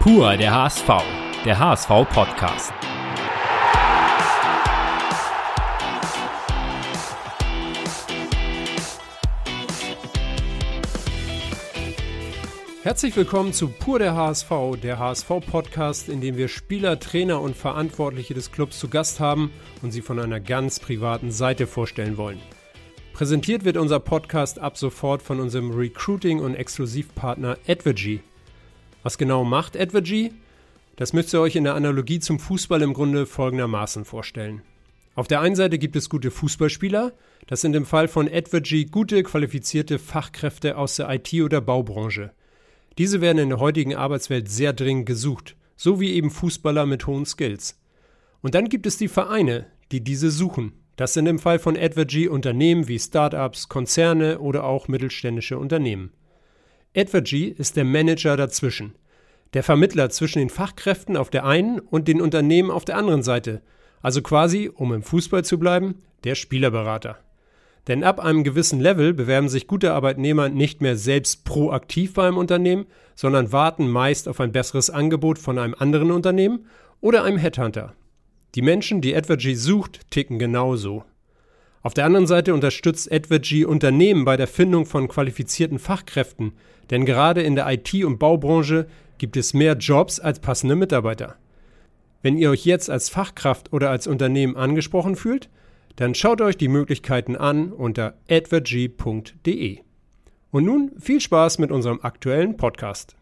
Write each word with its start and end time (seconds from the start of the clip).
Pur 0.00 0.36
der 0.36 0.54
HSV, 0.54 0.88
der 1.44 1.58
HSV-Podcast. 1.58 2.72
Herzlich 12.84 13.16
willkommen 13.16 13.52
zu 13.52 13.68
Pur 13.68 13.98
der 13.98 14.14
HSV, 14.14 14.50
der 14.80 15.00
HSV-Podcast, 15.00 16.08
in 16.08 16.20
dem 16.20 16.36
wir 16.36 16.46
Spieler, 16.46 17.00
Trainer 17.00 17.40
und 17.40 17.56
Verantwortliche 17.56 18.34
des 18.34 18.52
Clubs 18.52 18.78
zu 18.78 18.88
Gast 18.88 19.18
haben 19.18 19.50
und 19.82 19.90
sie 19.90 20.00
von 20.00 20.20
einer 20.20 20.38
ganz 20.38 20.78
privaten 20.78 21.32
Seite 21.32 21.66
vorstellen 21.66 22.16
wollen. 22.16 22.40
Präsentiert 23.14 23.64
wird 23.64 23.76
unser 23.76 23.98
Podcast 23.98 24.60
ab 24.60 24.78
sofort 24.78 25.22
von 25.22 25.40
unserem 25.40 25.72
Recruiting- 25.72 26.38
und 26.38 26.54
Exklusivpartner 26.54 27.58
Advergy. 27.66 28.20
Was 29.02 29.18
genau 29.18 29.44
macht 29.44 29.76
Advergy? 29.76 30.32
Das 30.96 31.12
müsst 31.12 31.32
ihr 31.32 31.40
euch 31.40 31.54
in 31.54 31.64
der 31.64 31.74
Analogie 31.74 32.18
zum 32.18 32.40
Fußball 32.40 32.82
im 32.82 32.92
Grunde 32.92 33.26
folgendermaßen 33.26 34.04
vorstellen. 34.04 34.62
Auf 35.14 35.28
der 35.28 35.40
einen 35.40 35.56
Seite 35.56 35.78
gibt 35.78 35.96
es 35.96 36.08
gute 36.08 36.30
Fußballspieler, 36.30 37.12
das 37.46 37.60
sind 37.60 37.74
im 37.74 37.86
Fall 37.86 38.08
von 38.08 38.28
Advergy 38.28 38.84
gute, 38.84 39.22
qualifizierte 39.22 39.98
Fachkräfte 39.98 40.76
aus 40.76 40.96
der 40.96 41.08
IT- 41.10 41.42
oder 41.42 41.60
Baubranche. 41.60 42.32
Diese 42.98 43.20
werden 43.20 43.38
in 43.38 43.48
der 43.48 43.60
heutigen 43.60 43.94
Arbeitswelt 43.94 44.48
sehr 44.48 44.72
dringend 44.72 45.06
gesucht, 45.06 45.56
so 45.76 46.00
wie 46.00 46.12
eben 46.12 46.30
Fußballer 46.30 46.84
mit 46.84 47.06
hohen 47.06 47.24
Skills. 47.24 47.80
Und 48.42 48.54
dann 48.54 48.68
gibt 48.68 48.86
es 48.86 48.96
die 48.96 49.08
Vereine, 49.08 49.66
die 49.92 50.02
diese 50.02 50.30
suchen. 50.30 50.72
Das 50.96 51.14
sind 51.14 51.26
im 51.26 51.38
Fall 51.38 51.60
von 51.60 51.76
Advergy 51.76 52.28
Unternehmen 52.28 52.88
wie 52.88 52.98
Startups, 52.98 53.68
Konzerne 53.68 54.40
oder 54.40 54.64
auch 54.64 54.88
mittelständische 54.88 55.58
Unternehmen. 55.58 56.12
Advergy 56.96 57.48
ist 57.48 57.76
der 57.76 57.84
Manager 57.84 58.36
dazwischen, 58.36 58.94
der 59.52 59.62
Vermittler 59.62 60.08
zwischen 60.10 60.38
den 60.38 60.50
Fachkräften 60.50 61.16
auf 61.16 61.30
der 61.30 61.44
einen 61.44 61.80
und 61.80 62.08
den 62.08 62.20
Unternehmen 62.20 62.70
auf 62.70 62.84
der 62.84 62.96
anderen 62.96 63.22
Seite, 63.22 63.62
also 64.00 64.22
quasi, 64.22 64.70
um 64.72 64.92
im 64.92 65.02
Fußball 65.02 65.44
zu 65.44 65.58
bleiben, 65.58 66.02
der 66.24 66.34
Spielerberater. 66.34 67.18
Denn 67.88 68.04
ab 68.04 68.20
einem 68.20 68.44
gewissen 68.44 68.80
Level 68.80 69.14
bewerben 69.14 69.48
sich 69.48 69.66
gute 69.66 69.92
Arbeitnehmer 69.92 70.48
nicht 70.48 70.80
mehr 70.80 70.96
selbst 70.96 71.44
proaktiv 71.44 72.14
bei 72.14 72.26
einem 72.26 72.36
Unternehmen, 72.36 72.86
sondern 73.14 73.52
warten 73.52 73.88
meist 73.88 74.28
auf 74.28 74.40
ein 74.40 74.52
besseres 74.52 74.90
Angebot 74.90 75.38
von 75.38 75.58
einem 75.58 75.74
anderen 75.78 76.10
Unternehmen 76.10 76.66
oder 77.00 77.24
einem 77.24 77.38
Headhunter. 77.38 77.94
Die 78.54 78.62
Menschen, 78.62 79.00
die 79.00 79.14
Advergy 79.14 79.54
sucht, 79.54 80.10
ticken 80.10 80.38
genauso. 80.38 81.04
Auf 81.82 81.94
der 81.94 82.04
anderen 82.04 82.26
Seite 82.26 82.54
unterstützt 82.54 83.10
Advergy 83.12 83.64
Unternehmen 83.64 84.24
bei 84.24 84.36
der 84.36 84.48
Findung 84.48 84.84
von 84.84 85.08
qualifizierten 85.08 85.78
Fachkräften, 85.78 86.52
denn 86.90 87.04
gerade 87.04 87.42
in 87.42 87.54
der 87.54 87.68
IT- 87.70 88.04
und 88.04 88.18
Baubranche 88.18 88.86
gibt 89.18 89.36
es 89.36 89.54
mehr 89.54 89.74
Jobs 89.74 90.18
als 90.20 90.40
passende 90.40 90.74
Mitarbeiter. 90.74 91.36
Wenn 92.22 92.36
ihr 92.36 92.50
euch 92.50 92.64
jetzt 92.64 92.90
als 92.90 93.08
Fachkraft 93.08 93.72
oder 93.72 93.90
als 93.90 94.06
Unternehmen 94.06 94.56
angesprochen 94.56 95.14
fühlt, 95.14 95.48
dann 95.96 96.14
schaut 96.14 96.40
euch 96.40 96.56
die 96.56 96.68
Möglichkeiten 96.68 97.36
an 97.36 97.72
unter 97.72 98.14
advergy.de. 98.28 99.78
Und 100.50 100.64
nun 100.64 100.92
viel 100.98 101.20
Spaß 101.20 101.58
mit 101.58 101.70
unserem 101.70 102.00
aktuellen 102.02 102.56
Podcast. 102.56 103.17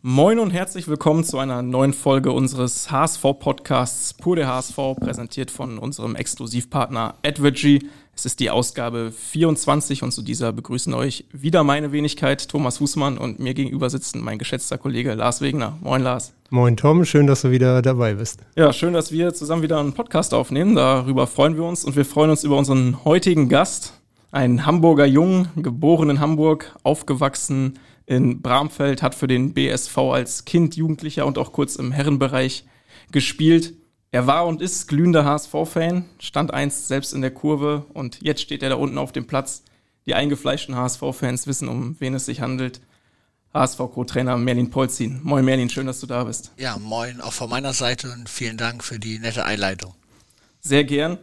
Moin 0.00 0.38
und 0.38 0.50
herzlich 0.50 0.86
willkommen 0.86 1.24
zu 1.24 1.38
einer 1.38 1.60
neuen 1.60 1.92
Folge 1.92 2.30
unseres 2.30 2.88
HSV-Podcasts 2.88 4.14
Pur 4.14 4.36
der 4.36 4.46
HSV, 4.46 4.76
präsentiert 5.00 5.50
von 5.50 5.76
unserem 5.76 6.14
Exklusivpartner 6.14 7.16
Advergy. 7.26 7.88
Es 8.14 8.24
ist 8.24 8.38
die 8.38 8.48
Ausgabe 8.48 9.10
24 9.10 10.04
und 10.04 10.12
zu 10.12 10.22
dieser 10.22 10.52
begrüßen 10.52 10.94
euch 10.94 11.24
wieder 11.32 11.64
meine 11.64 11.90
Wenigkeit, 11.90 12.48
Thomas 12.48 12.78
Husmann, 12.78 13.18
und 13.18 13.40
mir 13.40 13.54
gegenüber 13.54 13.90
sitzen 13.90 14.22
mein 14.22 14.38
geschätzter 14.38 14.78
Kollege 14.78 15.14
Lars 15.14 15.40
Wegner. 15.40 15.76
Moin 15.80 16.02
Lars. 16.02 16.32
Moin 16.50 16.76
Tom, 16.76 17.04
schön, 17.04 17.26
dass 17.26 17.42
du 17.42 17.50
wieder 17.50 17.82
dabei 17.82 18.14
bist. 18.14 18.38
Ja, 18.54 18.72
schön, 18.72 18.92
dass 18.92 19.10
wir 19.10 19.34
zusammen 19.34 19.62
wieder 19.62 19.80
einen 19.80 19.94
Podcast 19.94 20.32
aufnehmen. 20.32 20.76
Darüber 20.76 21.26
freuen 21.26 21.56
wir 21.56 21.64
uns 21.64 21.84
und 21.84 21.96
wir 21.96 22.04
freuen 22.04 22.30
uns 22.30 22.44
über 22.44 22.56
unseren 22.56 23.04
heutigen 23.04 23.48
Gast, 23.48 23.94
einen 24.30 24.64
Hamburger 24.64 25.06
Jungen, 25.06 25.48
geboren 25.56 26.08
in 26.08 26.20
Hamburg, 26.20 26.76
aufgewachsen 26.84 27.80
in 28.08 28.40
Bramfeld, 28.40 29.02
hat 29.02 29.14
für 29.14 29.26
den 29.26 29.52
BSV 29.52 29.98
als 29.98 30.46
Kind, 30.46 30.76
Jugendlicher 30.76 31.26
und 31.26 31.36
auch 31.36 31.52
kurz 31.52 31.76
im 31.76 31.92
Herrenbereich 31.92 32.64
gespielt. 33.12 33.74
Er 34.10 34.26
war 34.26 34.46
und 34.46 34.62
ist 34.62 34.88
glühender 34.88 35.26
HSV-Fan, 35.26 36.06
stand 36.18 36.54
einst 36.54 36.88
selbst 36.88 37.12
in 37.12 37.20
der 37.20 37.30
Kurve 37.30 37.84
und 37.92 38.18
jetzt 38.22 38.40
steht 38.40 38.62
er 38.62 38.70
da 38.70 38.76
unten 38.76 38.96
auf 38.96 39.12
dem 39.12 39.26
Platz. 39.26 39.62
Die 40.06 40.14
eingefleischten 40.14 40.74
HSV-Fans 40.74 41.46
wissen, 41.46 41.68
um 41.68 41.96
wen 42.00 42.14
es 42.14 42.24
sich 42.24 42.40
handelt. 42.40 42.80
HSV-Co-Trainer 43.52 44.38
Merlin 44.38 44.70
Polzin. 44.70 45.20
Moin 45.22 45.44
Merlin, 45.44 45.68
schön, 45.68 45.86
dass 45.86 46.00
du 46.00 46.06
da 46.06 46.24
bist. 46.24 46.52
Ja, 46.56 46.78
moin 46.78 47.20
auch 47.20 47.34
von 47.34 47.50
meiner 47.50 47.74
Seite 47.74 48.10
und 48.10 48.30
vielen 48.30 48.56
Dank 48.56 48.82
für 48.84 48.98
die 48.98 49.18
nette 49.18 49.44
Einleitung. 49.44 49.94
Sehr 50.60 50.84
gern. 50.84 51.18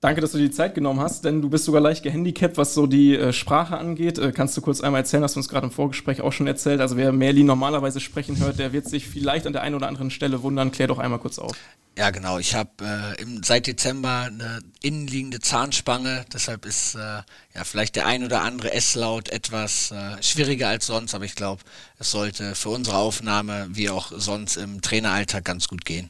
Danke, 0.00 0.22
dass 0.22 0.32
du 0.32 0.38
dir 0.38 0.44
die 0.44 0.50
Zeit 0.50 0.74
genommen 0.74 0.98
hast, 0.98 1.26
denn 1.26 1.42
du 1.42 1.50
bist 1.50 1.66
sogar 1.66 1.82
leicht 1.82 2.02
gehandicapt, 2.02 2.56
was 2.56 2.72
so 2.72 2.86
die 2.86 3.14
äh, 3.14 3.34
Sprache 3.34 3.76
angeht. 3.76 4.18
Äh, 4.18 4.32
kannst 4.32 4.56
du 4.56 4.62
kurz 4.62 4.80
einmal 4.80 5.02
erzählen, 5.02 5.22
hast 5.22 5.36
du 5.36 5.40
uns 5.40 5.48
gerade 5.50 5.66
im 5.66 5.70
Vorgespräch 5.70 6.22
auch 6.22 6.32
schon 6.32 6.46
erzählt. 6.46 6.80
Also 6.80 6.96
wer 6.96 7.12
Merlin 7.12 7.44
normalerweise 7.44 8.00
sprechen 8.00 8.38
hört, 8.38 8.58
der 8.58 8.72
wird 8.72 8.88
sich 8.88 9.06
vielleicht 9.06 9.46
an 9.46 9.52
der 9.52 9.60
einen 9.60 9.74
oder 9.74 9.88
anderen 9.88 10.10
Stelle 10.10 10.42
wundern. 10.42 10.72
Klär 10.72 10.88
doch 10.88 10.98
einmal 10.98 11.18
kurz 11.18 11.38
auf. 11.38 11.54
Ja, 11.98 12.08
genau. 12.08 12.38
Ich 12.38 12.54
habe 12.54 12.70
äh, 12.82 13.24
seit 13.44 13.66
Dezember 13.66 14.28
eine 14.28 14.60
innenliegende 14.80 15.38
Zahnspange. 15.38 16.24
Deshalb 16.32 16.64
ist 16.64 16.94
äh, 16.94 16.98
ja 16.98 17.64
vielleicht 17.64 17.94
der 17.94 18.06
ein 18.06 18.24
oder 18.24 18.40
andere 18.40 18.72
S-Laut 18.72 19.28
etwas 19.28 19.90
äh, 19.90 20.22
schwieriger 20.22 20.68
als 20.68 20.86
sonst. 20.86 21.14
Aber 21.14 21.26
ich 21.26 21.34
glaube, 21.34 21.60
es 21.98 22.10
sollte 22.10 22.54
für 22.54 22.70
unsere 22.70 22.96
Aufnahme 22.96 23.68
wie 23.72 23.90
auch 23.90 24.12
sonst 24.16 24.56
im 24.56 24.80
Traineralltag 24.80 25.44
ganz 25.44 25.68
gut 25.68 25.84
gehen. 25.84 26.08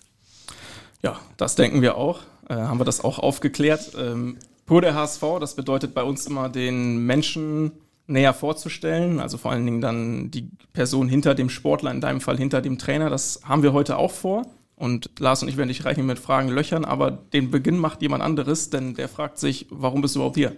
Ja, 1.02 1.18
das 1.38 1.56
denken 1.56 1.82
wir 1.82 1.96
auch 1.96 2.20
äh, 2.50 2.54
haben 2.54 2.80
wir 2.80 2.84
das 2.84 3.02
auch 3.02 3.18
aufgeklärt. 3.18 3.92
Ähm, 3.96 4.36
pur 4.66 4.82
der 4.82 4.94
HSV, 4.94 5.22
das 5.38 5.54
bedeutet 5.54 5.94
bei 5.94 6.02
uns 6.02 6.26
immer 6.26 6.48
den 6.48 7.06
Menschen 7.06 7.72
näher 8.06 8.34
vorzustellen, 8.34 9.20
also 9.20 9.38
vor 9.38 9.52
allen 9.52 9.64
Dingen 9.64 9.80
dann 9.80 10.32
die 10.32 10.50
Person 10.72 11.08
hinter 11.08 11.36
dem 11.36 11.48
Sportler, 11.48 11.92
in 11.92 12.00
deinem 12.00 12.20
Fall 12.20 12.36
hinter 12.36 12.60
dem 12.60 12.76
Trainer. 12.76 13.08
Das 13.08 13.42
haben 13.44 13.62
wir 13.62 13.72
heute 13.72 13.96
auch 13.96 14.10
vor. 14.10 14.46
Und 14.74 15.10
Lars 15.20 15.42
und 15.42 15.48
ich 15.48 15.56
werden 15.56 15.68
dich 15.68 15.84
reichen 15.84 16.06
mit 16.06 16.18
Fragen 16.18 16.48
löchern, 16.48 16.84
aber 16.84 17.10
den 17.10 17.50
Beginn 17.50 17.78
macht 17.78 18.02
jemand 18.02 18.22
anderes, 18.22 18.70
denn 18.70 18.94
der 18.94 19.08
fragt 19.08 19.38
sich, 19.38 19.66
warum 19.70 20.00
bist 20.02 20.16
du 20.16 20.20
überhaupt 20.20 20.36
hier? 20.36 20.52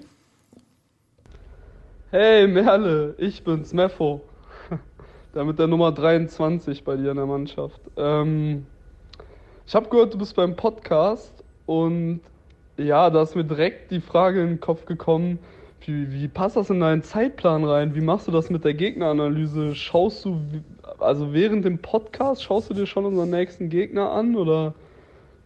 Hey 2.10 2.46
Merle, 2.46 3.14
ich 3.18 3.42
bin's, 3.42 3.72
Meffo. 3.72 4.22
Der 5.34 5.44
mit 5.44 5.58
der 5.58 5.66
Nummer 5.66 5.92
23 5.92 6.84
bei 6.84 6.96
dir 6.96 7.10
in 7.10 7.16
der 7.16 7.24
Mannschaft. 7.24 7.80
Ähm, 7.96 8.66
ich 9.66 9.74
habe 9.74 9.88
gehört, 9.88 10.12
du 10.12 10.18
bist 10.18 10.36
beim 10.36 10.54
Podcast 10.54 11.41
und 11.66 12.20
ja, 12.76 13.10
da 13.10 13.22
ist 13.22 13.36
mir 13.36 13.44
direkt 13.44 13.90
die 13.90 14.00
Frage 14.00 14.42
in 14.42 14.48
den 14.48 14.60
Kopf 14.60 14.86
gekommen, 14.86 15.38
wie, 15.86 16.12
wie 16.12 16.28
passt 16.28 16.56
das 16.56 16.70
in 16.70 16.80
deinen 16.80 17.02
Zeitplan 17.02 17.64
rein? 17.64 17.94
Wie 17.94 18.00
machst 18.00 18.28
du 18.28 18.32
das 18.32 18.50
mit 18.50 18.64
der 18.64 18.74
Gegneranalyse? 18.74 19.74
Schaust 19.74 20.24
du, 20.24 20.40
also 20.98 21.32
während 21.32 21.64
dem 21.64 21.78
Podcast, 21.78 22.44
schaust 22.44 22.70
du 22.70 22.74
dir 22.74 22.86
schon 22.86 23.04
unseren 23.04 23.30
nächsten 23.30 23.68
Gegner 23.68 24.10
an 24.10 24.36
oder 24.36 24.74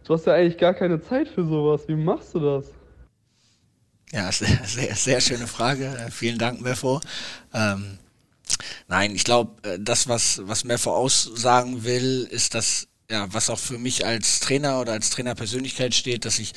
du 0.05 0.13
hast 0.13 0.27
ja 0.27 0.33
eigentlich 0.33 0.57
gar 0.57 0.73
keine 0.73 1.01
Zeit 1.01 1.27
für 1.27 1.43
sowas. 1.43 1.87
Wie 1.87 1.95
machst 1.95 2.35
du 2.35 2.39
das? 2.39 2.71
Ja, 4.11 4.31
sehr, 4.31 4.59
sehr, 4.63 4.95
sehr 4.95 5.21
schöne 5.21 5.47
Frage. 5.47 5.85
Äh, 5.85 6.11
vielen 6.11 6.37
Dank, 6.37 6.61
Mefo. 6.61 7.01
Ähm, 7.53 7.97
nein, 8.87 9.15
ich 9.15 9.23
glaube, 9.23 9.51
äh, 9.67 9.79
das, 9.79 10.07
was, 10.07 10.41
was 10.45 10.63
Mefo 10.63 10.91
aussagen 10.91 11.83
will, 11.83 12.27
ist, 12.29 12.53
dass 12.53 12.87
ja, 13.09 13.25
was 13.31 13.49
auch 13.49 13.59
für 13.59 13.77
mich 13.77 14.05
als 14.05 14.41
Trainer 14.41 14.81
oder 14.81 14.91
als 14.91 15.11
Trainerpersönlichkeit 15.11 15.95
steht, 15.95 16.25
dass 16.25 16.39
ich 16.39 16.51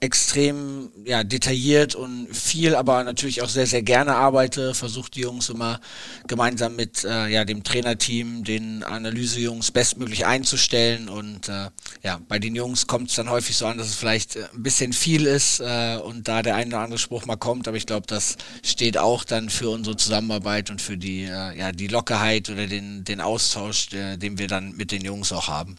extrem 0.00 0.90
ja, 1.04 1.22
detailliert 1.22 1.94
und 1.94 2.26
viel, 2.34 2.74
aber 2.74 3.04
natürlich 3.04 3.40
auch 3.40 3.48
sehr, 3.48 3.68
sehr 3.68 3.82
gerne 3.82 4.16
arbeite, 4.16 4.74
versuche 4.74 5.12
die 5.12 5.20
Jungs 5.20 5.48
immer 5.48 5.80
gemeinsam 6.26 6.74
mit 6.74 7.04
äh, 7.04 7.28
ja, 7.28 7.44
dem 7.44 7.62
Trainerteam, 7.62 8.42
den 8.42 8.82
Analysejungs 8.82 9.70
bestmöglich 9.70 10.26
einzustellen. 10.26 11.08
Und 11.08 11.48
äh, 11.48 11.70
ja, 12.02 12.20
bei 12.26 12.40
den 12.40 12.56
Jungs 12.56 12.88
kommt 12.88 13.10
es 13.10 13.14
dann 13.14 13.30
häufig 13.30 13.56
so 13.56 13.66
an, 13.66 13.78
dass 13.78 13.86
es 13.86 13.94
vielleicht 13.94 14.34
äh, 14.34 14.46
ein 14.52 14.64
bisschen 14.64 14.92
viel 14.92 15.26
ist 15.26 15.60
äh, 15.60 15.98
und 16.02 16.26
da 16.26 16.42
der 16.42 16.56
eine 16.56 16.74
oder 16.74 16.80
andere 16.80 16.98
Spruch 16.98 17.26
mal 17.26 17.36
kommt, 17.36 17.68
aber 17.68 17.76
ich 17.76 17.86
glaube, 17.86 18.08
das 18.08 18.38
steht 18.64 18.98
auch 18.98 19.22
dann 19.22 19.50
für 19.50 19.70
unsere 19.70 19.96
Zusammenarbeit 19.96 20.68
und 20.68 20.82
für 20.82 20.96
die, 20.96 21.26
äh, 21.26 21.56
ja, 21.56 21.70
die 21.70 21.86
Lockerheit 21.86 22.50
oder 22.50 22.66
den, 22.66 23.04
den 23.04 23.20
Austausch, 23.20 23.92
äh, 23.92 24.16
den 24.16 24.38
wir 24.38 24.48
dann 24.48 24.72
mit 24.72 24.90
den 24.90 25.02
Jungs 25.02 25.30
auch 25.30 25.46
haben. 25.46 25.76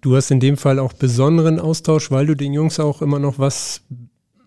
Du 0.00 0.14
hast 0.14 0.30
in 0.30 0.40
dem 0.40 0.56
Fall 0.56 0.78
auch 0.78 0.92
besonderen 0.92 1.58
Austausch, 1.58 2.10
weil 2.10 2.26
du 2.26 2.36
den 2.36 2.52
Jungs 2.52 2.78
auch 2.78 3.02
immer 3.02 3.18
noch 3.18 3.38
was 3.38 3.82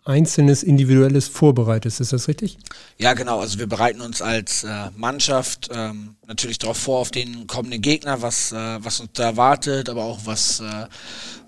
Einzelnes, 0.04 0.64
Individuelles 0.64 1.28
vorbereitest. 1.28 2.02
Ist 2.02 2.12
das 2.12 2.28
richtig? 2.28 2.58
Ja, 2.98 3.14
genau. 3.14 3.40
Also 3.40 3.60
wir 3.60 3.68
bereiten 3.68 4.02
uns 4.02 4.22
als 4.22 4.64
äh, 4.64 4.90
Mannschaft 4.96 5.70
ähm, 5.72 6.16
natürlich 6.26 6.58
darauf 6.58 6.78
vor, 6.78 7.00
auf 7.00 7.12
den 7.12 7.46
kommenden 7.46 7.84
Gegner, 7.84 8.24
was, 8.24 8.52
äh, 8.52 8.56
was 8.84 9.00
uns 9.00 9.12
da 9.14 9.26
erwartet, 9.26 9.90
aber 9.90 10.04
auch 10.04 10.22
was, 10.26 10.60
äh, 10.60 10.88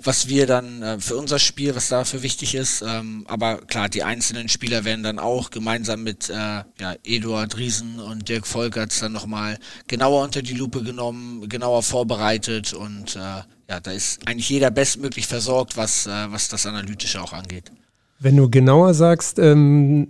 was 0.04 0.28
wir 0.28 0.46
dann 0.46 0.84
äh, 0.84 1.00
für 1.00 1.16
unser 1.16 1.40
Spiel, 1.40 1.76
was 1.76 1.90
dafür 1.90 2.22
wichtig 2.22 2.54
ist. 2.54 2.84
Ähm, 2.84 3.26
aber 3.28 3.58
klar, 3.58 3.90
die 3.90 4.04
einzelnen 4.04 4.50
Spieler 4.50 4.84
werden 4.84 5.04
dann 5.04 5.18
auch 5.18 5.50
gemeinsam 5.50 6.04
mit 6.04 6.30
äh, 6.30 6.34
ja, 6.34 6.96
Eduard 7.04 7.58
Riesen 7.58 8.00
und 8.00 8.30
Dirk 8.30 8.46
Volkerts 8.46 9.00
dann 9.00 9.14
nochmal 9.14 9.58
genauer 9.88 10.24
unter 10.24 10.44
die 10.44 10.54
Lupe 10.54 10.84
genommen, 10.84 11.50
genauer 11.50 11.82
vorbereitet 11.82 12.74
und 12.74 13.16
äh, 13.16 13.20
ja, 13.20 13.80
da 13.82 13.92
ist 13.92 14.28
eigentlich 14.28 14.50
jeder 14.50 14.70
bestmöglich 14.70 15.26
versorgt, 15.26 15.76
was, 15.76 16.06
äh, 16.06 16.32
was 16.32 16.50
das 16.50 16.68
Analytische 16.68 17.20
auch 17.20 17.34
angeht. 17.34 17.72
Wenn 18.24 18.38
du 18.38 18.50
genauer 18.50 18.94
sagst, 18.94 19.38
ähm, 19.38 20.08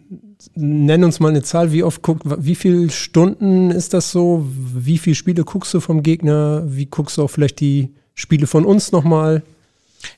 nenn 0.54 1.04
uns 1.04 1.20
mal 1.20 1.30
eine 1.30 1.42
Zahl, 1.42 1.72
wie 1.72 1.82
oft 1.82 2.04
guckt, 2.04 2.22
wie 2.26 2.54
viele 2.54 2.92
Stunden 2.92 3.72
ist 3.72 3.96
das 3.96 4.12
so? 4.12 4.46
Wie 4.48 5.00
viele 5.00 5.16
Spiele 5.16 5.44
guckst 5.44 5.74
du 5.74 5.80
vom 5.80 6.04
Gegner? 6.04 6.64
Wie 6.68 6.86
guckst 6.86 7.18
du 7.18 7.24
auch 7.24 7.30
vielleicht 7.30 7.60
die 7.60 7.90
Spiele 8.14 8.46
von 8.46 8.66
uns 8.66 8.92
nochmal? 8.92 9.42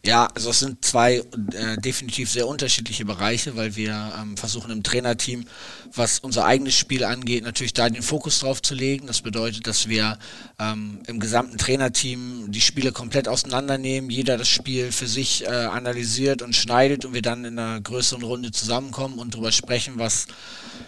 Ja, 0.05 0.27
also 0.33 0.49
es 0.49 0.59
sind 0.59 0.83
zwei 0.85 1.15
äh, 1.53 1.77
definitiv 1.77 2.29
sehr 2.29 2.47
unterschiedliche 2.47 3.05
Bereiche, 3.05 3.55
weil 3.55 3.75
wir 3.75 4.13
ähm, 4.19 4.37
versuchen 4.37 4.71
im 4.71 4.83
Trainerteam, 4.83 5.45
was 5.93 6.19
unser 6.19 6.45
eigenes 6.45 6.75
Spiel 6.75 7.03
angeht, 7.03 7.43
natürlich 7.43 7.73
da 7.73 7.89
den 7.89 8.01
Fokus 8.01 8.39
drauf 8.39 8.61
zu 8.61 8.75
legen. 8.75 9.07
Das 9.07 9.21
bedeutet, 9.21 9.67
dass 9.67 9.87
wir 9.87 10.17
ähm, 10.59 10.99
im 11.07 11.19
gesamten 11.19 11.57
Trainerteam 11.57 12.51
die 12.51 12.61
Spiele 12.61 12.91
komplett 12.91 13.27
auseinandernehmen, 13.27 14.09
jeder 14.09 14.37
das 14.37 14.49
Spiel 14.49 14.91
für 14.91 15.07
sich 15.07 15.43
äh, 15.43 15.47
analysiert 15.47 16.41
und 16.41 16.55
schneidet 16.55 17.05
und 17.05 17.13
wir 17.13 17.21
dann 17.21 17.45
in 17.45 17.59
einer 17.59 17.81
größeren 17.81 18.23
Runde 18.23 18.51
zusammenkommen 18.51 19.19
und 19.19 19.33
darüber 19.33 19.51
sprechen, 19.51 19.93
was 19.97 20.27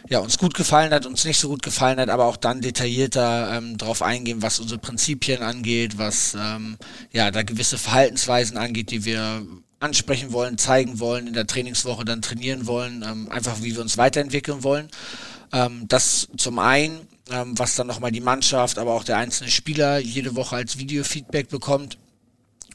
ja, 0.09 0.19
uns 0.19 0.37
gut 0.37 0.53
gefallen 0.53 0.91
hat, 0.91 1.05
uns 1.05 1.25
nicht 1.25 1.39
so 1.39 1.49
gut 1.49 1.63
gefallen 1.63 1.99
hat, 1.99 2.09
aber 2.09 2.25
auch 2.25 2.37
dann 2.37 2.61
detaillierter 2.61 3.57
ähm, 3.57 3.77
darauf 3.77 4.01
eingehen, 4.01 4.41
was 4.41 4.59
unsere 4.59 4.79
Prinzipien 4.79 5.41
angeht, 5.41 5.97
was 5.97 6.35
ähm, 6.39 6.77
ja 7.11 7.29
da 7.31 7.43
gewisse 7.43 7.77
Verhaltensweisen 7.77 8.57
angeht, 8.57 8.86
die 8.89 9.05
wir 9.05 9.45
ansprechen 9.79 10.31
wollen, 10.31 10.57
zeigen 10.57 10.99
wollen, 10.99 11.27
in 11.27 11.33
der 11.33 11.47
Trainingswoche 11.47 12.05
dann 12.05 12.21
trainieren 12.21 12.65
wollen, 12.67 13.03
ähm, 13.07 13.31
einfach 13.31 13.61
wie 13.61 13.75
wir 13.75 13.81
uns 13.81 13.97
weiterentwickeln 13.97 14.63
wollen. 14.63 14.89
Ähm, 15.53 15.87
das 15.87 16.27
zum 16.37 16.59
einen, 16.59 17.07
ähm, 17.29 17.57
was 17.57 17.75
dann 17.75 17.87
nochmal 17.87 18.11
die 18.11 18.21
Mannschaft, 18.21 18.79
aber 18.79 18.93
auch 18.93 19.03
der 19.03 19.17
einzelne 19.17 19.51
Spieler 19.51 19.99
jede 19.99 20.35
Woche 20.35 20.55
als 20.55 20.77
Videofeedback 20.77 21.49
bekommt. 21.49 21.97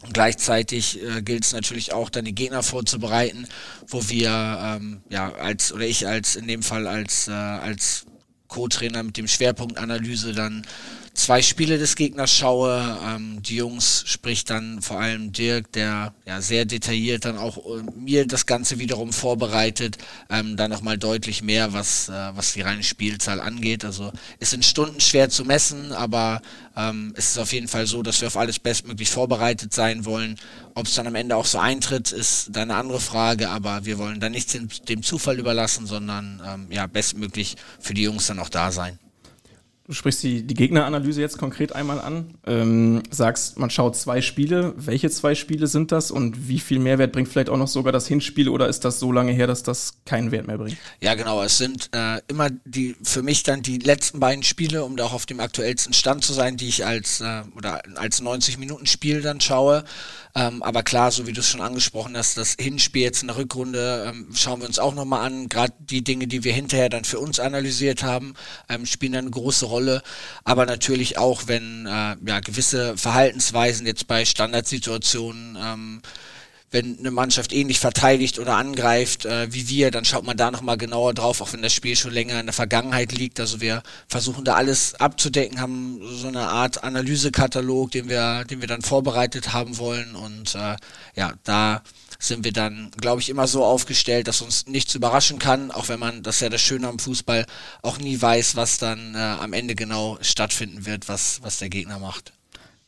Und 0.02 0.14
gleichzeitig 0.14 1.00
äh, 1.02 1.22
gilt 1.22 1.44
es 1.44 1.52
natürlich 1.52 1.92
auch, 1.92 2.10
dann 2.10 2.24
die 2.24 2.34
Gegner 2.34 2.62
vorzubereiten, 2.62 3.46
wo 3.86 4.08
wir 4.08 4.30
ähm, 4.30 5.00
ja 5.10 5.32
als 5.32 5.72
oder 5.72 5.84
ich 5.84 6.08
als 6.08 6.34
in 6.34 6.48
dem 6.48 6.62
Fall 6.62 6.88
als 6.88 7.28
äh, 7.28 7.32
als 7.32 8.06
Co-Trainer 8.48 9.02
mit 9.04 9.16
dem 9.16 9.28
Schwerpunkt 9.28 9.78
Analyse 9.78 10.32
dann 10.32 10.66
zwei 11.14 11.42
Spiele 11.42 11.78
des 11.78 11.96
Gegners 11.96 12.32
schaue. 12.32 12.98
Ähm, 13.04 13.42
die 13.42 13.56
Jungs, 13.56 14.04
sprich 14.06 14.44
dann 14.44 14.82
vor 14.82 15.00
allem 15.00 15.32
Dirk, 15.32 15.72
der 15.72 16.14
ja 16.26 16.40
sehr 16.40 16.64
detailliert 16.64 17.24
dann 17.24 17.36
auch 17.36 17.58
äh, 17.58 17.82
mir 17.96 18.26
das 18.26 18.46
Ganze 18.46 18.78
wiederum 18.78 19.12
vorbereitet, 19.12 19.98
ähm, 20.30 20.56
dann 20.56 20.70
nochmal 20.70 20.98
deutlich 20.98 21.42
mehr, 21.42 21.72
was, 21.72 22.08
äh, 22.08 22.12
was 22.12 22.52
die 22.52 22.62
reine 22.62 22.82
Spielzahl 22.82 23.40
angeht. 23.40 23.84
Also 23.84 24.12
es 24.40 24.50
sind 24.50 24.64
Stunden 24.64 25.00
schwer 25.00 25.28
zu 25.28 25.44
messen, 25.44 25.92
aber 25.92 26.40
ähm, 26.76 27.12
es 27.16 27.30
ist 27.30 27.38
auf 27.38 27.52
jeden 27.52 27.68
Fall 27.68 27.86
so, 27.86 28.02
dass 28.02 28.20
wir 28.20 28.28
auf 28.28 28.36
alles 28.36 28.58
bestmöglich 28.58 29.10
vorbereitet 29.10 29.74
sein 29.74 30.04
wollen. 30.04 30.38
Ob 30.74 30.86
es 30.86 30.94
dann 30.94 31.06
am 31.06 31.14
Ende 31.14 31.36
auch 31.36 31.46
so 31.46 31.58
eintritt, 31.58 32.12
ist 32.12 32.48
dann 32.52 32.70
eine 32.70 32.76
andere 32.76 33.00
Frage, 33.00 33.50
aber 33.50 33.84
wir 33.84 33.98
wollen 33.98 34.20
dann 34.20 34.32
nichts 34.32 34.56
dem, 34.88 35.02
Zufall 35.02 35.38
überlassen, 35.38 35.86
sondern 35.86 36.40
ähm, 36.46 36.66
ja 36.70 36.86
bestmöglich 36.86 37.56
für 37.80 37.92
die 37.92 38.02
Jungs 38.02 38.26
dann 38.26 38.38
auch 38.38 38.48
da 38.48 38.72
sein 38.72 38.98
du 39.92 39.96
sprichst 39.96 40.22
die, 40.22 40.42
die 40.42 40.54
Gegneranalyse 40.54 41.20
jetzt 41.20 41.36
konkret 41.36 41.74
einmal 41.74 42.00
an, 42.00 42.32
ähm, 42.46 43.02
sagst, 43.10 43.58
man 43.58 43.68
schaut 43.68 43.94
zwei 43.94 44.22
Spiele. 44.22 44.72
Welche 44.78 45.10
zwei 45.10 45.34
Spiele 45.34 45.66
sind 45.66 45.92
das 45.92 46.10
und 46.10 46.48
wie 46.48 46.60
viel 46.60 46.78
Mehrwert 46.78 47.12
bringt 47.12 47.28
vielleicht 47.28 47.50
auch 47.50 47.58
noch 47.58 47.68
sogar 47.68 47.92
das 47.92 48.06
Hinspiel 48.06 48.48
oder 48.48 48.68
ist 48.68 48.86
das 48.86 48.98
so 48.98 49.12
lange 49.12 49.32
her, 49.32 49.46
dass 49.46 49.62
das 49.62 49.98
keinen 50.06 50.30
Wert 50.32 50.46
mehr 50.46 50.56
bringt? 50.56 50.78
Ja, 51.00 51.14
genau. 51.14 51.42
Es 51.42 51.58
sind 51.58 51.90
äh, 51.94 52.22
immer 52.28 52.48
die 52.64 52.96
für 53.02 53.22
mich 53.22 53.42
dann 53.42 53.60
die 53.60 53.78
letzten 53.78 54.18
beiden 54.18 54.42
Spiele, 54.42 54.82
um 54.84 54.96
da 54.96 55.04
auch 55.04 55.12
auf 55.12 55.26
dem 55.26 55.40
aktuellsten 55.40 55.92
Stand 55.92 56.24
zu 56.24 56.32
sein, 56.32 56.56
die 56.56 56.68
ich 56.68 56.86
als 56.86 57.20
äh, 57.20 57.42
oder 57.54 57.82
als 57.96 58.22
90 58.22 58.56
Minuten 58.56 58.86
Spiel 58.86 59.20
dann 59.20 59.42
schaue. 59.42 59.84
Ähm, 60.34 60.62
aber 60.62 60.82
klar, 60.82 61.10
so 61.10 61.26
wie 61.26 61.34
du 61.34 61.40
es 61.40 61.48
schon 61.48 61.60
angesprochen 61.60 62.16
hast, 62.16 62.38
das 62.38 62.56
Hinspiel 62.58 63.02
jetzt 63.02 63.20
in 63.20 63.28
der 63.28 63.36
Rückrunde 63.36 64.06
ähm, 64.08 64.28
schauen 64.34 64.60
wir 64.60 64.66
uns 64.66 64.78
auch 64.78 64.94
nochmal 64.94 65.26
an. 65.26 65.50
Gerade 65.50 65.74
die 65.78 66.02
Dinge, 66.02 66.26
die 66.26 66.44
wir 66.44 66.54
hinterher 66.54 66.88
dann 66.88 67.04
für 67.04 67.18
uns 67.18 67.38
analysiert 67.38 68.02
haben, 68.02 68.32
ähm, 68.70 68.86
spielen 68.86 69.12
dann 69.12 69.24
eine 69.26 69.30
große 69.30 69.66
Rolle. 69.66 69.81
Aber 70.44 70.66
natürlich 70.66 71.18
auch, 71.18 71.42
wenn 71.46 71.86
äh, 71.86 72.16
ja, 72.26 72.40
gewisse 72.40 72.96
Verhaltensweisen 72.96 73.86
jetzt 73.86 74.06
bei 74.06 74.24
Standardsituationen 74.24 75.56
ähm, 75.60 76.02
wenn 76.72 76.98
eine 76.98 77.10
Mannschaft 77.10 77.52
ähnlich 77.52 77.78
verteidigt 77.78 78.38
oder 78.38 78.56
angreift 78.56 79.26
äh, 79.26 79.52
wie 79.52 79.68
wir, 79.68 79.90
dann 79.90 80.04
schaut 80.04 80.24
man 80.24 80.36
da 80.36 80.50
nochmal 80.50 80.78
genauer 80.78 81.14
drauf, 81.14 81.40
auch 81.40 81.52
wenn 81.52 81.62
das 81.62 81.72
Spiel 81.72 81.96
schon 81.96 82.12
länger 82.12 82.40
in 82.40 82.46
der 82.46 82.54
Vergangenheit 82.54 83.12
liegt. 83.12 83.38
Also 83.38 83.60
wir 83.60 83.82
versuchen 84.08 84.44
da 84.44 84.54
alles 84.54 84.94
abzudecken, 84.94 85.60
haben 85.60 86.00
so 86.02 86.28
eine 86.28 86.48
Art 86.48 86.82
Analysekatalog, 86.82 87.90
den 87.90 88.08
wir, 88.08 88.44
den 88.44 88.60
wir 88.62 88.68
dann 88.68 88.82
vorbereitet 88.82 89.52
haben 89.52 89.78
wollen. 89.78 90.16
Und 90.16 90.54
äh, 90.54 90.76
ja, 91.14 91.34
da 91.44 91.82
sind 92.22 92.44
wir 92.44 92.52
dann, 92.52 92.90
glaube 92.96 93.20
ich, 93.20 93.28
immer 93.28 93.48
so 93.48 93.64
aufgestellt, 93.64 94.28
dass 94.28 94.42
uns 94.42 94.66
nichts 94.66 94.94
überraschen 94.94 95.38
kann, 95.38 95.72
auch 95.72 95.88
wenn 95.88 95.98
man, 95.98 96.22
das 96.22 96.36
ist 96.36 96.42
ja 96.42 96.48
das 96.48 96.60
Schöne 96.60 96.86
am 96.86 96.98
Fußball, 96.98 97.46
auch 97.82 97.98
nie 97.98 98.20
weiß, 98.20 98.54
was 98.54 98.78
dann 98.78 99.14
äh, 99.14 99.18
am 99.18 99.52
Ende 99.52 99.74
genau 99.74 100.18
stattfinden 100.20 100.86
wird, 100.86 101.08
was, 101.08 101.40
was 101.42 101.58
der 101.58 101.68
Gegner 101.68 101.98
macht. 101.98 102.32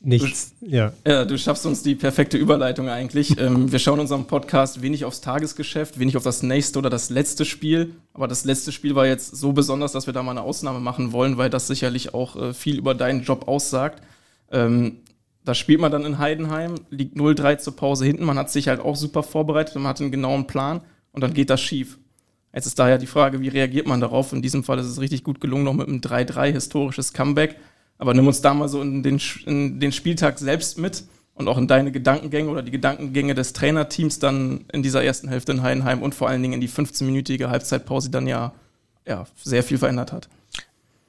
Nichts, 0.00 0.52
ja. 0.60 0.92
Ja, 1.06 1.24
du 1.24 1.38
schaffst 1.38 1.64
uns 1.64 1.82
die 1.82 1.94
perfekte 1.94 2.36
Überleitung 2.36 2.88
eigentlich. 2.88 3.38
ähm, 3.40 3.72
wir 3.72 3.78
schauen 3.78 3.98
unserem 3.98 4.26
Podcast 4.26 4.82
wenig 4.82 5.04
aufs 5.04 5.20
Tagesgeschäft, 5.22 5.98
wenig 5.98 6.16
auf 6.16 6.22
das 6.22 6.42
nächste 6.42 6.78
oder 6.78 6.90
das 6.90 7.10
letzte 7.10 7.44
Spiel. 7.44 7.94
Aber 8.12 8.28
das 8.28 8.44
letzte 8.44 8.70
Spiel 8.70 8.94
war 8.94 9.06
jetzt 9.06 9.34
so 9.34 9.52
besonders, 9.52 9.92
dass 9.92 10.06
wir 10.06 10.12
da 10.12 10.22
mal 10.22 10.32
eine 10.32 10.42
Ausnahme 10.42 10.78
machen 10.78 11.12
wollen, 11.12 11.38
weil 11.38 11.48
das 11.48 11.66
sicherlich 11.66 12.12
auch 12.12 12.36
äh, 12.36 12.54
viel 12.54 12.78
über 12.78 12.94
deinen 12.94 13.22
Job 13.22 13.48
aussagt. 13.48 14.02
Ähm, 14.52 14.98
da 15.44 15.54
spielt 15.54 15.80
man 15.80 15.92
dann 15.92 16.04
in 16.04 16.18
Heidenheim, 16.18 16.74
liegt 16.90 17.16
0-3 17.16 17.58
zur 17.58 17.76
Pause 17.76 18.06
hinten. 18.06 18.24
Man 18.24 18.38
hat 18.38 18.50
sich 18.50 18.68
halt 18.68 18.80
auch 18.80 18.96
super 18.96 19.22
vorbereitet, 19.22 19.74
man 19.76 19.86
hat 19.86 20.00
einen 20.00 20.10
genauen 20.10 20.46
Plan 20.46 20.80
und 21.12 21.22
dann 21.22 21.34
geht 21.34 21.50
das 21.50 21.60
schief. 21.60 21.98
Jetzt 22.54 22.66
ist 22.66 22.78
daher 22.78 22.98
die 22.98 23.06
Frage, 23.06 23.40
wie 23.40 23.48
reagiert 23.48 23.86
man 23.86 24.00
darauf? 24.00 24.32
In 24.32 24.40
diesem 24.40 24.62
Fall 24.62 24.78
ist 24.78 24.86
es 24.86 25.00
richtig 25.00 25.24
gut 25.24 25.40
gelungen, 25.40 25.64
noch 25.64 25.74
mit 25.74 25.88
einem 25.88 25.98
3-3 25.98 26.52
historisches 26.52 27.12
Comeback. 27.12 27.56
Aber 27.98 28.14
nimm 28.14 28.26
uns 28.26 28.40
da 28.40 28.54
mal 28.54 28.68
so 28.68 28.80
in 28.80 29.02
den, 29.02 29.20
in 29.44 29.80
den 29.80 29.92
Spieltag 29.92 30.38
selbst 30.38 30.78
mit 30.78 31.04
und 31.34 31.48
auch 31.48 31.58
in 31.58 31.66
deine 31.66 31.90
Gedankengänge 31.90 32.48
oder 32.48 32.62
die 32.62 32.70
Gedankengänge 32.70 33.34
des 33.34 33.52
Trainerteams 33.52 34.20
dann 34.20 34.66
in 34.72 34.82
dieser 34.82 35.02
ersten 35.02 35.28
Hälfte 35.28 35.52
in 35.52 35.62
Heidenheim 35.62 36.00
und 36.02 36.14
vor 36.14 36.28
allen 36.28 36.42
Dingen 36.42 36.54
in 36.54 36.60
die 36.60 36.68
15-minütige 36.68 37.48
Halbzeitpause 37.48 38.10
dann 38.10 38.26
ja, 38.26 38.52
ja 39.06 39.26
sehr 39.42 39.62
viel 39.62 39.78
verändert 39.78 40.12
hat. 40.12 40.28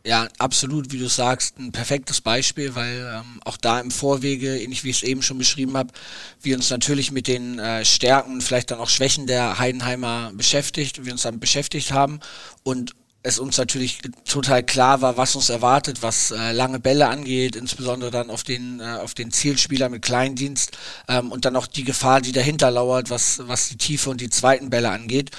Ja, 0.06 0.28
absolut, 0.38 0.92
wie 0.92 1.00
du 1.00 1.10
sagst, 1.10 1.58
ein 1.58 1.72
perfektes 1.72 2.22
Beispiel, 2.22 2.76
weil 2.76 3.00
ähm, 3.00 3.42
auch 3.44 3.58
da 3.58 3.80
im 3.80 3.90
Vorwege, 3.90 4.56
ähnlich 4.56 4.84
wie 4.84 4.92
ich 4.92 4.98
es 4.98 5.04
eben 5.04 5.24
schon 5.24 5.40
beschrieben 5.40 5.76
habe, 5.76 5.92
wir 6.44 6.56
uns 6.56 6.70
natürlich 6.70 7.12
mit 7.12 7.28
den 7.28 7.58
äh, 7.58 7.84
Stärken 7.84 8.34
und 8.34 8.44
vielleicht 8.44 8.70
dann 8.70 8.78
auch 8.78 8.90
Schwächen 8.90 9.26
der 9.26 9.58
Heidenheimer 9.58 10.32
beschäftigt, 10.36 11.06
wir 11.06 11.12
uns 11.12 11.24
dann 11.24 11.40
beschäftigt 11.40 11.92
haben 11.92 12.20
und 12.62 12.94
es 13.24 13.40
uns 13.40 13.58
natürlich 13.58 14.02
total 14.26 14.62
klar 14.62 15.02
war, 15.02 15.18
was 15.18 15.36
uns 15.36 15.50
erwartet, 15.50 16.04
was 16.04 16.30
äh, 16.30 16.52
lange 16.52 16.80
Bälle 16.80 17.08
angeht, 17.08 17.56
insbesondere 17.56 18.12
dann 18.12 18.30
auf 18.30 18.44
den 18.44 18.80
äh, 18.80 19.00
auf 19.02 19.16
den 19.16 19.32
Zielspieler 19.32 19.90
mit 19.90 20.04
Kleindienst 20.04 20.78
ähm, 21.08 21.32
und 21.32 21.46
dann 21.46 21.56
auch 21.56 21.66
die 21.66 21.84
Gefahr, 21.84 22.22
die 22.22 22.32
dahinter 22.32 22.70
lauert, 22.70 23.10
was 23.10 23.42
was 23.48 23.70
die 23.70 23.78
Tiefe 23.78 24.12
und 24.12 24.22
die 24.22 24.30
zweiten 24.30 24.70
Bälle 24.70 24.92
angeht 24.92 25.32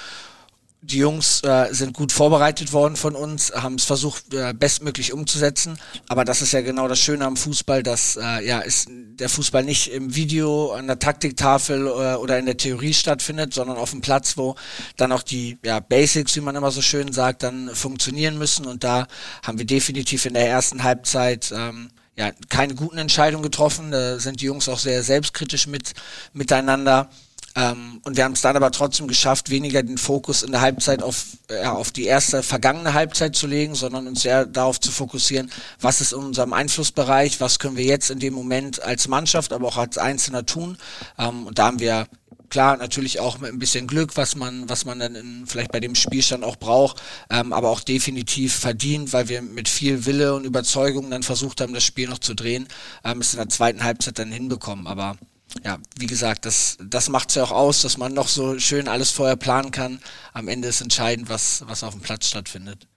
die 0.87 0.99
Jungs 0.99 1.41
äh, 1.43 1.67
sind 1.71 1.93
gut 1.93 2.13
vorbereitet 2.13 2.71
worden 2.71 2.95
von 2.95 3.15
uns, 3.15 3.51
haben 3.53 3.75
es 3.75 3.83
versucht, 3.83 4.33
äh, 4.33 4.53
bestmöglich 4.53 5.11
umzusetzen. 5.11 5.77
Aber 6.07 6.23
das 6.23 6.41
ist 6.41 6.53
ja 6.53 6.61
genau 6.61 6.87
das 6.87 6.99
Schöne 6.99 7.25
am 7.25 7.35
Fußball, 7.35 7.83
dass 7.83 8.15
äh, 8.15 8.47
ja, 8.47 8.59
ist 8.61 8.87
der 8.89 9.27
Fußball 9.27 9.63
nicht 9.63 9.91
im 9.91 10.15
Video, 10.15 10.71
an 10.71 10.87
der 10.87 10.97
Taktiktafel 10.97 11.87
äh, 11.87 12.15
oder 12.15 12.39
in 12.39 12.45
der 12.45 12.55
Theorie 12.55 12.93
stattfindet, 12.93 13.53
sondern 13.53 13.77
auf 13.77 13.91
dem 13.91 13.99
Platz, 13.99 14.37
wo 14.37 14.55
dann 14.95 15.11
auch 15.11 15.23
die 15.23 15.57
ja, 15.65 15.81
Basics, 15.81 16.37
wie 16.37 16.41
man 16.41 16.55
immer 16.55 16.71
so 16.71 16.81
schön 16.81 17.11
sagt, 17.11 17.43
dann 17.43 17.69
funktionieren 17.75 18.37
müssen. 18.37 18.65
Und 18.65 18.85
da 18.85 19.07
haben 19.43 19.57
wir 19.57 19.65
definitiv 19.65 20.25
in 20.25 20.35
der 20.35 20.47
ersten 20.47 20.83
Halbzeit 20.83 21.51
ähm, 21.53 21.89
ja, 22.15 22.31
keine 22.47 22.75
guten 22.75 22.97
Entscheidungen 22.97 23.43
getroffen. 23.43 23.91
Da 23.91 24.19
sind 24.19 24.39
die 24.39 24.45
Jungs 24.45 24.69
auch 24.69 24.79
sehr 24.79 25.03
selbstkritisch 25.03 25.67
mit 25.67 25.93
miteinander. 26.33 27.09
Ähm, 27.57 28.01
und 28.05 28.17
wir 28.17 28.23
haben 28.23 28.33
es 28.33 28.41
dann 28.41 28.55
aber 28.55 28.69
trotzdem 28.71 29.07
geschafft, 29.07 29.49
weniger 29.49 29.81
den 29.81 29.97
Fokus 29.97 30.43
in 30.43 30.51
der 30.51 30.61
Halbzeit 30.61 31.01
auf, 31.01 31.25
ja, 31.49 31.73
auf 31.73 31.91
die 31.91 32.05
erste 32.05 32.43
vergangene 32.43 32.93
Halbzeit 32.93 33.35
zu 33.35 33.47
legen, 33.47 33.73
sondern 33.73 34.05
uns 34.05 34.21
sehr 34.21 34.45
darauf 34.45 34.79
zu 34.79 34.91
fokussieren, 34.91 35.49
was 35.81 35.99
ist 35.99 36.13
in 36.13 36.19
unserem 36.19 36.53
Einflussbereich, 36.53 37.41
was 37.41 37.57
können 37.57 37.75
wir 37.75 37.83
jetzt 37.83 38.11
in 38.11 38.19
dem 38.19 38.35
Moment 38.35 38.83
als 38.83 39.07
Mannschaft, 39.07 39.53
aber 39.53 39.67
auch 39.67 39.77
als 39.77 39.97
Einzelner 39.97 40.45
tun. 40.45 40.77
Ähm, 41.17 41.47
und 41.47 41.57
da 41.57 41.65
haben 41.65 41.79
wir 41.79 42.07
klar, 42.49 42.77
natürlich 42.77 43.19
auch 43.19 43.39
mit 43.39 43.51
ein 43.51 43.57
bisschen 43.57 43.87
Glück, 43.87 44.15
was 44.17 44.35
man, 44.35 44.69
was 44.69 44.85
man 44.85 44.99
dann 44.99 45.15
in, 45.15 45.47
vielleicht 45.47 45.71
bei 45.71 45.79
dem 45.79 45.95
Spielstand 45.95 46.43
auch 46.43 46.57
braucht, 46.57 47.01
ähm, 47.31 47.53
aber 47.53 47.69
auch 47.69 47.81
definitiv 47.81 48.55
verdient, 48.55 49.13
weil 49.13 49.29
wir 49.29 49.41
mit 49.41 49.67
viel 49.67 50.05
Wille 50.05 50.35
und 50.35 50.45
Überzeugung 50.45 51.09
dann 51.09 51.23
versucht 51.23 51.59
haben, 51.59 51.73
das 51.73 51.83
Spiel 51.83 52.07
noch 52.07 52.19
zu 52.19 52.35
drehen, 52.35 52.67
ähm, 53.03 53.19
es 53.19 53.33
in 53.33 53.39
der 53.39 53.49
zweiten 53.49 53.83
Halbzeit 53.83 54.19
dann 54.19 54.31
hinbekommen. 54.31 54.85
Aber 54.85 55.17
ja, 55.63 55.77
wie 55.97 56.07
gesagt, 56.07 56.45
das, 56.45 56.77
das 56.83 57.09
macht 57.09 57.29
es 57.29 57.35
ja 57.35 57.43
auch 57.43 57.51
aus, 57.51 57.81
dass 57.81 57.97
man 57.97 58.13
noch 58.13 58.27
so 58.27 58.59
schön 58.59 58.87
alles 58.87 59.11
vorher 59.11 59.35
planen 59.35 59.71
kann. 59.71 59.99
Am 60.33 60.47
Ende 60.47 60.67
ist 60.67 60.81
entscheidend, 60.81 61.29
was, 61.29 61.63
was 61.67 61.83
auf 61.83 61.93
dem 61.93 62.01
Platz 62.01 62.27
stattfindet. 62.27 62.87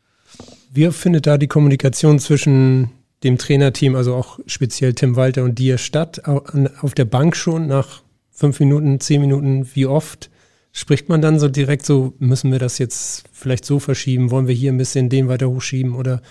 Wie 0.72 0.90
findet 0.92 1.26
da 1.26 1.38
die 1.38 1.48
Kommunikation 1.48 2.18
zwischen 2.18 2.90
dem 3.24 3.38
Trainerteam, 3.38 3.96
also 3.96 4.14
auch 4.14 4.38
speziell 4.46 4.94
Tim 4.94 5.16
Walter 5.16 5.44
und 5.44 5.58
dir 5.58 5.78
statt? 5.78 6.22
Auf 6.26 6.94
der 6.94 7.04
Bank 7.04 7.36
schon 7.36 7.66
nach 7.66 8.02
fünf 8.30 8.60
Minuten, 8.60 9.00
zehn 9.00 9.20
Minuten, 9.20 9.68
wie 9.74 9.86
oft 9.86 10.30
spricht 10.72 11.08
man 11.08 11.20
dann 11.20 11.38
so 11.38 11.48
direkt 11.48 11.84
so, 11.84 12.14
müssen 12.18 12.52
wir 12.52 12.58
das 12.58 12.78
jetzt 12.78 13.24
vielleicht 13.32 13.64
so 13.64 13.80
verschieben? 13.80 14.30
Wollen 14.30 14.46
wir 14.46 14.54
hier 14.54 14.72
ein 14.72 14.78
bisschen 14.78 15.08
den 15.08 15.28
weiter 15.28 15.50
hochschieben 15.50 15.94
oder 15.94 16.22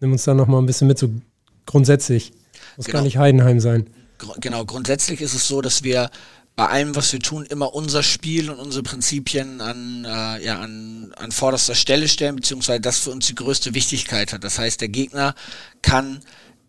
nimm 0.00 0.12
uns 0.12 0.24
da 0.24 0.34
nochmal 0.34 0.62
ein 0.62 0.66
bisschen 0.66 0.88
mit, 0.88 0.98
so 0.98 1.10
grundsätzlich. 1.66 2.32
Muss 2.76 2.86
genau. 2.86 2.98
gar 2.98 3.04
nicht 3.04 3.18
Heidenheim 3.18 3.60
sein. 3.60 3.86
Genau, 4.40 4.64
grundsätzlich 4.64 5.20
ist 5.20 5.34
es 5.34 5.46
so, 5.48 5.60
dass 5.60 5.82
wir 5.82 6.10
bei 6.54 6.68
allem, 6.68 6.94
was 6.94 7.12
wir 7.12 7.20
tun, 7.20 7.46
immer 7.46 7.74
unser 7.74 8.02
Spiel 8.02 8.50
und 8.50 8.58
unsere 8.58 8.82
Prinzipien 8.82 9.60
an, 9.60 10.04
äh, 10.04 10.44
ja, 10.44 10.60
an, 10.60 11.12
an 11.16 11.32
vorderster 11.32 11.74
Stelle 11.74 12.08
stellen, 12.08 12.36
beziehungsweise 12.36 12.80
das 12.80 12.98
für 12.98 13.10
uns 13.10 13.26
die 13.26 13.34
größte 13.34 13.74
Wichtigkeit 13.74 14.32
hat. 14.32 14.44
Das 14.44 14.58
heißt, 14.58 14.80
der 14.80 14.88
Gegner 14.88 15.34
kann 15.80 16.20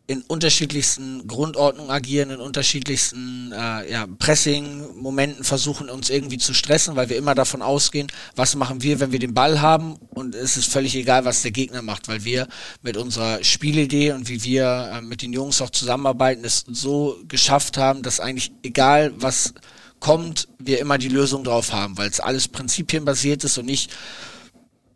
in 0.05 0.22
unterschiedlichsten 0.22 1.27
Grundordnungen 1.27 1.89
agieren, 1.89 2.29
in 2.29 2.41
unterschiedlichsten 2.41 3.53
äh, 3.53 3.89
ja, 3.89 4.05
Pressing-Momenten 4.19 5.45
versuchen, 5.45 5.89
uns 5.89 6.10
irgendwie 6.10 6.38
zu 6.38 6.53
stressen, 6.53 6.98
weil 6.98 7.07
wir 7.07 7.15
immer 7.15 7.36
davon 7.36 7.62
ausgehen, 7.62 8.07
was 8.36 8.55
machen 8.55 8.83
wir, 8.83 9.00
wenn 9.00 9.13
wir 9.13 9.19
den 9.19 9.33
Ball 9.33 9.62
haben. 9.62 9.95
Und 10.10 10.36
es 10.36 10.57
ist 10.57 10.69
völlig 10.69 10.95
egal, 10.95 11.24
was 11.24 11.41
der 11.41 11.51
Gegner 11.51 11.81
macht, 11.81 12.10
weil 12.10 12.25
wir 12.25 12.50
mit 12.81 12.98
unserer 12.98 13.41
Spielidee 13.45 14.12
und 14.12 14.27
wie 14.27 14.43
wir 14.43 14.91
äh, 14.93 15.01
mit 15.01 15.22
den 15.22 15.31
Jungs 15.31 15.62
auch 15.62 15.69
zusammenarbeiten, 15.69 16.43
es 16.43 16.65
so 16.67 17.17
geschafft 17.29 17.77
haben, 17.77 18.03
dass 18.03 18.19
eigentlich 18.19 18.51
egal, 18.62 19.13
was 19.15 19.53
kommt, 20.01 20.50
wir 20.60 20.79
immer 20.79 20.98
die 20.98 21.07
Lösung 21.07 21.45
drauf 21.45 21.72
haben, 21.72 21.98
weil 21.98 22.10
es 22.10 22.19
alles 22.19 22.50
prinzipienbasiert 22.50 23.45
ist 23.45 23.57
und 23.57 23.67
nicht 23.67 23.89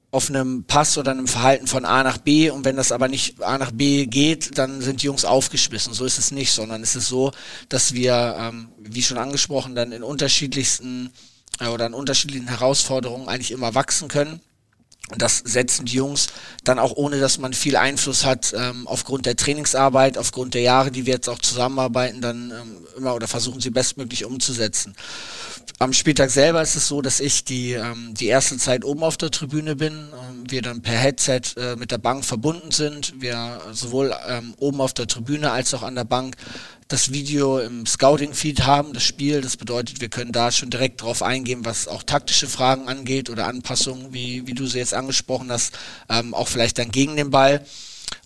auf 0.10 0.30
einem 0.30 0.64
Pass 0.64 0.98
oder 0.98 1.12
einem 1.12 1.28
Verhalten 1.28 1.68
von 1.68 1.84
A 1.84 2.04
nach 2.04 2.18
B 2.18 2.50
und 2.50 2.64
wenn 2.64 2.78
das 2.78 2.92
aber 2.92 3.08
nicht 3.08 3.42
A 3.42 3.58
nach 3.58 3.72
B 3.72 4.06
geht, 4.06 4.58
dann 4.58 4.82
sind 4.82 5.02
die 5.02 5.08
Jungs 5.08 5.26
aufgeschmissen. 5.26 5.94
So 5.94 6.06
ist 6.06 6.18
es 6.18 6.32
nicht, 6.32 6.52
sondern 6.52 6.82
es 6.82 6.96
ist 6.96 7.08
so, 7.08 7.32
dass 7.68 7.94
wir, 7.94 8.36
ähm, 8.40 8.70
wie 8.80 9.04
schon 9.04 9.18
angesprochen, 9.18 9.76
dann 9.76 9.92
in 9.92 10.04
unterschiedlichsten 10.04 11.12
äh, 11.60 11.68
oder 11.68 11.88
in 11.88 11.94
unterschiedlichen 11.94 12.48
Herausforderungen 12.48 13.28
eigentlich 13.28 13.52
immer 13.52 13.76
wachsen 13.76 14.08
können. 14.08 14.40
Das 15.16 15.38
setzen 15.38 15.86
die 15.86 15.94
Jungs 15.94 16.28
dann 16.66 16.80
auch 16.80 16.92
ohne, 16.98 17.20
dass 17.20 17.38
man 17.38 17.54
viel 17.54 17.78
Einfluss 17.78 18.26
hat, 18.26 18.54
ähm, 18.58 18.88
aufgrund 18.88 19.26
der 19.26 19.38
Trainingsarbeit, 19.38 20.18
aufgrund 20.18 20.54
der 20.54 20.64
Jahre, 20.64 20.92
die 20.92 21.06
wir 21.06 21.14
jetzt 21.14 21.30
auch 21.30 21.40
zusammenarbeiten, 21.40 22.20
dann 22.20 22.52
ähm, 22.52 22.88
immer 22.98 23.16
oder 23.16 23.28
versuchen 23.28 23.62
sie 23.62 23.70
bestmöglich 23.70 24.26
umzusetzen. 24.26 24.96
Am 25.80 25.94
Spieltag 25.94 26.30
selber 26.30 26.62
ist 26.62 26.76
es 26.76 26.88
so, 26.88 27.02
dass 27.02 27.22
ich 27.22 27.46
die, 27.46 27.74
ähm, 27.74 28.16
die 28.16 28.26
erste 28.26 28.58
Zeit 28.58 28.84
oben 28.84 29.04
auf 29.04 29.16
der 29.16 29.32
Tribüne 29.32 29.78
bin, 29.78 29.94
ähm, 29.94 30.44
wir 30.50 30.62
dann 30.62 30.82
per 30.82 30.98
Headset 30.98 31.42
äh, 31.56 31.78
mit 31.78 31.92
der 31.92 32.00
Bank 32.00 32.26
verbunden 32.26 32.72
sind, 32.72 33.14
wir 33.22 33.62
sowohl 33.72 34.14
ähm, 34.28 34.56
oben 34.58 34.82
auf 34.82 34.94
der 34.94 35.08
Tribüne 35.08 35.52
als 35.52 35.74
auch 35.74 35.84
an 35.84 35.96
der 35.96 36.04
Bank 36.04 36.36
das 36.88 37.12
Video 37.12 37.60
im 37.60 37.86
Scouting-Feed 37.86 38.66
haben, 38.66 38.94
das 38.94 39.04
Spiel. 39.04 39.42
Das 39.42 39.58
bedeutet, 39.58 40.00
wir 40.00 40.10
können 40.10 40.32
da 40.32 40.52
schon 40.52 40.70
direkt 40.70 41.02
drauf 41.02 41.22
eingehen, 41.22 41.66
was 41.66 41.88
auch 41.88 42.04
taktische 42.04 42.48
Fragen 42.48 42.88
angeht 42.88 43.30
oder 43.30 43.48
Anpassungen, 43.48 44.14
wie, 44.14 44.48
wie 44.48 44.54
du 44.54 44.66
sie 44.68 44.80
jetzt 44.80 44.94
angesprochen 44.94 45.52
hast, 45.52 45.78
ähm, 46.10 46.34
auch 46.34 46.48
vielleicht 46.48 46.78
dann 46.78 46.92
gegen 46.92 47.16
den 47.16 47.30
Ball. 47.30 47.66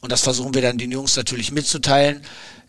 Und 0.01 0.11
das 0.11 0.21
versuchen 0.21 0.53
wir 0.53 0.61
dann 0.61 0.77
den 0.77 0.91
Jungs 0.91 1.15
natürlich 1.15 1.51
mitzuteilen 1.51 2.21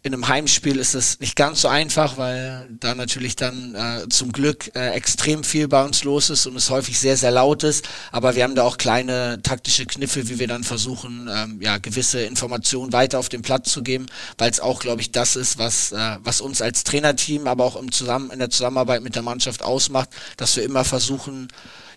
in 0.05 0.13
einem 0.15 0.27
Heimspiel 0.27 0.79
ist 0.79 0.95
es 0.95 1.21
nicht 1.21 1.37
ganz 1.37 1.61
so 1.61 1.69
einfach, 1.69 2.19
weil 2.19 2.69
da 2.81 2.97
natürlich 2.97 3.37
dann 3.37 3.77
äh, 3.77 4.09
zum 4.09 4.33
Glück 4.33 4.75
äh, 4.75 4.91
extrem 4.91 5.45
viel 5.45 5.69
bei 5.69 5.85
uns 5.85 6.03
los 6.03 6.29
ist 6.29 6.47
und 6.47 6.57
es 6.57 6.71
häufig 6.71 6.99
sehr, 6.99 7.17
sehr 7.17 7.31
laut 7.31 7.63
ist. 7.63 7.89
Aber 8.11 8.35
wir 8.35 8.43
haben 8.43 8.57
da 8.57 8.65
auch 8.65 8.79
kleine 8.79 9.41
taktische 9.45 9.87
Kniffe, 9.87 10.29
wie 10.29 10.41
wir 10.41 10.49
dann 10.49 10.65
versuchen, 10.65 11.31
ähm, 11.33 11.61
ja, 11.63 11.79
gewisse 11.79 12.21
Informationen 12.23 12.93
weiter 12.93 13.21
auf 13.21 13.29
den 13.29 13.43
Platz 13.43 13.71
zu 13.71 13.85
geben, 13.85 14.07
weil 14.39 14.51
es 14.51 14.59
auch, 14.59 14.81
glaube 14.81 15.03
ich, 15.03 15.13
das 15.13 15.37
ist, 15.37 15.59
was, 15.59 15.93
äh, 15.93 16.17
was 16.25 16.41
uns 16.41 16.61
als 16.63 16.83
Trainerteam, 16.83 17.47
aber 17.47 17.65
auch 17.65 17.77
im 17.77 17.93
Zusammen 17.93 18.33
in 18.33 18.41
der 18.41 18.51
Zusammenarbeit 18.51 19.03
mit 19.03 19.15
der 19.15 19.23
Mannschaft 19.23 19.63
ausmacht, 19.63 20.09
dass 20.37 20.57
wir 20.57 20.65
immer 20.65 20.85
versuchen, 20.85 21.47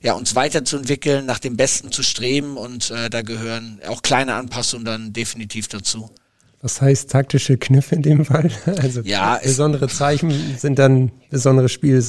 ja, 0.04 0.14
uns 0.14 0.36
weiterzuentwickeln, 0.36 1.26
nach 1.26 1.40
dem 1.40 1.58
Besten 1.58 1.92
zu 1.92 2.04
streben 2.04 2.56
und 2.56 2.92
äh, 2.92 3.10
da 3.10 3.24
gehören 3.24 3.82
auch 3.88 4.04
kleine 4.04 4.36
Anpassungen 4.36 4.86
dann 4.86 5.12
definitiv 5.12 5.68
dazu. 5.70 6.14
Was 6.66 6.82
heißt 6.82 7.12
taktische 7.12 7.58
Kniffe 7.58 7.94
in 7.94 8.02
dem 8.02 8.26
Fall? 8.26 8.50
Also 8.82 9.02
ja, 9.02 9.40
besondere 9.44 9.88
Zeichen 9.88 10.32
sind 10.58 10.80
dann 10.80 11.12
besondere 11.30 11.70
Spiel, 11.70 12.04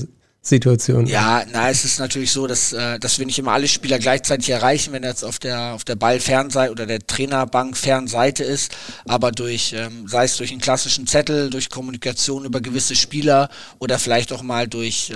Situation. 0.46 1.06
Ja, 1.06 1.44
na, 1.50 1.70
es 1.70 1.84
ist 1.84 1.98
natürlich 1.98 2.30
so, 2.30 2.46
dass, 2.46 2.72
äh, 2.72 3.00
dass 3.00 3.18
wir 3.18 3.26
nicht 3.26 3.38
immer 3.38 3.52
alle 3.52 3.66
Spieler 3.66 3.98
gleichzeitig 3.98 4.48
erreichen, 4.50 4.92
wenn 4.92 5.02
er 5.02 5.10
jetzt 5.10 5.24
auf 5.24 5.40
der 5.40 5.72
auf 5.74 5.82
der 5.82 5.96
Ballfernseite 5.96 6.70
oder 6.70 6.86
der 6.86 7.04
Trainerbank 7.04 7.76
Fernseite 7.76 8.44
ist, 8.44 8.72
aber 9.06 9.32
durch 9.32 9.74
ähm, 9.76 10.06
sei 10.06 10.24
es 10.24 10.36
durch 10.36 10.52
einen 10.52 10.60
klassischen 10.60 11.08
Zettel, 11.08 11.50
durch 11.50 11.68
Kommunikation 11.68 12.44
über 12.44 12.60
gewisse 12.60 12.94
Spieler 12.94 13.48
oder 13.80 13.98
vielleicht 13.98 14.32
auch 14.32 14.42
mal 14.42 14.68
durch 14.68 15.10
äh, 15.10 15.14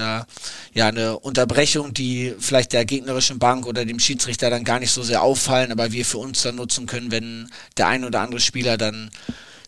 ja 0.74 0.88
eine 0.88 1.18
Unterbrechung, 1.18 1.94
die 1.94 2.34
vielleicht 2.38 2.72
der 2.72 2.84
gegnerischen 2.84 3.38
Bank 3.38 3.66
oder 3.66 3.84
dem 3.84 4.00
Schiedsrichter 4.00 4.50
dann 4.50 4.64
gar 4.64 4.80
nicht 4.80 4.90
so 4.90 5.04
sehr 5.04 5.22
auffallen, 5.22 5.70
aber 5.70 5.92
wir 5.92 6.04
für 6.04 6.18
uns 6.18 6.42
dann 6.42 6.56
nutzen 6.56 6.86
können, 6.86 7.12
wenn 7.12 7.48
der 7.76 7.86
ein 7.86 8.04
oder 8.04 8.20
andere 8.20 8.40
Spieler 8.40 8.76
dann 8.76 9.10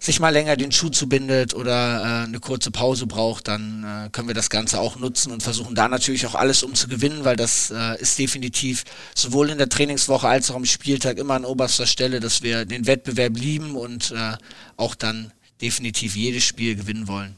sich 0.02 0.18
mal 0.18 0.30
länger 0.30 0.56
den 0.56 0.72
Schuh 0.72 0.88
zubindet 0.88 1.54
oder 1.54 2.00
äh, 2.00 2.26
eine 2.26 2.40
kurze 2.40 2.72
Pause 2.72 3.06
braucht, 3.06 3.46
dann 3.46 3.84
äh, 3.84 4.10
können 4.10 4.26
wir 4.26 4.34
das 4.34 4.50
Ganze 4.50 4.80
auch 4.80 4.98
nutzen 4.98 5.30
und 5.30 5.44
versuchen 5.44 5.76
da 5.76 5.88
natürlich 5.88 6.26
auch 6.26 6.34
alles 6.34 6.64
um 6.64 6.74
zu 6.74 6.88
gewinnen, 6.88 7.24
weil 7.24 7.36
das 7.36 7.70
äh, 7.70 8.00
ist 8.00 8.18
definitiv 8.18 8.82
sowohl 9.14 9.50
in 9.50 9.58
der 9.58 9.68
Trainingswoche 9.68 10.26
als 10.26 10.50
auch 10.50 10.56
am 10.56 10.64
Spieltag 10.64 11.18
immer 11.18 11.34
an 11.34 11.44
oberster 11.44 11.86
Stelle, 11.86 12.18
dass 12.18 12.42
wir 12.42 12.64
den 12.64 12.88
Wettbewerb 12.88 13.36
lieben 13.36 13.76
und 13.76 14.10
äh, 14.10 14.36
auch 14.76 14.96
dann 14.96 15.30
definitiv 15.60 16.16
jedes 16.16 16.42
Spiel 16.42 16.74
gewinnen 16.74 17.06
wollen. 17.06 17.36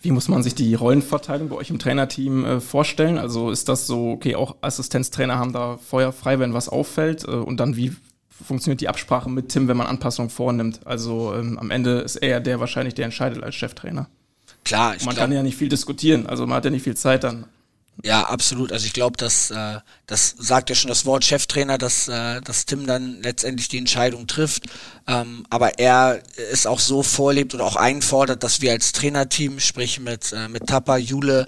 Wie 0.00 0.10
muss 0.10 0.28
man 0.28 0.42
sich 0.42 0.54
die 0.54 0.74
Rollenverteilung 0.74 1.50
bei 1.50 1.56
euch 1.56 1.68
im 1.68 1.78
Trainerteam 1.78 2.44
äh, 2.44 2.60
vorstellen? 2.60 3.18
Also 3.18 3.50
ist 3.50 3.68
das 3.68 3.86
so, 3.86 4.12
okay, 4.12 4.34
auch 4.36 4.56
Assistenztrainer 4.62 5.38
haben 5.38 5.52
da 5.52 5.76
Feuer 5.76 6.12
frei, 6.12 6.38
wenn 6.38 6.54
was 6.54 6.70
auffällt? 6.70 7.24
Äh, 7.24 7.32
und 7.32 7.60
dann 7.60 7.76
wie 7.76 7.92
funktioniert 8.42 8.80
die 8.80 8.88
Absprache 8.88 9.30
mit 9.30 9.48
Tim, 9.48 9.68
wenn 9.68 9.76
man 9.76 9.86
Anpassungen 9.86 10.30
vornimmt. 10.30 10.80
Also 10.86 11.34
ähm, 11.34 11.58
am 11.58 11.70
Ende 11.70 12.00
ist 12.00 12.16
er 12.16 12.40
der 12.40 12.60
wahrscheinlich, 12.60 12.94
der 12.94 13.06
entscheidet 13.06 13.42
als 13.42 13.54
Cheftrainer. 13.54 14.08
Klar, 14.64 14.94
ich 14.96 15.04
Man 15.04 15.14
glaub, 15.14 15.24
kann 15.24 15.32
ja 15.32 15.42
nicht 15.42 15.56
viel 15.56 15.68
diskutieren, 15.68 16.26
also 16.26 16.46
man 16.46 16.56
hat 16.56 16.64
ja 16.64 16.70
nicht 16.70 16.84
viel 16.84 16.96
Zeit 16.96 17.24
dann. 17.24 17.46
Ja, 18.04 18.24
absolut. 18.24 18.72
Also 18.72 18.86
ich 18.86 18.92
glaube, 18.92 19.16
dass 19.16 19.50
äh, 19.50 19.78
das 20.12 20.34
sagt 20.38 20.68
ja 20.68 20.74
schon 20.74 20.88
das 20.88 21.06
Wort 21.06 21.24
Cheftrainer, 21.24 21.78
dass, 21.78 22.06
äh, 22.08 22.40
dass 22.42 22.66
Tim 22.66 22.86
dann 22.86 23.22
letztendlich 23.22 23.68
die 23.68 23.78
Entscheidung 23.78 24.26
trifft. 24.26 24.64
Ähm, 25.08 25.44
aber 25.50 25.78
er 25.78 26.22
es 26.52 26.66
auch 26.66 26.78
so 26.78 27.02
vorlebt 27.02 27.54
oder 27.54 27.64
auch 27.64 27.76
einfordert, 27.76 28.42
dass 28.44 28.60
wir 28.60 28.72
als 28.72 28.92
Trainerteam, 28.92 29.58
sprich 29.58 30.00
mit, 30.00 30.32
äh, 30.32 30.48
mit 30.48 30.66
Tapper, 30.66 30.96
Jule, 30.96 31.46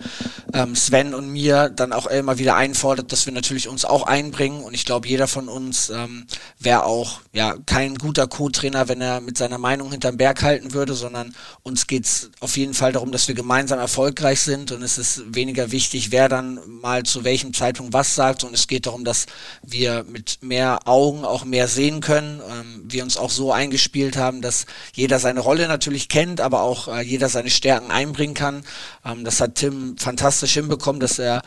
ähm, 0.52 0.74
Sven 0.74 1.14
und 1.14 1.28
mir, 1.28 1.68
dann 1.68 1.92
auch 1.92 2.06
immer 2.06 2.38
wieder 2.38 2.56
einfordert, 2.56 3.12
dass 3.12 3.26
wir 3.26 3.32
natürlich 3.32 3.68
uns 3.68 3.84
auch 3.84 4.06
einbringen. 4.06 4.62
Und 4.64 4.74
ich 4.74 4.84
glaube, 4.84 5.06
jeder 5.08 5.28
von 5.28 5.48
uns 5.48 5.90
ähm, 5.90 6.26
wäre 6.58 6.84
auch 6.84 7.20
ja 7.32 7.56
kein 7.66 7.96
guter 7.96 8.26
Co-Trainer, 8.26 8.88
wenn 8.88 9.00
er 9.00 9.20
mit 9.20 9.38
seiner 9.38 9.58
Meinung 9.58 9.90
hinterm 9.90 10.16
Berg 10.16 10.42
halten 10.42 10.72
würde, 10.72 10.94
sondern 10.94 11.34
uns 11.62 11.86
geht's 11.86 12.30
auf 12.40 12.56
jeden 12.56 12.74
Fall 12.74 12.92
darum, 12.92 13.12
dass 13.12 13.28
wir 13.28 13.34
gemeinsam 13.34 13.78
erfolgreich 13.78 14.40
sind. 14.40 14.72
Und 14.72 14.82
es 14.82 14.98
ist 14.98 15.34
weniger 15.34 15.70
wichtig, 15.70 16.10
wer 16.10 16.28
dann 16.34 16.60
mal 16.66 17.04
zu 17.04 17.24
welchem 17.24 17.54
Zeitpunkt 17.54 17.92
was 17.92 18.14
sagt. 18.14 18.44
Und 18.44 18.52
es 18.54 18.66
geht 18.66 18.86
darum, 18.86 19.04
dass 19.04 19.26
wir 19.62 20.04
mit 20.08 20.38
mehr 20.42 20.86
Augen 20.86 21.24
auch 21.24 21.44
mehr 21.44 21.68
sehen 21.68 22.00
können, 22.00 22.42
ähm, 22.50 22.84
wir 22.84 23.02
uns 23.02 23.16
auch 23.16 23.30
so 23.30 23.52
eingespielt 23.52 24.16
haben, 24.16 24.42
dass 24.42 24.66
jeder 24.94 25.18
seine 25.18 25.40
Rolle 25.40 25.68
natürlich 25.68 26.08
kennt, 26.08 26.40
aber 26.40 26.62
auch 26.62 26.88
äh, 26.88 27.00
jeder 27.02 27.28
seine 27.28 27.50
Stärken 27.50 27.90
einbringen 27.90 28.34
kann. 28.34 28.64
Ähm, 29.04 29.24
das 29.24 29.40
hat 29.40 29.54
Tim 29.54 29.96
fantastisch 29.96 30.54
hinbekommen, 30.54 31.00
dass 31.00 31.18
er 31.18 31.42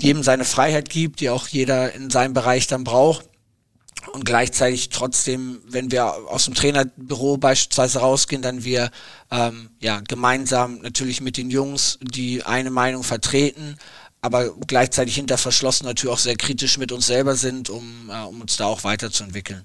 jedem 0.00 0.22
seine 0.22 0.44
Freiheit 0.44 0.88
gibt, 0.88 1.20
die 1.20 1.30
auch 1.30 1.48
jeder 1.48 1.92
in 1.92 2.10
seinem 2.10 2.34
Bereich 2.34 2.66
dann 2.66 2.84
braucht 2.84 3.24
und 4.12 4.24
gleichzeitig 4.24 4.88
trotzdem, 4.90 5.60
wenn 5.66 5.90
wir 5.90 6.14
aus 6.30 6.44
dem 6.44 6.54
Trainerbüro 6.54 7.36
beispielsweise 7.36 8.00
rausgehen, 8.00 8.42
dann 8.42 8.64
wir 8.64 8.90
ähm, 9.30 9.70
ja 9.80 10.00
gemeinsam 10.00 10.78
natürlich 10.82 11.20
mit 11.20 11.36
den 11.36 11.50
Jungs 11.50 11.98
die 12.00 12.44
eine 12.44 12.70
Meinung 12.70 13.02
vertreten, 13.02 13.76
aber 14.28 14.52
gleichzeitig 14.66 15.14
hinter 15.14 15.38
verschlossenen 15.38 15.96
Tür 15.96 16.12
auch 16.12 16.18
sehr 16.18 16.36
kritisch 16.36 16.76
mit 16.76 16.92
uns 16.92 17.06
selber 17.06 17.34
sind, 17.34 17.70
um, 17.70 18.10
äh, 18.10 18.26
um 18.26 18.42
uns 18.42 18.58
da 18.58 18.66
auch 18.66 18.84
weiterzuentwickeln. 18.84 19.64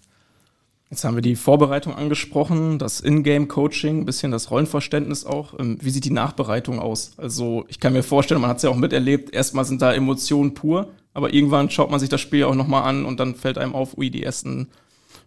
Jetzt 0.89 1.03
haben 1.03 1.15
wir 1.15 1.21
die 1.21 1.35
Vorbereitung 1.35 1.95
angesprochen, 1.95 2.79
das 2.79 3.01
Ingame-Coaching, 3.01 4.01
ein 4.01 4.05
bisschen 4.05 4.31
das 4.31 4.51
Rollenverständnis 4.51 5.25
auch. 5.25 5.59
Ähm, 5.59 5.77
wie 5.81 5.89
sieht 5.89 6.05
die 6.05 6.11
Nachbereitung 6.11 6.79
aus? 6.79 7.11
Also 7.17 7.65
ich 7.67 7.81
kann 7.81 7.91
mir 7.91 8.03
vorstellen, 8.03 8.39
man 8.39 8.49
hat 8.49 8.57
es 8.57 8.63
ja 8.63 8.69
auch 8.69 8.75
miterlebt, 8.77 9.33
erstmal 9.33 9.65
sind 9.65 9.81
da 9.81 9.93
Emotionen 9.93 10.53
pur, 10.53 10.91
aber 11.13 11.33
irgendwann 11.33 11.69
schaut 11.69 11.91
man 11.91 11.99
sich 11.99 12.09
das 12.09 12.21
Spiel 12.21 12.45
auch 12.45 12.55
nochmal 12.55 12.83
an 12.83 13.05
und 13.05 13.19
dann 13.19 13.35
fällt 13.35 13.57
einem 13.57 13.75
auf, 13.75 13.97
ui, 13.97 14.11
die 14.11 14.23
ersten 14.23 14.69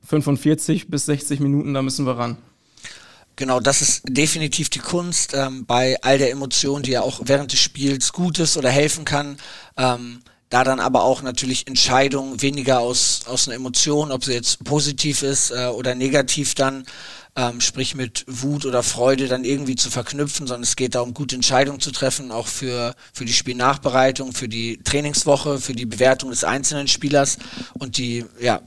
45 0.06 0.88
bis 0.88 1.06
60 1.06 1.40
Minuten, 1.40 1.74
da 1.74 1.82
müssen 1.82 2.06
wir 2.06 2.16
ran. 2.16 2.38
Genau, 3.36 3.60
das 3.60 3.82
ist 3.82 4.02
definitiv 4.08 4.70
die 4.70 4.78
Kunst, 4.78 5.34
ähm, 5.34 5.66
bei 5.66 5.96
all 6.00 6.16
der 6.16 6.30
Emotion, 6.30 6.82
die 6.82 6.92
ja 6.92 7.02
auch 7.02 7.20
während 7.24 7.52
des 7.52 7.60
Spiels 7.60 8.12
gut 8.14 8.38
ist 8.38 8.56
oder 8.56 8.70
helfen 8.70 9.04
kann. 9.04 9.36
Ähm, 9.76 10.20
da 10.48 10.64
dann 10.64 10.80
aber 10.80 11.02
auch 11.04 11.20
natürlich 11.22 11.66
Entscheidungen 11.66 12.40
weniger 12.40 12.80
aus, 12.80 13.22
aus 13.26 13.46
einer 13.46 13.56
Emotion, 13.56 14.10
ob 14.10 14.24
sie 14.24 14.32
jetzt 14.32 14.64
positiv 14.64 15.22
ist 15.22 15.50
äh, 15.50 15.66
oder 15.66 15.94
negativ 15.94 16.54
dann, 16.54 16.86
ähm, 17.36 17.60
sprich 17.60 17.94
mit 17.94 18.24
Wut 18.26 18.64
oder 18.64 18.82
Freude 18.82 19.28
dann 19.28 19.44
irgendwie 19.44 19.76
zu 19.76 19.90
verknüpfen, 19.90 20.46
sondern 20.46 20.62
es 20.62 20.74
geht 20.74 20.94
darum, 20.94 21.12
gute 21.12 21.36
Entscheidungen 21.36 21.80
zu 21.80 21.92
treffen, 21.92 22.32
auch 22.32 22.46
für, 22.46 22.94
für 23.12 23.26
die 23.26 23.34
Spielnachbereitung, 23.34 24.32
für 24.32 24.48
die 24.48 24.78
Trainingswoche, 24.82 25.60
für 25.60 25.74
die 25.74 25.84
Bewertung 25.84 26.30
des 26.30 26.44
einzelnen 26.44 26.88
Spielers 26.88 27.36
und 27.74 27.98
die 27.98 28.24
ja, 28.40 28.62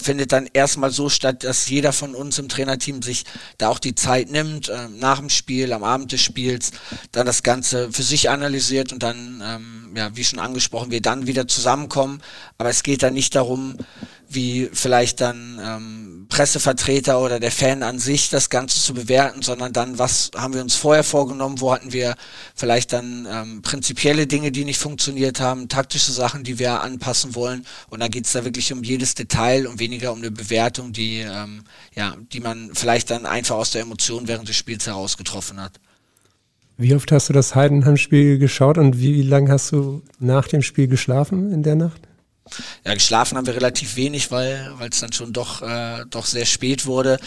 findet 0.00 0.32
dann 0.32 0.46
erstmal 0.52 0.90
so 0.90 1.08
statt, 1.08 1.42
dass 1.42 1.68
jeder 1.70 1.94
von 1.94 2.14
uns 2.14 2.38
im 2.38 2.50
Trainerteam 2.50 3.00
sich 3.00 3.24
da 3.56 3.68
auch 3.68 3.78
die 3.78 3.94
Zeit 3.94 4.30
nimmt, 4.30 4.68
äh, 4.68 4.88
nach 4.88 5.18
dem 5.18 5.30
Spiel, 5.30 5.72
am 5.72 5.82
Abend 5.82 6.12
des 6.12 6.20
Spiels, 6.20 6.72
dann 7.12 7.24
das 7.24 7.42
Ganze 7.42 7.90
für 7.92 8.02
sich 8.02 8.28
analysiert 8.28 8.92
und 8.92 9.02
dann, 9.02 9.42
ähm, 9.42 9.92
ja, 9.96 10.14
wie 10.14 10.24
schon 10.24 10.38
angesprochen, 10.38 10.90
wir 10.90 11.00
dann 11.00 11.26
wieder 11.26 11.48
zusammenkommen. 11.48 12.20
Aber 12.58 12.68
es 12.68 12.82
geht 12.82 13.02
dann 13.02 13.14
nicht 13.14 13.34
darum, 13.34 13.78
wie 14.28 14.70
vielleicht 14.72 15.20
dann 15.20 15.58
ähm, 15.62 16.21
Pressevertreter 16.32 17.20
oder 17.20 17.38
der 17.38 17.50
Fan 17.50 17.82
an 17.82 17.98
sich 17.98 18.30
das 18.30 18.48
Ganze 18.48 18.80
zu 18.80 18.94
bewerten, 18.94 19.42
sondern 19.42 19.74
dann, 19.74 19.98
was 19.98 20.30
haben 20.34 20.54
wir 20.54 20.62
uns 20.62 20.74
vorher 20.74 21.04
vorgenommen, 21.04 21.60
wo 21.60 21.74
hatten 21.74 21.92
wir 21.92 22.14
vielleicht 22.54 22.94
dann 22.94 23.28
ähm, 23.30 23.60
prinzipielle 23.60 24.26
Dinge, 24.26 24.50
die 24.50 24.64
nicht 24.64 24.78
funktioniert 24.78 25.40
haben, 25.40 25.68
taktische 25.68 26.10
Sachen, 26.10 26.42
die 26.42 26.58
wir 26.58 26.80
anpassen 26.80 27.34
wollen. 27.34 27.66
Und 27.90 28.00
dann 28.00 28.10
geht 28.10 28.24
es 28.24 28.32
da 28.32 28.46
wirklich 28.46 28.72
um 28.72 28.82
jedes 28.82 29.14
Detail 29.14 29.66
und 29.66 29.78
weniger 29.78 30.10
um 30.10 30.20
eine 30.20 30.30
Bewertung, 30.30 30.94
die, 30.94 31.18
ähm, 31.18 31.64
ja, 31.94 32.16
die 32.32 32.40
man 32.40 32.70
vielleicht 32.72 33.10
dann 33.10 33.26
einfach 33.26 33.56
aus 33.56 33.72
der 33.72 33.82
Emotion 33.82 34.26
während 34.26 34.48
des 34.48 34.56
Spiels 34.56 34.86
heraus 34.86 35.18
getroffen 35.18 35.60
hat. 35.60 35.78
Wie 36.78 36.94
oft 36.94 37.12
hast 37.12 37.28
du 37.28 37.34
das 37.34 37.54
Heidenheim-Spiel 37.54 38.38
geschaut 38.38 38.78
und 38.78 38.98
wie 38.98 39.20
lange 39.20 39.52
hast 39.52 39.70
du 39.72 40.02
nach 40.18 40.48
dem 40.48 40.62
Spiel 40.62 40.88
geschlafen 40.88 41.52
in 41.52 41.62
der 41.62 41.74
Nacht? 41.74 42.00
Ja, 42.84 42.94
geschlafen 42.94 43.38
haben 43.38 43.46
wir 43.46 43.54
relativ 43.54 43.96
wenig, 43.96 44.30
weil 44.30 44.74
es 44.90 45.00
dann 45.00 45.12
schon 45.12 45.32
doch, 45.32 45.62
äh, 45.62 46.04
doch 46.10 46.26
sehr 46.26 46.46
spät 46.46 46.86
wurde 46.86 47.18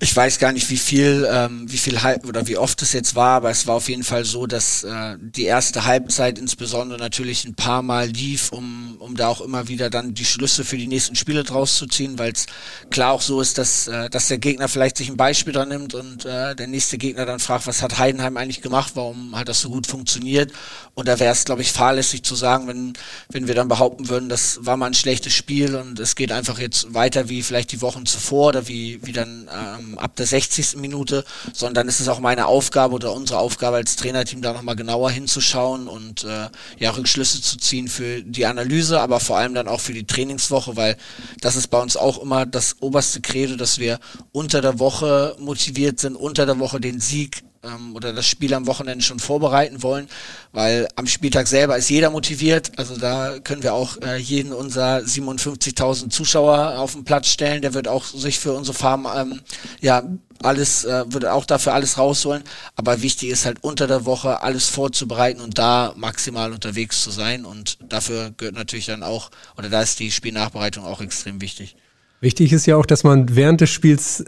ich 0.00 0.14
weiß 0.14 0.40
gar 0.40 0.50
nicht, 0.50 0.68
wie 0.70 0.76
viel, 0.76 1.26
ähm, 1.30 1.70
wie 1.70 1.78
viel 1.78 2.02
Halb 2.02 2.26
oder 2.26 2.48
wie 2.48 2.56
oft 2.56 2.82
es 2.82 2.92
jetzt 2.92 3.14
war, 3.14 3.36
aber 3.36 3.50
es 3.50 3.68
war 3.68 3.76
auf 3.76 3.88
jeden 3.88 4.02
Fall 4.02 4.24
so, 4.24 4.48
dass 4.48 4.82
äh, 4.82 5.16
die 5.20 5.44
erste 5.44 5.84
Halbzeit 5.84 6.36
insbesondere 6.36 6.98
natürlich 6.98 7.44
ein 7.44 7.54
paar 7.54 7.80
Mal 7.82 8.08
lief, 8.08 8.50
um, 8.50 8.96
um 8.98 9.16
da 9.16 9.28
auch 9.28 9.40
immer 9.40 9.68
wieder 9.68 9.90
dann 9.90 10.12
die 10.12 10.24
Schlüsse 10.24 10.64
für 10.64 10.76
die 10.76 10.88
nächsten 10.88 11.14
Spiele 11.14 11.44
draus 11.44 11.76
zu 11.76 11.86
ziehen, 11.86 12.18
weil 12.18 12.32
es 12.32 12.46
klar 12.90 13.12
auch 13.12 13.22
so 13.22 13.40
ist, 13.40 13.56
dass, 13.56 13.86
äh, 13.86 14.10
dass 14.10 14.26
der 14.26 14.38
Gegner 14.38 14.66
vielleicht 14.66 14.96
sich 14.96 15.08
ein 15.08 15.16
Beispiel 15.16 15.52
dran 15.52 15.68
nimmt 15.68 15.94
und 15.94 16.24
äh, 16.24 16.56
der 16.56 16.66
nächste 16.66 16.98
Gegner 16.98 17.24
dann 17.24 17.38
fragt, 17.38 17.68
was 17.68 17.80
hat 17.80 17.96
Heidenheim 17.96 18.36
eigentlich 18.36 18.62
gemacht, 18.62 18.92
warum 18.96 19.36
hat 19.36 19.48
das 19.48 19.60
so 19.60 19.70
gut 19.70 19.86
funktioniert? 19.86 20.52
Und 20.94 21.06
da 21.06 21.20
wäre 21.20 21.32
es, 21.32 21.44
glaube 21.44 21.62
ich, 21.62 21.70
fahrlässig 21.70 22.24
zu 22.24 22.34
sagen, 22.34 22.66
wenn, 22.66 22.94
wenn 23.28 23.46
wir 23.46 23.54
dann 23.54 23.68
behaupten 23.68 24.08
würden, 24.08 24.28
das 24.28 24.58
war 24.62 24.76
mal 24.76 24.86
ein 24.86 24.94
schlechtes 24.94 25.34
Spiel 25.34 25.76
und 25.76 26.00
es 26.00 26.16
geht 26.16 26.32
einfach 26.32 26.58
jetzt 26.58 26.94
weiter 26.94 27.28
wie 27.28 27.44
vielleicht 27.44 27.70
die 27.70 27.80
Wochen 27.80 28.06
zuvor 28.06 28.48
oder 28.48 28.66
wie, 28.66 28.98
wie 29.04 29.12
dann 29.12 29.48
ähm, 29.52 29.83
ähm, 29.84 29.98
ab 29.98 30.16
der 30.16 30.26
60. 30.26 30.76
Minute, 30.76 31.24
sondern 31.52 31.88
ist 31.88 32.00
es 32.00 32.08
auch 32.08 32.20
meine 32.20 32.46
Aufgabe 32.46 32.94
oder 32.94 33.12
unsere 33.12 33.38
Aufgabe 33.38 33.76
als 33.76 33.96
Trainerteam 33.96 34.42
da 34.42 34.52
nochmal 34.52 34.76
genauer 34.76 35.10
hinzuschauen 35.10 35.88
und 35.88 36.24
äh, 36.24 36.48
ja, 36.78 36.90
Rückschlüsse 36.90 37.40
zu 37.42 37.58
ziehen 37.58 37.88
für 37.88 38.22
die 38.22 38.46
Analyse, 38.46 39.00
aber 39.00 39.20
vor 39.20 39.38
allem 39.38 39.54
dann 39.54 39.68
auch 39.68 39.80
für 39.80 39.92
die 39.92 40.06
Trainingswoche, 40.06 40.76
weil 40.76 40.96
das 41.40 41.56
ist 41.56 41.68
bei 41.68 41.80
uns 41.80 41.96
auch 41.96 42.20
immer 42.20 42.46
das 42.46 42.76
oberste 42.80 43.20
Credo, 43.20 43.56
dass 43.56 43.78
wir 43.78 43.98
unter 44.32 44.60
der 44.60 44.78
Woche 44.78 45.36
motiviert 45.38 46.00
sind, 46.00 46.16
unter 46.16 46.46
der 46.46 46.58
Woche 46.58 46.80
den 46.80 47.00
Sieg 47.00 47.42
ähm, 47.64 47.94
oder 47.94 48.12
das 48.12 48.26
Spiel 48.26 48.54
am 48.54 48.66
Wochenende 48.66 49.04
schon 49.04 49.18
vorbereiten 49.18 49.82
wollen, 49.82 50.08
weil 50.52 50.88
am 50.96 51.06
Spieltag 51.06 51.46
selber 51.46 51.76
ist 51.76 51.88
jeder 51.88 52.10
motiviert. 52.10 52.72
Also 52.76 52.96
da 52.96 53.38
können 53.38 53.62
wir 53.62 53.74
auch 53.74 54.00
äh, 54.02 54.16
jeden 54.16 54.52
unserer 54.52 54.98
57.000 54.98 56.10
Zuschauer 56.10 56.78
auf 56.78 56.92
den 56.92 57.04
Platz 57.04 57.28
stellen. 57.28 57.62
Der 57.62 57.74
wird 57.74 57.88
auch 57.88 58.04
sich 58.04 58.38
für 58.38 58.52
unsere 58.52 58.76
Farm 58.76 59.08
ähm, 59.14 59.40
ja 59.80 60.02
alles 60.42 60.84
äh, 60.84 61.04
würde 61.08 61.32
auch 61.32 61.44
dafür 61.44 61.74
alles 61.74 61.98
rausholen. 61.98 62.42
Aber 62.76 63.02
wichtig 63.02 63.30
ist 63.30 63.46
halt 63.46 63.62
unter 63.62 63.86
der 63.86 64.04
Woche 64.04 64.42
alles 64.42 64.68
vorzubereiten 64.68 65.40
und 65.40 65.58
da 65.58 65.94
maximal 65.96 66.52
unterwegs 66.52 67.02
zu 67.02 67.10
sein. 67.10 67.44
Und 67.44 67.78
dafür 67.88 68.32
gehört 68.36 68.54
natürlich 68.54 68.86
dann 68.86 69.02
auch, 69.02 69.30
oder 69.56 69.68
da 69.68 69.82
ist 69.82 70.00
die 70.00 70.10
Spielnachbereitung 70.10 70.84
auch 70.84 71.00
extrem 71.00 71.40
wichtig. 71.40 71.76
Wichtig 72.20 72.52
ist 72.52 72.66
ja 72.66 72.76
auch, 72.76 72.86
dass 72.86 73.04
man 73.04 73.34
während 73.34 73.60
des 73.60 73.70
Spiels 73.70 74.24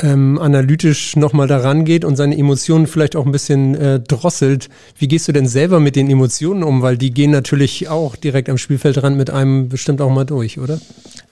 ähm, 0.00 0.38
analytisch 0.38 1.16
nochmal 1.16 1.46
daran 1.46 1.84
geht 1.84 2.04
und 2.04 2.16
seine 2.16 2.36
Emotionen 2.36 2.86
vielleicht 2.86 3.16
auch 3.16 3.26
ein 3.26 3.32
bisschen 3.32 3.74
äh, 3.74 4.00
drosselt. 4.00 4.68
Wie 4.98 5.08
gehst 5.08 5.28
du 5.28 5.32
denn 5.32 5.46
selber 5.46 5.80
mit 5.80 5.96
den 5.96 6.10
Emotionen 6.10 6.62
um? 6.62 6.82
Weil 6.82 6.98
die 6.98 7.12
gehen 7.12 7.30
natürlich 7.30 7.88
auch 7.88 8.16
direkt 8.16 8.48
am 8.48 8.58
Spielfeldrand 8.58 9.16
mit 9.16 9.30
einem 9.30 9.68
bestimmt 9.68 10.00
auch 10.00 10.10
mal 10.10 10.24
durch, 10.24 10.58
oder? 10.58 10.80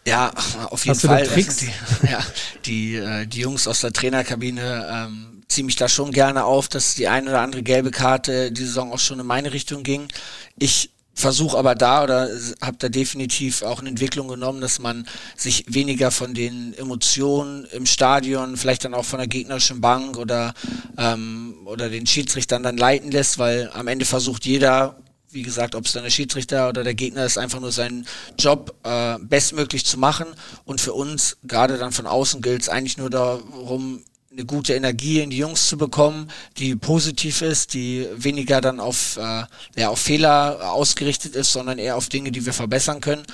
Ja, 0.06 0.32
auf 0.70 0.84
jeden 0.84 0.96
Hast 0.96 1.06
Fall. 1.06 1.26
Tricks? 1.26 1.56
Die, 1.58 1.70
ja, 2.10 2.20
die, 2.64 2.96
äh, 2.96 3.26
die 3.26 3.40
Jungs 3.40 3.66
aus 3.68 3.80
der 3.80 3.92
Trainerkabine 3.92 4.86
ähm, 4.90 5.42
ziehen 5.48 5.66
mich 5.66 5.76
da 5.76 5.88
schon 5.88 6.12
gerne 6.12 6.44
auf, 6.44 6.68
dass 6.68 6.94
die 6.94 7.08
eine 7.08 7.30
oder 7.30 7.40
andere 7.40 7.62
gelbe 7.62 7.90
Karte 7.90 8.52
die 8.52 8.64
Saison 8.64 8.92
auch 8.92 8.98
schon 8.98 9.20
in 9.20 9.26
meine 9.26 9.52
Richtung 9.52 9.82
ging. 9.82 10.08
Ich 10.58 10.91
versuche 11.14 11.58
aber 11.58 11.74
da 11.74 12.04
oder 12.04 12.28
habe 12.60 12.76
da 12.78 12.88
definitiv 12.88 13.62
auch 13.62 13.80
eine 13.80 13.90
Entwicklung 13.90 14.28
genommen, 14.28 14.60
dass 14.60 14.78
man 14.78 15.06
sich 15.36 15.64
weniger 15.68 16.10
von 16.10 16.34
den 16.34 16.74
Emotionen 16.74 17.64
im 17.66 17.86
Stadion, 17.86 18.56
vielleicht 18.56 18.84
dann 18.84 18.94
auch 18.94 19.04
von 19.04 19.18
der 19.18 19.28
gegnerischen 19.28 19.80
Bank 19.80 20.16
oder 20.16 20.54
ähm, 20.98 21.54
oder 21.64 21.88
den 21.88 22.06
Schiedsrichtern 22.06 22.62
dann 22.62 22.76
leiten 22.76 23.10
lässt, 23.10 23.38
weil 23.38 23.70
am 23.72 23.88
Ende 23.88 24.04
versucht 24.04 24.44
jeder 24.46 24.96
wie 25.32 25.42
gesagt, 25.42 25.74
ob 25.74 25.86
es 25.86 25.92
dann 25.92 26.02
der 26.02 26.10
Schiedsrichter 26.10 26.68
oder 26.68 26.84
der 26.84 26.94
Gegner 26.94 27.24
ist, 27.24 27.38
einfach 27.38 27.58
nur 27.58 27.72
seinen 27.72 28.06
Job 28.38 28.74
äh, 28.84 29.18
bestmöglich 29.18 29.86
zu 29.86 29.98
machen. 29.98 30.26
Und 30.64 30.80
für 30.80 30.92
uns, 30.92 31.38
gerade 31.42 31.78
dann 31.78 31.92
von 31.92 32.06
außen, 32.06 32.42
gilt 32.42 32.60
es 32.60 32.68
eigentlich 32.68 32.98
nur 32.98 33.08
darum, 33.08 34.04
eine 34.32 34.46
gute 34.46 34.74
Energie 34.74 35.20
in 35.20 35.30
die 35.30 35.36
Jungs 35.36 35.68
zu 35.68 35.76
bekommen, 35.76 36.28
die 36.56 36.74
positiv 36.74 37.42
ist, 37.42 37.74
die 37.74 38.06
weniger 38.16 38.60
dann 38.60 38.80
auf, 38.80 39.18
äh, 39.18 39.44
ja, 39.76 39.88
auf 39.88 39.98
Fehler 39.98 40.72
ausgerichtet 40.72 41.36
ist, 41.36 41.52
sondern 41.52 41.78
eher 41.78 41.96
auf 41.96 42.08
Dinge, 42.08 42.32
die 42.32 42.46
wir 42.46 42.52
verbessern 42.52 43.00
können. 43.00 43.24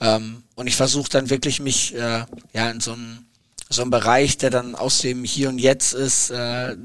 Ähm, 0.00 0.44
und 0.54 0.66
ich 0.66 0.76
versuche 0.76 1.10
dann 1.10 1.30
wirklich 1.30 1.60
mich 1.60 1.94
äh, 1.94 2.24
ja 2.52 2.70
in 2.70 2.80
so 2.80 2.92
einem 2.92 3.24
so 3.68 3.84
Bereich, 3.86 4.38
der 4.38 4.50
dann 4.50 4.74
aus 4.74 4.98
dem 4.98 5.24
Hier 5.24 5.48
und 5.48 5.58
Jetzt 5.58 5.94
ist, 5.94 6.30
äh, 6.30 6.76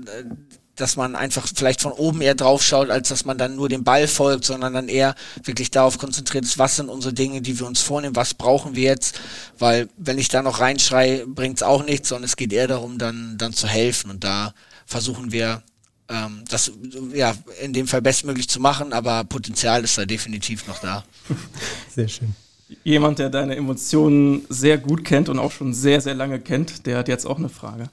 dass 0.79 0.95
man 0.95 1.15
einfach 1.15 1.47
vielleicht 1.53 1.81
von 1.81 1.91
oben 1.91 2.21
eher 2.21 2.35
drauf 2.35 2.63
schaut, 2.63 2.89
als 2.89 3.09
dass 3.09 3.25
man 3.25 3.37
dann 3.37 3.55
nur 3.55 3.69
dem 3.69 3.83
Ball 3.83 4.07
folgt, 4.07 4.45
sondern 4.45 4.73
dann 4.73 4.87
eher 4.87 5.15
wirklich 5.43 5.71
darauf 5.71 5.97
konzentriert 5.97 6.45
ist, 6.45 6.57
was 6.57 6.77
sind 6.77 6.89
unsere 6.89 7.13
Dinge, 7.13 7.41
die 7.41 7.59
wir 7.59 7.67
uns 7.67 7.81
vornehmen, 7.81 8.15
was 8.15 8.33
brauchen 8.33 8.75
wir 8.75 8.83
jetzt, 8.83 9.19
weil 9.57 9.89
wenn 9.97 10.17
ich 10.17 10.29
da 10.29 10.41
noch 10.41 10.59
reinschreie, 10.59 11.27
bringt 11.27 11.57
es 11.57 11.63
auch 11.63 11.83
nichts, 11.83 12.09
sondern 12.09 12.25
es 12.25 12.35
geht 12.35 12.53
eher 12.53 12.67
darum, 12.67 12.97
dann, 12.97 13.37
dann 13.37 13.53
zu 13.53 13.67
helfen 13.67 14.09
und 14.09 14.23
da 14.23 14.53
versuchen 14.85 15.31
wir 15.31 15.63
ähm, 16.07 16.43
das 16.49 16.71
ja 17.13 17.35
in 17.61 17.73
dem 17.73 17.87
Fall 17.87 18.01
bestmöglich 18.01 18.49
zu 18.49 18.59
machen, 18.59 18.93
aber 18.93 19.23
Potenzial 19.25 19.83
ist 19.83 19.97
da 19.97 20.05
definitiv 20.05 20.67
noch 20.67 20.79
da. 20.79 21.03
Sehr 21.93 22.07
schön. 22.07 22.35
Jemand, 22.83 23.17
der 23.17 23.31
deine 23.31 23.55
Emotionen 23.55 24.45
sehr 24.47 24.77
gut 24.77 25.03
kennt 25.03 25.27
und 25.27 25.39
auch 25.39 25.51
schon 25.51 25.73
sehr, 25.73 26.01
sehr 26.01 26.13
lange 26.13 26.39
kennt, 26.39 26.85
der 26.85 26.99
hat 26.99 27.07
jetzt 27.07 27.25
auch 27.25 27.39
eine 27.39 27.49
Frage. 27.49 27.89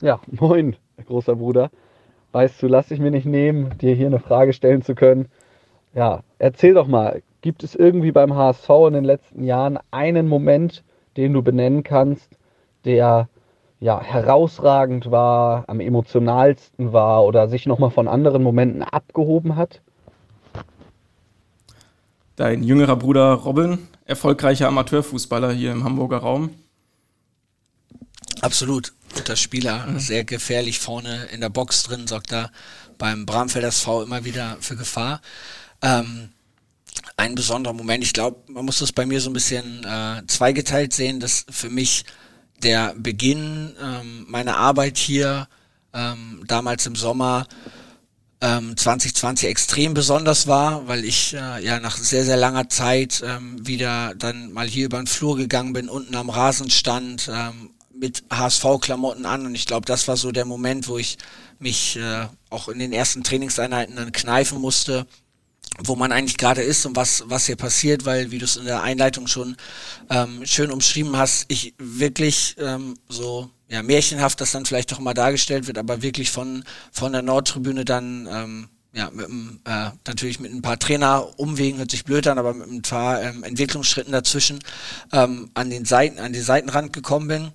Ja, 0.00 0.18
moin 0.30 0.76
großer 1.06 1.36
Bruder. 1.36 1.70
Weißt 2.32 2.62
du, 2.62 2.68
lass 2.68 2.88
dich 2.88 3.00
mir 3.00 3.10
nicht 3.10 3.26
nehmen, 3.26 3.76
dir 3.78 3.94
hier 3.94 4.06
eine 4.06 4.20
Frage 4.20 4.52
stellen 4.52 4.82
zu 4.82 4.94
können. 4.94 5.28
Ja, 5.94 6.22
erzähl 6.38 6.74
doch 6.74 6.86
mal, 6.86 7.22
gibt 7.40 7.64
es 7.64 7.74
irgendwie 7.74 8.12
beim 8.12 8.34
HSV 8.34 8.68
in 8.88 8.92
den 8.94 9.04
letzten 9.04 9.44
Jahren 9.44 9.78
einen 9.90 10.28
Moment, 10.28 10.84
den 11.16 11.32
du 11.32 11.42
benennen 11.42 11.82
kannst, 11.82 12.30
der 12.84 13.28
ja 13.80 14.00
herausragend 14.00 15.10
war, 15.10 15.64
am 15.66 15.80
emotionalsten 15.80 16.92
war 16.92 17.24
oder 17.24 17.48
sich 17.48 17.66
nochmal 17.66 17.90
von 17.90 18.08
anderen 18.08 18.42
Momenten 18.42 18.82
abgehoben 18.82 19.56
hat? 19.56 19.80
Dein 22.36 22.62
jüngerer 22.62 22.96
Bruder 22.96 23.32
Robin, 23.32 23.78
erfolgreicher 24.04 24.68
Amateurfußballer 24.68 25.50
hier 25.52 25.72
im 25.72 25.84
Hamburger 25.84 26.18
Raum. 26.18 26.50
Absolut 28.40 28.92
guter 29.14 29.36
Spieler, 29.36 29.86
mhm. 29.86 29.98
sehr 29.98 30.24
gefährlich 30.24 30.78
vorne 30.78 31.26
in 31.32 31.40
der 31.40 31.48
Box 31.48 31.82
drin, 31.82 32.06
sorgt 32.06 32.32
da 32.32 32.50
beim 32.98 33.26
Bramfeld 33.26 33.64
SV 33.64 34.02
immer 34.02 34.24
wieder 34.24 34.56
für 34.60 34.76
Gefahr. 34.76 35.20
Ähm, 35.82 36.30
ein 37.16 37.34
besonderer 37.34 37.74
Moment. 37.74 38.04
Ich 38.04 38.12
glaube, 38.12 38.38
man 38.52 38.64
muss 38.64 38.78
das 38.78 38.92
bei 38.92 39.06
mir 39.06 39.20
so 39.20 39.30
ein 39.30 39.34
bisschen 39.34 39.84
äh, 39.84 40.22
zweigeteilt 40.26 40.92
sehen, 40.92 41.20
dass 41.20 41.46
für 41.50 41.70
mich 41.70 42.04
der 42.62 42.94
Beginn 42.96 43.74
ähm, 43.82 44.26
meiner 44.28 44.56
Arbeit 44.56 44.98
hier 44.98 45.48
ähm, 45.92 46.44
damals 46.46 46.86
im 46.86 46.94
Sommer 46.94 47.46
ähm, 48.40 48.76
2020 48.76 49.48
extrem 49.48 49.94
besonders 49.94 50.46
war, 50.46 50.88
weil 50.88 51.04
ich 51.04 51.34
äh, 51.34 51.64
ja 51.64 51.78
nach 51.80 51.96
sehr, 51.96 52.24
sehr 52.24 52.36
langer 52.36 52.68
Zeit 52.68 53.22
ähm, 53.24 53.66
wieder 53.66 54.14
dann 54.14 54.52
mal 54.52 54.66
hier 54.66 54.86
über 54.86 54.98
den 54.98 55.06
Flur 55.06 55.36
gegangen 55.36 55.72
bin, 55.72 55.88
unten 55.88 56.14
am 56.14 56.30
Rasen 56.30 56.70
stand, 56.70 57.30
ähm, 57.32 57.70
mit 58.00 58.24
HSV-Klamotten 58.30 59.26
an. 59.26 59.46
Und 59.46 59.54
ich 59.54 59.66
glaube, 59.66 59.86
das 59.86 60.08
war 60.08 60.16
so 60.16 60.32
der 60.32 60.46
Moment, 60.46 60.88
wo 60.88 60.98
ich 60.98 61.18
mich 61.58 61.96
äh, 61.96 62.26
auch 62.48 62.68
in 62.68 62.78
den 62.78 62.92
ersten 62.92 63.22
Trainingseinheiten 63.22 63.94
dann 63.94 64.10
kneifen 64.10 64.60
musste, 64.60 65.06
wo 65.78 65.94
man 65.94 66.10
eigentlich 66.10 66.38
gerade 66.38 66.62
ist 66.62 66.84
und 66.86 66.96
was, 66.96 67.24
was 67.26 67.46
hier 67.46 67.56
passiert, 67.56 68.04
weil, 68.04 68.30
wie 68.30 68.38
du 68.38 68.44
es 68.44 68.56
in 68.56 68.64
der 68.64 68.82
Einleitung 68.82 69.26
schon 69.26 69.56
ähm, 70.08 70.44
schön 70.44 70.70
umschrieben 70.70 71.16
hast, 71.16 71.44
ich 71.48 71.74
wirklich 71.78 72.56
ähm, 72.58 72.96
so 73.08 73.50
ja, 73.68 73.82
märchenhaft 73.82 74.40
das 74.40 74.50
dann 74.50 74.66
vielleicht 74.66 74.90
doch 74.90 74.98
mal 74.98 75.14
dargestellt 75.14 75.66
wird, 75.66 75.78
aber 75.78 76.02
wirklich 76.02 76.30
von, 76.30 76.64
von 76.90 77.12
der 77.12 77.22
Nordtribüne 77.22 77.84
dann 77.84 78.28
ähm, 78.30 78.68
ja, 78.92 79.10
mit 79.10 79.26
einem, 79.26 79.60
äh, 79.64 79.90
natürlich 80.06 80.40
mit 80.40 80.52
ein 80.52 80.62
paar 80.62 80.78
Trainer 80.78 81.38
umwegen, 81.38 81.78
hört 81.78 81.92
sich 81.92 82.04
blöd 82.04 82.26
an, 82.26 82.38
aber 82.38 82.52
mit 82.54 82.68
ein 82.68 82.82
paar 82.82 83.22
ähm, 83.22 83.44
Entwicklungsschritten 83.44 84.12
dazwischen 84.12 84.58
ähm, 85.12 85.50
an 85.54 85.70
den 85.70 85.84
Seiten, 85.84 86.18
an 86.18 86.32
den 86.32 86.42
Seitenrand 86.42 86.92
gekommen 86.92 87.28
bin 87.28 87.52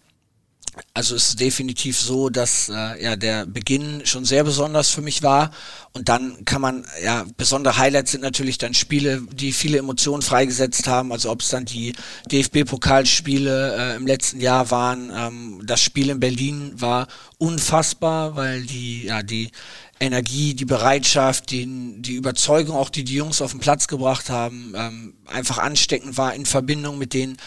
also 0.93 1.15
es 1.15 1.29
ist 1.29 1.39
definitiv 1.39 1.99
so, 1.99 2.29
dass 2.29 2.69
äh, 2.69 3.03
ja 3.03 3.15
der 3.15 3.45
Beginn 3.45 4.05
schon 4.05 4.25
sehr 4.25 4.43
besonders 4.43 4.89
für 4.89 5.01
mich 5.01 5.23
war 5.23 5.51
und 5.95 6.09
dann 6.09 6.43
kann 6.43 6.61
man 6.61 6.85
ja 7.01 7.25
besondere 7.37 7.77
Highlights 7.77 8.11
sind 8.11 8.21
natürlich 8.21 8.57
dann 8.57 8.73
Spiele, 8.73 9.21
die 9.31 9.53
viele 9.53 9.77
Emotionen 9.77 10.21
freigesetzt 10.21 10.87
haben. 10.87 11.13
Also 11.13 11.31
ob 11.31 11.41
es 11.41 11.47
dann 11.47 11.63
die 11.63 11.93
DFB-Pokalspiele 12.29 13.75
äh, 13.93 13.95
im 13.95 14.05
letzten 14.05 14.41
Jahr 14.41 14.71
waren, 14.71 15.09
ähm, 15.15 15.61
das 15.65 15.81
Spiel 15.81 16.09
in 16.09 16.19
Berlin 16.19 16.73
war 16.75 17.07
unfassbar, 17.37 18.35
weil 18.35 18.63
die 18.63 19.05
ja 19.05 19.23
die 19.23 19.51
Energie, 20.01 20.53
die 20.53 20.65
Bereitschaft, 20.65 21.51
die, 21.51 21.65
die 22.01 22.15
Überzeugung, 22.15 22.75
auch 22.75 22.89
die 22.89 23.05
die 23.05 23.15
Jungs 23.15 23.41
auf 23.41 23.51
den 23.51 23.61
Platz 23.61 23.87
gebracht 23.87 24.29
haben, 24.29 24.73
ähm, 24.75 25.13
einfach 25.27 25.59
ansteckend 25.59 26.17
war 26.17 26.33
in 26.33 26.45
Verbindung 26.45 26.97
mit 26.97 27.13
den 27.13 27.37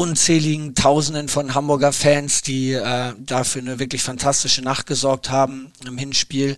unzähligen 0.00 0.74
Tausenden 0.74 1.28
von 1.28 1.54
Hamburger 1.54 1.92
Fans, 1.92 2.40
die 2.40 2.72
äh, 2.72 3.12
dafür 3.18 3.60
eine 3.60 3.78
wirklich 3.78 4.02
fantastische 4.02 4.62
Nacht 4.62 4.86
gesorgt 4.86 5.28
haben 5.28 5.72
im 5.86 5.98
Hinspiel. 5.98 6.56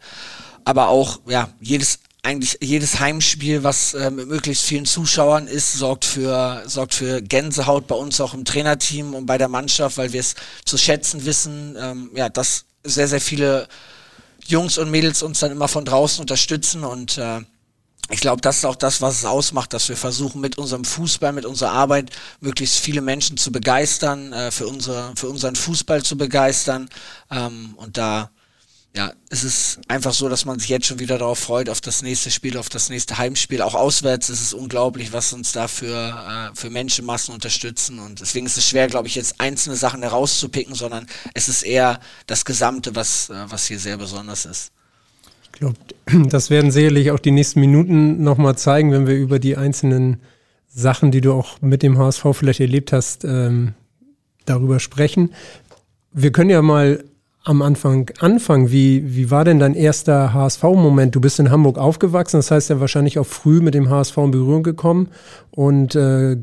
Aber 0.65 0.87
auch, 0.87 1.19
ja, 1.27 1.49
jedes 1.61 1.99
eigentlich 2.23 2.59
jedes 2.63 3.01
Heimspiel, 3.01 3.65
was 3.65 3.95
äh, 3.95 4.13
mit 4.13 4.29
möglichst 4.29 4.63
vielen 4.63 4.87
Zuschauern 4.87 5.49
ist, 5.49 5.73
sorgt 5.73 6.05
für 6.05 6.63
sorgt 6.67 6.95
für 6.95 7.21
Gänsehaut 7.21 7.89
bei 7.89 7.97
uns 7.97 8.21
auch 8.21 8.33
im 8.33 8.45
Trainerteam 8.45 9.13
und 9.13 9.27
bei 9.27 9.39
der 9.39 9.49
Mannschaft, 9.49 9.97
weil 9.97 10.13
wir 10.13 10.21
es 10.21 10.37
zu 10.65 10.79
schätzen 10.79 11.25
wissen, 11.25 11.77
ähm, 11.77 12.11
ja, 12.15 12.29
dass 12.29 12.65
sehr 12.85 13.09
sehr 13.09 13.21
viele 13.21 13.67
Jungs 14.47 14.79
und 14.79 14.89
Mädels 14.93 15.25
uns 15.25 15.41
dann 15.41 15.51
immer 15.51 15.67
von 15.67 15.85
draußen 15.85 16.21
unterstützen 16.21 16.85
und 16.85 17.19
äh, 17.19 17.41
ich 18.13 18.21
glaube, 18.21 18.43
das 18.43 18.59
ist 18.59 18.65
auch 18.67 18.77
das, 18.77 19.01
was 19.01 19.19
es 19.19 19.25
ausmacht, 19.25 19.73
dass 19.73 19.89
wir 19.89 19.97
versuchen, 19.97 20.41
mit 20.41 20.59
unserem 20.59 20.85
Fußball, 20.85 21.33
mit 21.33 21.47
unserer 21.47 21.73
Arbeit 21.73 22.11
möglichst 22.41 22.79
viele 22.79 23.01
Menschen 23.01 23.39
zu 23.39 23.51
begeistern, 23.51 24.33
äh, 24.33 24.51
für, 24.51 24.69
unsere, 24.69 25.13
für 25.17 25.29
unseren 25.29 25.57
Fußball 25.57 26.03
zu 26.03 26.19
begeistern. 26.19 26.89
Ähm, 27.31 27.75
und 27.77 27.97
da 27.97 28.31
ja, 28.95 29.15
es 29.31 29.43
ist 29.43 29.81
einfach 29.89 30.13
so, 30.13 30.29
dass 30.29 30.45
man 30.45 30.59
sich 30.59 30.69
jetzt 30.69 30.85
schon 30.85 30.99
wieder 30.99 31.17
darauf 31.17 31.39
freut, 31.39 31.71
auf 31.71 31.81
das 31.81 32.03
nächste 32.03 32.31
Spiel, 32.31 32.59
auf 32.59 32.69
das 32.69 32.91
nächste 32.91 33.17
Heimspiel. 33.17 33.63
Auch 33.63 33.75
auswärts 33.75 34.29
ist 34.29 34.43
es 34.43 34.53
unglaublich, 34.53 35.15
was 35.15 35.33
uns 35.33 35.53
da 35.53 35.67
für, 35.67 36.53
äh, 36.53 36.55
für 36.55 36.69
Menschenmassen 36.69 37.33
unterstützen. 37.33 37.99
Und 37.99 38.21
deswegen 38.21 38.45
ist 38.45 38.59
es 38.59 38.69
schwer, 38.69 38.89
glaube 38.89 39.09
ich, 39.09 39.15
jetzt 39.15 39.41
einzelne 39.41 39.77
Sachen 39.77 40.03
herauszupicken, 40.03 40.75
sondern 40.75 41.07
es 41.33 41.49
ist 41.49 41.63
eher 41.63 42.01
das 42.27 42.45
Gesamte, 42.45 42.95
was, 42.95 43.31
äh, 43.31 43.51
was 43.51 43.67
hier 43.67 43.79
sehr 43.79 43.97
besonders 43.97 44.45
ist. 44.45 44.73
Ich 45.53 45.61
glaube, 45.61 45.77
das 46.29 46.51
werden 46.51 46.71
sicherlich 46.71 47.11
auch 47.11 47.19
die 47.19 47.31
nächsten 47.31 47.61
Minuten 47.61 48.23
nochmal 48.23 48.57
zeigen, 48.57 48.93
wenn 48.93 49.07
wir 49.07 49.17
über 49.17 49.39
die 49.39 49.57
einzelnen 49.57 50.21
Sachen, 50.69 51.11
die 51.11 51.21
du 51.21 51.33
auch 51.33 51.61
mit 51.61 51.83
dem 51.83 51.99
HSV 51.99 52.27
vielleicht 52.33 52.61
erlebt 52.61 52.93
hast, 52.93 53.25
ähm, 53.25 53.75
darüber 54.47 54.81
sprechen. 54.81 55.33
Wir 56.13 56.33
können 56.33 56.51
ja 56.51 56.63
mal 56.63 57.05
am 57.45 57.63
Anfang 57.63 58.11
anfangen. 58.21 58.71
Wie, 58.71 59.17
wie 59.17 59.31
war 59.31 59.45
denn 59.45 59.59
dein 59.59 59.75
erster 59.75 60.33
HSV-Moment? 60.33 61.15
Du 61.15 61.21
bist 61.21 61.41
in 61.41 61.51
Hamburg 61.51 61.77
aufgewachsen, 61.77 62.39
das 62.39 62.51
heißt 62.51 62.71
ja 62.71 62.81
wahrscheinlich 62.81 63.19
auch 63.19 63.27
früh 63.27 63.61
mit 63.61 63.75
dem 63.75 63.91
HSV 63.91 64.17
in 64.19 64.31
Berührung 64.31 64.63
gekommen. 64.63 65.09
Und 65.51 65.95
äh, 65.95 66.37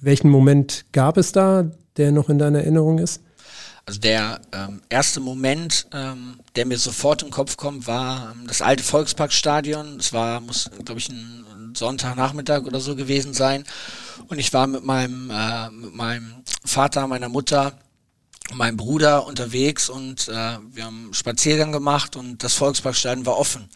welchen 0.00 0.30
Moment 0.30 0.84
gab 0.92 1.16
es 1.16 1.32
da, 1.32 1.70
der 1.96 2.12
noch 2.12 2.28
in 2.28 2.38
deiner 2.38 2.60
Erinnerung 2.60 2.98
ist? 2.98 3.22
Also 3.86 4.00
der 4.00 4.40
ähm, 4.52 4.80
erste 4.88 5.20
Moment, 5.20 5.86
ähm, 5.92 6.40
der 6.56 6.64
mir 6.64 6.78
sofort 6.78 7.22
im 7.22 7.30
Kopf 7.30 7.56
kommt, 7.56 7.86
war 7.86 8.32
ähm, 8.32 8.46
das 8.46 8.62
alte 8.62 8.82
Volksparkstadion. 8.82 9.98
Es 9.98 10.12
war, 10.12 10.40
muss, 10.40 10.70
glaube 10.84 11.00
ich, 11.00 11.10
ein, 11.10 11.44
Sonntagnachmittag 11.76 12.62
oder 12.62 12.80
so 12.80 12.96
gewesen 12.96 13.34
sein. 13.34 13.64
Und 14.28 14.38
ich 14.38 14.52
war 14.52 14.66
mit 14.66 14.84
meinem, 14.84 15.30
äh, 15.30 15.70
mit 15.70 15.94
meinem 15.94 16.44
Vater, 16.64 17.06
meiner 17.06 17.28
Mutter, 17.28 17.78
meinem 18.52 18.76
Bruder 18.76 19.26
unterwegs 19.26 19.88
und 19.88 20.28
äh, 20.28 20.58
wir 20.72 20.84
haben 20.84 21.04
einen 21.04 21.14
Spaziergang 21.14 21.72
gemacht 21.72 22.16
und 22.16 22.44
das 22.44 22.54
Volksparkstadion 22.54 23.26
war 23.26 23.38
offen. 23.38 23.68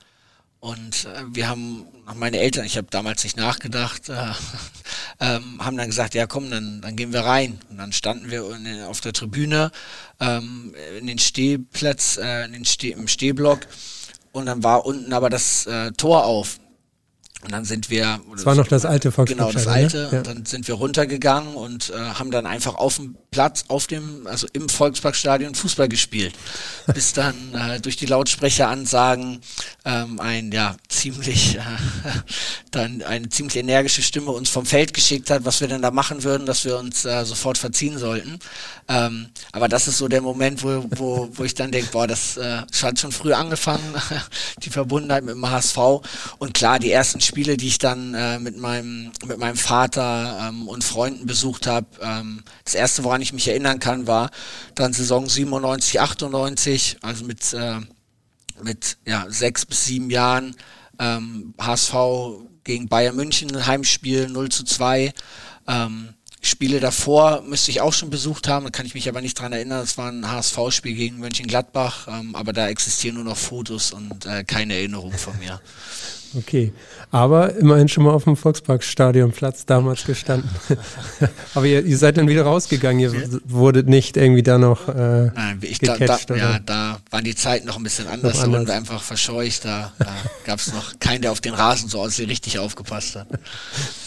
Und 0.60 1.04
äh, 1.04 1.22
wir 1.32 1.48
haben, 1.48 1.86
meine 2.16 2.40
Eltern, 2.40 2.64
ich 2.64 2.76
habe 2.76 2.88
damals 2.90 3.22
nicht 3.22 3.36
nachgedacht, 3.36 4.08
äh, 4.08 4.32
ähm, 5.20 5.64
haben 5.64 5.76
dann 5.76 5.86
gesagt, 5.86 6.14
ja 6.14 6.26
komm, 6.26 6.50
dann, 6.50 6.80
dann 6.80 6.96
gehen 6.96 7.12
wir 7.12 7.20
rein. 7.20 7.60
Und 7.70 7.78
dann 7.78 7.92
standen 7.92 8.30
wir 8.30 8.50
in, 8.54 8.82
auf 8.82 9.00
der 9.00 9.12
Tribüne, 9.12 9.70
ähm, 10.20 10.74
in 10.98 11.06
den 11.06 11.18
Stehplatz, 11.18 12.16
äh, 12.16 12.44
in 12.46 12.52
den 12.54 12.64
Steh, 12.64 12.90
im 12.90 13.06
Stehblock. 13.06 13.60
Und 14.32 14.46
dann 14.46 14.64
war 14.64 14.84
unten 14.84 15.12
aber 15.12 15.30
das 15.30 15.66
äh, 15.66 15.92
Tor 15.92 16.24
auf. 16.24 16.58
Und 17.44 17.52
dann 17.52 17.64
sind 17.64 17.88
wir. 17.88 18.18
Das 18.32 18.44
war 18.46 18.56
noch 18.56 18.66
das 18.66 18.84
alte 18.84 19.12
Volkspark. 19.12 19.38
Genau, 19.38 19.52
das 19.52 19.68
alte. 19.68 20.08
Ja. 20.10 20.18
Und 20.18 20.26
dann 20.26 20.44
sind 20.44 20.66
wir 20.66 20.74
runtergegangen 20.74 21.54
und 21.54 21.90
äh, 21.90 21.96
haben 21.96 22.32
dann 22.32 22.46
einfach 22.46 22.74
auf 22.74 22.96
dem 22.96 23.16
Platz, 23.30 23.66
auf 23.68 23.86
dem, 23.86 24.26
also 24.26 24.48
im 24.54 24.68
Volksparkstadion 24.68 25.54
Fußball 25.54 25.88
gespielt. 25.88 26.34
Bis 26.94 27.12
dann 27.12 27.54
äh, 27.54 27.80
durch 27.80 27.96
die 27.96 28.06
Lautsprecheransagen 28.06 29.40
ähm, 29.84 30.18
ein 30.18 30.50
ja 30.50 30.74
ziemlich 30.88 31.56
äh, 31.56 31.60
dann 32.72 33.02
eine 33.02 33.28
ziemlich 33.28 33.56
energische 33.56 34.02
Stimme 34.02 34.32
uns 34.32 34.48
vom 34.48 34.66
Feld 34.66 34.92
geschickt 34.92 35.30
hat, 35.30 35.44
was 35.44 35.60
wir 35.60 35.68
denn 35.68 35.82
da 35.82 35.92
machen 35.92 36.24
würden, 36.24 36.44
dass 36.44 36.64
wir 36.64 36.76
uns 36.76 37.04
äh, 37.04 37.24
sofort 37.24 37.56
verziehen 37.56 37.98
sollten. 37.98 38.40
Ähm, 38.88 39.28
aber 39.52 39.68
das 39.68 39.86
ist 39.86 39.98
so 39.98 40.08
der 40.08 40.22
Moment, 40.22 40.64
wo, 40.64 40.84
wo, 40.96 41.28
wo 41.32 41.44
ich 41.44 41.54
dann 41.54 41.70
denke, 41.70 41.90
boah, 41.92 42.06
das 42.06 42.36
äh, 42.36 42.62
hat 42.82 42.98
schon 42.98 43.12
früh 43.12 43.32
angefangen, 43.32 43.94
die 44.64 44.70
Verbundenheit 44.70 45.24
mit 45.24 45.34
dem 45.34 45.48
HSV. 45.48 45.78
Und 46.38 46.54
klar, 46.54 46.78
die 46.78 46.90
ersten 46.90 47.20
Spiele, 47.28 47.56
die 47.56 47.68
ich 47.68 47.78
dann 47.78 48.14
äh, 48.14 48.38
mit 48.38 48.56
meinem 48.56 49.12
mit 49.26 49.38
meinem 49.38 49.56
Vater 49.56 50.48
ähm, 50.48 50.66
und 50.66 50.82
Freunden 50.82 51.26
besucht 51.26 51.66
habe. 51.66 51.86
Ähm, 52.00 52.42
das 52.64 52.74
erste, 52.74 53.04
woran 53.04 53.22
ich 53.22 53.32
mich 53.32 53.46
erinnern 53.48 53.78
kann, 53.78 54.06
war 54.06 54.30
dann 54.74 54.92
Saison 54.92 55.28
97, 55.28 56.00
98, 56.00 56.96
also 57.02 57.24
mit 57.24 57.52
äh, 57.52 57.80
mit 58.62 58.96
ja 59.06 59.26
sechs 59.28 59.64
bis 59.66 59.84
sieben 59.84 60.10
Jahren 60.10 60.56
ähm, 60.98 61.54
HSV 61.60 61.94
gegen 62.64 62.88
Bayern 62.88 63.16
München 63.16 63.66
Heimspiel 63.66 64.28
0 64.28 64.48
zu 64.48 64.64
2. 64.64 65.12
Ähm, 65.68 66.14
Spiele 66.40 66.80
davor 66.80 67.42
müsste 67.42 67.70
ich 67.70 67.80
auch 67.80 67.92
schon 67.92 68.10
besucht 68.10 68.46
haben, 68.46 68.64
da 68.64 68.70
kann 68.70 68.86
ich 68.86 68.94
mich 68.94 69.08
aber 69.08 69.20
nicht 69.20 69.38
dran 69.38 69.52
erinnern. 69.52 69.80
Das 69.80 69.98
war 69.98 70.10
ein 70.10 70.30
HSV-Spiel 70.30 70.94
gegen 70.94 71.18
Mönchengladbach, 71.18 72.06
ähm, 72.08 72.34
aber 72.36 72.52
da 72.52 72.68
existieren 72.68 73.16
nur 73.16 73.24
noch 73.24 73.36
Fotos 73.36 73.92
und 73.92 74.24
äh, 74.24 74.44
keine 74.44 74.74
Erinnerung 74.74 75.12
von 75.12 75.36
mir. 75.38 75.60
Okay, 76.36 76.72
aber 77.10 77.54
immerhin 77.56 77.88
schon 77.88 78.04
mal 78.04 78.12
auf 78.12 78.24
dem 78.24 78.36
Volksparkstadionplatz 78.36 79.64
damals 79.64 80.04
gestanden. 80.04 80.50
aber 81.54 81.64
ihr, 81.66 81.84
ihr, 81.84 81.96
seid 81.96 82.18
dann 82.18 82.28
wieder 82.28 82.42
rausgegangen, 82.42 83.00
ihr 83.00 83.40
wurdet 83.46 83.88
nicht 83.88 84.16
irgendwie 84.16 84.42
da 84.42 84.58
noch 84.58 84.88
äh, 84.88 85.30
Nein, 85.34 85.58
ich 85.62 85.78
da, 85.78 85.96
da, 85.96 86.18
ja, 86.36 86.58
da 86.58 86.98
waren 87.10 87.24
die 87.24 87.34
Zeiten 87.34 87.66
noch 87.66 87.78
ein 87.78 87.82
bisschen 87.82 88.06
anders, 88.08 88.40
da 88.40 88.50
wurden 88.50 88.66
wir 88.66 88.74
einfach 88.74 89.02
verscheucht, 89.02 89.64
da, 89.64 89.92
da 89.98 90.14
gab 90.44 90.58
es 90.58 90.72
noch 90.72 90.98
keinen, 90.98 91.22
der 91.22 91.32
auf 91.32 91.40
den 91.40 91.54
Rasen 91.54 91.88
so 91.88 92.00
aus 92.00 92.18
wie 92.18 92.24
richtig 92.24 92.58
aufgepasst 92.58 93.16
hat. 93.16 93.28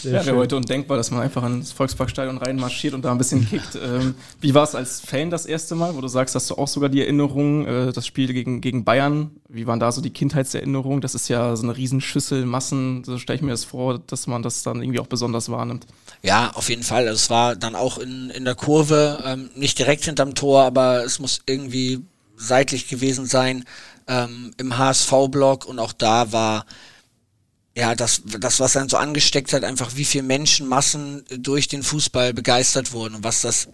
Sehr 0.01 0.13
ja, 0.13 0.25
wäre 0.25 0.35
heute 0.35 0.55
undenkbar, 0.55 0.97
dass 0.97 1.09
man 1.09 1.21
einfach 1.21 1.43
ins 1.43 1.71
Volksparkstadion 1.71 2.37
reinmarschiert 2.37 2.93
und 2.93 3.03
da 3.03 3.11
ein 3.11 3.17
bisschen 3.17 3.47
kickt. 3.47 3.75
Ähm, 3.81 4.15
wie 4.39 4.53
war 4.53 4.63
es 4.63 4.75
als 4.75 4.99
Fan 4.99 5.31
das 5.31 5.47
erste 5.47 5.73
Mal, 5.75 5.95
wo 5.95 6.01
du 6.01 6.07
sagst, 6.07 6.35
hast 6.35 6.49
du 6.51 6.55
auch 6.55 6.67
sogar 6.67 6.89
die 6.89 7.01
Erinnerung, 7.01 7.65
äh, 7.65 7.91
das 7.91 8.05
Spiel 8.05 8.31
gegen, 8.33 8.61
gegen 8.61 8.83
Bayern, 8.83 9.31
wie 9.53 9.67
waren 9.67 9.79
da 9.79 9.91
so 9.91 10.01
die 10.01 10.11
Kindheitserinnerungen? 10.11 11.01
Das 11.01 11.13
ist 11.13 11.27
ja 11.27 11.55
so 11.55 11.63
eine 11.63 11.75
Riesenschüssel, 11.75 12.10
Massen, 12.45 13.03
so 13.03 13.17
stelle 13.17 13.37
ich 13.37 13.43
mir 13.43 13.51
das 13.51 13.65
vor, 13.65 13.99
dass 13.99 14.27
man 14.27 14.43
das 14.43 14.63
dann 14.63 14.81
irgendwie 14.81 14.99
auch 14.99 15.07
besonders 15.07 15.49
wahrnimmt. 15.49 15.85
Ja, 16.21 16.51
auf 16.51 16.69
jeden 16.69 16.83
Fall. 16.83 17.07
Also 17.07 17.15
es 17.15 17.29
war 17.29 17.55
dann 17.55 17.75
auch 17.75 17.97
in, 17.97 18.29
in 18.29 18.45
der 18.45 18.55
Kurve, 18.55 19.23
ähm, 19.25 19.49
nicht 19.55 19.79
direkt 19.79 20.05
hinterm 20.05 20.35
Tor, 20.35 20.63
aber 20.63 21.03
es 21.03 21.19
muss 21.19 21.41
irgendwie 21.45 22.01
seitlich 22.35 22.87
gewesen 22.87 23.25
sein, 23.25 23.65
ähm, 24.07 24.53
im 24.57 24.77
HSV-Block 24.77 25.65
und 25.65 25.79
auch 25.79 25.93
da 25.93 26.31
war 26.31 26.65
ja, 27.75 27.95
das, 27.95 28.21
das, 28.25 28.59
was 28.59 28.73
dann 28.73 28.89
so 28.89 28.97
angesteckt 28.97 29.53
hat, 29.53 29.63
einfach 29.63 29.95
wie 29.95 30.05
viele 30.05 30.23
Menschenmassen 30.23 31.23
durch 31.37 31.67
den 31.67 31.83
Fußball 31.83 32.33
begeistert 32.33 32.91
wurden 32.91 33.15
und 33.15 33.23
was 33.23 33.41
das 33.41 33.69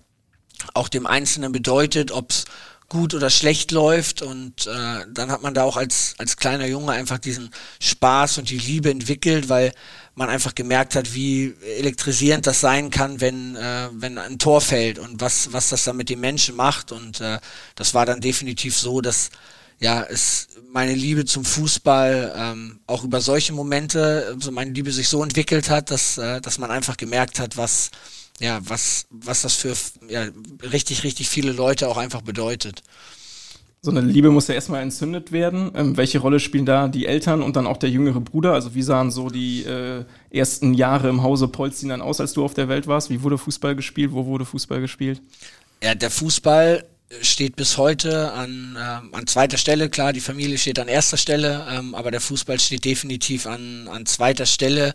auch 0.74 0.88
dem 0.88 1.08
Einzelnen 1.08 1.52
bedeutet, 1.52 2.12
ob's 2.12 2.46
gut 2.90 3.14
oder 3.14 3.30
schlecht 3.30 3.72
läuft. 3.72 4.22
Und 4.22 4.68
äh, 4.68 5.06
dann 5.14 5.32
hat 5.32 5.42
man 5.42 5.54
da 5.54 5.64
auch 5.64 5.78
als 5.78 6.16
als 6.18 6.38
kleiner 6.38 6.68
Junge 6.68 6.92
einfach 6.92 7.18
diesen 7.18 7.52
Spaß 7.80 8.38
und 8.38 8.50
die 8.50 8.58
Liebe 8.58 8.90
entwickelt, 8.90 9.50
weil 9.50 9.74
man 10.16 10.30
einfach 10.30 10.56
gemerkt 10.56 10.96
hat, 10.96 11.14
wie 11.14 11.54
elektrisierend 11.78 12.48
das 12.48 12.60
sein 12.60 12.90
kann, 12.90 13.22
wenn 13.22 13.56
äh, 13.56 13.90
wenn 13.94 14.18
ein 14.18 14.40
Tor 14.40 14.62
fällt 14.62 15.00
und 15.00 15.22
was 15.22 15.54
was 15.54 15.70
das 15.70 15.84
dann 15.84 15.98
mit 15.98 16.10
den 16.10 16.20
Menschen 16.20 16.56
macht. 16.56 16.92
Und 16.92 17.22
äh, 17.22 17.40
das 17.76 17.94
war 17.94 18.06
dann 18.06 18.22
definitiv 18.22 18.78
so, 18.78 19.02
dass 19.02 19.30
ja 19.80 20.04
es 20.04 20.48
meine 20.72 20.94
Liebe 20.94 21.26
zum 21.26 21.46
Fußball 21.46 22.34
ähm, 22.36 22.80
auch 22.88 23.04
über 23.04 23.22
solche 23.22 23.54
Momente, 23.54 24.34
also 24.34 24.52
meine 24.52 24.72
Liebe 24.72 24.92
sich 24.92 25.08
so 25.08 25.24
entwickelt 25.24 25.70
hat, 25.70 25.92
dass 25.92 26.18
äh, 26.18 26.42
dass 26.42 26.58
man 26.58 26.72
einfach 26.72 26.98
gemerkt 26.98 27.40
hat, 27.40 27.58
was 27.58 27.92
ja, 28.40 28.60
was, 28.64 29.08
was 29.10 29.42
das 29.42 29.54
für 29.54 29.74
ja, 30.10 30.28
richtig, 30.72 31.04
richtig 31.04 31.30
viele 31.30 31.52
Leute 31.52 31.88
auch 31.88 31.98
einfach 31.98 32.22
bedeutet. 32.22 32.84
So 33.82 33.92
eine 33.92 34.02
Liebe 34.02 34.32
muss 34.32 34.48
ja 34.48 34.56
erstmal 34.56 34.82
entzündet 34.82 35.32
werden. 35.32 35.72
Ähm, 35.76 35.98
welche 35.98 36.20
Rolle 36.20 36.40
spielen 36.40 36.66
da 36.66 36.88
die 36.88 37.06
Eltern 37.06 37.42
und 37.42 37.56
dann 37.56 37.68
auch 37.68 37.78
der 37.78 37.90
jüngere 37.90 38.20
Bruder? 38.20 38.54
Also 38.54 38.76
wie 38.76 38.82
sahen 38.82 39.12
so 39.12 39.30
die 39.30 39.64
äh, 39.64 40.04
ersten 40.30 40.74
Jahre 40.74 41.10
im 41.10 41.24
Hause 41.24 41.48
Polzin 41.48 41.90
dann 41.90 42.02
aus, 42.02 42.20
als 42.20 42.34
du 42.34 42.44
auf 42.44 42.54
der 42.54 42.70
Welt 42.70 42.88
warst? 42.88 43.10
Wie 43.10 43.22
wurde 43.22 43.38
Fußball 43.38 43.76
gespielt? 43.76 44.12
Wo 44.12 44.26
wurde 44.26 44.46
Fußball 44.46 44.82
gespielt? 44.82 45.22
Ja, 45.82 45.94
der 45.94 46.10
Fußball 46.10 46.84
steht 47.22 47.56
bis 47.56 47.78
heute 47.78 48.34
an, 48.34 48.78
ähm, 48.78 49.14
an 49.14 49.28
zweiter 49.28 49.58
Stelle. 49.58 49.90
Klar, 49.90 50.12
die 50.12 50.20
Familie 50.20 50.58
steht 50.58 50.80
an 50.80 50.88
erster 50.88 51.18
Stelle, 51.18 51.66
ähm, 51.72 51.96
aber 51.96 52.12
der 52.12 52.20
Fußball 52.20 52.60
steht 52.60 52.84
definitiv 52.84 53.46
an, 53.46 53.88
an 53.88 54.06
zweiter 54.06 54.46
Stelle. 54.46 54.94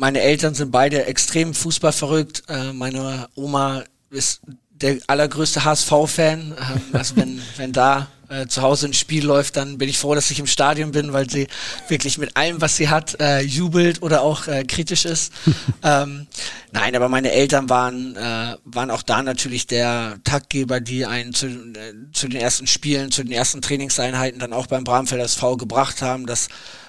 Meine 0.00 0.20
Eltern 0.20 0.54
sind 0.54 0.70
beide 0.70 1.06
extrem 1.06 1.54
Fußball 1.54 1.92
verrückt. 1.92 2.44
Äh, 2.48 2.72
meine 2.72 3.28
Oma 3.34 3.82
ist 4.10 4.40
der 4.70 4.98
allergrößte 5.08 5.64
HSV-Fan. 5.64 6.54
Ähm, 6.56 6.82
also 6.92 7.16
wenn, 7.16 7.42
wenn 7.56 7.72
da 7.72 8.06
äh, 8.28 8.46
zu 8.46 8.62
Hause 8.62 8.86
ein 8.86 8.92
Spiel 8.92 9.24
läuft, 9.24 9.56
dann 9.56 9.78
bin 9.78 9.88
ich 9.88 9.98
froh, 9.98 10.14
dass 10.14 10.30
ich 10.30 10.38
im 10.38 10.46
Stadion 10.46 10.92
bin, 10.92 11.12
weil 11.12 11.28
sie 11.28 11.48
wirklich 11.88 12.18
mit 12.18 12.36
allem, 12.36 12.60
was 12.60 12.76
sie 12.76 12.88
hat, 12.88 13.20
äh, 13.20 13.40
jubelt 13.40 14.02
oder 14.02 14.22
auch 14.22 14.46
äh, 14.46 14.64
kritisch 14.64 15.04
ist. 15.04 15.32
ähm, 15.82 16.26
nein, 16.72 16.94
aber 16.94 17.08
meine 17.08 17.32
Eltern 17.32 17.68
waren, 17.68 18.16
äh, 18.16 18.56
waren 18.64 18.90
auch 18.90 19.02
da 19.02 19.22
natürlich 19.22 19.66
der 19.66 20.18
Taktgeber, 20.24 20.80
die 20.80 21.06
einen 21.06 21.32
zu, 21.32 21.46
äh, 21.46 21.94
zu 22.12 22.28
den 22.28 22.40
ersten 22.40 22.66
Spielen, 22.66 23.10
zu 23.10 23.22
den 23.22 23.32
ersten 23.32 23.62
Trainingseinheiten 23.62 24.40
dann 24.40 24.52
auch 24.52 24.66
beim 24.66 24.84
Bramfelder 24.84 25.24
SV 25.24 25.56
gebracht 25.56 26.02
haben. 26.02 26.26
Das 26.26 26.48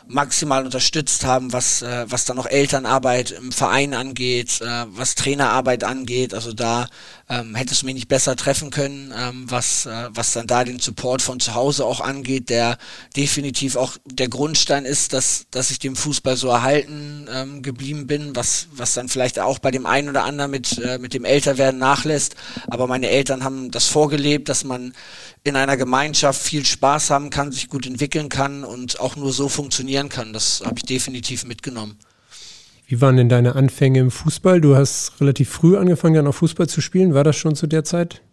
maximal 0.09 0.65
unterstützt 0.65 1.23
haben, 1.23 1.53
was, 1.53 1.83
äh, 1.83 2.05
was 2.09 2.25
dann 2.25 2.35
noch 2.35 2.47
Elternarbeit 2.47 3.31
im 3.31 3.51
Verein 3.51 3.93
angeht, 3.93 4.59
äh, 4.59 4.85
was 4.87 5.13
Trainerarbeit 5.15 5.83
angeht. 5.83 6.33
Also 6.33 6.51
da 6.51 6.87
ähm, 7.29 7.53
hätte 7.53 7.73
es 7.73 7.83
mich 7.83 7.93
nicht 7.93 8.07
besser 8.07 8.35
treffen 8.35 8.71
können, 8.71 9.13
ähm, 9.15 9.45
was, 9.47 9.85
äh, 9.85 10.09
was 10.09 10.33
dann 10.33 10.47
da 10.47 10.63
den 10.63 10.79
Support 10.79 11.21
von 11.29 11.39
zu 11.39 11.53
Hause 11.53 11.85
auch 11.85 12.01
angeht, 12.01 12.49
der 12.49 12.79
definitiv 13.15 13.75
auch 13.75 13.97
der 14.03 14.29
Grundstein 14.29 14.83
ist, 14.83 15.13
dass, 15.13 15.45
dass 15.51 15.69
ich 15.69 15.77
dem 15.77 15.95
Fußball 15.95 16.35
so 16.35 16.47
erhalten 16.47 17.27
ähm, 17.31 17.61
geblieben 17.61 18.07
bin, 18.07 18.35
was, 18.35 18.67
was 18.71 18.95
dann 18.95 19.09
vielleicht 19.09 19.37
auch 19.37 19.59
bei 19.59 19.69
dem 19.69 19.85
einen 19.85 20.09
oder 20.09 20.23
anderen 20.23 20.49
mit, 20.49 20.79
äh, 20.79 20.97
mit 20.97 21.13
dem 21.13 21.25
Älterwerden 21.25 21.79
nachlässt. 21.79 22.35
Aber 22.65 22.87
meine 22.87 23.09
Eltern 23.09 23.43
haben 23.43 23.69
das 23.69 23.85
vorgelebt, 23.85 24.49
dass 24.49 24.63
man 24.63 24.93
in 25.43 25.55
einer 25.55 25.77
Gemeinschaft 25.77 26.41
viel 26.41 26.65
Spaß 26.65 27.11
haben 27.11 27.29
kann, 27.29 27.51
sich 27.51 27.69
gut 27.69 27.85
entwickeln 27.85 28.29
kann 28.29 28.63
und 28.63 28.99
auch 28.99 29.15
nur 29.15 29.31
so 29.31 29.49
funktionieren 29.49 30.09
kann. 30.09 30.33
Das 30.33 30.63
habe 30.65 30.79
ich 30.79 30.85
definitiv 30.85 31.45
mitgenommen. 31.45 31.99
Wie 32.87 33.01
waren 33.01 33.17
denn 33.17 33.29
deine 33.29 33.55
Anfänge 33.55 33.99
im 33.99 34.09
Fußball? 34.09 34.61
Du 34.61 34.75
hast 34.75 35.11
relativ 35.21 35.49
früh 35.51 35.77
angefangen, 35.77 36.15
dann 36.15 36.25
auch 36.25 36.33
Fußball 36.33 36.67
zu 36.67 36.81
spielen. 36.81 37.13
War 37.13 37.23
das 37.23 37.35
schon 37.35 37.55
zu 37.55 37.67
der 37.67 37.83
Zeit? 37.83 38.23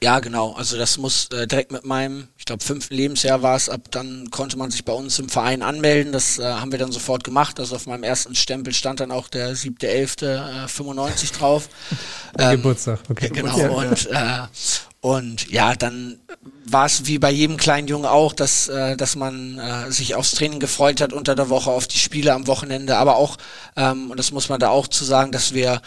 Ja, 0.00 0.20
genau. 0.20 0.52
Also 0.52 0.78
das 0.78 0.96
muss 0.96 1.28
äh, 1.32 1.48
direkt 1.48 1.72
mit 1.72 1.84
meinem, 1.84 2.28
ich 2.36 2.44
glaube, 2.44 2.62
fünften 2.62 2.94
Lebensjahr 2.94 3.42
war 3.42 3.56
es, 3.56 3.68
ab 3.68 3.80
dann 3.90 4.30
konnte 4.30 4.56
man 4.56 4.70
sich 4.70 4.84
bei 4.84 4.92
uns 4.92 5.18
im 5.18 5.28
Verein 5.28 5.62
anmelden. 5.62 6.12
Das 6.12 6.38
äh, 6.38 6.44
haben 6.44 6.70
wir 6.70 6.78
dann 6.78 6.92
sofort 6.92 7.24
gemacht. 7.24 7.58
Also 7.58 7.74
auf 7.74 7.86
meinem 7.86 8.04
ersten 8.04 8.36
Stempel 8.36 8.72
stand 8.72 9.00
dann 9.00 9.10
auch 9.10 9.28
der 9.28 9.56
7.11. 9.56 10.64
Äh, 10.64 10.68
95 10.68 11.32
drauf. 11.32 11.68
ähm, 12.38 12.52
Geburtstag, 12.52 13.00
okay. 13.08 13.28
Genau. 13.30 13.58
Und, 13.76 14.06
äh, 14.06 14.42
und 15.00 15.50
ja, 15.50 15.74
dann 15.74 16.18
war 16.64 16.86
es 16.86 17.06
wie 17.06 17.18
bei 17.18 17.30
jedem 17.30 17.56
kleinen 17.56 17.88
Jungen 17.88 18.06
auch, 18.06 18.32
dass, 18.32 18.68
äh, 18.68 18.96
dass 18.96 19.16
man 19.16 19.58
äh, 19.58 19.90
sich 19.90 20.14
aufs 20.14 20.32
Training 20.32 20.60
gefreut 20.60 21.00
hat 21.00 21.12
unter 21.12 21.34
der 21.34 21.48
Woche, 21.48 21.70
auf 21.70 21.88
die 21.88 21.98
Spiele 21.98 22.34
am 22.34 22.46
Wochenende, 22.46 22.96
aber 22.96 23.16
auch, 23.16 23.36
ähm, 23.76 24.10
und 24.10 24.18
das 24.18 24.30
muss 24.30 24.48
man 24.48 24.60
da 24.60 24.68
auch 24.68 24.86
zu 24.86 25.04
sagen, 25.04 25.32
dass 25.32 25.54
wir 25.54 25.80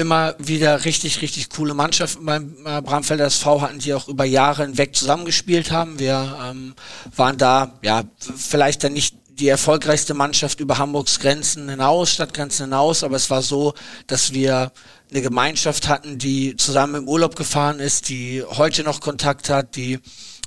immer 0.00 0.34
wieder 0.38 0.84
richtig, 0.84 1.22
richtig 1.22 1.50
coole 1.50 1.74
Mannschaften 1.74 2.24
beim 2.24 2.56
äh, 2.64 2.80
Bramfelder 2.80 3.26
SV 3.26 3.60
hatten, 3.60 3.78
die 3.78 3.94
auch 3.94 4.08
über 4.08 4.24
Jahre 4.24 4.62
hinweg 4.64 4.96
zusammengespielt 4.96 5.70
haben. 5.70 5.98
Wir 5.98 6.38
ähm, 6.42 6.74
waren 7.14 7.36
da, 7.36 7.78
ja, 7.82 8.02
vielleicht 8.36 8.82
dann 8.82 8.94
nicht 8.94 9.14
die 9.28 9.48
erfolgreichste 9.48 10.14
Mannschaft 10.14 10.60
über 10.60 10.78
Hamburgs 10.78 11.20
Grenzen 11.20 11.68
hinaus, 11.68 12.12
Stadtgrenzen 12.12 12.66
hinaus, 12.66 13.04
aber 13.04 13.16
es 13.16 13.30
war 13.30 13.42
so, 13.42 13.74
dass 14.06 14.32
wir 14.32 14.72
eine 15.10 15.22
Gemeinschaft 15.22 15.88
hatten, 15.88 16.18
die 16.18 16.56
zusammen 16.56 17.02
im 17.02 17.08
Urlaub 17.08 17.36
gefahren 17.36 17.80
ist, 17.80 18.08
die 18.08 18.42
heute 18.44 18.84
noch 18.84 19.00
Kontakt 19.00 19.48
hat, 19.50 19.76
die 19.76 19.98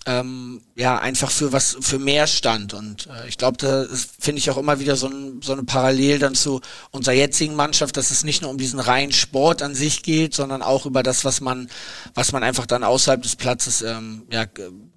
ähm, 0.06 0.62
ja 0.76 0.98
einfach 0.98 1.32
für 1.32 1.54
was 1.54 1.78
für 1.80 2.00
mehr 2.00 2.28
stand 2.28 2.74
und 2.74 3.08
äh, 3.08 3.28
ich 3.28 3.38
glaube, 3.38 3.58
da 3.58 3.86
finde 4.20 4.40
ich 4.40 4.50
auch 4.50 4.58
immer 4.58 4.80
wieder 4.80 4.96
so, 4.96 5.08
ein, 5.08 5.42
so 5.42 5.54
eine 5.54 5.64
Parallel 5.64 6.20
dann 6.20 6.36
zu 6.36 6.62
unserer 6.92 7.16
jetzigen 7.16 7.56
Mannschaft, 7.56 7.96
dass 7.96 8.12
es 8.12 8.24
nicht 8.24 8.42
nur 8.42 8.52
um 8.52 8.58
diesen 8.58 8.80
reinen 8.80 9.14
Sport 9.14 9.62
an 9.62 9.76
sich 9.76 10.04
geht, 10.04 10.34
sondern 10.34 10.62
auch 10.62 10.86
über 10.86 11.04
das, 11.04 11.24
was 11.24 11.42
man 11.42 11.70
was 12.14 12.32
man 12.32 12.44
einfach 12.44 12.66
dann 12.66 12.84
außerhalb 12.84 13.22
des 13.22 13.36
Platzes 13.36 13.82
ähm, 13.82 14.24
ja 14.32 14.46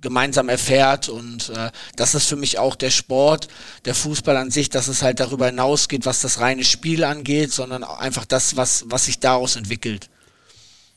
gemeinsam 0.00 0.48
erfährt 0.48 1.08
und 1.08 1.50
äh, 1.50 1.70
das 1.94 2.14
ist 2.14 2.26
für 2.26 2.36
mich 2.36 2.58
auch 2.58 2.74
der 2.74 2.90
Sport, 2.90 3.48
der 3.84 3.94
Fußball 3.94 4.36
an 4.36 4.50
sich, 4.50 4.70
dass 4.70 4.88
es 4.88 5.02
halt 5.02 5.20
darüber 5.20 5.46
hinausgeht, 5.46 6.06
was 6.06 6.20
das 6.20 6.40
reine 6.40 6.64
Spiel 6.64 7.04
angeht, 7.04 7.52
sondern 7.52 7.84
einfach 7.84 8.24
das, 8.24 8.56
was 8.56 8.84
was 8.88 9.04
sich 9.04 9.20
daraus 9.20 9.56
entwickelt. 9.56 10.08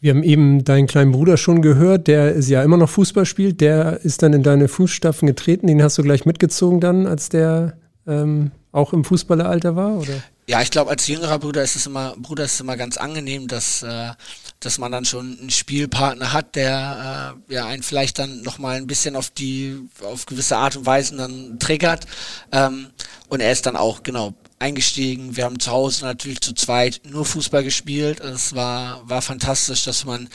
Wir 0.01 0.12
haben 0.13 0.23
eben 0.23 0.63
deinen 0.63 0.88
kleinen 0.88 1.12
Bruder 1.12 1.35
schon 1.35 1.62
gehört, 1.62 2.07
der 2.07 2.33
ist 2.33 2.49
ja 2.49 2.63
immer 2.63 2.77
noch 2.77 2.89
Fußball 2.89 3.25
spielt. 3.25 3.59
Der 3.59 3.99
ist 4.03 4.23
dann 4.23 4.31
in 4.33 4.43
deine 4.43 4.69
Fußstapfen 4.69 5.27
getreten. 5.27 5.67
Den 5.67 5.83
hast 5.83 5.97
du 5.97 6.03
gleich 6.03 6.25
mitgezogen 6.25 6.79
dann, 6.79 7.05
als 7.05 7.27
der 7.27 7.77
ähm, 8.07 8.51
auch 8.71 8.93
im 8.93 9.03
Fußballeralter 9.03 9.75
war, 9.75 9.97
oder? 9.97 10.13
Ja, 10.47 10.62
ich 10.62 10.71
glaube, 10.71 10.89
als 10.89 11.05
jüngerer 11.05 11.38
Bruder 11.38 11.62
ist 11.62 11.75
es 11.75 11.85
immer, 11.85 12.15
Bruder 12.17 12.45
ist 12.45 12.53
es 12.53 12.62
immer 12.62 12.75
ganz 12.75 12.97
angenehm, 12.97 13.47
dass, 13.47 13.83
äh, 13.83 14.12
dass 14.59 14.79
man 14.79 14.91
dann 14.91 15.05
schon 15.05 15.38
einen 15.39 15.51
Spielpartner 15.51 16.33
hat, 16.33 16.55
der 16.55 17.35
äh, 17.49 17.53
ja 17.53 17.67
einen 17.67 17.83
vielleicht 17.83 18.17
dann 18.17 18.41
nochmal 18.41 18.77
ein 18.77 18.88
bisschen 18.88 19.15
auf 19.15 19.29
die, 19.29 19.77
auf 20.01 20.25
gewisse 20.25 20.57
Art 20.57 20.75
und 20.75 20.88
Weise 20.88 21.17
dann 21.17 21.59
triggert. 21.59 22.07
Ähm, 22.51 22.88
und 23.27 23.41
er 23.41 23.51
ist 23.51 23.67
dann 23.67 23.75
auch, 23.75 24.01
genau, 24.01 24.33
eingestiegen. 24.60 25.36
Wir 25.36 25.45
haben 25.45 25.60
zu 25.60 25.72
Hause 25.72 26.06
natürlich 26.06 26.41
zu 26.41 26.54
zweit 26.54 27.02
nur 27.06 27.26
Fußball 27.26 27.63
gespielt. 27.63 28.19
Es 28.19 28.54
war, 28.54 29.08
war 29.10 29.22
fantastisch, 29.22 29.86
dass 29.86 30.06
man 30.06 30.30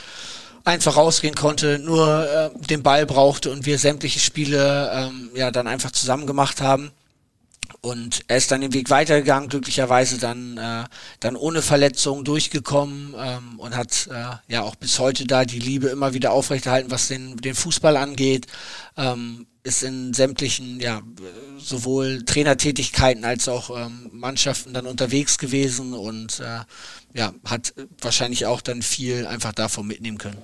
einfach 0.65 0.97
rausgehen 0.97 1.35
konnte, 1.35 1.79
nur 1.79 2.27
äh, 2.29 2.67
den 2.67 2.83
Ball 2.83 3.07
brauchte 3.07 3.51
und 3.51 3.67
wir 3.67 3.79
sämtliche 3.79 4.21
Spiele 4.21 4.91
ähm, 4.95 5.31
ja 5.35 5.51
dann 5.51 5.67
einfach 5.67 5.93
zusammen 5.93 6.27
gemacht 6.27 6.61
haben. 6.61 6.91
Und 7.81 8.23
er 8.29 8.39
ist 8.39 8.51
dann 8.51 8.63
den 8.63 8.73
Weg 8.73 8.89
weitergegangen, 8.89 9.51
glücklicherweise 9.51 10.19
dann, 10.19 10.57
äh, 10.57 10.85
dann 11.21 11.37
ohne 11.37 11.61
Verletzung 11.61 12.25
durchgekommen 12.25 13.15
ähm, 13.19 13.59
und 13.61 13.77
hat 13.77 14.09
äh, 14.11 14.53
ja 14.53 14.63
auch 14.63 14.75
bis 14.75 14.99
heute 14.99 15.27
da 15.27 15.45
die 15.45 15.59
Liebe 15.59 15.89
immer 15.89 16.15
wieder 16.15 16.33
aufrechterhalten, 16.33 16.91
was 16.91 17.09
den, 17.09 17.37
den 17.37 17.55
Fußball 17.55 17.99
angeht. 17.99 18.47
Ähm, 18.97 19.47
ist 19.65 19.83
in 19.83 20.13
sämtlichen, 20.13 20.79
ja, 20.79 21.01
sowohl 21.65 22.25
Trainertätigkeiten 22.25 23.25
als 23.25 23.49
auch 23.49 23.71
ähm, 23.71 24.11
Mannschaften 24.13 24.73
dann 24.73 24.87
unterwegs 24.87 25.39
gewesen 25.39 25.95
und 25.95 26.41
äh, 26.41 26.61
ja, 27.19 27.33
hat 27.45 27.75
wahrscheinlich 28.01 28.47
auch 28.47 28.61
dann 28.61 28.83
viel 28.83 29.27
einfach 29.27 29.53
davon 29.53 29.87
mitnehmen 29.87 30.19
können. 30.19 30.39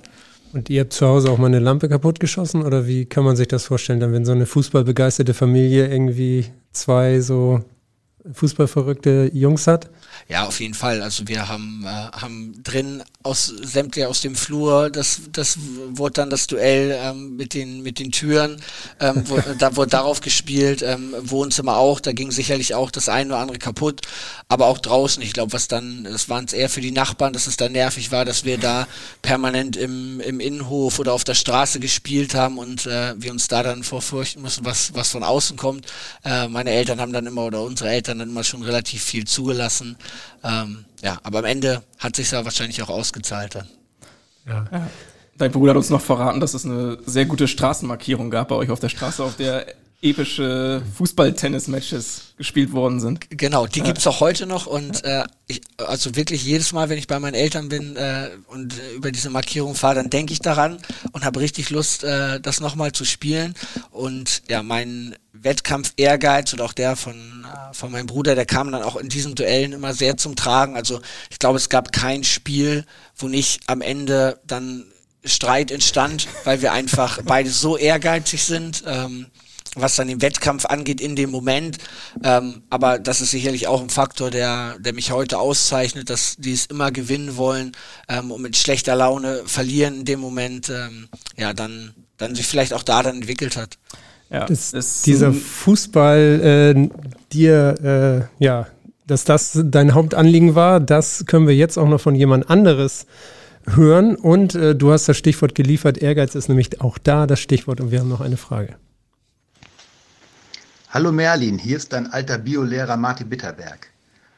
Und 0.52 0.68
ihr 0.68 0.80
habt 0.80 0.92
zu 0.92 1.06
Hause 1.06 1.30
auch 1.30 1.38
mal 1.38 1.46
eine 1.46 1.60
Lampe 1.60 1.88
kaputt 1.88 2.18
geschossen 2.18 2.62
oder 2.62 2.86
wie 2.86 3.04
kann 3.06 3.24
man 3.24 3.36
sich 3.36 3.48
das 3.48 3.64
vorstellen, 3.64 4.00
dann 4.00 4.12
wenn 4.12 4.24
so 4.24 4.32
eine 4.32 4.46
fußballbegeisterte 4.46 5.34
Familie 5.34 5.88
irgendwie 5.88 6.46
zwei 6.72 7.20
so 7.20 7.60
fußballverrückte 8.32 9.30
Jungs 9.32 9.66
hat? 9.66 9.90
Ja, 10.30 10.46
auf 10.46 10.60
jeden 10.60 10.74
Fall. 10.74 11.02
Also 11.02 11.26
wir 11.26 11.48
haben, 11.48 11.84
äh, 11.84 11.88
haben 11.88 12.62
drin 12.62 13.02
aus 13.24 13.46
sämtlich 13.46 14.06
aus 14.06 14.20
dem 14.20 14.36
Flur, 14.36 14.88
das, 14.88 15.22
das 15.32 15.58
wurde 15.88 16.12
dann 16.12 16.30
das 16.30 16.46
Duell 16.46 16.96
ähm, 17.02 17.34
mit 17.36 17.52
den 17.52 17.82
mit 17.82 17.98
den 17.98 18.12
Türen, 18.12 18.62
ähm, 19.00 19.24
wo, 19.26 19.38
da 19.58 19.74
wurde 19.74 19.90
darauf 19.90 20.20
gespielt, 20.20 20.82
ähm, 20.82 21.16
Wohnzimmer 21.20 21.76
auch, 21.78 21.98
da 21.98 22.12
ging 22.12 22.30
sicherlich 22.30 22.74
auch 22.74 22.92
das 22.92 23.08
eine 23.08 23.30
oder 23.30 23.42
andere 23.42 23.58
kaputt, 23.58 24.02
aber 24.46 24.66
auch 24.68 24.78
draußen. 24.78 25.20
Ich 25.20 25.32
glaube, 25.32 25.52
was 25.52 25.66
dann, 25.66 26.04
das 26.04 26.28
waren 26.28 26.44
es 26.44 26.52
eher 26.52 26.70
für 26.70 26.80
die 26.80 26.92
Nachbarn, 26.92 27.32
dass 27.32 27.48
es 27.48 27.56
da 27.56 27.68
nervig 27.68 28.12
war, 28.12 28.24
dass 28.24 28.44
wir 28.44 28.56
da 28.56 28.86
permanent 29.22 29.76
im, 29.76 30.20
im 30.20 30.38
Innenhof 30.38 31.00
oder 31.00 31.12
auf 31.12 31.24
der 31.24 31.34
Straße 31.34 31.80
gespielt 31.80 32.36
haben 32.36 32.56
und 32.56 32.86
äh, 32.86 33.14
wir 33.20 33.32
uns 33.32 33.48
da 33.48 33.64
dann 33.64 33.82
vorfürchten 33.82 34.42
müssen, 34.42 34.64
was 34.64 34.94
was 34.94 35.10
von 35.10 35.24
außen 35.24 35.56
kommt. 35.56 35.86
Äh, 36.24 36.46
meine 36.46 36.70
Eltern 36.70 37.00
haben 37.00 37.12
dann 37.12 37.26
immer 37.26 37.46
oder 37.46 37.62
unsere 37.62 37.90
Eltern 37.90 38.20
dann 38.20 38.30
immer 38.30 38.44
schon 38.44 38.62
relativ 38.62 39.02
viel 39.02 39.26
zugelassen. 39.26 39.96
Ähm, 40.42 40.84
ja, 41.02 41.18
aber 41.22 41.40
am 41.40 41.44
Ende 41.44 41.82
hat 41.98 42.16
sich 42.16 42.30
ja 42.30 42.44
wahrscheinlich 42.44 42.82
auch 42.82 42.88
ausgezahlt 42.88 43.54
dann. 43.54 43.68
Ja. 44.46 44.66
ja. 44.70 44.90
Dein 45.38 45.52
Bruder 45.52 45.70
hat 45.70 45.78
uns 45.78 45.90
noch 45.90 46.02
verraten, 46.02 46.40
dass 46.40 46.54
es 46.54 46.66
eine 46.66 46.98
sehr 47.06 47.24
gute 47.24 47.48
Straßenmarkierung 47.48 48.30
gab 48.30 48.48
bei 48.48 48.56
euch 48.56 48.70
auf 48.70 48.80
der 48.80 48.90
Straße, 48.90 49.24
auf 49.24 49.36
der 49.36 49.66
epische 50.02 50.82
Fußball-Tennis-Matches 50.96 52.34
gespielt 52.38 52.72
worden 52.72 53.00
sind. 53.00 53.20
Genau, 53.30 53.66
die 53.66 53.82
gibt's 53.82 54.06
auch 54.06 54.20
heute 54.20 54.46
noch 54.46 54.66
und 54.66 55.04
äh, 55.04 55.24
ich, 55.46 55.60
also 55.76 56.16
wirklich 56.16 56.42
jedes 56.42 56.72
Mal, 56.72 56.88
wenn 56.88 56.96
ich 56.96 57.06
bei 57.06 57.18
meinen 57.20 57.34
Eltern 57.34 57.68
bin 57.68 57.96
äh, 57.96 58.30
und 58.46 58.78
äh, 58.78 58.94
über 58.94 59.12
diese 59.12 59.28
Markierung 59.28 59.74
fahre, 59.74 59.96
dann 59.96 60.08
denke 60.08 60.32
ich 60.32 60.38
daran 60.38 60.78
und 61.12 61.24
habe 61.24 61.40
richtig 61.40 61.68
Lust, 61.68 62.02
äh, 62.02 62.40
das 62.40 62.60
nochmal 62.60 62.92
zu 62.92 63.04
spielen. 63.04 63.54
Und 63.90 64.42
ja, 64.48 64.62
mein 64.62 65.16
Wettkampf-Ehrgeiz 65.34 66.54
und 66.54 66.62
auch 66.62 66.72
der 66.72 66.96
von, 66.96 67.14
äh, 67.44 67.74
von 67.74 67.92
meinem 67.92 68.06
Bruder, 68.06 68.34
der 68.34 68.46
kam 68.46 68.72
dann 68.72 68.82
auch 68.82 68.96
in 68.96 69.10
diesen 69.10 69.34
Duellen 69.34 69.72
immer 69.72 69.92
sehr 69.92 70.16
zum 70.16 70.34
Tragen. 70.34 70.76
Also 70.76 71.00
ich 71.28 71.38
glaube, 71.38 71.58
es 71.58 71.68
gab 71.68 71.92
kein 71.92 72.24
Spiel, 72.24 72.86
wo 73.16 73.28
nicht 73.28 73.60
am 73.66 73.82
Ende 73.82 74.40
dann 74.46 74.86
Streit 75.24 75.70
entstand, 75.70 76.26
weil 76.44 76.62
wir 76.62 76.72
einfach 76.72 77.20
beide 77.26 77.50
so 77.50 77.76
ehrgeizig 77.76 78.42
sind. 78.42 78.82
Ähm, 78.86 79.26
was 79.76 79.96
dann 79.96 80.08
den 80.08 80.22
Wettkampf 80.22 80.66
angeht 80.66 81.00
in 81.00 81.16
dem 81.16 81.30
Moment. 81.30 81.78
Ähm, 82.24 82.62
aber 82.70 82.98
das 82.98 83.20
ist 83.20 83.30
sicherlich 83.30 83.68
auch 83.68 83.80
ein 83.80 83.90
Faktor, 83.90 84.30
der, 84.30 84.76
der 84.78 84.92
mich 84.92 85.12
heute 85.12 85.38
auszeichnet, 85.38 86.10
dass 86.10 86.36
die 86.36 86.52
es 86.52 86.66
immer 86.66 86.90
gewinnen 86.90 87.36
wollen 87.36 87.72
ähm, 88.08 88.30
und 88.30 88.42
mit 88.42 88.56
schlechter 88.56 88.96
Laune 88.96 89.42
verlieren 89.46 90.00
in 90.00 90.04
dem 90.04 90.20
Moment, 90.20 90.70
ähm, 90.70 91.08
ja, 91.36 91.52
dann, 91.52 91.92
dann 92.16 92.34
sich 92.34 92.46
vielleicht 92.46 92.72
auch 92.72 92.82
da 92.82 93.02
dann 93.02 93.16
entwickelt 93.16 93.56
hat. 93.56 93.78
Ja, 94.30 94.46
das, 94.46 94.70
das 94.70 95.02
dieser 95.02 95.32
Fußball 95.32 96.76
äh, 96.76 96.88
dir, 97.32 98.28
äh, 98.38 98.44
ja, 98.44 98.68
dass 99.06 99.24
das 99.24 99.58
dein 99.64 99.94
Hauptanliegen 99.94 100.54
war, 100.54 100.78
das 100.78 101.24
können 101.26 101.48
wir 101.48 101.56
jetzt 101.56 101.76
auch 101.78 101.88
noch 101.88 102.00
von 102.00 102.14
jemand 102.14 102.48
anderes 102.48 103.06
hören. 103.66 104.14
Und 104.14 104.54
äh, 104.54 104.76
du 104.76 104.92
hast 104.92 105.08
das 105.08 105.16
Stichwort 105.16 105.56
geliefert, 105.56 105.98
Ehrgeiz 105.98 106.36
ist 106.36 106.48
nämlich 106.48 106.80
auch 106.80 106.96
da 106.98 107.26
das 107.26 107.40
Stichwort 107.40 107.80
und 107.80 107.90
wir 107.90 108.00
haben 108.00 108.08
noch 108.08 108.20
eine 108.20 108.36
Frage. 108.36 108.76
Hallo 110.92 111.12
Merlin, 111.12 111.56
hier 111.56 111.76
ist 111.76 111.92
dein 111.92 112.12
alter 112.12 112.36
Biolehrer 112.36 112.96
Martin 112.96 113.28
Bitterberg. 113.28 113.90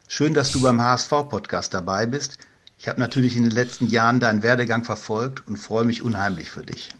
Schön, 0.06 0.34
dass 0.34 0.52
du 0.52 0.60
beim 0.60 0.82
HSV-Podcast 0.82 1.72
dabei 1.72 2.04
bist. 2.04 2.36
Ich 2.78 2.88
habe 2.88 3.00
natürlich 3.00 3.38
in 3.38 3.44
den 3.44 3.52
letzten 3.52 3.86
Jahren 3.86 4.20
deinen 4.20 4.42
Werdegang 4.42 4.84
verfolgt 4.84 5.48
und 5.48 5.56
freue 5.56 5.86
mich 5.86 6.02
unheimlich 6.02 6.50
für 6.50 6.62
dich. 6.62 6.90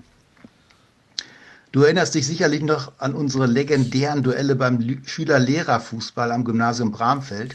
Du 1.71 1.83
erinnerst 1.83 2.15
dich 2.15 2.27
sicherlich 2.27 2.63
noch 2.63 2.93
an 2.97 3.13
unsere 3.13 3.45
legendären 3.45 4.23
Duelle 4.23 4.57
beim 4.57 5.03
Schüler-Lehrer-Fußball 5.05 6.33
am 6.33 6.45
Gymnasium 6.45 6.91
Bramfeld, 6.91 7.55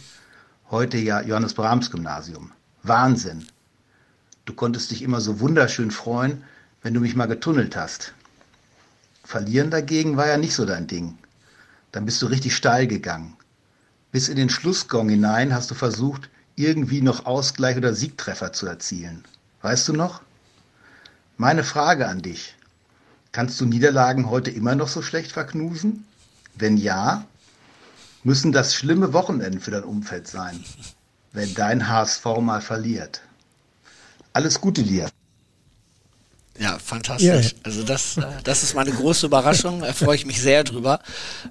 heute 0.70 1.00
ja 1.00 1.22
Johannes 1.22 1.56
Brahms 1.56 1.90
Gymnasium. 1.90 2.52
Wahnsinn. 2.84 3.48
Du 4.46 4.54
konntest 4.54 4.92
dich 4.92 5.02
immer 5.02 5.20
so 5.20 5.40
wunderschön 5.40 5.90
freuen, 5.90 6.44
wenn 6.84 6.94
du 6.94 7.00
mich 7.00 7.16
mal 7.16 7.26
getunnelt 7.26 7.76
hast. 7.76 8.14
Verlieren 9.24 9.72
dagegen 9.72 10.16
war 10.16 10.28
ja 10.28 10.38
nicht 10.38 10.54
so 10.54 10.64
dein 10.64 10.86
Ding. 10.86 11.18
Dann 11.92 12.06
bist 12.06 12.22
du 12.22 12.28
richtig 12.28 12.56
steil 12.56 12.88
gegangen. 12.88 13.36
Bis 14.12 14.30
in 14.30 14.36
den 14.36 14.50
Schlussgong 14.50 15.10
hinein 15.10 15.54
hast 15.54 15.72
du 15.72 15.76
versucht, 15.76 16.30
irgendwie 16.56 17.02
noch 17.02 17.26
Ausgleich 17.26 17.78
oder 17.78 17.94
Siegtreffer 17.94 18.52
zu 18.54 18.66
erzielen. 18.66 19.24
Weißt 19.62 19.88
du 19.88 19.94
noch? 19.94 20.22
Meine 21.38 21.64
Frage 21.64 22.08
an 22.08 22.22
dich. 22.22 22.56
Kannst 23.32 23.62
du 23.62 23.66
Niederlagen 23.66 24.30
heute 24.30 24.50
immer 24.50 24.76
noch 24.76 24.88
so 24.88 25.02
schlecht 25.02 25.32
verknusen? 25.32 26.06
Wenn 26.56 26.78
ja, 26.78 27.26
müssen 28.24 28.52
das 28.52 28.74
schlimme 28.74 29.14
Wochenenden 29.14 29.62
für 29.62 29.72
dein 29.72 29.84
Umfeld 29.84 30.28
sein, 30.28 30.64
wenn 31.34 31.54
dein 31.54 31.88
HSV 31.88 32.26
mal 32.42 32.62
verliert. 32.62 33.22
Alles 34.34 34.60
Gute 34.60 34.84
dir. 34.84 35.10
Ja, 36.60 36.80
fantastisch. 36.80 37.28
Yeah. 37.28 37.62
Also 37.64 37.84
das, 37.84 38.18
äh, 38.18 38.24
das 38.44 38.64
ist 38.64 38.74
meine 38.74 38.92
große 38.92 39.26
Überraschung. 39.26 39.82
Da 39.82 39.94
freue 39.94 40.16
ich 40.16 40.26
mich 40.26 40.42
sehr 40.42 40.64
drüber. 40.64 41.00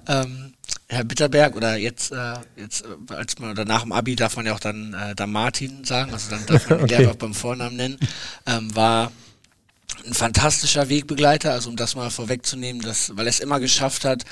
Ähm, 0.07 0.53
Herr 0.89 1.03
Bitterberg 1.03 1.55
oder 1.55 1.75
jetzt, 1.75 2.11
äh, 2.11 2.33
jetzt 2.55 2.85
äh, 2.85 3.13
als 3.13 3.39
man 3.39 3.51
oder 3.51 3.65
nach 3.65 3.83
dem 3.83 3.91
Abi 3.91 4.15
darf 4.15 4.35
man 4.37 4.45
ja 4.45 4.53
auch 4.53 4.59
dann, 4.59 4.93
äh, 4.93 5.15
dann 5.15 5.31
Martin 5.31 5.83
sagen, 5.83 6.13
also 6.13 6.29
dann 6.29 6.45
darf 6.45 6.69
man 6.69 6.79
ihn 6.79 6.83
okay. 6.85 6.97
Lehrer 6.97 7.13
beim 7.13 7.33
Vornamen 7.33 7.75
nennen, 7.75 7.99
ähm, 8.45 8.73
war 8.75 9.11
ein 10.05 10.13
fantastischer 10.13 10.89
Wegbegleiter, 10.89 11.51
also 11.51 11.69
um 11.69 11.75
das 11.75 11.95
mal 11.95 12.09
vorwegzunehmen, 12.09 12.81
dass, 12.81 13.15
weil 13.15 13.27
er 13.27 13.29
es 13.29 13.39
immer 13.39 13.59
geschafft 13.59 14.05
hat, 14.05 14.23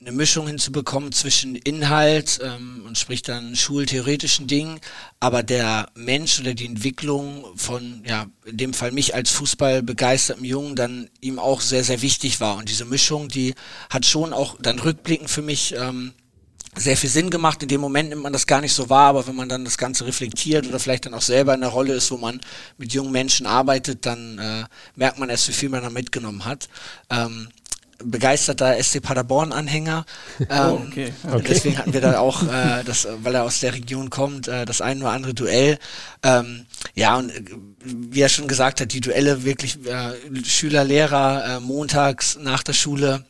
eine 0.00 0.12
Mischung 0.12 0.46
hinzubekommen 0.46 1.10
zwischen 1.12 1.56
Inhalt 1.56 2.38
ähm, 2.42 2.84
und 2.86 2.98
sprich 2.98 3.22
dann 3.22 3.56
schultheoretischen 3.56 4.46
Dingen, 4.46 4.78
aber 5.20 5.42
der 5.42 5.88
Mensch 5.94 6.38
oder 6.38 6.54
die 6.54 6.66
Entwicklung 6.66 7.44
von, 7.56 8.02
ja, 8.06 8.26
in 8.44 8.58
dem 8.58 8.74
Fall 8.74 8.92
mich 8.92 9.14
als 9.14 9.30
Fußball 9.30 9.82
begeistertem 9.82 10.44
Jungen 10.44 10.76
dann 10.76 11.08
ihm 11.20 11.38
auch 11.38 11.62
sehr, 11.62 11.82
sehr 11.82 12.02
wichtig 12.02 12.40
war. 12.40 12.56
Und 12.56 12.68
diese 12.68 12.84
Mischung, 12.84 13.28
die 13.28 13.54
hat 13.88 14.04
schon 14.04 14.32
auch 14.32 14.56
dann 14.60 14.78
rückblickend 14.78 15.30
für 15.30 15.42
mich 15.42 15.74
ähm, 15.74 16.12
sehr 16.76 16.96
viel 16.98 17.10
Sinn 17.10 17.30
gemacht. 17.30 17.62
In 17.62 17.68
dem 17.68 17.80
Moment 17.80 18.10
nimmt 18.10 18.22
man 18.22 18.34
das 18.34 18.46
gar 18.46 18.60
nicht 18.60 18.74
so 18.74 18.90
wahr, 18.90 19.08
aber 19.08 19.26
wenn 19.26 19.34
man 19.34 19.48
dann 19.48 19.64
das 19.64 19.78
Ganze 19.78 20.06
reflektiert 20.06 20.66
oder 20.66 20.78
vielleicht 20.78 21.06
dann 21.06 21.14
auch 21.14 21.22
selber 21.22 21.54
in 21.54 21.62
der 21.62 21.70
Rolle 21.70 21.94
ist, 21.94 22.10
wo 22.10 22.18
man 22.18 22.40
mit 22.76 22.92
jungen 22.92 23.12
Menschen 23.12 23.46
arbeitet, 23.46 24.04
dann 24.04 24.38
äh, 24.38 24.64
merkt 24.94 25.18
man 25.18 25.30
erst, 25.30 25.48
wie 25.48 25.52
viel 25.52 25.70
man 25.70 25.82
da 25.82 25.90
mitgenommen 25.90 26.44
hat. 26.44 26.68
Ähm, 27.08 27.48
begeisterter 28.04 28.82
SC 28.82 29.02
Paderborn-Anhänger. 29.02 30.04
Oh, 30.38 30.44
ähm, 30.50 30.58
oh, 30.58 30.86
okay. 30.86 31.12
okay. 31.30 31.46
Deswegen 31.48 31.78
hatten 31.78 31.92
wir 31.92 32.00
da 32.00 32.18
auch, 32.18 32.42
äh, 32.52 32.84
das, 32.84 33.06
weil 33.22 33.34
er 33.34 33.44
aus 33.44 33.60
der 33.60 33.74
Region 33.74 34.10
kommt, 34.10 34.48
äh, 34.48 34.64
das 34.64 34.80
ein 34.80 35.00
oder 35.00 35.12
andere 35.12 35.34
Duell. 35.34 35.78
Ähm, 36.22 36.66
ja, 36.94 37.16
und 37.16 37.30
äh, 37.30 37.42
wie 37.84 38.20
er 38.20 38.28
schon 38.28 38.48
gesagt 38.48 38.80
hat, 38.80 38.92
die 38.92 39.00
Duelle 39.00 39.44
wirklich 39.44 39.78
äh, 39.86 40.44
Schüler, 40.44 40.84
Lehrer 40.84 41.56
äh, 41.56 41.60
montags 41.60 42.38
nach 42.40 42.62
der 42.62 42.72
Schule 42.72 43.24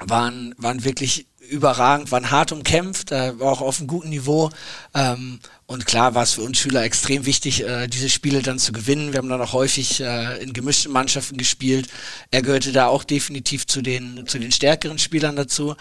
waren, 0.00 0.54
waren 0.58 0.84
wirklich 0.84 1.26
überragend, 1.48 2.10
waren 2.12 2.30
hart 2.30 2.52
umkämpft, 2.52 3.12
äh, 3.12 3.34
auch 3.40 3.60
auf 3.60 3.78
einem 3.78 3.88
guten 3.88 4.10
Niveau. 4.10 4.50
Ähm, 4.94 5.40
und 5.66 5.84
klar 5.84 6.14
war 6.14 6.22
es 6.22 6.32
für 6.32 6.42
uns 6.42 6.58
Schüler 6.58 6.82
extrem 6.82 7.26
wichtig, 7.26 7.62
äh, 7.62 7.88
diese 7.88 8.08
Spiele 8.08 8.40
dann 8.42 8.58
zu 8.58 8.72
gewinnen. 8.72 9.12
Wir 9.12 9.18
haben 9.18 9.28
dann 9.28 9.42
auch 9.42 9.52
häufig 9.52 10.00
äh, 10.00 10.42
in 10.42 10.52
gemischten 10.52 10.92
Mannschaften 10.92 11.36
gespielt. 11.36 11.88
Er 12.30 12.42
gehörte 12.42 12.72
da 12.72 12.86
auch 12.86 13.04
definitiv 13.04 13.66
zu 13.66 13.82
den, 13.82 14.26
zu 14.26 14.38
den 14.38 14.52
stärkeren 14.52 14.98
Spielern 14.98 15.36
dazu. 15.36 15.74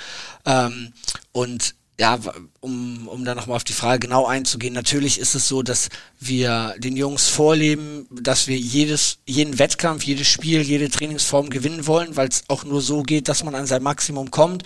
Ähm, 0.46 0.92
und 1.32 1.76
ja, 2.00 2.20
um, 2.60 3.08
um 3.08 3.26
da 3.26 3.34
nochmal 3.34 3.56
auf 3.56 3.64
die 3.64 3.74
Frage 3.74 4.08
genau 4.08 4.28
einzugehen, 4.28 4.74
natürlich 4.74 5.20
ist 5.20 5.34
es 5.34 5.48
so, 5.48 5.64
dass 5.64 5.90
wir 6.20 6.76
den 6.78 6.96
Jungs 6.96 7.28
vorleben, 7.28 8.08
dass 8.12 8.48
wir 8.48 8.58
jedes, 8.58 9.18
jeden 9.26 9.58
Wettkampf, 9.58 10.04
jedes 10.04 10.28
Spiel, 10.28 10.62
jede 10.62 10.90
Trainingsform 10.90 11.50
gewinnen 11.50 11.88
wollen, 11.88 12.16
weil 12.16 12.28
es 12.28 12.44
auch 12.50 12.64
nur 12.66 12.82
so 12.82 13.02
geht, 13.02 13.28
dass 13.30 13.44
man 13.44 13.56
an 13.56 13.66
sein 13.66 13.82
Maximum 13.82 14.30
kommt. 14.30 14.64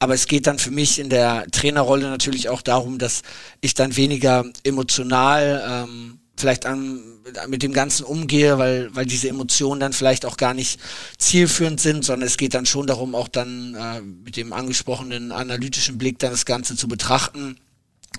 Aber 0.00 0.14
es 0.14 0.26
geht 0.26 0.48
dann 0.48 0.58
für 0.58 0.72
mich 0.72 0.98
in 0.98 1.08
der 1.08 1.46
Trainerrolle 1.52 2.10
natürlich 2.10 2.48
auch 2.48 2.62
darum, 2.62 2.98
dass 2.98 3.22
ich 3.60 3.74
dann 3.74 3.96
weniger 3.96 4.44
emotional 4.64 5.86
ähm, 5.88 6.18
vielleicht 6.42 6.66
an, 6.66 7.00
mit 7.46 7.62
dem 7.62 7.72
Ganzen 7.72 8.04
umgehe, 8.04 8.58
weil, 8.58 8.94
weil 8.94 9.06
diese 9.06 9.28
Emotionen 9.28 9.80
dann 9.80 9.92
vielleicht 9.92 10.26
auch 10.26 10.36
gar 10.36 10.54
nicht 10.54 10.80
zielführend 11.18 11.80
sind, 11.80 12.04
sondern 12.04 12.26
es 12.26 12.36
geht 12.36 12.54
dann 12.54 12.66
schon 12.66 12.88
darum, 12.88 13.14
auch 13.14 13.28
dann 13.28 13.76
äh, 13.76 14.00
mit 14.00 14.36
dem 14.36 14.52
angesprochenen 14.52 15.30
analytischen 15.30 15.98
Blick 15.98 16.18
dann 16.18 16.32
das 16.32 16.44
Ganze 16.44 16.74
zu 16.74 16.88
betrachten. 16.88 17.58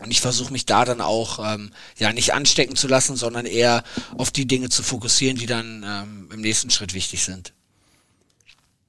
Und 0.01 0.09
ich 0.09 0.21
versuche 0.21 0.53
mich 0.53 0.65
da 0.65 0.85
dann 0.85 1.01
auch 1.01 1.53
ähm, 1.53 1.71
ja 1.97 2.13
nicht 2.13 2.33
anstecken 2.33 2.77
zu 2.77 2.87
lassen, 2.87 3.17
sondern 3.17 3.45
eher 3.45 3.83
auf 4.17 4.31
die 4.31 4.47
Dinge 4.47 4.69
zu 4.69 4.83
fokussieren, 4.83 5.37
die 5.37 5.45
dann 5.45 5.85
ähm, 5.85 6.29
im 6.33 6.39
nächsten 6.39 6.69
Schritt 6.69 6.93
wichtig 6.93 7.23
sind. 7.23 7.53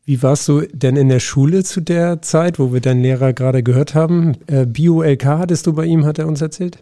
Wie 0.05 0.23
warst 0.23 0.47
du 0.47 0.61
denn 0.73 0.97
in 0.97 1.09
der 1.09 1.21
Schule 1.21 1.65
zu 1.65 1.81
der 1.81 2.23
Zeit, 2.23 2.61
wo 2.61 2.73
wir 2.73 2.81
deinen 2.81 3.03
Lehrer 3.03 3.33
gerade 3.33 3.65
gehört 3.65 3.95
haben? 3.95 4.37
Äh, 4.47 4.65
Bio-LK 4.65 5.25
hattest 5.25 5.67
du 5.67 5.73
bei 5.73 5.87
ihm, 5.87 6.05
hat 6.05 6.21
er 6.21 6.29
uns 6.29 6.41
erzählt? 6.41 6.79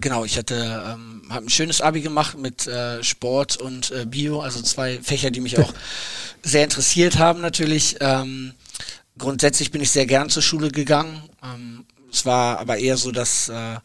Genau, 0.00 0.24
ich 0.24 0.38
hatte 0.38 0.82
ähm, 0.86 1.22
hab 1.28 1.42
ein 1.42 1.50
schönes 1.50 1.80
Abi 1.80 2.00
gemacht 2.00 2.38
mit 2.38 2.66
äh, 2.66 3.02
Sport 3.02 3.56
und 3.58 3.90
äh, 3.90 4.06
Bio, 4.06 4.40
also 4.40 4.62
zwei 4.62 4.98
Fächer, 5.02 5.30
die 5.30 5.40
mich 5.40 5.58
auch 5.58 5.72
sehr 6.42 6.64
interessiert 6.64 7.18
haben 7.18 7.40
natürlich. 7.40 7.96
Ähm, 8.00 8.54
grundsätzlich 9.18 9.70
bin 9.70 9.82
ich 9.82 9.90
sehr 9.90 10.06
gern 10.06 10.30
zur 10.30 10.42
Schule 10.42 10.70
gegangen. 10.70 11.22
Ähm, 11.42 11.84
es 12.12 12.24
war 12.24 12.58
aber 12.58 12.78
eher 12.78 12.96
so, 12.96 13.12
dass 13.12 13.48
äh, 13.48 13.76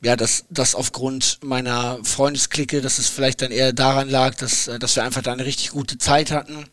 ja, 0.00 0.14
dass 0.16 0.44
das 0.48 0.74
aufgrund 0.74 1.38
meiner 1.42 1.98
Freundesklicke, 2.04 2.80
dass 2.80 2.98
es 2.98 3.08
vielleicht 3.08 3.42
dann 3.42 3.50
eher 3.50 3.72
daran 3.72 4.08
lag, 4.08 4.36
dass, 4.36 4.68
äh, 4.68 4.78
dass 4.78 4.96
wir 4.96 5.04
einfach 5.04 5.22
da 5.22 5.32
eine 5.32 5.44
richtig 5.44 5.70
gute 5.70 5.98
Zeit 5.98 6.30
hatten 6.30 6.66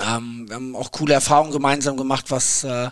ähm, 0.00 0.48
wir 0.48 0.56
haben 0.56 0.76
auch 0.76 0.92
coole 0.92 1.14
Erfahrungen 1.14 1.52
gemeinsam 1.52 1.96
gemacht, 1.96 2.26
was, 2.28 2.64
äh, 2.64 2.90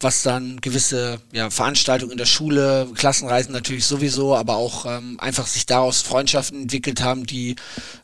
was 0.00 0.22
dann 0.22 0.60
gewisse 0.60 1.20
ja, 1.32 1.50
Veranstaltungen 1.50 2.12
in 2.12 2.18
der 2.18 2.26
Schule, 2.26 2.88
Klassenreisen 2.94 3.52
natürlich 3.52 3.86
sowieso, 3.86 4.36
aber 4.36 4.56
auch 4.56 4.84
ähm, 4.86 5.18
einfach 5.20 5.46
sich 5.46 5.66
daraus 5.66 6.02
Freundschaften 6.02 6.62
entwickelt 6.62 7.02
haben, 7.02 7.26
die 7.26 7.56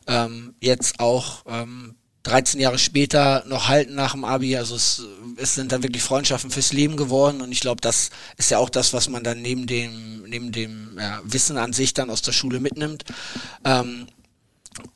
ähm, 0.07 0.55
jetzt 0.59 0.99
auch 0.99 1.43
ähm, 1.47 1.95
13 2.23 2.59
Jahre 2.59 2.79
später 2.79 3.43
noch 3.47 3.67
halten 3.67 3.95
nach 3.95 4.13
dem 4.13 4.23
Abi. 4.23 4.55
Also 4.55 4.75
es, 4.75 5.03
es 5.37 5.55
sind 5.55 5.71
dann 5.71 5.83
wirklich 5.83 6.03
Freundschaften 6.03 6.49
fürs 6.49 6.73
Leben 6.73 6.97
geworden 6.97 7.41
und 7.41 7.51
ich 7.51 7.59
glaube, 7.59 7.81
das 7.81 8.09
ist 8.37 8.49
ja 8.49 8.57
auch 8.57 8.69
das, 8.69 8.93
was 8.93 9.09
man 9.09 9.23
dann 9.23 9.41
neben 9.41 9.67
dem, 9.67 10.23
neben 10.23 10.51
dem 10.51 10.97
ja, 10.97 11.21
Wissen 11.23 11.57
an 11.57 11.73
sich 11.73 11.93
dann 11.93 12.09
aus 12.09 12.21
der 12.21 12.31
Schule 12.31 12.59
mitnimmt. 12.59 13.03
Ähm, 13.65 14.07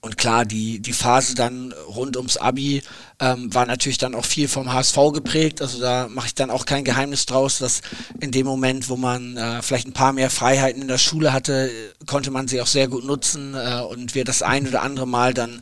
und 0.02 0.18
klar, 0.18 0.46
die, 0.46 0.80
die 0.80 0.94
Phase 0.94 1.36
dann 1.36 1.74
rund 1.88 2.18
ums 2.18 2.38
Abi 2.38 2.82
ähm, 3.20 3.54
war 3.54 3.66
natürlich 3.66 3.98
dann 3.98 4.16
auch 4.16 4.26
viel 4.26 4.48
vom 4.48 4.72
HSV 4.72 4.98
geprägt. 5.14 5.62
Also 5.62 5.80
da 5.80 6.08
mache 6.08 6.28
ich 6.28 6.36
dann 6.36 6.50
auch 6.50 6.66
kein 6.66 6.84
Geheimnis 6.84 7.26
draus, 7.26 7.60
dass 7.60 7.82
in 8.20 8.32
dem 8.32 8.46
Moment, 8.46 8.90
wo 8.90 8.98
man 8.98 9.38
äh, 9.38 9.62
vielleicht 9.62 9.88
ein 9.88 9.94
paar 9.94 10.14
mehr 10.14 10.30
Freiheiten 10.30 10.82
in 10.82 10.88
der 10.88 10.98
Schule 10.98 11.34
hatte, 11.34 11.72
konnte 12.06 12.32
man 12.32 12.48
sie 12.48 12.62
auch 12.62 12.68
sehr 12.68 12.88
gut 12.88 13.06
nutzen 13.06 13.54
äh, 13.56 13.82
und 13.82 14.16
wir 14.16 14.24
das 14.24 14.42
ein 14.42 14.68
oder 14.68 14.82
andere 14.82 15.08
Mal 15.08 15.34
dann 15.34 15.62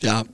ja 0.00 0.24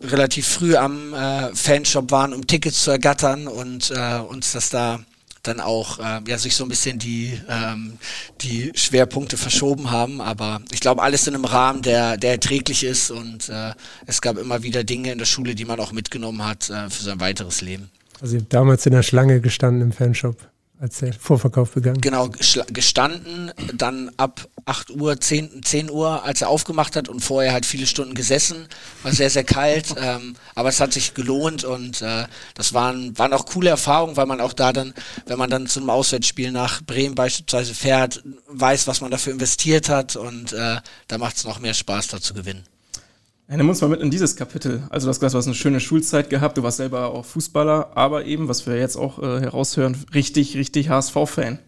relativ 0.00 0.46
früh 0.46 0.76
am 0.76 1.14
äh, 1.14 1.54
Fanshop 1.54 2.10
waren, 2.10 2.32
um 2.32 2.46
Tickets 2.46 2.82
zu 2.82 2.90
ergattern 2.90 3.48
und 3.48 3.90
äh, 3.90 4.18
uns 4.18 4.52
das 4.52 4.70
da 4.70 5.00
dann 5.48 5.60
auch 5.60 5.98
äh, 5.98 6.20
ja 6.26 6.38
sich 6.38 6.56
so 6.56 6.64
ein 6.64 6.68
bisschen 6.68 6.98
die 6.98 7.38
ähm, 7.48 7.98
die 8.40 8.72
Schwerpunkte 8.74 9.36
verschoben 9.36 9.90
haben, 9.90 10.20
aber 10.20 10.60
ich 10.72 10.80
glaube 10.80 11.02
alles 11.02 11.26
in 11.26 11.34
einem 11.34 11.44
Rahmen, 11.44 11.82
der 11.82 12.16
der 12.16 12.32
erträglich 12.32 12.84
ist. 12.84 13.10
Und 13.10 13.48
äh, 13.48 13.72
es 14.06 14.20
gab 14.20 14.38
immer 14.38 14.62
wieder 14.62 14.84
Dinge 14.84 15.12
in 15.12 15.18
der 15.18 15.26
Schule, 15.26 15.54
die 15.54 15.64
man 15.64 15.80
auch 15.80 15.92
mitgenommen 15.92 16.44
hat 16.44 16.70
äh, 16.70 16.90
für 16.90 17.02
sein 17.02 17.20
weiteres 17.20 17.60
Leben. 17.60 17.90
Also 18.20 18.34
ihr 18.34 18.40
habt 18.40 18.52
damals 18.52 18.86
in 18.86 18.92
der 18.92 19.02
Schlange 19.02 19.40
gestanden 19.40 19.82
im 19.82 19.92
Fanshop 19.92 20.36
als 20.78 20.98
der 20.98 21.12
Vorverkauf 21.14 21.72
begann. 21.72 22.00
Genau, 22.00 22.28
gestanden, 22.28 23.50
dann 23.74 24.10
ab 24.16 24.48
8 24.66 24.90
Uhr, 24.90 25.20
10, 25.20 25.62
10 25.62 25.90
Uhr, 25.90 26.24
als 26.24 26.42
er 26.42 26.48
aufgemacht 26.48 26.96
hat 26.96 27.08
und 27.08 27.20
vorher 27.20 27.52
halt 27.52 27.64
viele 27.64 27.86
Stunden 27.86 28.14
gesessen. 28.14 28.68
War 29.02 29.12
sehr, 29.12 29.30
sehr 29.30 29.44
kalt, 29.44 29.94
ähm, 30.00 30.34
aber 30.54 30.68
es 30.68 30.80
hat 30.80 30.92
sich 30.92 31.14
gelohnt 31.14 31.64
und 31.64 32.02
äh, 32.02 32.26
das 32.54 32.74
waren, 32.74 33.16
waren 33.18 33.32
auch 33.32 33.46
coole 33.46 33.70
Erfahrungen, 33.70 34.16
weil 34.16 34.26
man 34.26 34.40
auch 34.40 34.52
da 34.52 34.72
dann, 34.72 34.92
wenn 35.26 35.38
man 35.38 35.50
dann 35.50 35.66
zu 35.66 35.80
einem 35.80 35.90
Auswärtsspiel 35.90 36.52
nach 36.52 36.82
Bremen 36.82 37.14
beispielsweise 37.14 37.74
fährt, 37.74 38.22
weiß, 38.48 38.86
was 38.86 39.00
man 39.00 39.10
dafür 39.10 39.32
investiert 39.32 39.88
hat 39.88 40.16
und 40.16 40.52
äh, 40.52 40.76
da 41.08 41.18
macht 41.18 41.36
es 41.36 41.44
noch 41.44 41.58
mehr 41.58 41.74
Spaß, 41.74 42.08
da 42.08 42.20
zu 42.20 42.34
gewinnen. 42.34 42.64
Ja, 43.48 43.56
nimm 43.56 43.68
uns 43.68 43.80
mal 43.80 43.88
mit 43.88 44.00
in 44.00 44.10
dieses 44.10 44.34
Kapitel. 44.34 44.82
Also 44.90 45.06
du 45.06 45.10
hast 45.10 45.20
gesagt, 45.20 45.34
du 45.34 45.38
hast 45.38 45.46
eine 45.46 45.54
schöne 45.54 45.78
Schulzeit 45.78 46.30
gehabt, 46.30 46.58
du 46.58 46.64
warst 46.64 46.78
selber 46.78 47.12
auch 47.12 47.24
Fußballer, 47.24 47.92
aber 47.94 48.24
eben, 48.24 48.48
was 48.48 48.66
wir 48.66 48.76
jetzt 48.76 48.96
auch 48.96 49.20
äh, 49.20 49.40
heraushören, 49.40 49.96
richtig, 50.12 50.56
richtig 50.56 50.88
HSV-Fan. 50.88 51.60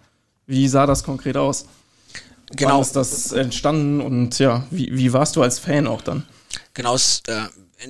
Wie 0.46 0.66
sah 0.66 0.86
das 0.86 1.04
konkret 1.04 1.36
aus? 1.36 1.66
Genau. 2.56 2.74
Wann 2.74 2.80
ist 2.80 2.96
das 2.96 3.30
entstanden 3.32 4.00
und 4.00 4.38
ja, 4.38 4.66
wie, 4.70 4.96
wie 4.96 5.12
warst 5.12 5.36
du 5.36 5.42
als 5.42 5.58
Fan 5.60 5.86
auch 5.86 6.02
dann? 6.02 6.24
Genau, 6.74 6.94
es 6.94 7.22
äh, 7.28 7.42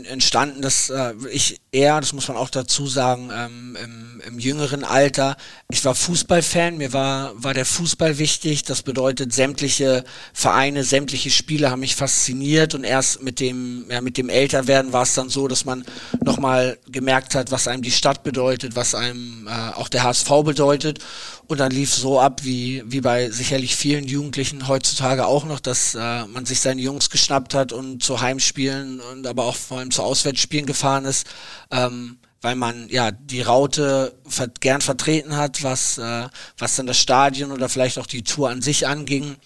entstanden, 0.05 0.61
dass 0.61 0.91
äh, 0.91 1.15
ich 1.31 1.59
eher, 1.71 2.01
das 2.01 2.13
muss 2.13 2.29
man 2.29 2.37
auch 2.37 2.51
dazu 2.51 2.87
sagen, 2.87 3.31
ähm, 3.33 3.77
im, 3.83 4.23
im 4.27 4.39
jüngeren 4.39 4.85
Alter, 4.85 5.37
ich 5.71 5.85
war 5.85 5.95
Fußballfan, 5.95 6.79
mir 6.79 6.93
war, 6.93 7.33
war 7.37 7.55
der 7.55 7.67
Fußball 7.67 8.19
wichtig, 8.19 8.63
das 8.63 8.83
bedeutet 8.83 9.33
sämtliche 9.35 10.05
Vereine, 10.33 10.85
sämtliche 10.85 11.31
Spiele 11.31 11.71
haben 11.71 11.81
mich 11.81 11.95
fasziniert. 11.95 12.75
Und 12.75 12.85
erst 12.85 13.23
mit 13.23 13.41
dem, 13.41 13.87
ja, 13.91 14.01
mit 14.01 14.17
dem 14.17 14.29
Älterwerden 14.29 14.93
war 14.93 15.03
es 15.03 15.15
dann 15.15 15.29
so, 15.29 15.47
dass 15.47 15.65
man 15.65 15.85
nochmal 16.25 16.79
gemerkt 16.89 17.35
hat, 17.35 17.51
was 17.51 17.69
einem 17.69 17.83
die 17.83 17.91
Stadt 17.91 18.23
bedeutet, 18.23 18.75
was 18.75 18.95
einem 18.95 19.47
äh, 19.47 19.51
auch 19.75 19.89
der 19.89 20.05
HSV 20.05 20.29
bedeutet. 20.45 21.01
Und 21.49 21.61
dann 21.61 21.71
lief 21.71 21.95
so 21.95 22.21
ab, 22.21 22.45
wie, 22.45 22.83
wie 22.87 23.01
bei 23.01 23.31
sicherlich 23.31 23.75
vielen 23.75 24.07
Jugendlichen 24.07 24.69
heutzutage 24.69 25.27
auch 25.27 25.47
noch, 25.47 25.61
dass 25.61 25.95
äh, 25.95 26.27
man 26.27 26.45
sich 26.45 26.61
seine 26.61 26.83
Jungs 26.83 27.09
geschnappt 27.09 27.55
hat 27.55 27.73
und 27.73 28.03
zu 28.03 28.21
Heimspielen 28.21 29.01
und 29.01 29.27
aber 29.27 29.45
auch 29.45 29.57
vor 29.57 29.79
allem 29.79 29.91
zu 29.91 30.03
Auswärtsspielen 30.03 30.67
gefahren 30.67 31.07
ist, 31.07 31.27
ähm, 31.71 32.19
weil 32.41 32.55
man 32.55 32.89
ja 32.89 33.11
die 33.11 33.43
Raute 33.43 34.15
gern 34.61 34.81
vertreten 34.81 35.37
hat, 35.37 35.63
was, 35.63 35.99
äh, 35.99 36.29
was 36.57 36.77
dann 36.77 36.87
das 36.87 36.99
Stadion 36.99 37.53
oder 37.53 37.69
vielleicht 37.69 37.99
auch 37.99 38.07
die 38.07 38.23
Tour 38.23 38.51
an 38.51 38.63
sich 38.63 38.87
anging 38.87 39.37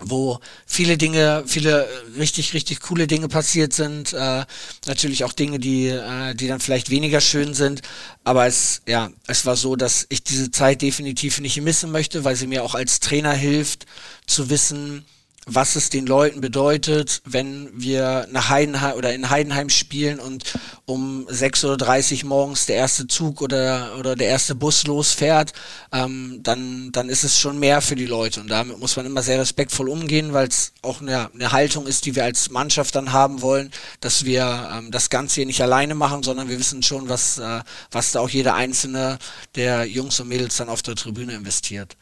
wo 0.00 0.38
viele 0.66 0.96
Dinge, 0.96 1.44
viele 1.46 1.88
richtig, 2.16 2.54
richtig 2.54 2.80
coole 2.80 3.06
Dinge 3.06 3.28
passiert 3.28 3.72
sind. 3.72 4.12
Äh, 4.12 4.44
natürlich 4.86 5.24
auch 5.24 5.32
Dinge, 5.32 5.58
die, 5.58 5.88
äh, 5.88 6.34
die 6.34 6.48
dann 6.48 6.60
vielleicht 6.60 6.90
weniger 6.90 7.20
schön 7.20 7.54
sind. 7.54 7.82
Aber 8.24 8.46
es, 8.46 8.82
ja, 8.86 9.10
es 9.26 9.46
war 9.46 9.56
so, 9.56 9.76
dass 9.76 10.06
ich 10.08 10.22
diese 10.22 10.50
Zeit 10.50 10.82
definitiv 10.82 11.40
nicht 11.40 11.60
missen 11.60 11.90
möchte, 11.90 12.24
weil 12.24 12.36
sie 12.36 12.46
mir 12.46 12.64
auch 12.64 12.74
als 12.74 13.00
Trainer 13.00 13.32
hilft, 13.32 13.86
zu 14.26 14.50
wissen, 14.50 15.04
was 15.48 15.76
es 15.76 15.90
den 15.90 16.06
Leuten 16.06 16.40
bedeutet, 16.40 17.22
wenn 17.24 17.70
wir 17.74 18.28
nach 18.30 18.50
Heidenheim 18.50 18.96
oder 18.96 19.14
in 19.14 19.30
Heidenheim 19.30 19.70
spielen 19.70 20.20
und 20.20 20.44
um 20.84 21.26
6.30 21.28 22.22
Uhr 22.22 22.28
morgens 22.28 22.66
der 22.66 22.76
erste 22.76 23.06
Zug 23.06 23.40
oder, 23.40 23.96
oder 23.98 24.14
der 24.14 24.28
erste 24.28 24.54
Bus 24.54 24.86
losfährt, 24.86 25.52
ähm, 25.92 26.40
dann, 26.42 26.92
dann 26.92 27.08
ist 27.08 27.24
es 27.24 27.38
schon 27.38 27.58
mehr 27.58 27.80
für 27.80 27.96
die 27.96 28.06
Leute. 28.06 28.40
Und 28.40 28.48
damit 28.48 28.78
muss 28.78 28.96
man 28.96 29.06
immer 29.06 29.22
sehr 29.22 29.40
respektvoll 29.40 29.88
umgehen, 29.88 30.32
weil 30.32 30.48
es 30.48 30.72
auch 30.82 31.00
eine, 31.00 31.30
eine 31.32 31.52
Haltung 31.52 31.86
ist, 31.86 32.04
die 32.06 32.14
wir 32.14 32.24
als 32.24 32.50
Mannschaft 32.50 32.94
dann 32.94 33.12
haben 33.12 33.40
wollen, 33.40 33.70
dass 34.00 34.24
wir 34.24 34.70
ähm, 34.72 34.90
das 34.90 35.10
Ganze 35.10 35.36
hier 35.36 35.46
nicht 35.46 35.62
alleine 35.62 35.94
machen, 35.94 36.22
sondern 36.22 36.48
wir 36.48 36.58
wissen 36.58 36.82
schon, 36.82 37.08
was, 37.08 37.38
äh, 37.38 37.60
was 37.90 38.12
da 38.12 38.20
auch 38.20 38.28
jeder 38.28 38.54
einzelne 38.54 39.18
der 39.54 39.84
Jungs 39.86 40.20
und 40.20 40.28
Mädels 40.28 40.56
dann 40.56 40.68
auf 40.68 40.82
der 40.82 40.94
Tribüne 40.94 41.32
investiert. 41.34 41.96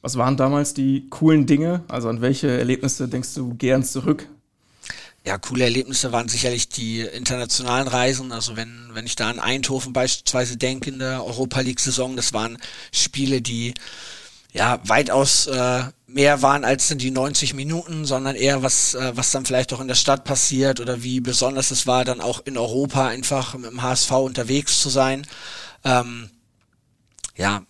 Was 0.00 0.16
waren 0.16 0.36
damals 0.36 0.74
die 0.74 1.08
coolen 1.10 1.46
Dinge? 1.46 1.82
Also 1.88 2.08
an 2.08 2.20
welche 2.20 2.56
Erlebnisse 2.56 3.08
denkst 3.08 3.34
du 3.34 3.54
gern 3.54 3.82
zurück? 3.82 4.28
Ja, 5.24 5.36
coole 5.36 5.64
Erlebnisse 5.64 6.12
waren 6.12 6.28
sicherlich 6.28 6.68
die 6.68 7.00
internationalen 7.00 7.88
Reisen. 7.88 8.32
Also 8.32 8.56
wenn, 8.56 8.90
wenn 8.92 9.06
ich 9.06 9.16
da 9.16 9.28
an 9.28 9.40
Eindhoven 9.40 9.92
beispielsweise 9.92 10.56
denke 10.56 10.90
in 10.90 11.00
der 11.00 11.24
Europa 11.24 11.60
League-Saison, 11.60 12.16
das 12.16 12.32
waren 12.32 12.58
Spiele, 12.92 13.42
die 13.42 13.74
ja 14.52 14.80
weitaus 14.84 15.46
äh, 15.48 15.82
mehr 16.06 16.40
waren 16.40 16.64
als 16.64 16.88
die 16.88 17.10
90 17.10 17.52
Minuten, 17.54 18.06
sondern 18.06 18.36
eher 18.36 18.62
was, 18.62 18.94
äh, 18.94 19.12
was 19.14 19.30
dann 19.30 19.44
vielleicht 19.44 19.72
auch 19.74 19.80
in 19.80 19.88
der 19.88 19.94
Stadt 19.94 20.24
passiert 20.24 20.80
oder 20.80 21.02
wie 21.02 21.20
besonders 21.20 21.70
es 21.70 21.86
war, 21.86 22.04
dann 22.04 22.20
auch 22.20 22.40
in 22.46 22.56
Europa 22.56 23.08
einfach 23.08 23.54
mit 23.54 23.70
dem 23.70 23.82
HSV 23.82 24.10
unterwegs 24.12 24.80
zu 24.80 24.88
sein. 24.88 25.26
Ähm, 25.84 26.30
ja, 27.36 27.62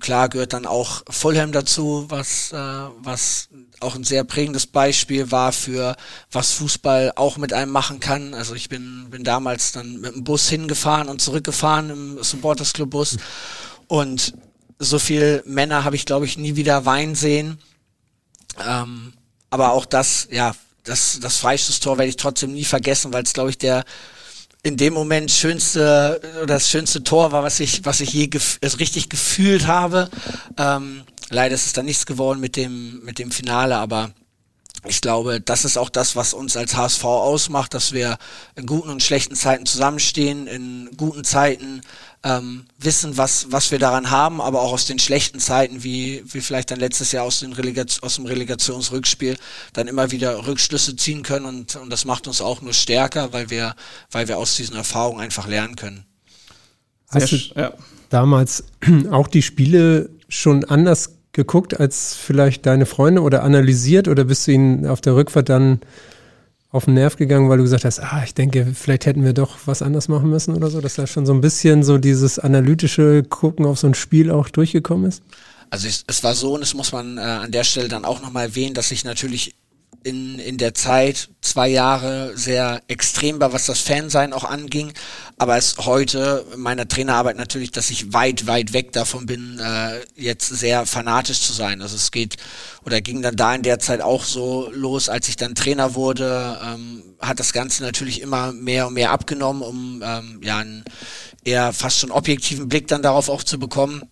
klar 0.00 0.28
gehört 0.28 0.52
dann 0.52 0.66
auch 0.66 1.02
Fulham 1.08 1.52
dazu, 1.52 2.06
was, 2.08 2.52
äh, 2.52 2.56
was 2.56 3.48
auch 3.80 3.94
ein 3.94 4.04
sehr 4.04 4.24
prägendes 4.24 4.66
Beispiel 4.66 5.30
war 5.30 5.52
für 5.52 5.96
was 6.30 6.52
Fußball 6.52 7.12
auch 7.16 7.36
mit 7.36 7.52
einem 7.52 7.72
machen 7.72 8.00
kann. 8.00 8.34
Also 8.34 8.54
ich 8.54 8.68
bin, 8.68 9.08
bin 9.10 9.24
damals 9.24 9.72
dann 9.72 10.00
mit 10.00 10.14
dem 10.14 10.24
Bus 10.24 10.48
hingefahren 10.48 11.08
und 11.08 11.20
zurückgefahren 11.20 11.90
im 11.90 12.22
Supporters 12.22 12.72
Club 12.72 12.90
Bus 12.90 13.16
und 13.88 14.34
so 14.78 14.98
viel 14.98 15.42
Männer 15.46 15.84
habe 15.84 15.96
ich 15.96 16.06
glaube 16.06 16.26
ich 16.26 16.38
nie 16.38 16.56
wieder 16.56 16.84
weinen 16.84 17.14
sehen. 17.14 17.58
Ähm, 18.64 19.12
aber 19.50 19.72
auch 19.72 19.86
das, 19.86 20.28
ja, 20.30 20.54
das, 20.84 21.18
das 21.20 21.36
Freistoßtor 21.38 21.98
werde 21.98 22.08
ich 22.10 22.16
trotzdem 22.16 22.52
nie 22.52 22.64
vergessen, 22.64 23.12
weil 23.12 23.24
es 23.24 23.32
glaube 23.32 23.50
ich 23.50 23.58
der 23.58 23.84
in 24.66 24.76
dem 24.76 24.94
Moment 24.94 25.30
schönste 25.30 26.20
oder 26.38 26.54
das 26.54 26.68
schönste 26.68 27.04
Tor 27.04 27.30
war, 27.30 27.44
was 27.44 27.60
ich, 27.60 27.84
was 27.84 28.00
ich 28.00 28.12
je 28.12 28.26
gef 28.26 28.58
also 28.60 28.78
richtig 28.78 29.08
gefühlt 29.08 29.68
habe. 29.68 30.10
Ähm, 30.58 31.04
leider 31.30 31.54
ist 31.54 31.66
es 31.66 31.72
dann 31.72 31.86
nichts 31.86 32.04
geworden 32.04 32.40
mit 32.40 32.56
dem, 32.56 33.00
mit 33.04 33.20
dem 33.20 33.30
Finale, 33.30 33.76
aber 33.76 34.10
ich 34.84 35.00
glaube, 35.00 35.40
das 35.40 35.64
ist 35.64 35.76
auch 35.76 35.88
das, 35.88 36.16
was 36.16 36.34
uns 36.34 36.56
als 36.56 36.76
HSV 36.76 37.04
ausmacht, 37.04 37.74
dass 37.74 37.92
wir 37.92 38.18
in 38.56 38.66
guten 38.66 38.90
und 38.90 39.04
schlechten 39.04 39.36
Zeiten 39.36 39.66
zusammenstehen, 39.66 40.48
in 40.48 40.90
guten 40.96 41.22
Zeiten 41.22 41.82
ähm, 42.26 42.64
wissen, 42.78 43.16
was, 43.16 43.52
was 43.52 43.70
wir 43.70 43.78
daran 43.78 44.10
haben, 44.10 44.40
aber 44.40 44.60
auch 44.60 44.72
aus 44.72 44.84
den 44.86 44.98
schlechten 44.98 45.38
Zeiten, 45.38 45.84
wie, 45.84 46.24
wie 46.26 46.40
vielleicht 46.40 46.72
dann 46.72 46.80
letztes 46.80 47.12
Jahr 47.12 47.24
aus, 47.24 47.38
den 47.38 47.52
Relegation, 47.52 48.02
aus 48.04 48.16
dem 48.16 48.26
Relegationsrückspiel, 48.26 49.36
dann 49.74 49.86
immer 49.86 50.10
wieder 50.10 50.44
Rückschlüsse 50.44 50.96
ziehen 50.96 51.22
können 51.22 51.46
und, 51.46 51.76
und 51.76 51.88
das 51.88 52.04
macht 52.04 52.26
uns 52.26 52.40
auch 52.40 52.62
nur 52.62 52.72
stärker, 52.72 53.32
weil 53.32 53.48
wir, 53.50 53.76
weil 54.10 54.26
wir 54.26 54.38
aus 54.38 54.56
diesen 54.56 54.74
Erfahrungen 54.74 55.20
einfach 55.20 55.46
lernen 55.46 55.76
können. 55.76 56.04
Hast 57.10 57.30
du 57.30 57.36
ja. 57.54 57.72
damals 58.10 58.64
auch 59.12 59.28
die 59.28 59.42
Spiele 59.42 60.10
schon 60.28 60.64
anders 60.64 61.12
geguckt 61.32 61.78
als 61.78 62.16
vielleicht 62.16 62.66
deine 62.66 62.86
Freunde 62.86 63.22
oder 63.22 63.44
analysiert 63.44 64.08
oder 64.08 64.24
bist 64.24 64.48
du 64.48 64.52
ihnen 64.52 64.86
auf 64.86 65.00
der 65.00 65.14
Rückfahrt 65.14 65.48
dann 65.48 65.80
auf 66.70 66.86
den 66.86 66.94
Nerv 66.94 67.16
gegangen, 67.16 67.48
weil 67.48 67.58
du 67.58 67.62
gesagt 67.62 67.84
hast, 67.84 68.00
ah, 68.00 68.22
ich 68.24 68.34
denke, 68.34 68.66
vielleicht 68.74 69.06
hätten 69.06 69.24
wir 69.24 69.32
doch 69.32 69.56
was 69.66 69.82
anders 69.82 70.08
machen 70.08 70.30
müssen 70.30 70.54
oder 70.54 70.68
so, 70.68 70.80
dass 70.80 70.94
da 70.94 71.06
schon 71.06 71.26
so 71.26 71.32
ein 71.32 71.40
bisschen 71.40 71.82
so 71.82 71.98
dieses 71.98 72.38
analytische 72.38 73.22
Gucken 73.22 73.66
auf 73.66 73.78
so 73.78 73.86
ein 73.86 73.94
Spiel 73.94 74.30
auch 74.30 74.48
durchgekommen 74.48 75.08
ist? 75.08 75.22
Also 75.70 75.88
es, 75.88 76.04
es 76.06 76.22
war 76.22 76.34
so 76.34 76.54
und 76.54 76.62
es 76.62 76.74
muss 76.74 76.92
man 76.92 77.18
äh, 77.18 77.20
an 77.20 77.52
der 77.52 77.64
Stelle 77.64 77.88
dann 77.88 78.04
auch 78.04 78.20
nochmal 78.22 78.44
erwähnen, 78.44 78.74
dass 78.74 78.90
ich 78.90 79.04
natürlich 79.04 79.54
in, 80.06 80.38
in 80.38 80.56
der 80.56 80.72
Zeit 80.72 81.30
zwei 81.40 81.66
Jahre 81.66 82.36
sehr 82.36 82.80
extrem 82.86 83.40
war, 83.40 83.52
was 83.52 83.66
das 83.66 83.80
Fansein 83.80 84.32
auch 84.32 84.44
anging. 84.44 84.92
Aber 85.36 85.56
es 85.56 85.78
heute 85.78 86.46
in 86.54 86.60
meiner 86.60 86.86
Trainerarbeit 86.86 87.36
natürlich, 87.36 87.72
dass 87.72 87.90
ich 87.90 88.12
weit, 88.12 88.46
weit 88.46 88.72
weg 88.72 88.92
davon 88.92 89.26
bin, 89.26 89.58
äh, 89.58 90.00
jetzt 90.14 90.48
sehr 90.48 90.86
fanatisch 90.86 91.40
zu 91.40 91.52
sein. 91.52 91.82
Also 91.82 91.96
es 91.96 92.12
geht 92.12 92.36
oder 92.84 93.00
ging 93.00 93.20
dann 93.20 93.34
da 93.34 93.52
in 93.52 93.62
der 93.62 93.80
Zeit 93.80 94.00
auch 94.00 94.22
so 94.22 94.70
los, 94.72 95.08
als 95.08 95.28
ich 95.28 95.34
dann 95.34 95.56
Trainer 95.56 95.96
wurde, 95.96 96.56
ähm, 96.64 97.02
hat 97.18 97.40
das 97.40 97.52
Ganze 97.52 97.82
natürlich 97.82 98.22
immer 98.22 98.52
mehr 98.52 98.86
und 98.86 98.94
mehr 98.94 99.10
abgenommen, 99.10 99.62
um 99.62 100.02
ähm, 100.04 100.40
ja 100.40 100.58
einen 100.58 100.84
eher 101.42 101.72
fast 101.72 101.98
schon 101.98 102.12
objektiven 102.12 102.68
Blick 102.68 102.86
dann 102.86 103.02
darauf 103.02 103.28
auch 103.28 103.42
zu 103.42 103.58
bekommen 103.58 104.04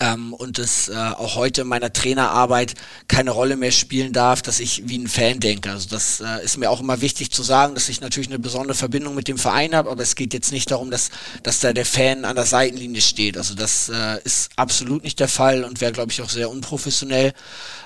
ähm, 0.00 0.32
und 0.34 0.58
es 0.58 0.88
äh, 0.88 0.94
auch 0.94 1.36
heute 1.36 1.62
in 1.62 1.68
meiner 1.68 1.92
Trainerarbeit 1.92 2.74
keine 3.08 3.30
Rolle 3.30 3.56
mehr 3.56 3.72
spielen 3.72 4.12
darf, 4.12 4.42
dass 4.42 4.60
ich 4.60 4.88
wie 4.88 4.98
ein 4.98 5.08
Fan 5.08 5.40
denke. 5.40 5.70
Also 5.70 5.88
das 5.88 6.20
äh, 6.20 6.44
ist 6.44 6.58
mir 6.58 6.70
auch 6.70 6.80
immer 6.80 7.00
wichtig 7.00 7.30
zu 7.30 7.42
sagen, 7.42 7.74
dass 7.74 7.88
ich 7.88 8.00
natürlich 8.00 8.28
eine 8.28 8.38
besondere 8.38 8.74
Verbindung 8.74 9.14
mit 9.14 9.28
dem 9.28 9.38
Verein 9.38 9.74
habe, 9.74 9.90
aber 9.90 10.02
es 10.02 10.14
geht 10.14 10.34
jetzt 10.34 10.52
nicht 10.52 10.70
darum, 10.70 10.90
dass, 10.90 11.10
dass 11.42 11.60
da 11.60 11.72
der 11.72 11.86
Fan 11.86 12.24
an 12.24 12.36
der 12.36 12.46
Seitenlinie 12.46 13.00
steht. 13.00 13.38
Also 13.38 13.54
das 13.54 13.88
äh, 13.88 14.20
ist 14.24 14.50
absolut 14.56 15.04
nicht 15.04 15.20
der 15.20 15.28
Fall 15.28 15.64
und 15.64 15.80
wäre, 15.80 15.92
glaube 15.92 16.12
ich, 16.12 16.20
auch 16.22 16.30
sehr 16.30 16.50
unprofessionell. 16.50 17.32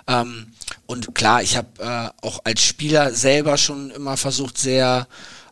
Ähm, 0.06 0.48
und 0.86 1.14
klar, 1.14 1.42
ich 1.42 1.56
habe 1.56 1.68
äh, 1.78 2.26
auch 2.26 2.40
als 2.44 2.62
Spieler 2.62 3.14
selber 3.14 3.56
schon 3.56 3.90
immer 3.90 4.16
versucht, 4.16 4.58
sehr 4.58 5.06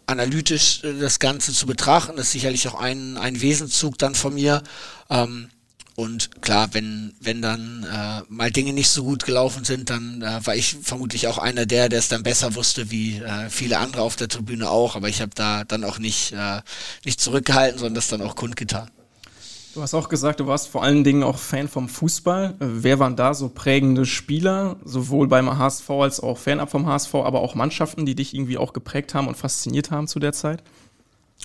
analytisch 0.06 0.82
äh, 0.82 0.98
das 0.98 1.20
Ganze 1.20 1.52
zu 1.52 1.66
betrachten. 1.66 2.16
Das 2.16 2.26
ist 2.26 2.32
sicherlich 2.32 2.66
auch 2.68 2.80
ein, 2.80 3.16
ein 3.16 3.40
Wesenzug 3.40 3.98
dann 3.98 4.14
von 4.14 4.34
mir. 4.34 4.62
Ähm, 5.11 5.50
und 5.99 6.42
klar, 6.42 6.68
wenn, 6.74 7.12
wenn 7.20 7.42
dann 7.42 7.82
äh, 7.82 8.22
mal 8.28 8.53
Dinge 8.53 8.72
nicht 8.72 8.88
so 8.88 9.03
gut 9.03 9.24
gelaufen 9.24 9.64
sind, 9.64 9.90
dann 9.90 10.22
äh, 10.22 10.46
war 10.46 10.55
ich 10.55 10.76
vermutlich 10.80 11.26
auch 11.26 11.38
einer 11.38 11.66
der, 11.66 11.88
der 11.88 11.99
es 11.99 12.07
dann 12.07 12.22
besser 12.22 12.55
wusste, 12.55 12.92
wie 12.92 13.18
äh, 13.18 13.51
viele 13.51 13.78
andere 13.78 14.03
auf 14.03 14.14
der 14.14 14.28
Tribüne 14.28 14.70
auch. 14.70 14.94
Aber 14.94 15.09
ich 15.09 15.20
habe 15.20 15.32
da 15.34 15.64
dann 15.64 15.82
auch 15.82 15.99
nicht, 15.99 16.30
äh, 16.34 16.61
nicht 17.05 17.20
zurückgehalten, 17.20 17.80
sondern 17.80 17.96
das 17.96 18.07
dann 18.07 18.22
auch 18.22 18.36
kundgetan. 18.36 18.88
Du 19.74 19.82
hast 19.82 19.92
auch 19.92 20.09
gesagt, 20.09 20.38
du 20.38 20.46
warst 20.46 20.68
vor 20.68 20.84
allen 20.84 21.03
Dingen 21.03 21.24
auch 21.24 21.36
Fan 21.36 21.66
vom 21.66 21.88
Fußball. 21.88 22.55
Wer 22.61 23.01
waren 23.01 23.16
da 23.16 23.34
so 23.34 23.49
prägende 23.49 24.07
Spieler, 24.07 24.76
sowohl 24.84 25.26
beim 25.26 25.59
HSV 25.59 25.90
als 25.90 26.20
auch 26.20 26.38
Fanab 26.38 26.70
vom 26.70 26.86
HSV, 26.86 27.12
aber 27.16 27.40
auch 27.40 27.57
Mannschaften, 27.57 28.07
die 28.07 28.14
dich 28.14 28.34
irgendwie 28.34 28.57
auch 28.57 28.72
geprägt 28.72 29.14
haben 29.14 29.26
und 29.26 29.36
fasziniert 29.36 29.90
haben 29.90 30.07
zu 30.07 30.20
der 30.20 30.32
Zeit? 30.32 30.62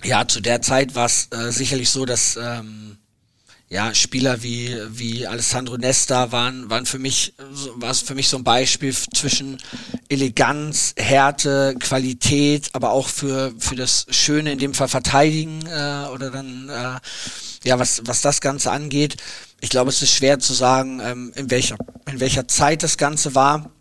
Ja, 0.04 0.28
zu 0.28 0.42
der 0.42 0.62
Zeit 0.62 0.94
war 0.94 1.08
es 1.08 1.30
äh, 1.32 1.52
sicherlich 1.52 1.90
so, 1.90 2.06
dass 2.06 2.38
ähm, 2.40 2.98
ja, 3.74 3.92
Spieler 3.96 4.44
wie, 4.44 4.78
wie 4.92 5.26
Alessandro 5.26 5.78
Nesta 5.78 6.32
waren, 6.32 6.70
waren 6.70 6.86
für 6.86 7.00
mich, 7.00 7.34
war 7.74 7.90
es 7.90 8.02
für 8.02 8.14
mich 8.14 8.30
so 8.30 8.38
ein 8.38 8.44
Beispiel 8.44 8.94
zwischen 8.94 9.58
Eleganz, 10.10 10.94
Härte, 10.96 11.74
Qualität, 11.80 12.70
aber 12.74 12.92
auch 12.92 13.08
für, 13.08 13.52
für 13.58 13.76
das 13.76 14.06
Schöne 14.12 14.52
in 14.52 14.60
dem 14.60 14.76
Fall 14.76 14.90
verteidigen, 14.90 15.66
äh, 15.66 16.06
oder 16.14 16.30
dann, 16.30 16.70
äh, 16.70 17.00
ja, 17.68 17.80
was, 17.80 18.04
was 18.06 18.22
das 18.22 18.42
Ganze 18.42 18.70
angeht. 18.70 19.18
Ich 19.60 19.72
glaube, 19.72 19.90
es 19.90 20.04
ist 20.04 20.14
schwer 20.14 20.38
zu 20.38 20.54
sagen, 20.54 21.02
ähm, 21.04 21.32
in 21.36 21.50
welcher, 21.50 21.78
in 22.06 22.20
welcher 22.20 22.48
Zeit 22.48 22.84
das 22.84 23.00
Ganze 23.00 23.34
war. 23.34 23.72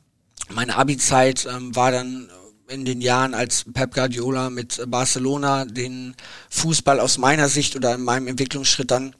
Meine 0.48 0.76
Abi-Zeit 0.76 1.46
ähm, 1.54 1.76
war 1.76 1.92
dann 1.92 2.30
in 2.66 2.86
den 2.86 3.02
Jahren, 3.02 3.34
als 3.34 3.66
Pep 3.74 3.92
Guardiola 3.92 4.48
mit 4.48 4.82
Barcelona 4.86 5.66
den 5.66 6.14
Fußball 6.48 6.98
aus 6.98 7.18
meiner 7.18 7.50
Sicht 7.50 7.76
oder 7.76 7.94
in 7.96 8.02
meinem 8.04 8.28
Entwicklungsschritt 8.28 8.90
dann 8.90 9.14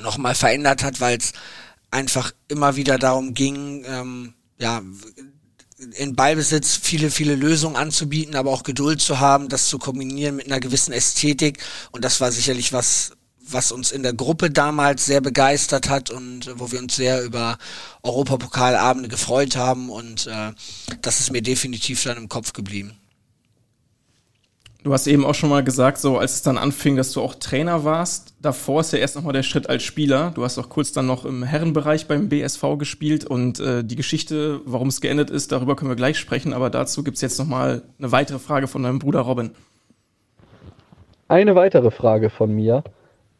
nochmal 0.00 0.34
verändert 0.34 0.82
hat, 0.82 1.00
weil 1.00 1.18
es 1.18 1.32
einfach 1.90 2.32
immer 2.48 2.76
wieder 2.76 2.98
darum 2.98 3.34
ging, 3.34 3.84
ähm, 3.86 4.34
ja, 4.58 4.82
in 5.96 6.14
Ballbesitz 6.14 6.78
viele, 6.80 7.10
viele 7.10 7.34
Lösungen 7.34 7.76
anzubieten, 7.76 8.36
aber 8.36 8.50
auch 8.50 8.62
Geduld 8.62 9.00
zu 9.00 9.18
haben, 9.18 9.48
das 9.48 9.66
zu 9.66 9.78
kombinieren 9.78 10.36
mit 10.36 10.46
einer 10.46 10.60
gewissen 10.60 10.92
Ästhetik. 10.92 11.58
Und 11.90 12.04
das 12.04 12.20
war 12.20 12.30
sicherlich 12.30 12.72
was, 12.72 13.12
was 13.40 13.72
uns 13.72 13.90
in 13.90 14.02
der 14.02 14.12
Gruppe 14.12 14.50
damals 14.50 15.04
sehr 15.06 15.20
begeistert 15.20 15.88
hat 15.88 16.10
und 16.10 16.50
wo 16.56 16.70
wir 16.70 16.78
uns 16.78 16.94
sehr 16.94 17.22
über 17.22 17.58
Europapokalabende 18.02 19.08
gefreut 19.08 19.56
haben. 19.56 19.90
Und 19.90 20.28
äh, 20.28 20.52
das 21.02 21.20
ist 21.20 21.32
mir 21.32 21.42
definitiv 21.42 22.04
dann 22.04 22.16
im 22.16 22.28
Kopf 22.28 22.52
geblieben. 22.52 22.96
Du 24.84 24.92
hast 24.92 25.06
eben 25.06 25.24
auch 25.24 25.34
schon 25.34 25.50
mal 25.50 25.62
gesagt, 25.62 25.98
so 25.98 26.18
als 26.18 26.34
es 26.34 26.42
dann 26.42 26.58
anfing, 26.58 26.96
dass 26.96 27.12
du 27.12 27.20
auch 27.20 27.36
Trainer 27.36 27.84
warst. 27.84 28.34
Davor 28.42 28.80
ist 28.80 28.92
ja 28.92 28.98
erst 28.98 29.14
nochmal 29.14 29.32
der 29.32 29.44
Schritt 29.44 29.70
als 29.70 29.84
Spieler. 29.84 30.32
Du 30.34 30.42
hast 30.42 30.58
auch 30.58 30.68
kurz 30.68 30.90
dann 30.90 31.06
noch 31.06 31.24
im 31.24 31.44
Herrenbereich 31.44 32.08
beim 32.08 32.28
BSV 32.28 32.78
gespielt 32.78 33.24
und 33.24 33.60
äh, 33.60 33.84
die 33.84 33.94
Geschichte, 33.94 34.60
warum 34.64 34.88
es 34.88 35.00
geendet 35.00 35.30
ist, 35.30 35.52
darüber 35.52 35.76
können 35.76 35.92
wir 35.92 35.96
gleich 35.96 36.18
sprechen. 36.18 36.52
Aber 36.52 36.68
dazu 36.68 37.04
gibt's 37.04 37.20
jetzt 37.20 37.38
nochmal 37.38 37.82
eine 38.00 38.10
weitere 38.10 38.40
Frage 38.40 38.66
von 38.66 38.82
deinem 38.82 38.98
Bruder 38.98 39.20
Robin. 39.20 39.52
Eine 41.28 41.54
weitere 41.54 41.92
Frage 41.92 42.28
von 42.28 42.52
mir. 42.52 42.82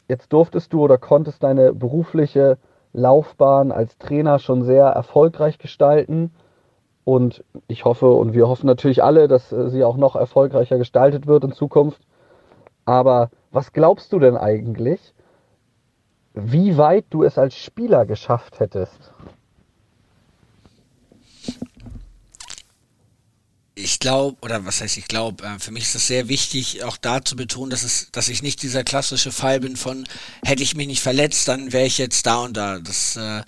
Jetzt 0.09 0.33
durftest 0.33 0.73
du 0.73 0.81
oder 0.81 0.97
konntest 0.97 1.43
deine 1.43 1.73
berufliche 1.73 2.57
Laufbahn 2.93 3.73
als 3.73 3.99
Trainer 3.99 4.39
schon 4.39 4.63
sehr 4.63 4.87
erfolgreich 4.87 5.59
gestalten. 5.59 6.31
Und 7.05 7.45
ich 7.67 7.85
hoffe 7.85 8.11
und 8.11 8.33
wir 8.33 8.49
hoffen 8.49 8.67
natürlich 8.67 9.03
alle, 9.03 9.29
dass 9.29 9.53
äh, 9.53 9.69
sie 9.71 9.85
auch 9.85 9.97
noch 9.97 10.15
erfolgreicher 10.17 10.79
gestaltet 10.79 11.27
wird 11.27 11.45
in 11.45 11.53
Zukunft. 11.53 12.01
Aber 12.85 13.31
was 13.51 13.73
glaubst 13.73 14.13
du 14.13 14.19
denn 14.19 14.37
eigentlich, 14.37 15.15
wie 16.35 16.79
weit 16.79 17.07
du 17.11 17.23
es 17.23 17.39
als 17.39 17.55
Spieler 17.55 18.07
geschafft 18.07 18.61
hättest? 18.61 19.12
Ich 23.75 24.01
glaube, 24.01 24.37
oder 24.43 24.67
was 24.67 24.83
heißt 24.83 24.99
ich 24.99 25.09
glaube, 25.09 25.45
äh, 25.45 25.59
für 25.59 25.71
mich 25.71 25.85
ist 25.85 25.95
es 25.95 26.07
sehr 26.07 26.29
wichtig, 26.29 26.85
auch 26.85 26.99
da 26.99 27.25
zu 27.25 27.37
betonen, 27.37 27.71
dass 27.71 27.83
es, 27.83 28.09
dass 28.13 28.29
ich 28.29 28.43
nicht 28.43 28.63
dieser 28.63 28.85
klassische 28.85 29.33
Fall 29.33 29.61
bin 29.61 29.77
von, 29.77 30.07
hätte 30.45 30.63
ich 30.63 30.77
mich 30.77 30.87
nicht 30.87 31.01
verletzt, 31.01 31.49
dann 31.49 31.73
wäre 31.73 31.87
ich 31.87 31.97
jetzt 31.97 32.27
da 32.27 32.37
und 32.37 32.57
da. 32.57 32.81
Das, 32.81 33.17
äh, 33.17 33.43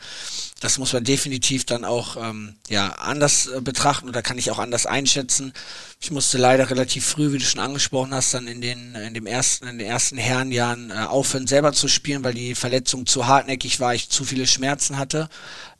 das 0.61 0.79
muss 0.79 0.95
man 0.95 1.05
definitiv 1.05 1.66
dann 1.66 1.85
auch 1.85 2.16
ähm, 2.16 2.55
ja 2.70 2.93
anders 2.95 3.49
äh, 3.49 3.61
betrachten 3.61 4.09
oder 4.09 4.22
kann 4.22 4.39
ich 4.39 4.51
auch 4.51 4.59
anders 4.59 4.87
einschätzen. 4.87 5.53
Ich 6.01 6.11
musste 6.11 6.39
leider 6.39 6.70
relativ 6.70 7.05
früh, 7.05 7.33
wie 7.33 7.39
du 7.39 7.45
schon 7.45 7.61
angesprochen 7.61 8.14
hast, 8.14 8.33
dann 8.33 8.47
in 8.47 8.62
den 8.62 8.95
in 8.95 9.12
dem 9.12 9.27
ersten 9.27 9.66
in 9.66 9.79
den 9.79 9.87
ersten 9.87 10.16
Herrenjahren 10.16 10.91
äh, 10.91 10.95
aufhören 10.95 11.47
selber 11.47 11.75
zu 11.75 11.87
spielen, 11.87 12.25
weil 12.25 12.35
die 12.35 12.55
Verletzung 12.55 13.05
zu 13.05 13.27
hartnäckig 13.27 13.79
war, 13.79 13.95
ich 13.95 14.09
zu 14.09 14.25
viele 14.25 14.47
Schmerzen 14.47 14.97
hatte. 14.97 15.29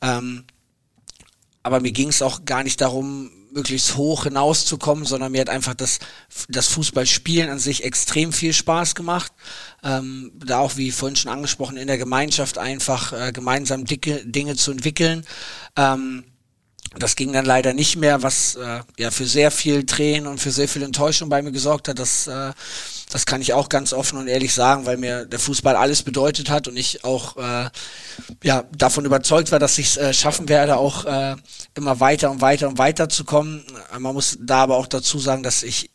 Ähm, 0.03 0.45
aber 1.62 1.80
mir 1.80 1.92
ging 1.92 2.09
es 2.09 2.20
auch 2.20 2.45
gar 2.45 2.62
nicht 2.62 2.82
darum, 2.82 3.30
möglichst 3.55 3.96
hoch 3.96 4.24
hinauszukommen, 4.24 5.05
sondern 5.05 5.32
mir 5.32 5.40
hat 5.40 5.48
einfach 5.48 5.74
das, 5.74 6.00
das 6.48 6.68
Fußballspielen 6.68 7.48
an 7.50 7.59
sich 7.59 7.84
extrem 7.84 8.32
viel 8.32 8.52
Spaß 8.52 8.94
gemacht. 8.94 9.32
Ähm, 9.82 10.32
da 10.34 10.59
auch, 10.59 10.76
wie 10.76 10.90
vorhin 10.90 11.16
schon 11.16 11.30
angesprochen, 11.32 11.76
in 11.76 11.86
der 11.86 11.98
Gemeinschaft 11.98 12.59
einfach 12.59 13.12
äh, 13.12 13.32
gemeinsam 13.32 13.84
dicke 13.84 14.24
Dinge 14.26 14.57
zu 14.57 14.72
entwickeln. 14.72 15.24
Ähm, 15.76 16.24
das 16.99 17.16
ging 17.16 17.32
dann 17.32 17.45
leider 17.45 17.72
nicht 17.72 17.97
mehr, 17.97 18.22
was 18.22 18.57
äh, 18.57 18.80
ja 18.99 19.11
für 19.11 19.26
sehr 19.26 19.51
viel 19.51 19.86
Tränen 19.86 20.26
und 20.26 20.38
für 20.38 20.51
sehr 20.51 20.68
viel 20.68 20.82
Enttäuschung 20.82 21.28
bei 21.28 21.42
mir 21.42 21.53
gesorgt 21.53 21.88
hat. 21.88 21.99
Das, 21.99 22.26
äh, 22.26 22.53
das 23.11 23.26
kann 23.26 23.40
ich 23.40 23.53
auch 23.53 23.68
ganz 23.68 23.92
offen 23.92 24.18
und 24.18 24.28
ehrlich 24.28 24.55
sagen, 24.55 24.86
weil 24.86 24.97
mir 24.97 25.24
der 25.24 25.38
Fußball 25.38 25.76
alles 25.76 26.03
bedeutet 26.03 26.51
hat 26.51 26.68
und 26.68 26.76
ich 26.76 27.05
auch 27.05 27.36
äh, 27.36 27.68
ja 28.42 28.64
davon 28.76 29.05
überzeugt 29.05 29.53
war, 29.53 29.59
dass 29.59 29.78
ich 29.78 29.88
es 29.88 29.97
äh, 29.97 30.14
schaffen 30.14 30.49
werde, 30.49 30.76
auch 30.76 31.05
äh, 31.05 31.36
immer 31.74 32.01
weiter 32.01 32.30
und 32.30 32.40
weiter 32.40 32.68
und 32.68 32.78
weiter 32.78 33.09
zu 33.09 33.24
kommen. 33.24 33.64
Man 33.99 34.14
muss 34.14 34.38
da 34.40 34.62
aber 34.62 34.76
auch 34.76 34.86
dazu 34.86 35.18
sagen, 35.18 35.42
dass 35.42 35.62
ich 35.62 35.90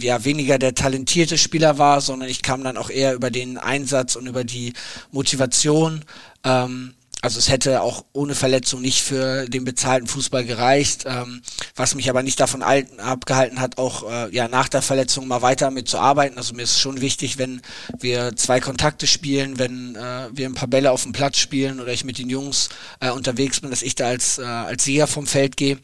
ja 0.00 0.24
weniger 0.24 0.58
der 0.58 0.74
talentierte 0.74 1.36
Spieler 1.36 1.78
war, 1.78 2.00
sondern 2.00 2.28
ich 2.28 2.42
kam 2.42 2.64
dann 2.64 2.76
auch 2.76 2.90
eher 2.90 3.14
über 3.14 3.30
den 3.30 3.58
Einsatz 3.58 4.16
und 4.16 4.26
über 4.26 4.44
die 4.44 4.72
Motivation. 5.10 6.04
Ähm, 6.44 6.94
also 7.22 7.38
es 7.38 7.48
hätte 7.48 7.82
auch 7.82 8.04
ohne 8.12 8.34
Verletzung 8.34 8.80
nicht 8.80 9.00
für 9.00 9.46
den 9.46 9.64
bezahlten 9.64 10.08
Fußball 10.08 10.44
gereicht, 10.44 11.04
ähm, 11.06 11.40
was 11.76 11.94
mich 11.94 12.10
aber 12.10 12.24
nicht 12.24 12.40
davon 12.40 12.62
abgehalten 12.62 13.60
hat, 13.60 13.78
auch 13.78 14.10
äh, 14.10 14.34
ja 14.34 14.48
nach 14.48 14.68
der 14.68 14.82
Verletzung 14.82 15.28
mal 15.28 15.40
weiter 15.40 15.70
mit 15.70 15.88
zu 15.88 15.98
arbeiten. 15.98 16.36
Also 16.36 16.52
mir 16.52 16.62
ist 16.62 16.80
schon 16.80 17.00
wichtig, 17.00 17.38
wenn 17.38 17.62
wir 18.00 18.34
zwei 18.34 18.58
Kontakte 18.58 19.06
spielen, 19.06 19.60
wenn 19.60 19.94
äh, 19.94 20.28
wir 20.32 20.46
ein 20.46 20.54
paar 20.54 20.68
Bälle 20.68 20.90
auf 20.90 21.04
dem 21.04 21.12
Platz 21.12 21.38
spielen 21.38 21.78
oder 21.78 21.92
ich 21.92 22.04
mit 22.04 22.18
den 22.18 22.28
Jungs 22.28 22.70
äh, 22.98 23.10
unterwegs 23.10 23.60
bin, 23.60 23.70
dass 23.70 23.82
ich 23.82 23.94
da 23.94 24.08
als 24.08 24.38
äh, 24.38 24.42
als 24.42 24.82
Sieger 24.82 25.06
vom 25.06 25.28
Feld 25.28 25.56
gehe 25.56 25.78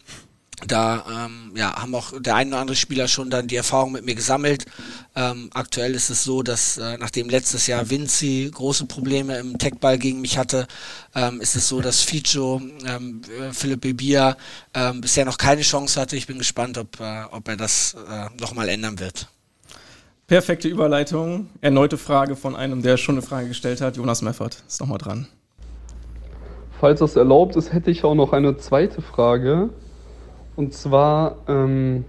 da 0.66 1.26
ähm, 1.26 1.52
ja, 1.56 1.80
haben 1.80 1.94
auch 1.94 2.12
der 2.18 2.34
ein 2.34 2.48
oder 2.48 2.58
andere 2.58 2.76
Spieler 2.76 3.06
schon 3.06 3.30
dann 3.30 3.46
die 3.46 3.56
Erfahrung 3.56 3.92
mit 3.92 4.04
mir 4.04 4.14
gesammelt. 4.14 4.66
Ähm, 5.14 5.50
aktuell 5.54 5.94
ist 5.94 6.10
es 6.10 6.24
so, 6.24 6.42
dass 6.42 6.78
äh, 6.78 6.98
nachdem 6.98 7.28
letztes 7.28 7.66
Jahr 7.66 7.88
Vinci 7.90 8.50
große 8.52 8.86
Probleme 8.86 9.38
im 9.38 9.58
Techball 9.58 9.98
gegen 9.98 10.20
mich 10.20 10.36
hatte, 10.36 10.66
ähm, 11.14 11.40
ist 11.40 11.54
es 11.54 11.68
so, 11.68 11.80
dass 11.80 12.02
Fico, 12.02 12.60
ähm, 12.86 13.20
äh, 13.40 13.52
Philipp 13.52 13.82
Bibia 13.82 14.36
ähm, 14.74 15.00
bisher 15.00 15.24
noch 15.24 15.38
keine 15.38 15.62
Chance 15.62 16.00
hatte. 16.00 16.16
Ich 16.16 16.26
bin 16.26 16.38
gespannt, 16.38 16.76
ob, 16.76 16.98
äh, 17.00 17.22
ob 17.30 17.46
er 17.48 17.56
das 17.56 17.94
äh, 17.94 18.26
nochmal 18.40 18.68
ändern 18.68 18.98
wird. 18.98 19.28
Perfekte 20.26 20.68
Überleitung. 20.68 21.48
Erneute 21.60 21.96
Frage 21.96 22.36
von 22.36 22.54
einem, 22.54 22.82
der 22.82 22.96
schon 22.96 23.14
eine 23.14 23.22
Frage 23.22 23.48
gestellt 23.48 23.80
hat. 23.80 23.96
Jonas 23.96 24.22
Meffert 24.22 24.62
ist 24.66 24.80
nochmal 24.80 24.98
dran. 24.98 25.26
Falls 26.80 27.00
das 27.00 27.16
erlaubt 27.16 27.56
ist, 27.56 27.72
hätte 27.72 27.90
ich 27.90 28.04
auch 28.04 28.14
noch 28.14 28.32
eine 28.32 28.56
zweite 28.56 29.00
Frage. 29.02 29.70
Und 30.58 30.74
zwar, 30.74 31.36
ähm, 31.46 32.04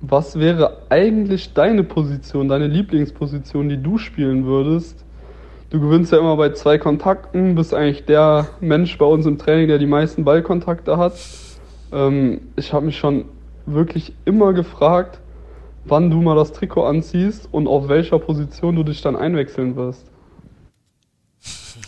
was 0.00 0.38
wäre 0.40 0.78
eigentlich 0.88 1.52
deine 1.52 1.84
Position, 1.84 2.48
deine 2.48 2.66
Lieblingsposition, 2.66 3.68
die 3.68 3.76
du 3.76 3.98
spielen 3.98 4.46
würdest? 4.46 5.04
Du 5.68 5.80
gewinnst 5.80 6.10
ja 6.10 6.18
immer 6.18 6.34
bei 6.38 6.48
zwei 6.52 6.78
Kontakten, 6.78 7.54
bist 7.56 7.74
eigentlich 7.74 8.06
der 8.06 8.46
Mensch 8.62 8.96
bei 8.96 9.04
uns 9.04 9.26
im 9.26 9.36
Training, 9.36 9.68
der 9.68 9.76
die 9.76 9.86
meisten 9.86 10.24
Ballkontakte 10.24 10.96
hat. 10.96 11.12
Ähm, 11.92 12.40
ich 12.56 12.72
habe 12.72 12.86
mich 12.86 12.96
schon 12.96 13.26
wirklich 13.66 14.14
immer 14.24 14.54
gefragt, 14.54 15.20
wann 15.84 16.08
du 16.08 16.22
mal 16.22 16.36
das 16.36 16.52
Trikot 16.52 16.84
anziehst 16.84 17.50
und 17.52 17.66
auf 17.66 17.90
welcher 17.90 18.18
Position 18.18 18.76
du 18.76 18.82
dich 18.82 19.02
dann 19.02 19.14
einwechseln 19.14 19.76
wirst. 19.76 20.10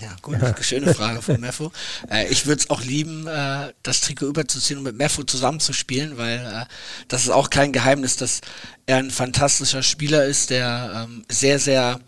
Ja, 0.01 0.15
gut, 0.23 0.39
schöne 0.61 0.95
Frage 0.95 1.23
von 1.23 1.41
Meffo. 1.41 1.73
Äh, 2.11 2.29
ich 2.29 2.47
würde 2.47 2.61
es 2.61 2.71
auch 2.71 2.83
lieben, 2.83 3.27
äh, 3.27 3.73
das 3.83 4.01
Trikot 4.01 4.27
überzuziehen 4.27 4.79
und 4.79 4.85
mit 4.85 4.97
Meffo 4.97 5.25
zusammenzuspielen, 5.25 6.17
weil 6.17 6.39
äh, 6.39 6.65
das 7.09 7.23
ist 7.23 7.31
auch 7.31 7.51
kein 7.51 7.73
Geheimnis, 7.73 8.17
dass 8.17 8.41
er 8.87 8.99
ein 8.99 9.11
fantastischer 9.11 9.83
Spieler 9.83 10.25
ist, 10.25 10.51
der 10.51 11.07
ähm, 11.09 11.25
sehr, 11.29 11.59
sehr 11.59 12.01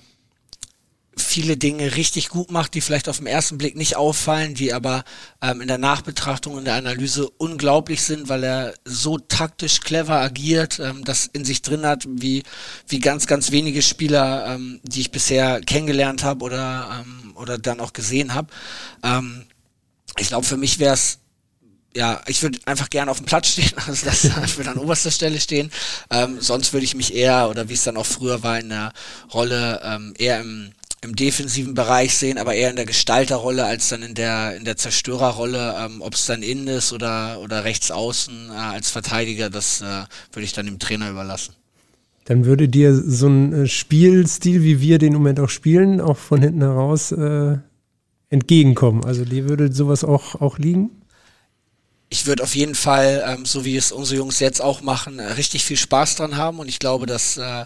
viele 1.21 1.57
Dinge 1.57 1.97
richtig 1.97 2.29
gut 2.29 2.51
macht, 2.51 2.75
die 2.75 2.81
vielleicht 2.81 3.09
auf 3.09 3.19
den 3.19 3.27
ersten 3.27 3.59
Blick 3.59 3.77
nicht 3.77 3.97
auffallen, 3.97 4.55
die 4.55 4.73
aber 4.73 5.05
ähm, 5.43 5.61
in 5.61 5.69
der 5.69 5.79
Nachbetrachtung, 5.79 6.59
in 6.59 6.65
der 6.65 6.75
Analyse 6.75 7.29
unglaublich 7.29 8.03
sind, 8.03 8.29
weil 8.29 8.45
er 8.45 8.75
so 8.85 9.19
taktisch 9.19 9.81
clever 9.81 10.21
agiert, 10.21 10.79
ähm, 10.79 11.05
das 11.05 11.29
in 11.33 11.45
sich 11.45 11.63
drin 11.63 11.85
hat, 11.87 12.05
wie, 12.09 12.43
wie 12.87 13.01
ganz, 13.01 13.27
ganz 13.27 13.51
wenige 13.51 13.83
Spieler, 13.83 14.55
ähm, 14.55 14.81
die 14.83 15.01
ich 15.01 15.11
bisher 15.11 15.61
kennengelernt 15.61 16.25
habe 16.25 16.45
oder, 16.45 17.03
ähm, 17.05 17.33
oder 17.37 17.59
dann 17.59 17.81
auch 17.81 17.93
gesehen 17.93 18.35
habe. 18.35 18.49
Ähm, 19.03 19.45
ich 20.19 20.29
glaube, 20.29 20.47
für 20.47 20.57
mich 20.57 20.79
wäre 20.79 20.95
es 20.95 21.19
ja, 21.97 22.21
ich 22.27 22.43
würde 22.43 22.59
einfach 22.65 22.91
gerne 22.91 23.11
auf 23.11 23.17
dem 23.17 23.27
Platz 23.27 23.49
stehen, 23.49 23.73
also 23.87 24.07
das 24.07 24.25
ich 24.25 24.57
würde 24.57 24.71
an 24.71 24.79
oberster 24.79 25.11
Stelle 25.11 25.41
stehen. 25.41 25.71
Ähm, 26.11 26.41
sonst 26.41 26.73
würde 26.73 26.85
ich 26.85 26.95
mich 26.95 27.15
eher, 27.15 27.49
oder 27.49 27.69
wie 27.69 27.75
es 27.75 27.83
dann 27.83 27.97
auch 27.97 28.07
früher 28.07 28.43
war, 28.43 28.59
in 28.61 28.69
der 28.69 28.93
Rolle 29.33 29.81
ähm, 29.85 30.15
eher 30.17 30.41
im 30.41 30.73
im 31.03 31.15
defensiven 31.15 31.75
Bereich 31.75 32.17
sehen, 32.17 32.39
aber 32.39 32.55
eher 32.55 32.71
in 32.71 32.77
der 32.77 32.87
Gestalterrolle 32.87 33.65
als 33.65 33.89
dann 33.89 34.03
in 34.03 34.15
der 34.15 34.57
in 34.57 34.65
der 34.65 34.77
Zerstörerrolle. 34.77 35.77
Ähm, 35.79 36.03
Ob 36.03 36.15
es 36.15 36.27
dann 36.27 36.43
innen 36.43 36.67
ist 36.67 36.93
oder 36.93 37.41
oder 37.41 37.65
rechts 37.65 37.91
außen 37.91 38.51
äh, 38.51 38.53
als 38.53 38.91
Verteidiger, 38.91 39.51
das 39.51 39.81
äh, 39.81 40.05
würde 40.33 40.45
ich 40.45 40.53
dann 40.53 40.67
dem 40.67 40.79
Trainer 40.79 41.11
überlassen. 41.11 41.55
Dann 42.25 42.45
würde 42.45 42.69
dir 42.69 42.95
so 42.95 43.29
ein 43.29 43.65
äh, 43.65 43.67
Spielstil, 43.69 44.63
wie 44.63 44.81
wir 44.81 44.99
den 44.99 45.13
im 45.13 45.21
Moment 45.21 45.41
auch 45.41 45.49
spielen, 45.49 46.01
auch 46.01 46.19
von 46.19 46.43
hinten 46.43 46.63
heraus 46.63 47.13
äh, 47.13 47.57
entgegenkommen. 48.29 49.05
Also 49.05 49.25
dir 49.25 49.49
würde 49.49 49.73
sowas 49.73 50.05
auch 50.05 50.41
auch 50.41 50.59
liegen? 50.59 50.91
ich 52.11 52.27
würde 52.27 52.43
auf 52.43 52.55
jeden 52.55 52.75
Fall, 52.75 53.23
ähm, 53.27 53.45
so 53.45 53.65
wie 53.65 53.77
es 53.77 53.93
unsere 53.93 54.19
Jungs 54.19 54.41
jetzt 54.41 54.63
auch 54.63 54.81
machen, 54.81 55.19
äh, 55.19 55.33
richtig 55.33 55.65
viel 55.65 55.77
Spaß 55.77 56.17
dran 56.17 56.37
haben 56.37 56.59
und 56.59 56.69
ich 56.69 56.79
glaube, 56.79 57.07
dass 57.07 57.37
äh, 57.37 57.65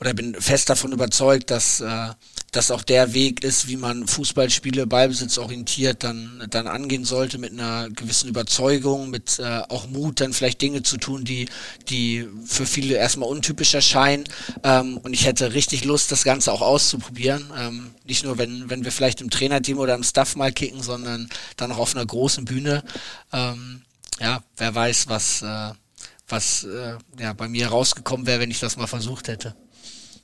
oder 0.00 0.14
bin 0.14 0.34
fest 0.40 0.70
davon 0.70 0.92
überzeugt, 0.92 1.50
dass 1.50 1.80
äh, 1.80 2.08
das 2.50 2.70
auch 2.70 2.82
der 2.82 3.12
Weg 3.12 3.44
ist, 3.44 3.68
wie 3.68 3.76
man 3.76 4.06
Fußballspiele 4.06 4.86
ballbesitzorientiert 4.86 6.02
dann, 6.02 6.46
dann 6.48 6.66
angehen 6.66 7.04
sollte, 7.04 7.36
mit 7.36 7.52
einer 7.52 7.90
gewissen 7.90 8.28
Überzeugung, 8.28 9.10
mit 9.10 9.38
äh, 9.38 9.60
auch 9.68 9.86
Mut, 9.86 10.20
dann 10.20 10.32
vielleicht 10.32 10.62
Dinge 10.62 10.82
zu 10.82 10.96
tun, 10.96 11.24
die, 11.24 11.48
die 11.90 12.26
für 12.46 12.64
viele 12.64 12.96
erstmal 12.96 13.28
untypisch 13.28 13.74
erscheinen. 13.74 14.24
Ähm, 14.64 14.96
und 14.98 15.12
ich 15.12 15.26
hätte 15.26 15.52
richtig 15.52 15.84
Lust, 15.84 16.10
das 16.10 16.24
Ganze 16.24 16.50
auch 16.50 16.62
auszuprobieren. 16.62 17.52
Ähm, 17.56 17.90
nicht 18.04 18.24
nur, 18.24 18.38
wenn, 18.38 18.70
wenn 18.70 18.84
wir 18.84 18.92
vielleicht 18.92 19.20
im 19.20 19.28
Trainerteam 19.28 19.78
oder 19.78 19.94
im 19.94 20.02
Staff 20.02 20.34
mal 20.34 20.52
kicken, 20.52 20.82
sondern 20.82 21.28
dann 21.56 21.70
auch 21.72 21.78
auf 21.78 21.94
einer 21.94 22.06
großen 22.06 22.46
Bühne. 22.46 22.82
Ähm, 23.30 23.82
ja, 24.20 24.42
wer 24.56 24.74
weiß, 24.74 25.08
was, 25.08 25.42
äh, 25.42 25.72
was 26.28 26.64
äh, 26.64 26.96
ja, 27.20 27.34
bei 27.34 27.48
mir 27.48 27.68
rausgekommen 27.68 28.26
wäre, 28.26 28.40
wenn 28.40 28.50
ich 28.50 28.60
das 28.60 28.78
mal 28.78 28.86
versucht 28.86 29.28
hätte. 29.28 29.54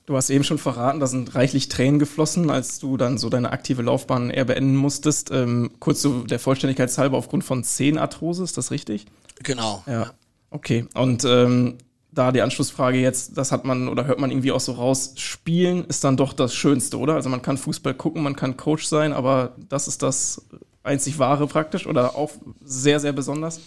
Du 0.07 0.17
hast 0.17 0.29
eben 0.29 0.45
schon 0.45 0.59
verraten, 0.59 1.01
da 1.01 1.07
sind 1.07 1.35
reichlich 1.35 1.71
Tränen 1.71 1.99
geflossen, 1.99 2.51
als 2.51 2.79
du 2.79 2.99
dann 2.99 3.17
so 3.17 3.31
deine 3.31 3.53
aktive 3.53 3.81
Laufbahn 3.81 4.29
eher 4.29 4.45
beenden 4.45 4.77
musstest. 4.77 5.31
Ähm, 5.31 5.71
kurz 5.81 6.03
so 6.03 6.25
der 6.25 6.39
Vollständigkeit 6.39 6.97
halber 6.99 7.17
aufgrund 7.17 7.43
von 7.43 7.65
Zehenarthrose, 7.65 8.45
ist 8.45 8.59
das 8.59 8.71
richtig? 8.71 9.07
Genau. 9.43 9.83
Ja. 9.87 10.13
Okay. 10.51 10.87
Und 10.95 11.25
ähm, 11.25 11.79
da 12.13 12.33
die 12.33 12.43
Anschlussfrage 12.43 12.99
jetzt, 12.99 13.37
das 13.37 13.51
hat 13.51 13.65
man 13.65 13.89
oder 13.89 14.07
hört 14.07 14.21
man 14.21 14.31
irgendwie 14.31 14.53
auch 14.53 14.61
so 14.61 14.73
raus, 14.73 15.15
Spielen 15.17 15.85
ist 15.87 16.05
dann 16.05 16.17
doch 16.17 16.33
das 16.33 16.55
Schönste, 16.55 16.99
oder? 16.99 17.15
Also 17.15 17.31
man 17.31 17.43
kann 17.43 17.57
Fußball 17.57 17.95
gucken, 17.95 18.23
man 18.23 18.37
kann 18.37 18.57
Coach 18.57 18.85
sein, 18.87 19.13
aber 19.13 19.57
das 19.69 19.89
ist 19.89 20.03
das 20.03 20.43
einzig 20.83 21.19
wahre 21.19 21.47
praktisch 21.47 21.87
oder 21.87 22.15
auch 22.15 22.31
sehr, 22.63 23.01
sehr 23.01 23.13
besonders? 23.13 23.61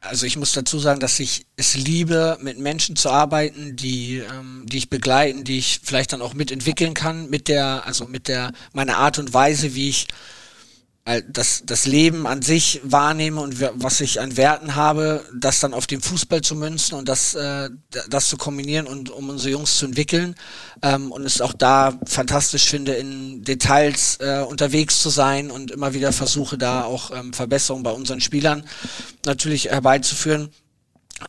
Also 0.00 0.26
ich 0.26 0.36
muss 0.36 0.52
dazu 0.52 0.78
sagen, 0.78 1.00
dass 1.00 1.18
ich 1.18 1.46
es 1.56 1.74
liebe, 1.74 2.38
mit 2.40 2.58
Menschen 2.58 2.96
zu 2.96 3.10
arbeiten, 3.10 3.74
die, 3.76 4.18
ähm, 4.18 4.64
die 4.66 4.78
ich 4.78 4.90
begleiten, 4.90 5.44
die 5.44 5.58
ich 5.58 5.80
vielleicht 5.82 6.12
dann 6.12 6.22
auch 6.22 6.34
mitentwickeln 6.34 6.94
kann, 6.94 7.28
mit 7.30 7.48
der, 7.48 7.84
also 7.84 8.06
mit 8.06 8.28
der, 8.28 8.52
meiner 8.72 8.98
Art 8.98 9.18
und 9.18 9.34
Weise, 9.34 9.74
wie 9.74 9.88
ich 9.88 10.06
das, 11.28 11.62
das 11.64 11.86
Leben 11.86 12.26
an 12.26 12.42
sich 12.42 12.80
wahrnehme 12.84 13.40
und 13.40 13.60
was 13.74 14.00
ich 14.00 14.20
an 14.20 14.36
Werten 14.36 14.74
habe, 14.74 15.24
das 15.34 15.60
dann 15.60 15.72
auf 15.72 15.86
den 15.86 16.02
Fußball 16.02 16.42
zu 16.42 16.54
münzen 16.54 16.96
und 16.96 17.08
das, 17.08 17.34
äh, 17.34 17.70
das 18.10 18.28
zu 18.28 18.36
kombinieren 18.36 18.86
und 18.86 19.08
um 19.08 19.30
unsere 19.30 19.50
Jungs 19.50 19.78
zu 19.78 19.86
entwickeln. 19.86 20.34
Ähm, 20.82 21.10
und 21.10 21.24
es 21.24 21.40
auch 21.40 21.54
da 21.54 21.98
fantastisch 22.06 22.68
finde, 22.68 22.92
in 22.92 23.42
Details 23.42 24.18
äh, 24.20 24.44
unterwegs 24.46 25.00
zu 25.00 25.08
sein 25.08 25.50
und 25.50 25.70
immer 25.70 25.94
wieder 25.94 26.12
versuche, 26.12 26.58
da 26.58 26.84
auch 26.84 27.10
ähm, 27.10 27.32
Verbesserungen 27.32 27.84
bei 27.84 27.92
unseren 27.92 28.20
Spielern 28.20 28.64
natürlich 29.24 29.66
herbeizuführen. 29.66 30.50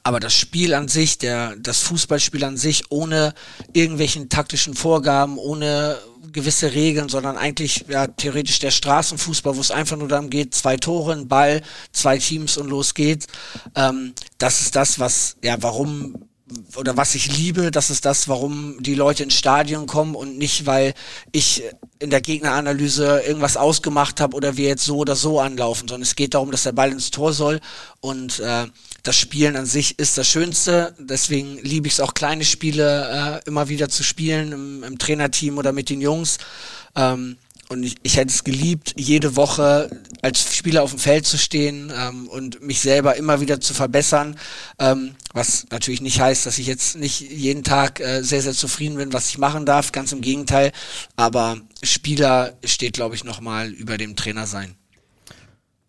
Aber 0.03 0.19
das 0.19 0.34
Spiel 0.34 0.73
an 0.73 0.88
sich, 0.88 1.17
der, 1.17 1.55
das 1.55 1.80
Fußballspiel 1.80 2.43
an 2.43 2.57
sich, 2.57 2.91
ohne 2.91 3.34
irgendwelchen 3.73 4.30
taktischen 4.30 4.75
Vorgaben, 4.75 5.38
ohne 5.38 5.97
gewisse 6.32 6.74
Regeln, 6.74 7.09
sondern 7.09 7.38
eigentlich 7.38 7.86
ja 7.88 8.07
theoretisch 8.07 8.59
der 8.59 8.72
Straßenfußball, 8.72 9.55
wo 9.55 9.61
es 9.61 9.72
einfach 9.72 9.97
nur 9.97 10.07
darum 10.07 10.30
geht, 10.30 10.53
zwei 10.53 10.78
Tore, 10.78 11.13
ein 11.13 11.28
Ball, 11.28 11.61
zwei 11.91 12.17
Teams 12.17 12.57
und 12.57 12.70
los 12.70 12.93
geht's. 12.93 13.28
Ähm, 13.76 14.13
das 14.38 14.61
ist 14.61 14.76
das, 14.76 14.99
was, 14.99 15.38
ja, 15.43 15.57
warum 15.61 16.28
oder 16.76 16.97
was 16.97 17.16
ich 17.16 17.36
liebe, 17.36 17.72
das 17.72 17.89
ist 17.89 18.06
das, 18.06 18.28
warum 18.28 18.82
die 18.82 18.95
Leute 18.95 19.24
ins 19.24 19.36
Stadion 19.36 19.86
kommen 19.86 20.16
und 20.16 20.38
nicht, 20.38 20.66
weil 20.66 20.93
ich 21.32 21.64
in 22.00 22.10
der 22.10 22.22
Gegneranalyse 22.22 23.22
irgendwas 23.22 23.58
ausgemacht 23.58 24.22
habe 24.22 24.36
oder 24.36 24.58
wir 24.58 24.68
jetzt 24.68 24.86
so 24.86 24.97
oder 24.97 25.16
so 25.16 25.39
anlaufen, 25.39 25.88
sondern 25.88 26.04
es 26.04 26.16
geht 26.16 26.34
darum, 26.34 26.52
dass 26.52 26.64
der 26.64 26.72
Ball 26.72 26.91
ins 26.91 27.12
Tor 27.12 27.34
soll 27.34 27.60
und 28.00 28.39
äh, 28.39 28.66
das 29.04 29.16
Spielen 29.16 29.56
an 29.56 29.66
sich 29.66 29.97
ist 29.97 30.18
das 30.18 30.28
Schönste. 30.28 30.93
Deswegen 31.00 31.58
liebe 31.60 31.88
ich 31.88 31.93
es 31.93 32.00
auch, 32.00 32.14
kleine 32.14 32.45
Spiele 32.45 33.41
äh, 33.43 33.47
immer 33.47 33.70
wieder 33.70 33.89
zu 33.89 34.04
spielen 34.04 34.52
im, 34.52 34.84
im 34.84 34.97
Trainerteam 34.97 35.58
oder 35.58 35.72
mit 35.72 35.89
den 35.89 36.02
Jungs. 36.02 36.38
Ähm, 36.95 37.38
und 37.70 37.84
ich, 37.84 37.95
ich 38.01 38.17
hätte 38.17 38.32
es 38.32 38.43
geliebt, 38.43 38.95
jede 38.97 39.36
Woche 39.36 39.89
als 40.24 40.55
Spieler 40.55 40.82
auf 40.82 40.89
dem 40.89 40.99
Feld 40.99 41.28
zu 41.28 41.38
stehen 41.38 41.93
ähm, 41.95 42.28
und 42.28 42.61
mich 42.63 42.80
selber 42.80 43.15
immer 43.15 43.41
wieder 43.41 43.61
zu 43.61 43.74
verbessern. 43.74 44.38
Ähm, 44.80 45.11
was 45.34 45.67
natürlich 45.70 46.01
nicht 46.01 46.20
heißt, 46.20 46.47
dass 46.47 46.57
ich 46.57 46.65
jetzt 46.65 46.97
nicht 46.97 47.22
jeden 47.22 47.63
Tag 47.63 47.99
äh, 47.99 48.24
sehr, 48.24 48.41
sehr 48.41 48.53
zufrieden 48.53 48.97
bin, 48.97 49.13
was 49.13 49.30
ich 49.30 49.38
machen 49.38 49.67
darf. 49.67 49.91
Ganz 49.91 50.11
im 50.11 50.22
Gegenteil. 50.22 50.72
Aber 51.15 51.57
Spieler 51.84 52.57
steht, 52.65 52.93
glaube 52.93 53.13
ich, 53.13 53.24
nochmal 53.24 53.70
über 53.70 53.97
dem 53.97 54.15
Trainer 54.15 54.47
sein. 54.47 54.76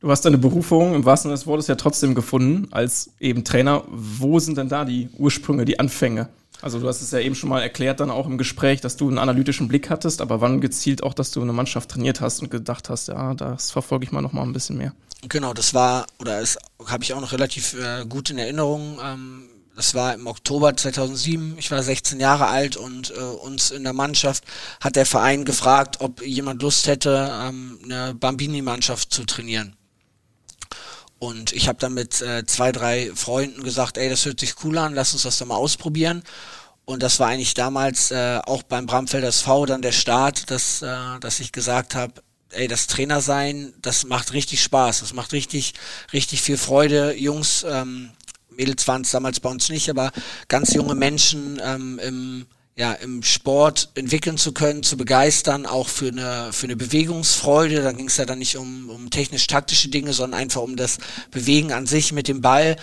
Du 0.00 0.10
hast 0.10 0.24
deine 0.24 0.38
Berufung 0.38 0.94
im 0.94 1.04
wahrsten 1.04 1.28
Sinne 1.28 1.38
des 1.38 1.46
Wortes 1.46 1.66
ja 1.66 1.74
trotzdem 1.76 2.14
gefunden 2.14 2.68
als 2.72 3.10
eben 3.20 3.42
Trainer. 3.42 3.84
Wo 3.88 4.38
sind 4.38 4.58
denn 4.58 4.68
da 4.68 4.84
die 4.84 5.08
Ursprünge, 5.16 5.64
die 5.64 5.78
Anfänge? 5.78 6.28
Also 6.62 6.78
du 6.78 6.88
hast 6.88 7.00
es 7.00 7.10
ja 7.10 7.18
eben 7.18 7.34
schon 7.34 7.48
mal 7.48 7.60
erklärt, 7.62 8.00
dann 8.00 8.10
auch 8.10 8.26
im 8.26 8.38
Gespräch, 8.38 8.80
dass 8.80 8.96
du 8.96 9.08
einen 9.08 9.18
analytischen 9.18 9.68
Blick 9.68 9.90
hattest, 9.90 10.20
aber 10.20 10.40
wann 10.40 10.60
gezielt 10.60 11.02
auch, 11.02 11.14
dass 11.14 11.30
du 11.30 11.40
eine 11.40 11.52
Mannschaft 11.52 11.90
trainiert 11.90 12.20
hast 12.20 12.42
und 12.42 12.50
gedacht 12.50 12.88
hast, 12.88 13.08
ja, 13.08 13.34
das 13.34 13.70
verfolge 13.70 14.04
ich 14.04 14.12
mal 14.12 14.22
noch 14.22 14.32
mal 14.32 14.42
ein 14.42 14.52
bisschen 14.52 14.76
mehr. 14.76 14.92
Genau, 15.28 15.52
das 15.52 15.74
war, 15.74 16.06
oder 16.18 16.40
das 16.40 16.58
habe 16.86 17.04
ich 17.04 17.12
auch 17.12 17.20
noch 17.20 17.32
relativ 17.32 17.74
äh, 17.74 18.06
gut 18.06 18.30
in 18.30 18.38
Erinnerung. 18.38 18.98
Ähm, 19.04 19.48
das 19.76 19.94
war 19.94 20.14
im 20.14 20.26
Oktober 20.26 20.76
2007. 20.76 21.56
Ich 21.58 21.70
war 21.70 21.82
16 21.82 22.20
Jahre 22.20 22.48
alt 22.48 22.76
und 22.76 23.10
äh, 23.16 23.20
uns 23.20 23.70
in 23.70 23.84
der 23.84 23.92
Mannschaft 23.92 24.44
hat 24.80 24.96
der 24.96 25.06
Verein 25.06 25.44
gefragt, 25.44 26.00
ob 26.00 26.24
jemand 26.24 26.62
Lust 26.62 26.86
hätte, 26.86 27.30
ähm, 27.42 27.78
eine 27.84 28.14
Bambini-Mannschaft 28.14 29.12
zu 29.12 29.24
trainieren. 29.24 29.76
Und 31.20 31.52
ich 31.52 31.68
habe 31.68 31.78
dann 31.78 31.92
mit 31.92 32.22
äh, 32.22 32.46
zwei, 32.46 32.72
drei 32.72 33.12
Freunden 33.14 33.62
gesagt, 33.62 33.98
ey, 33.98 34.08
das 34.08 34.24
hört 34.24 34.40
sich 34.40 34.54
cool 34.64 34.78
an, 34.78 34.94
lass 34.94 35.12
uns 35.12 35.22
das 35.22 35.38
doch 35.38 35.46
mal 35.46 35.54
ausprobieren. 35.54 36.24
Und 36.86 37.02
das 37.02 37.20
war 37.20 37.28
eigentlich 37.28 37.52
damals 37.52 38.10
äh, 38.10 38.40
auch 38.46 38.62
beim 38.62 38.86
Bramfelder 38.86 39.28
SV 39.28 39.66
dann 39.66 39.82
der 39.82 39.92
Start, 39.92 40.50
dass, 40.50 40.80
äh, 40.80 41.20
dass 41.20 41.38
ich 41.38 41.52
gesagt 41.52 41.94
habe, 41.94 42.14
ey, 42.52 42.68
das 42.68 42.86
Trainer 42.86 43.20
sein, 43.20 43.74
das 43.82 44.06
macht 44.06 44.32
richtig 44.32 44.62
Spaß, 44.62 45.00
das 45.00 45.12
macht 45.12 45.32
richtig, 45.32 45.74
richtig 46.14 46.40
viel 46.40 46.56
Freude. 46.56 47.14
Jungs, 47.14 47.66
ähm, 47.68 48.10
Mädels 48.48 48.88
waren 48.88 49.02
es 49.02 49.10
damals 49.10 49.40
bei 49.40 49.50
uns 49.50 49.68
nicht, 49.68 49.90
aber 49.90 50.12
ganz 50.48 50.72
junge 50.72 50.94
Menschen 50.94 51.60
ähm, 51.62 51.98
im 51.98 52.46
ja, 52.80 52.94
im 52.94 53.22
Sport 53.22 53.90
entwickeln 53.94 54.38
zu 54.38 54.52
können, 54.52 54.82
zu 54.82 54.96
begeistern, 54.96 55.66
auch 55.66 55.86
für 55.86 56.08
eine, 56.08 56.50
für 56.50 56.64
eine 56.64 56.76
Bewegungsfreude. 56.76 57.82
Da 57.82 57.92
ging 57.92 58.06
es 58.06 58.16
ja 58.16 58.24
dann 58.24 58.38
nicht 58.38 58.56
um, 58.56 58.88
um 58.88 59.10
technisch-taktische 59.10 59.90
Dinge, 59.90 60.14
sondern 60.14 60.40
einfach 60.40 60.62
um 60.62 60.76
das 60.76 60.96
Bewegen 61.30 61.74
an 61.74 61.84
sich 61.84 62.14
mit 62.14 62.26
dem 62.26 62.40
Ball. 62.40 62.76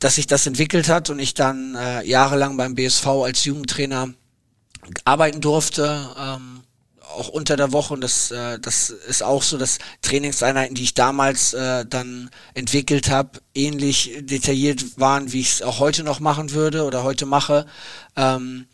dass 0.00 0.16
sich 0.16 0.26
das 0.26 0.46
entwickelt 0.46 0.88
hat 0.88 1.10
und 1.10 1.18
ich 1.20 1.34
dann 1.34 1.76
äh, 1.76 2.02
jahrelang 2.04 2.56
beim 2.56 2.74
BSV 2.74 3.06
als 3.06 3.44
Jugendtrainer 3.44 4.14
arbeiten 5.04 5.40
durfte. 5.40 6.08
Ähm, 6.18 6.62
auch 7.14 7.28
unter 7.28 7.56
der 7.56 7.70
Woche 7.70 7.94
und 7.94 8.00
das, 8.00 8.32
äh, 8.32 8.58
das 8.58 8.90
ist 8.90 9.22
auch 9.22 9.42
so, 9.44 9.58
dass 9.58 9.78
Trainingseinheiten, 10.02 10.74
die 10.74 10.84
ich 10.84 10.94
damals 10.94 11.52
äh, 11.52 11.84
dann 11.86 12.30
entwickelt 12.54 13.10
habe, 13.10 13.40
ähnlich 13.54 14.12
detailliert 14.22 14.98
waren, 14.98 15.32
wie 15.32 15.40
ich 15.40 15.50
es 15.50 15.62
auch 15.62 15.78
heute 15.78 16.02
noch 16.02 16.18
machen 16.18 16.50
würde 16.50 16.84
oder 16.84 17.04
heute 17.04 17.26
mache. 17.26 17.66
Ähm, 18.16 18.66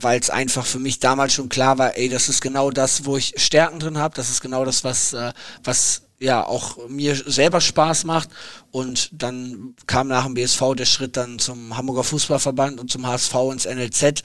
weil 0.00 0.20
es 0.20 0.30
einfach 0.30 0.66
für 0.66 0.78
mich 0.78 0.98
damals 0.98 1.32
schon 1.32 1.48
klar 1.48 1.78
war, 1.78 1.96
ey, 1.96 2.08
das 2.08 2.28
ist 2.28 2.40
genau 2.40 2.70
das, 2.70 3.04
wo 3.04 3.16
ich 3.16 3.34
Stärken 3.36 3.78
drin 3.78 3.98
habe, 3.98 4.14
das 4.14 4.30
ist 4.30 4.40
genau 4.40 4.64
das, 4.64 4.84
was, 4.84 5.12
äh, 5.12 5.32
was 5.64 6.02
ja 6.18 6.46
auch 6.46 6.88
mir 6.88 7.14
selber 7.14 7.60
Spaß 7.60 8.04
macht. 8.04 8.28
Und 8.70 9.10
dann 9.12 9.74
kam 9.86 10.08
nach 10.08 10.24
dem 10.24 10.34
BSV 10.34 10.74
der 10.76 10.84
Schritt 10.84 11.16
dann 11.16 11.38
zum 11.38 11.76
Hamburger 11.76 12.04
Fußballverband 12.04 12.78
und 12.78 12.90
zum 12.90 13.06
HSV 13.06 13.34
ins 13.52 13.66
NLZ 13.66 14.22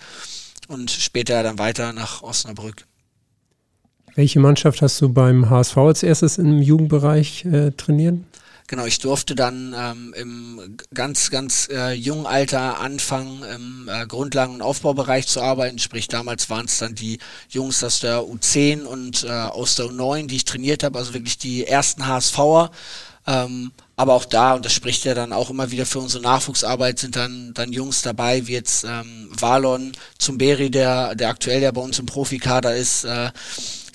und 0.67 0.91
später 0.91 1.41
dann 1.41 1.57
weiter 1.57 1.93
nach 1.93 2.21
Osnabrück. 2.21 2.85
Welche 4.15 4.39
Mannschaft 4.39 4.81
hast 4.81 5.01
du 5.01 5.09
beim 5.09 5.49
HSV 5.49 5.77
als 5.77 6.03
erstes 6.03 6.37
im 6.37 6.61
Jugendbereich 6.61 7.45
äh, 7.45 7.71
trainieren? 7.71 8.25
Genau, 8.67 8.85
ich 8.85 8.97
durfte 8.97 9.35
dann 9.35 9.75
ähm, 9.77 10.13
im 10.17 10.77
ganz, 10.91 11.29
ganz 11.29 11.69
äh, 11.71 11.91
jungen 11.91 12.25
Alter 12.25 12.79
anfangen, 12.79 13.43
im 13.43 13.87
äh, 13.87 14.07
Grundlagen- 14.07 14.55
und 14.55 14.61
Aufbaubereich 14.63 15.27
zu 15.27 15.39
arbeiten. 15.39 15.77
Sprich, 15.77 16.07
damals 16.07 16.49
waren 16.49 16.65
es 16.65 16.79
dann 16.79 16.95
die 16.95 17.19
Jungs 17.49 17.83
aus 17.83 17.99
der 17.99 18.21
U10 18.21 18.85
und 18.85 19.23
äh, 19.23 19.29
aus 19.29 19.75
der 19.75 19.85
U9, 19.85 20.25
die 20.25 20.37
ich 20.37 20.45
trainiert 20.45 20.83
habe, 20.83 20.97
also 20.97 21.13
wirklich 21.13 21.37
die 21.37 21.67
ersten 21.67 22.07
HSVer. 22.07 22.71
Ähm, 23.27 23.71
aber 23.95 24.13
auch 24.13 24.25
da, 24.25 24.55
und 24.55 24.65
das 24.65 24.73
spricht 24.73 25.05
ja 25.05 25.13
dann 25.13 25.31
auch 25.31 25.51
immer 25.51 25.69
wieder 25.69 25.85
für 25.85 25.99
unsere 25.99 26.23
Nachwuchsarbeit, 26.23 26.97
sind 26.97 27.15
dann, 27.15 27.53
dann 27.53 27.71
Jungs 27.71 28.01
dabei, 28.01 28.47
wie 28.47 28.53
jetzt 28.53 28.83
ähm, 28.83 29.29
Valon 29.31 29.91
Zumberi, 30.17 30.71
der, 30.71 31.13
der 31.13 31.29
aktuell 31.29 31.61
ja 31.61 31.71
bei 31.71 31.81
uns 31.81 31.99
im 31.99 32.07
Profikader 32.07 32.75
ist, 32.75 33.03
äh, 33.03 33.29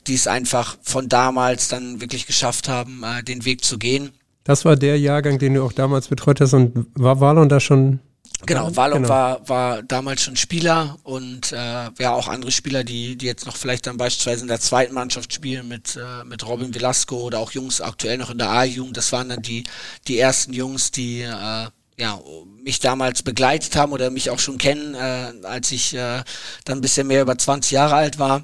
die 0.06 0.14
es 0.14 0.28
einfach 0.28 0.78
von 0.82 1.08
damals 1.08 1.66
dann 1.66 2.00
wirklich 2.00 2.26
geschafft 2.26 2.68
haben, 2.68 3.02
äh, 3.02 3.24
den 3.24 3.44
Weg 3.44 3.64
zu 3.64 3.76
gehen. 3.76 4.12
Das 4.44 4.64
war 4.64 4.76
der 4.76 4.98
Jahrgang, 4.98 5.38
den 5.38 5.54
du 5.54 5.64
auch 5.64 5.72
damals 5.72 6.08
betreut 6.08 6.40
hast 6.40 6.54
und 6.54 6.86
war 6.94 7.20
Walon 7.20 7.48
da 7.48 7.60
schon? 7.60 8.00
Genau, 8.46 8.74
Walon 8.74 9.02
genau. 9.02 9.08
war, 9.14 9.48
war 9.48 9.82
damals 9.82 10.22
schon 10.22 10.36
Spieler 10.36 10.96
und 11.02 11.52
äh, 11.52 11.90
ja 11.98 12.12
auch 12.12 12.26
andere 12.26 12.50
Spieler, 12.50 12.84
die, 12.84 13.16
die 13.16 13.26
jetzt 13.26 13.44
noch 13.44 13.56
vielleicht 13.56 13.86
dann 13.86 13.98
beispielsweise 13.98 14.42
in 14.42 14.48
der 14.48 14.60
zweiten 14.60 14.94
Mannschaft 14.94 15.32
spielen 15.34 15.68
mit, 15.68 15.96
äh, 15.96 16.24
mit 16.24 16.46
Robin 16.46 16.74
Velasco 16.74 17.16
oder 17.16 17.38
auch 17.38 17.52
Jungs 17.52 17.82
aktuell 17.82 18.16
noch 18.16 18.30
in 18.30 18.38
der 18.38 18.50
A-Jugend. 18.50 18.96
Das 18.96 19.12
waren 19.12 19.28
dann 19.28 19.42
die, 19.42 19.64
die 20.08 20.18
ersten 20.18 20.54
Jungs, 20.54 20.90
die 20.90 21.20
äh, 21.20 21.66
ja, 21.98 22.18
mich 22.64 22.80
damals 22.80 23.22
begleitet 23.22 23.76
haben 23.76 23.92
oder 23.92 24.10
mich 24.10 24.30
auch 24.30 24.38
schon 24.38 24.56
kennen, 24.56 24.94
äh, 24.94 25.32
als 25.46 25.70
ich 25.70 25.94
äh, 25.94 26.22
dann 26.64 26.78
ein 26.78 26.80
bisschen 26.80 27.06
mehr 27.06 27.22
über 27.22 27.36
20 27.36 27.72
Jahre 27.72 27.94
alt 27.94 28.18
war. 28.18 28.42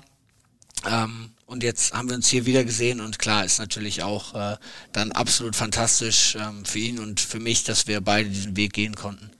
Ähm, 0.86 1.30
und 1.46 1.62
jetzt 1.62 1.94
haben 1.94 2.08
wir 2.08 2.16
uns 2.16 2.28
hier 2.28 2.44
wieder 2.44 2.64
gesehen 2.64 3.00
und 3.00 3.18
klar 3.18 3.44
ist 3.44 3.58
natürlich 3.58 4.02
auch 4.02 4.34
äh, 4.34 4.56
dann 4.92 5.12
absolut 5.12 5.56
fantastisch 5.56 6.36
ähm, 6.36 6.64
für 6.64 6.78
ihn 6.78 6.98
und 6.98 7.20
für 7.20 7.40
mich, 7.40 7.64
dass 7.64 7.86
wir 7.86 8.00
beide 8.00 8.28
diesen 8.28 8.56
Weg 8.56 8.72
gehen 8.72 8.94
konnten. 8.94 9.30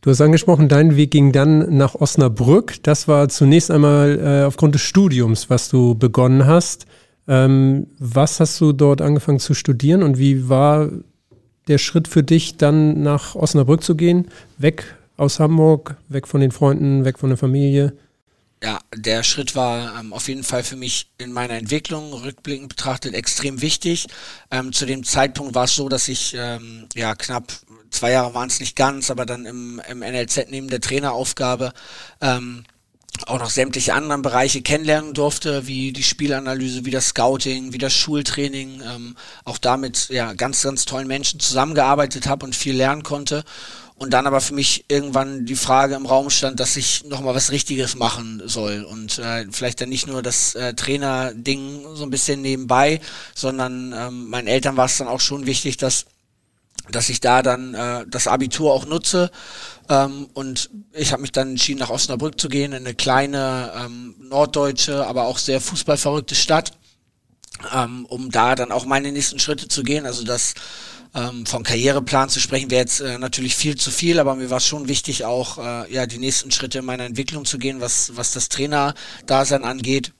Du 0.00 0.10
hast 0.10 0.20
angesprochen, 0.20 0.68
dein 0.68 0.96
Weg 0.96 1.10
ging 1.10 1.32
dann 1.32 1.76
nach 1.76 1.94
Osnabrück. 1.94 2.82
Das 2.82 3.08
war 3.08 3.28
zunächst 3.28 3.70
einmal 3.70 4.18
äh, 4.18 4.46
aufgrund 4.46 4.74
des 4.74 4.82
Studiums, 4.82 5.50
was 5.50 5.68
du 5.68 5.94
begonnen 5.94 6.46
hast. 6.46 6.86
Ähm, 7.26 7.88
was 7.98 8.40
hast 8.40 8.60
du 8.60 8.72
dort 8.72 9.02
angefangen 9.02 9.40
zu 9.40 9.54
studieren 9.54 10.02
und 10.02 10.18
wie 10.18 10.48
war 10.48 10.88
der 11.66 11.78
Schritt 11.78 12.08
für 12.08 12.22
dich, 12.22 12.56
dann 12.56 13.02
nach 13.02 13.34
Osnabrück 13.34 13.82
zu 13.82 13.96
gehen? 13.96 14.28
Weg 14.56 14.96
aus 15.18 15.40
Hamburg, 15.40 15.96
weg 16.08 16.26
von 16.26 16.40
den 16.40 16.52
Freunden, 16.52 17.04
weg 17.04 17.18
von 17.18 17.28
der 17.28 17.36
Familie? 17.36 17.92
Ja, 18.62 18.80
der 18.94 19.22
Schritt 19.22 19.54
war 19.54 19.98
ähm, 20.00 20.12
auf 20.12 20.28
jeden 20.28 20.42
Fall 20.42 20.64
für 20.64 20.76
mich 20.76 21.10
in 21.18 21.32
meiner 21.32 21.54
Entwicklung 21.54 22.12
rückblickend 22.12 22.68
betrachtet 22.68 23.14
extrem 23.14 23.60
wichtig. 23.60 24.08
Ähm, 24.50 24.72
zu 24.72 24.84
dem 24.84 25.04
Zeitpunkt 25.04 25.54
war 25.54 25.64
es 25.64 25.76
so, 25.76 25.88
dass 25.88 26.08
ich 26.08 26.34
ähm, 26.36 26.88
ja 26.94 27.14
knapp 27.14 27.52
zwei 27.90 28.12
Jahre 28.12 28.34
waren 28.34 28.48
es 28.48 28.60
nicht 28.60 28.76
ganz, 28.76 29.10
aber 29.10 29.26
dann 29.26 29.46
im, 29.46 29.80
im 29.88 30.00
NLZ 30.00 30.46
neben 30.50 30.68
der 30.68 30.80
Traineraufgabe 30.80 31.72
ähm, 32.20 32.64
auch 33.26 33.38
noch 33.38 33.50
sämtliche 33.50 33.94
anderen 33.94 34.22
Bereiche 34.22 34.62
kennenlernen 34.62 35.14
durfte, 35.14 35.66
wie 35.66 35.92
die 35.92 36.02
Spielanalyse, 36.02 36.84
wie 36.84 36.90
das 36.90 37.08
Scouting, 37.08 37.72
wie 37.72 37.78
das 37.78 37.92
Schultraining, 37.92 38.82
ähm, 38.82 39.16
auch 39.44 39.58
damit 39.58 40.08
ja 40.08 40.34
ganz, 40.34 40.62
ganz 40.62 40.84
tollen 40.84 41.08
Menschen 41.08 41.40
zusammengearbeitet 41.40 42.26
habe 42.26 42.46
und 42.46 42.54
viel 42.54 42.76
lernen 42.76 43.02
konnte 43.02 43.44
und 43.98 44.12
dann 44.12 44.26
aber 44.26 44.40
für 44.40 44.54
mich 44.54 44.84
irgendwann 44.88 45.44
die 45.44 45.56
Frage 45.56 45.94
im 45.94 46.06
Raum 46.06 46.30
stand, 46.30 46.60
dass 46.60 46.76
ich 46.76 47.04
nochmal 47.04 47.34
was 47.34 47.50
Richtiges 47.50 47.96
machen 47.96 48.42
soll 48.44 48.84
und 48.84 49.18
äh, 49.18 49.46
vielleicht 49.50 49.80
dann 49.80 49.88
nicht 49.88 50.06
nur 50.06 50.22
das 50.22 50.54
äh, 50.54 50.74
Trainer-Ding 50.74 51.94
so 51.94 52.04
ein 52.04 52.10
bisschen 52.10 52.40
nebenbei, 52.40 53.00
sondern 53.34 53.92
ähm, 53.96 54.28
meinen 54.28 54.46
Eltern 54.46 54.76
war 54.76 54.86
es 54.86 54.96
dann 54.98 55.08
auch 55.08 55.20
schon 55.20 55.46
wichtig, 55.46 55.76
dass 55.76 56.06
dass 56.90 57.10
ich 57.10 57.20
da 57.20 57.42
dann 57.42 57.74
äh, 57.74 58.06
das 58.08 58.28
Abitur 58.28 58.72
auch 58.72 58.86
nutze 58.86 59.30
ähm, 59.88 60.28
und 60.32 60.70
ich 60.92 61.12
habe 61.12 61.22
mich 61.22 61.32
dann 61.32 61.50
entschieden, 61.50 61.80
nach 61.80 61.90
Osnabrück 61.90 62.40
zu 62.40 62.48
gehen, 62.48 62.72
in 62.72 62.84
eine 62.86 62.94
kleine 62.94 63.72
ähm, 63.76 64.14
norddeutsche, 64.20 65.06
aber 65.06 65.24
auch 65.24 65.38
sehr 65.38 65.60
fußballverrückte 65.60 66.34
Stadt, 66.34 66.72
ähm, 67.74 68.06
um 68.06 68.30
da 68.30 68.54
dann 68.54 68.72
auch 68.72 68.86
meine 68.86 69.12
nächsten 69.12 69.38
Schritte 69.38 69.68
zu 69.68 69.82
gehen. 69.82 70.06
Also 70.06 70.24
das 70.24 70.54
ähm, 71.14 71.46
von 71.46 71.62
Karriereplan 71.62 72.28
zu 72.28 72.40
sprechen 72.40 72.70
wäre 72.70 72.82
jetzt 72.82 73.00
äh, 73.00 73.18
natürlich 73.18 73.56
viel 73.56 73.76
zu 73.76 73.90
viel, 73.90 74.18
aber 74.18 74.34
mir 74.34 74.50
war 74.50 74.58
es 74.58 74.66
schon 74.66 74.88
wichtig, 74.88 75.24
auch 75.24 75.58
äh, 75.58 75.92
ja 75.92 76.06
die 76.06 76.18
nächsten 76.18 76.50
Schritte 76.50 76.78
in 76.78 76.84
meiner 76.84 77.04
Entwicklung 77.04 77.44
zu 77.44 77.58
gehen, 77.58 77.80
was 77.80 78.16
was 78.16 78.32
das 78.32 78.48
Trainer-Dasein 78.48 79.64
angeht. 79.64 80.12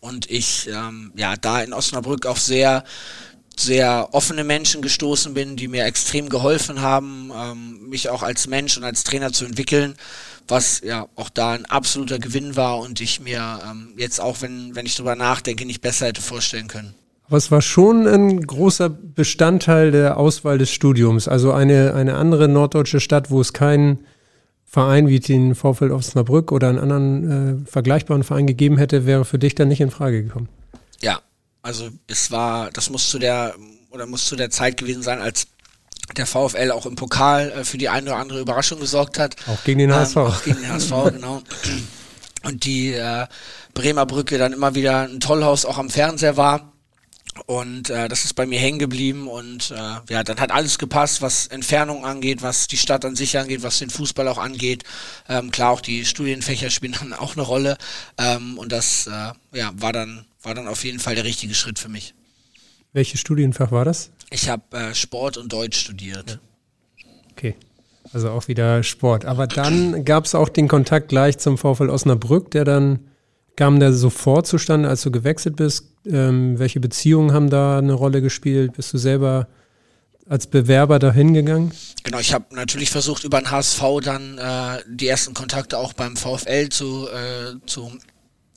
Und 0.00 0.30
ich 0.30 0.68
ähm, 0.68 1.12
ja 1.16 1.36
da 1.36 1.62
in 1.62 1.72
Osnabrück 1.72 2.26
auf 2.26 2.40
sehr 2.40 2.84
sehr 3.58 4.10
offene 4.12 4.44
Menschen 4.44 4.82
gestoßen 4.82 5.34
bin, 5.34 5.56
die 5.56 5.68
mir 5.68 5.84
extrem 5.84 6.28
geholfen 6.28 6.80
haben, 6.80 7.32
ähm, 7.34 7.88
mich 7.88 8.08
auch 8.08 8.22
als 8.22 8.46
Mensch 8.46 8.76
und 8.76 8.84
als 8.84 9.04
Trainer 9.04 9.32
zu 9.32 9.44
entwickeln, 9.44 9.96
was 10.46 10.80
ja 10.80 11.08
auch 11.16 11.28
da 11.28 11.52
ein 11.52 11.66
absoluter 11.66 12.18
Gewinn 12.18 12.56
war 12.56 12.78
und 12.78 13.00
ich 13.00 13.20
mir 13.20 13.60
ähm, 13.68 13.94
jetzt 13.96 14.20
auch, 14.20 14.40
wenn, 14.40 14.74
wenn 14.74 14.86
ich 14.86 14.96
drüber 14.96 15.16
nachdenke, 15.16 15.66
nicht 15.66 15.80
besser 15.80 16.06
hätte 16.06 16.22
vorstellen 16.22 16.68
können. 16.68 16.94
Aber 17.28 17.36
es 17.36 17.50
war 17.50 17.60
schon 17.60 18.06
ein 18.06 18.40
großer 18.40 18.88
Bestandteil 18.88 19.90
der 19.90 20.16
Auswahl 20.16 20.56
des 20.56 20.70
Studiums. 20.70 21.28
Also 21.28 21.52
eine, 21.52 21.94
eine 21.94 22.14
andere 22.14 22.48
norddeutsche 22.48 23.00
Stadt, 23.00 23.30
wo 23.30 23.40
es 23.40 23.52
keinen 23.52 24.00
Verein 24.64 25.08
wie 25.08 25.20
den 25.20 25.54
VfL 25.54 25.92
Osnabrück 25.92 26.52
oder 26.52 26.70
einen 26.70 26.78
anderen 26.78 27.64
äh, 27.64 27.70
vergleichbaren 27.70 28.22
Verein 28.22 28.46
gegeben 28.46 28.78
hätte, 28.78 29.04
wäre 29.04 29.26
für 29.26 29.38
dich 29.38 29.54
dann 29.54 29.68
nicht 29.68 29.80
in 29.80 29.90
Frage 29.90 30.22
gekommen. 30.22 30.48
Ja, 31.00 31.20
also 31.62 31.88
es 32.06 32.30
war, 32.30 32.70
das 32.70 32.88
muss 32.88 33.10
zu 33.10 33.18
der 33.18 33.54
oder 33.90 34.06
muss 34.06 34.26
zu 34.26 34.36
der 34.36 34.50
Zeit 34.50 34.78
gewesen 34.78 35.02
sein, 35.02 35.20
als 35.20 35.48
der 36.16 36.26
VfL 36.26 36.70
auch 36.70 36.86
im 36.86 36.96
Pokal 36.96 37.50
äh, 37.50 37.64
für 37.64 37.76
die 37.76 37.90
eine 37.90 38.10
oder 38.10 38.18
andere 38.18 38.40
Überraschung 38.40 38.80
gesorgt 38.80 39.18
hat. 39.18 39.36
Auch 39.46 39.62
gegen 39.64 39.80
den 39.80 39.92
HSV. 39.92 40.16
Ähm, 40.16 40.22
auch 40.22 40.42
gegen 40.44 40.60
den 40.60 40.72
HSV, 40.72 40.92
genau. 41.12 41.42
Und 42.44 42.64
die 42.64 42.94
äh, 42.94 43.26
Bremer 43.74 44.06
Brücke 44.06 44.38
dann 44.38 44.54
immer 44.54 44.74
wieder 44.74 45.02
ein 45.02 45.20
Tollhaus 45.20 45.66
auch 45.66 45.76
am 45.76 45.90
Fernseher 45.90 46.36
war. 46.36 46.72
Und 47.46 47.90
äh, 47.90 48.08
das 48.08 48.24
ist 48.24 48.34
bei 48.34 48.46
mir 48.46 48.58
hängen 48.58 48.78
geblieben 48.78 49.28
und 49.28 49.70
äh, 49.70 50.12
ja, 50.12 50.24
dann 50.24 50.40
hat 50.40 50.50
alles 50.50 50.78
gepasst, 50.78 51.22
was 51.22 51.46
Entfernung 51.46 52.04
angeht, 52.04 52.42
was 52.42 52.66
die 52.66 52.76
Stadt 52.76 53.04
an 53.04 53.16
sich 53.16 53.38
angeht, 53.38 53.62
was 53.62 53.78
den 53.78 53.90
Fußball 53.90 54.26
auch 54.28 54.38
angeht. 54.38 54.84
Ähm, 55.28 55.50
klar, 55.50 55.70
auch 55.70 55.80
die 55.80 56.04
Studienfächer 56.04 56.70
spielen 56.70 56.96
dann 56.98 57.12
auch 57.12 57.34
eine 57.34 57.42
Rolle. 57.42 57.78
Ähm, 58.18 58.58
und 58.58 58.72
das 58.72 59.06
äh, 59.06 59.32
ja, 59.56 59.70
war 59.74 59.92
dann, 59.92 60.24
war 60.42 60.54
dann 60.54 60.68
auf 60.68 60.84
jeden 60.84 60.98
Fall 60.98 61.14
der 61.14 61.24
richtige 61.24 61.54
Schritt 61.54 61.78
für 61.78 61.88
mich. 61.88 62.14
Welches 62.92 63.20
Studienfach 63.20 63.70
war 63.70 63.84
das? 63.84 64.10
Ich 64.30 64.48
habe 64.48 64.76
äh, 64.76 64.94
Sport 64.94 65.36
und 65.36 65.52
Deutsch 65.52 65.78
studiert. 65.78 66.40
Okay. 67.32 67.54
Also 68.12 68.30
auch 68.30 68.48
wieder 68.48 68.82
Sport. 68.82 69.24
Aber 69.24 69.46
dann 69.46 70.04
gab 70.04 70.24
es 70.24 70.34
auch 70.34 70.48
den 70.48 70.68
Kontakt 70.68 71.08
gleich 71.08 71.38
zum 71.38 71.58
VfL 71.58 71.90
Osnabrück, 71.90 72.50
der 72.50 72.64
dann 72.64 73.00
kam 73.58 73.80
der 73.80 73.92
sofort 73.92 74.46
zustande, 74.46 74.88
als 74.88 75.02
du 75.02 75.10
gewechselt 75.10 75.56
bist? 75.56 75.86
Ähm, 76.06 76.60
welche 76.60 76.78
Beziehungen 76.78 77.32
haben 77.32 77.50
da 77.50 77.78
eine 77.78 77.92
Rolle 77.92 78.22
gespielt? 78.22 78.74
Bist 78.74 78.94
du 78.94 78.98
selber 78.98 79.48
als 80.28 80.46
Bewerber 80.46 81.00
dahin 81.00 81.34
gegangen? 81.34 81.72
Genau, 82.04 82.20
ich 82.20 82.32
habe 82.32 82.54
natürlich 82.54 82.90
versucht, 82.90 83.24
über 83.24 83.40
den 83.40 83.50
HSV 83.50 83.82
dann 84.04 84.38
äh, 84.38 84.78
die 84.88 85.08
ersten 85.08 85.34
Kontakte 85.34 85.76
auch 85.76 85.92
beim 85.92 86.16
VfL 86.16 86.68
zu, 86.68 87.08
äh, 87.08 87.56
zu 87.66 87.90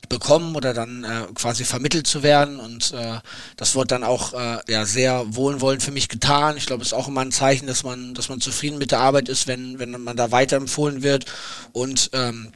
bekommen 0.07 0.55
oder 0.55 0.73
dann 0.75 1.03
äh, 1.03 1.33
quasi 1.33 1.63
vermittelt 1.63 2.05
zu 2.05 2.21
werden 2.21 2.59
und 2.59 2.93
äh, 2.93 3.19
das 3.57 3.73
wurde 3.73 3.87
dann 3.87 4.03
auch 4.03 4.33
äh, 4.33 4.59
ja 4.67 4.85
sehr 4.85 5.23
wohlwollend 5.29 5.81
für 5.81 5.91
mich 5.91 6.09
getan. 6.09 6.57
Ich 6.57 6.67
glaube, 6.67 6.83
es 6.83 6.89
ist 6.89 6.93
auch 6.93 7.07
immer 7.07 7.21
ein 7.21 7.31
Zeichen, 7.31 7.65
dass 7.65 7.83
man 7.83 8.13
dass 8.13 8.29
man 8.29 8.41
zufrieden 8.41 8.77
mit 8.77 8.91
der 8.91 8.99
Arbeit 8.99 9.29
ist, 9.29 9.47
wenn 9.47 9.79
wenn 9.79 9.91
man 10.03 10.17
da 10.17 10.31
weiterempfohlen 10.31 11.01
wird 11.01 11.25
und 11.71 12.11
ähm, 12.13 12.51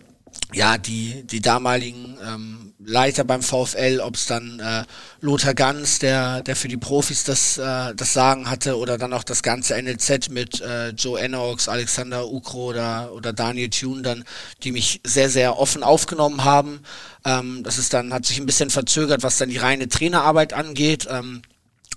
ja, 0.54 0.78
die, 0.78 1.24
die 1.24 1.42
damaligen 1.42 2.18
ähm, 2.26 2.74
Leiter 2.80 3.24
beim 3.24 3.42
VfL, 3.42 4.00
ob 4.02 4.16
es 4.16 4.28
dann 4.28 4.60
äh, 4.60 4.84
Lothar 5.22 5.54
Ganz, 5.54 6.00
der, 6.00 6.44
der 6.44 6.56
für 6.56 6.68
die 6.68 6.78
Profis 6.78 7.24
das, 7.24 7.58
äh, 7.58 7.96
das 7.96 8.14
Sagen 8.14 8.50
hatte, 8.50 8.78
oder 8.78 8.98
dann 8.98 9.14
auch 9.14 9.24
das 9.24 9.44
ganze 9.44 9.82
NLZ 9.82 10.30
mit 10.30 10.62
äh, 10.62 10.90
Joe 10.90 11.20
Enox, 11.20 11.68
Alexander 11.68 12.28
Ukro 12.28 12.66
oder, 12.66 13.12
oder 13.14 13.34
Daniel 13.34 13.70
Thune 13.70 14.02
dann, 14.02 14.24
die 14.64 14.72
mich 14.72 15.02
sehr, 15.04 15.30
sehr 15.30 15.58
offen 15.58 15.84
aufgenommen 15.84 16.44
haben. 16.44 16.82
Ähm, 17.26 17.64
das 17.64 17.78
ist 17.78 17.94
dann, 17.94 18.14
hat 18.14 18.26
sich 18.26 18.40
ein 18.40 18.46
bisschen 18.46 18.70
verzögert, 18.70 19.24
was 19.24 19.38
dann 19.38 19.50
die 19.50 19.58
reine 19.58 19.90
Trainerarbeit 19.90 20.54
angeht. 20.54 21.08
Ähm, 21.10 21.42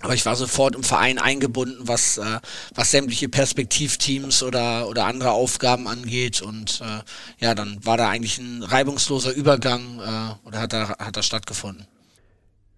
aber 0.01 0.13
ich 0.13 0.25
war 0.25 0.35
sofort 0.35 0.75
im 0.75 0.83
Verein 0.83 1.17
eingebunden, 1.17 1.77
was, 1.81 2.17
äh, 2.17 2.39
was 2.73 2.91
sämtliche 2.91 3.27
Perspektivteams 3.27 4.43
oder, 4.43 4.87
oder 4.87 5.05
andere 5.05 5.31
Aufgaben 5.31 5.87
angeht. 5.87 6.41
Und 6.41 6.81
äh, 6.81 7.43
ja, 7.43 7.53
dann 7.53 7.77
war 7.85 7.97
da 7.97 8.09
eigentlich 8.09 8.37
ein 8.37 8.63
reibungsloser 8.63 9.33
Übergang 9.33 9.99
äh, 9.99 10.47
oder 10.47 10.59
hat 10.59 10.73
da, 10.73 10.89
hat 10.97 11.17
da 11.17 11.23
stattgefunden. 11.23 11.85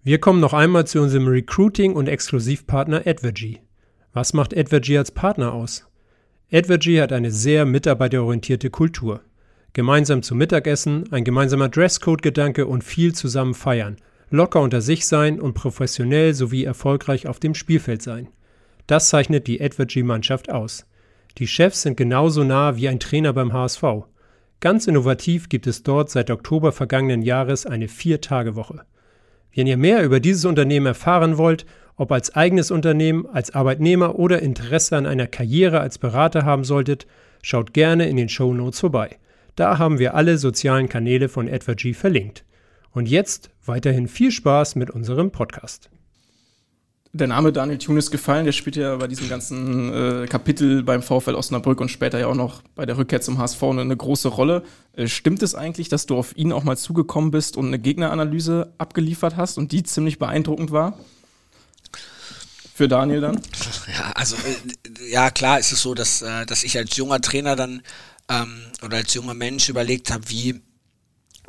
Wir 0.02 0.18
kommen 0.18 0.40
noch 0.40 0.52
einmal 0.52 0.86
zu 0.86 1.00
unserem 1.00 1.28
Recruiting- 1.28 1.94
und 1.94 2.08
Exklusivpartner 2.08 3.06
Advergy. 3.06 3.60
Was 4.12 4.32
macht 4.32 4.56
Advergy 4.56 4.98
als 4.98 5.12
Partner 5.12 5.52
aus? 5.52 5.86
Advergy 6.52 6.96
hat 6.96 7.12
eine 7.12 7.30
sehr 7.30 7.64
mitarbeiterorientierte 7.64 8.68
Kultur. 8.68 9.20
Gemeinsam 9.74 10.22
zum 10.22 10.38
Mittagessen, 10.38 11.10
ein 11.12 11.24
gemeinsamer 11.24 11.68
Dresscode-Gedanke 11.68 12.66
und 12.66 12.82
viel 12.82 13.14
zusammen 13.14 13.54
feiern– 13.54 13.96
locker 14.32 14.60
unter 14.60 14.80
sich 14.80 15.06
sein 15.06 15.40
und 15.40 15.54
professionell 15.54 16.34
sowie 16.34 16.64
erfolgreich 16.64 17.26
auf 17.26 17.38
dem 17.38 17.54
Spielfeld 17.54 18.02
sein. 18.02 18.28
Das 18.86 19.08
zeichnet 19.08 19.46
die 19.46 19.60
Edward-G-Mannschaft 19.60 20.50
aus. 20.50 20.86
Die 21.38 21.46
Chefs 21.46 21.82
sind 21.82 21.96
genauso 21.96 22.44
nah 22.44 22.76
wie 22.76 22.88
ein 22.88 23.00
Trainer 23.00 23.32
beim 23.32 23.52
HSV. 23.52 23.82
Ganz 24.60 24.86
innovativ 24.86 25.48
gibt 25.48 25.66
es 25.66 25.82
dort 25.82 26.10
seit 26.10 26.30
Oktober 26.30 26.72
vergangenen 26.72 27.22
Jahres 27.22 27.66
eine 27.66 27.88
Vier-Tage-Woche. 27.88 28.82
Wenn 29.54 29.66
ihr 29.66 29.76
mehr 29.76 30.02
über 30.04 30.20
dieses 30.20 30.44
Unternehmen 30.44 30.86
erfahren 30.86 31.36
wollt, 31.36 31.66
ob 31.96 32.10
als 32.12 32.34
eigenes 32.34 32.70
Unternehmen, 32.70 33.26
als 33.26 33.54
Arbeitnehmer 33.54 34.18
oder 34.18 34.40
Interesse 34.40 34.96
an 34.96 35.06
einer 35.06 35.26
Karriere 35.26 35.80
als 35.80 35.98
Berater 35.98 36.44
haben 36.44 36.64
solltet, 36.64 37.06
schaut 37.42 37.74
gerne 37.74 38.08
in 38.08 38.16
den 38.16 38.28
Show 38.28 38.54
Notes 38.54 38.80
vorbei. 38.80 39.18
Da 39.56 39.78
haben 39.78 39.98
wir 39.98 40.14
alle 40.14 40.38
sozialen 40.38 40.88
Kanäle 40.88 41.28
von 41.28 41.48
Edward 41.48 41.78
G 41.78 41.92
verlinkt. 41.92 42.44
Und 42.92 43.08
jetzt 43.08 43.50
weiterhin 43.64 44.06
viel 44.06 44.30
Spaß 44.30 44.76
mit 44.76 44.90
unserem 44.90 45.30
Podcast. 45.30 45.88
Der 47.14 47.26
Name 47.26 47.52
Daniel 47.52 47.76
Thune 47.76 47.98
ist 47.98 48.10
gefallen, 48.10 48.46
der 48.46 48.52
spielt 48.52 48.76
ja 48.76 48.96
bei 48.96 49.06
diesem 49.06 49.28
ganzen 49.28 50.22
äh, 50.22 50.26
Kapitel 50.26 50.82
beim 50.82 51.02
VfL 51.02 51.34
Osnabrück 51.34 51.78
und 51.80 51.90
später 51.90 52.18
ja 52.18 52.26
auch 52.26 52.34
noch 52.34 52.62
bei 52.74 52.86
der 52.86 52.96
Rückkehr 52.96 53.20
zum 53.20 53.36
HSV 53.36 53.62
eine, 53.64 53.82
eine 53.82 53.96
große 53.96 54.28
Rolle. 54.28 54.62
Äh, 54.94 55.08
stimmt 55.08 55.42
es 55.42 55.54
eigentlich, 55.54 55.90
dass 55.90 56.06
du 56.06 56.16
auf 56.16 56.34
ihn 56.36 56.52
auch 56.52 56.64
mal 56.64 56.78
zugekommen 56.78 57.30
bist 57.30 57.58
und 57.58 57.66
eine 57.66 57.78
Gegneranalyse 57.78 58.72
abgeliefert 58.78 59.36
hast 59.36 59.58
und 59.58 59.72
die 59.72 59.82
ziemlich 59.82 60.18
beeindruckend 60.18 60.70
war? 60.70 60.98
Für 62.74 62.88
Daniel 62.88 63.20
dann? 63.20 63.42
Ja, 63.94 64.12
also 64.12 64.36
äh, 64.36 65.10
ja, 65.10 65.30
klar 65.30 65.58
ist 65.58 65.72
es 65.72 65.82
so, 65.82 65.92
dass, 65.92 66.22
äh, 66.22 66.46
dass 66.46 66.64
ich 66.64 66.78
als 66.78 66.96
junger 66.96 67.20
Trainer 67.20 67.56
dann 67.56 67.82
ähm, 68.30 68.56
oder 68.82 68.96
als 68.98 69.12
junger 69.12 69.34
Mensch 69.34 69.68
überlegt 69.68 70.10
habe, 70.10 70.30
wie 70.30 70.62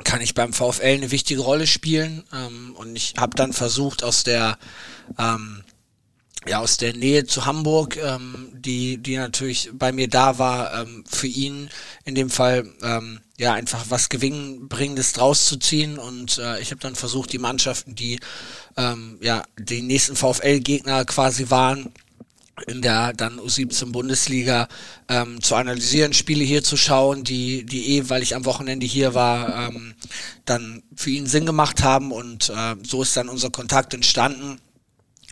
kann 0.02 0.20
ich 0.20 0.34
beim 0.34 0.52
VfL 0.52 0.84
eine 0.84 1.10
wichtige 1.10 1.40
Rolle 1.40 1.66
spielen. 1.66 2.24
Ähm, 2.32 2.74
und 2.76 2.96
ich 2.96 3.14
habe 3.16 3.36
dann 3.36 3.52
versucht, 3.52 4.02
aus 4.02 4.24
der 4.24 4.58
ähm, 5.18 5.62
ja 6.46 6.58
aus 6.58 6.76
der 6.76 6.94
Nähe 6.94 7.24
zu 7.24 7.46
Hamburg, 7.46 7.96
ähm, 7.96 8.50
die 8.52 8.98
die 8.98 9.16
natürlich 9.16 9.70
bei 9.72 9.92
mir 9.92 10.08
da 10.08 10.38
war, 10.38 10.82
ähm, 10.82 11.04
für 11.08 11.26
ihn 11.26 11.70
in 12.04 12.14
dem 12.14 12.30
Fall 12.30 12.68
ähm, 12.82 13.20
ja 13.38 13.54
einfach 13.54 13.86
was 13.88 14.08
gewinnbringendes 14.08 15.12
draus 15.12 15.46
zu 15.46 15.58
ziehen. 15.58 15.98
Und 15.98 16.38
äh, 16.38 16.60
ich 16.60 16.70
habe 16.70 16.80
dann 16.80 16.96
versucht, 16.96 17.32
die 17.32 17.38
Mannschaften, 17.38 17.94
die 17.94 18.20
ähm, 18.76 19.18
ja 19.22 19.44
die 19.58 19.82
nächsten 19.82 20.16
VfL-Gegner 20.16 21.04
quasi 21.04 21.50
waren, 21.50 21.92
in 22.66 22.82
der 22.82 23.12
dann 23.12 23.40
U17 23.40 23.92
Bundesliga 23.92 24.68
ähm, 25.08 25.42
zu 25.42 25.56
analysieren, 25.56 26.12
Spiele 26.12 26.44
hier 26.44 26.62
zu 26.62 26.76
schauen, 26.76 27.24
die, 27.24 27.64
die 27.64 27.96
eh, 27.96 28.08
weil 28.08 28.22
ich 28.22 28.34
am 28.36 28.44
Wochenende 28.44 28.86
hier 28.86 29.14
war, 29.14 29.68
ähm, 29.68 29.94
dann 30.44 30.82
für 30.94 31.10
ihn 31.10 31.26
Sinn 31.26 31.46
gemacht 31.46 31.82
haben 31.82 32.12
und 32.12 32.50
äh, 32.50 32.76
so 32.82 33.02
ist 33.02 33.16
dann 33.16 33.28
unser 33.28 33.50
Kontakt 33.50 33.94
entstanden. 33.94 34.58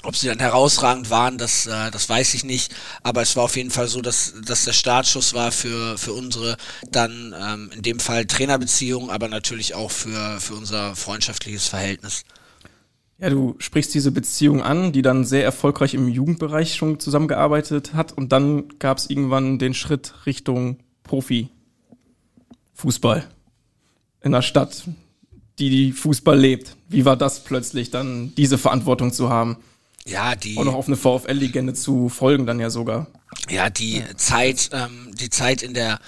Ob 0.05 0.17
sie 0.17 0.27
dann 0.27 0.41
herausragend 0.41 1.11
waren, 1.11 1.39
das, 1.39 1.67
äh, 1.67 1.93
das 1.93 2.09
weiß 2.09 2.35
ich 2.35 2.43
nicht. 2.43 2.75
Aber 3.05 3.23
es 3.23 3.37
war 3.37 3.45
auf 3.45 3.57
jeden 3.57 3.71
Fall 3.71 3.87
so, 3.87 4.01
dass, 4.01 4.35
dass 4.45 4.65
der 4.65 4.73
Startschuss 4.73 5.33
war 5.33 5.53
für, 5.53 5.97
für 5.97 6.13
unsere 6.13 6.57
dann 6.91 7.33
ähm, 7.41 7.71
in 7.73 7.83
dem 7.83 8.01
Fall 8.01 8.27
Trainerbeziehung, 8.27 9.11
aber 9.11 9.29
natürlich 9.29 9.75
auch 9.75 9.93
für, 9.93 10.41
für 10.41 10.55
unser 10.55 10.97
freundschaftliches 10.97 11.69
Verhältnis. 11.69 12.25
Ja, 13.23 13.31
du 13.31 13.55
sprichst 13.59 13.95
diese 13.95 14.11
Beziehung 14.11 14.65
an, 14.65 14.91
die 14.91 15.01
dann 15.01 15.25
sehr 15.25 15.45
erfolgreich 15.45 15.95
im 15.95 16.09
Jugendbereich 16.09 16.75
schon 16.75 16.99
zusammengearbeitet 16.99 17.95
hat 17.95 18.11
und 18.11 18.33
dann 18.33 18.65
gab 18.81 18.99
es 18.99 19.09
irgendwann 19.09 19.61
den 19.61 19.75
Schritt 19.75 20.27
Richtung 20.27 20.79
Profi. 21.05 21.49
Fußball. 22.75 23.25
In 24.23 24.35
einer 24.35 24.43
Stadt, 24.43 24.89
die 25.61 25.71
die 25.71 25.93
Fußball 25.93 26.37
lebt. 26.37 26.77
Wie 26.89 27.05
war 27.05 27.17
das 27.17 27.45
plötzlich 27.45 27.93
dann, 27.93 28.35
diese 28.35 28.59
Verantwortung 28.59 29.13
zu 29.13 29.31
haben? 29.31 29.59
Ja, 30.05 30.35
die. 30.35 30.59
Auch 30.59 30.65
noch 30.65 30.75
auf 30.75 30.89
eine 30.89 30.97
VfL-Legende 30.97 31.75
zu 31.75 32.09
folgen 32.09 32.45
dann 32.45 32.59
ja 32.59 32.71
sogar. 32.71 33.07
Ja, 33.49 33.71
die. 33.71 34.03
Zeit, 34.17 34.71
ähm, 34.73 35.13
die 35.15 35.31
Zeit 35.31 35.63
in 35.63 35.75
der, 35.75 36.01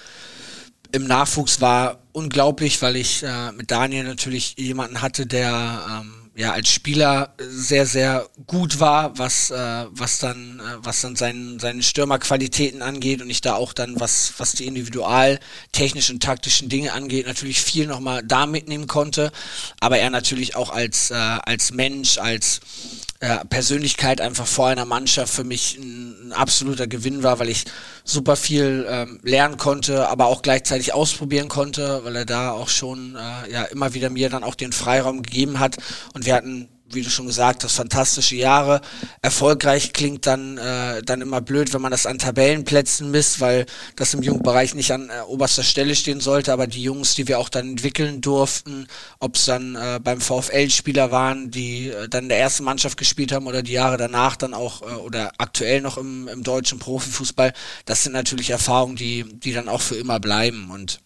im 0.91 1.07
Nachwuchs 1.07 1.61
war 1.61 2.01
unglaublich, 2.11 2.83
weil 2.83 2.97
ich 2.97 3.23
äh, 3.23 3.53
mit 3.53 3.71
Daniel 3.71 4.03
natürlich 4.03 4.57
jemanden 4.59 5.01
hatte, 5.01 5.27
der, 5.27 5.81
ähm, 6.01 6.24
ja 6.37 6.53
als 6.53 6.69
Spieler 6.69 7.35
sehr 7.39 7.87
sehr 7.87 8.29
gut 8.47 8.81
war, 8.81 9.17
was 9.19 9.51
äh, 9.51 9.87
was 9.91 10.19
dann 10.19 10.61
äh, 10.61 10.77
was 10.79 11.01
dann 11.01 11.17
seinen 11.17 11.61
seine 11.61 11.83
Stürmerqualitäten 11.83 12.83
angeht 12.83 13.23
und 13.23 13.31
ich 13.31 13.41
da 13.41 13.55
auch 13.55 13.73
dann 13.73 14.01
was 14.01 14.35
was 14.39 14.53
die 14.53 14.67
individual 14.67 15.39
technischen 15.73 16.21
taktischen 16.21 16.69
Dinge 16.69 16.93
angeht 16.93 17.27
natürlich 17.27 17.61
viel 17.61 17.87
noch 17.87 18.01
mal 18.01 18.23
da 18.23 18.47
mitnehmen 18.47 18.87
konnte, 18.87 19.31
aber 19.81 19.99
er 19.99 20.11
natürlich 20.11 20.57
auch 20.57 20.71
als 20.71 21.11
äh, 21.11 21.15
als 21.15 21.73
Mensch 21.73 22.19
als 22.19 22.61
äh, 23.25 23.45
Persönlichkeit 23.47 24.21
einfach 24.21 24.47
vor 24.47 24.69
einer 24.69 24.85
Mannschaft 24.85 25.33
für 25.33 25.45
mich 25.45 25.79
ein, 25.79 26.29
ein 26.29 26.33
absoluter 26.33 26.87
Gewinn 26.87 27.23
war, 27.23 27.39
weil 27.39 27.49
ich 27.49 27.65
super 28.05 28.37
viel 28.37 28.87
ähm, 28.87 29.19
lernen 29.23 29.57
konnte, 29.57 30.09
aber 30.09 30.27
auch 30.27 30.43
gleichzeitig 30.43 30.93
ausprobieren 30.93 31.49
konnte, 31.49 32.03
weil 32.05 32.17
er 32.17 32.27
da 32.27 32.51
auch 32.51 32.69
schon 32.69 33.17
äh, 33.17 33.51
ja 33.51 33.63
immer 33.65 33.95
wieder 33.95 34.11
mir 34.11 34.29
dann 34.29 34.45
auch 34.45 34.55
den 34.55 34.73
Freiraum 34.73 35.23
gegeben 35.23 35.59
hat. 35.59 35.79
Und 36.13 36.27
wir 36.27 36.35
hatten 36.35 36.69
wie 36.95 37.03
du 37.03 37.11
schon 37.11 37.27
gesagt 37.27 37.65
hast, 37.65 37.75
fantastische 37.75 38.37
Jahre. 38.37 38.81
Erfolgreich 39.23 39.93
klingt 39.93 40.27
dann, 40.27 40.59
äh, 40.59 41.03
dann 41.03 41.21
immer 41.21 41.41
blöd, 41.41 41.73
wenn 41.75 41.83
man 41.83 41.91
das 41.91 42.07
an 42.07 42.19
Tabellenplätzen 42.19 43.11
misst, 43.11 43.41
weil 43.41 43.67
das 43.97 44.15
im 44.15 44.23
Jugendbereich 44.23 44.75
nicht 44.75 44.93
an 44.93 45.11
äh, 45.11 45.21
oberster 45.27 45.63
Stelle 45.63 45.95
stehen 45.95 46.21
sollte. 46.21 46.53
Aber 46.53 46.67
die 46.67 46.83
Jungs, 46.83 47.15
die 47.15 47.29
wir 47.29 47.39
auch 47.39 47.49
dann 47.49 47.71
entwickeln 47.71 48.21
durften, 48.21 48.87
ob 49.21 49.37
es 49.37 49.45
dann 49.47 49.77
äh, 49.77 50.01
beim 50.03 50.21
VfL-Spieler 50.21 51.11
waren, 51.11 51.51
die 51.51 51.89
äh, 51.89 52.09
dann 52.09 52.25
in 52.25 52.29
der 52.29 52.39
ersten 52.39 52.65
Mannschaft 52.65 52.97
gespielt 52.97 53.33
haben 53.33 53.47
oder 53.47 53.63
die 53.63 53.73
Jahre 53.73 53.97
danach 53.97 54.37
dann 54.37 54.55
auch 54.55 54.83
äh, 54.83 54.95
oder 54.95 55.33
aktuell 55.39 55.81
noch 55.81 55.99
im, 55.99 56.29
im 56.29 56.43
deutschen 56.43 56.79
Profifußball, 56.79 57.53
das 57.85 58.03
sind 58.03 58.13
natürlich 58.13 58.51
Erfahrungen, 58.51 58.97
die, 58.97 59.25
die 59.25 59.53
dann 59.53 59.69
auch 59.69 59.81
für 59.81 59.97
immer 59.97 60.21
bleiben. 60.21 60.71
Und 60.71 61.01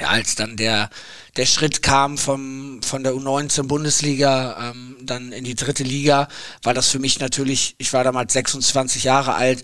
ja, 0.00 0.08
als 0.08 0.34
dann 0.34 0.56
der, 0.56 0.90
der 1.36 1.46
Schritt 1.46 1.82
kam 1.82 2.18
vom, 2.18 2.82
von 2.82 3.02
der 3.02 3.14
U19 3.14 3.64
Bundesliga 3.64 4.70
ähm, 4.70 4.96
dann 5.02 5.32
in 5.32 5.44
die 5.44 5.54
dritte 5.54 5.84
Liga, 5.84 6.28
war 6.62 6.74
das 6.74 6.88
für 6.88 6.98
mich 6.98 7.20
natürlich, 7.20 7.74
ich 7.78 7.92
war 7.92 8.04
damals 8.04 8.32
26 8.32 9.04
Jahre 9.04 9.34
alt, 9.34 9.62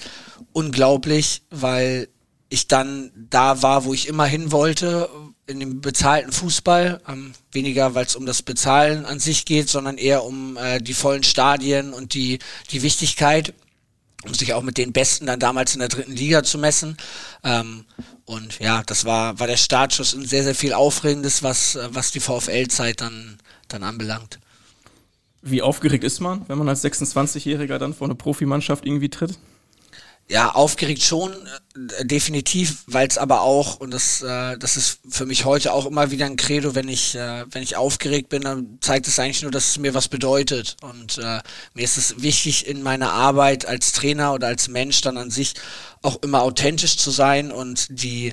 unglaublich, 0.52 1.42
weil 1.50 2.08
ich 2.48 2.68
dann 2.68 3.10
da 3.16 3.62
war, 3.62 3.84
wo 3.84 3.94
ich 3.94 4.08
immer 4.08 4.26
hin 4.26 4.52
wollte, 4.52 5.08
in 5.46 5.60
dem 5.60 5.80
bezahlten 5.80 6.32
Fußball, 6.32 7.00
ähm, 7.08 7.32
weniger 7.52 7.94
weil 7.94 8.06
es 8.06 8.16
um 8.16 8.26
das 8.26 8.42
Bezahlen 8.42 9.04
an 9.04 9.18
sich 9.18 9.44
geht, 9.44 9.68
sondern 9.68 9.98
eher 9.98 10.24
um 10.24 10.56
äh, 10.56 10.80
die 10.80 10.94
vollen 10.94 11.22
Stadien 11.22 11.92
und 11.92 12.14
die, 12.14 12.38
die 12.70 12.82
Wichtigkeit 12.82 13.54
um 14.24 14.34
sich 14.34 14.52
auch 14.54 14.62
mit 14.62 14.78
den 14.78 14.92
Besten 14.92 15.26
dann 15.26 15.40
damals 15.40 15.74
in 15.74 15.80
der 15.80 15.88
dritten 15.88 16.12
Liga 16.12 16.42
zu 16.42 16.58
messen. 16.58 16.96
Ähm, 17.42 17.84
und 18.24 18.58
ja, 18.58 18.82
das 18.86 19.04
war, 19.04 19.38
war 19.38 19.46
der 19.46 19.56
Startschuss 19.56 20.14
in 20.14 20.24
sehr, 20.26 20.44
sehr 20.44 20.54
viel 20.54 20.72
Aufregendes, 20.72 21.42
was, 21.42 21.78
was 21.90 22.10
die 22.10 22.20
VfL-Zeit 22.20 23.00
dann, 23.00 23.38
dann 23.68 23.82
anbelangt. 23.82 24.38
Wie 25.42 25.60
aufgeregt 25.60 26.04
ist 26.04 26.20
man, 26.20 26.48
wenn 26.48 26.56
man 26.56 26.68
als 26.68 26.82
26-Jähriger 26.84 27.78
dann 27.78 27.92
vor 27.92 28.06
eine 28.06 28.14
Profimannschaft 28.14 28.86
irgendwie 28.86 29.10
tritt? 29.10 29.38
Ja, 30.26 30.52
aufgeregt 30.52 31.02
schon, 31.02 31.32
äh, 31.98 32.06
definitiv, 32.06 32.84
weil 32.86 33.06
es 33.06 33.18
aber 33.18 33.42
auch, 33.42 33.78
und 33.80 33.90
das, 33.90 34.22
äh, 34.22 34.56
das 34.56 34.78
ist 34.78 35.00
für 35.06 35.26
mich 35.26 35.44
heute 35.44 35.74
auch 35.74 35.84
immer 35.84 36.10
wieder 36.10 36.24
ein 36.24 36.36
Credo, 36.36 36.74
wenn 36.74 36.88
ich, 36.88 37.14
äh, 37.14 37.44
wenn 37.50 37.62
ich 37.62 37.76
aufgeregt 37.76 38.30
bin, 38.30 38.40
dann 38.40 38.78
zeigt 38.80 39.06
es 39.06 39.18
eigentlich 39.18 39.42
nur, 39.42 39.50
dass 39.50 39.68
es 39.68 39.78
mir 39.78 39.92
was 39.92 40.08
bedeutet. 40.08 40.76
Und 40.80 41.18
äh, 41.18 41.40
mir 41.74 41.84
ist 41.84 41.98
es 41.98 42.22
wichtig, 42.22 42.66
in 42.66 42.82
meiner 42.82 43.12
Arbeit 43.12 43.66
als 43.66 43.92
Trainer 43.92 44.32
oder 44.32 44.46
als 44.46 44.68
Mensch 44.68 45.02
dann 45.02 45.18
an 45.18 45.30
sich 45.30 45.54
auch 46.00 46.22
immer 46.22 46.40
authentisch 46.40 46.96
zu 46.96 47.10
sein 47.10 47.52
und 47.52 47.88
die 47.90 48.32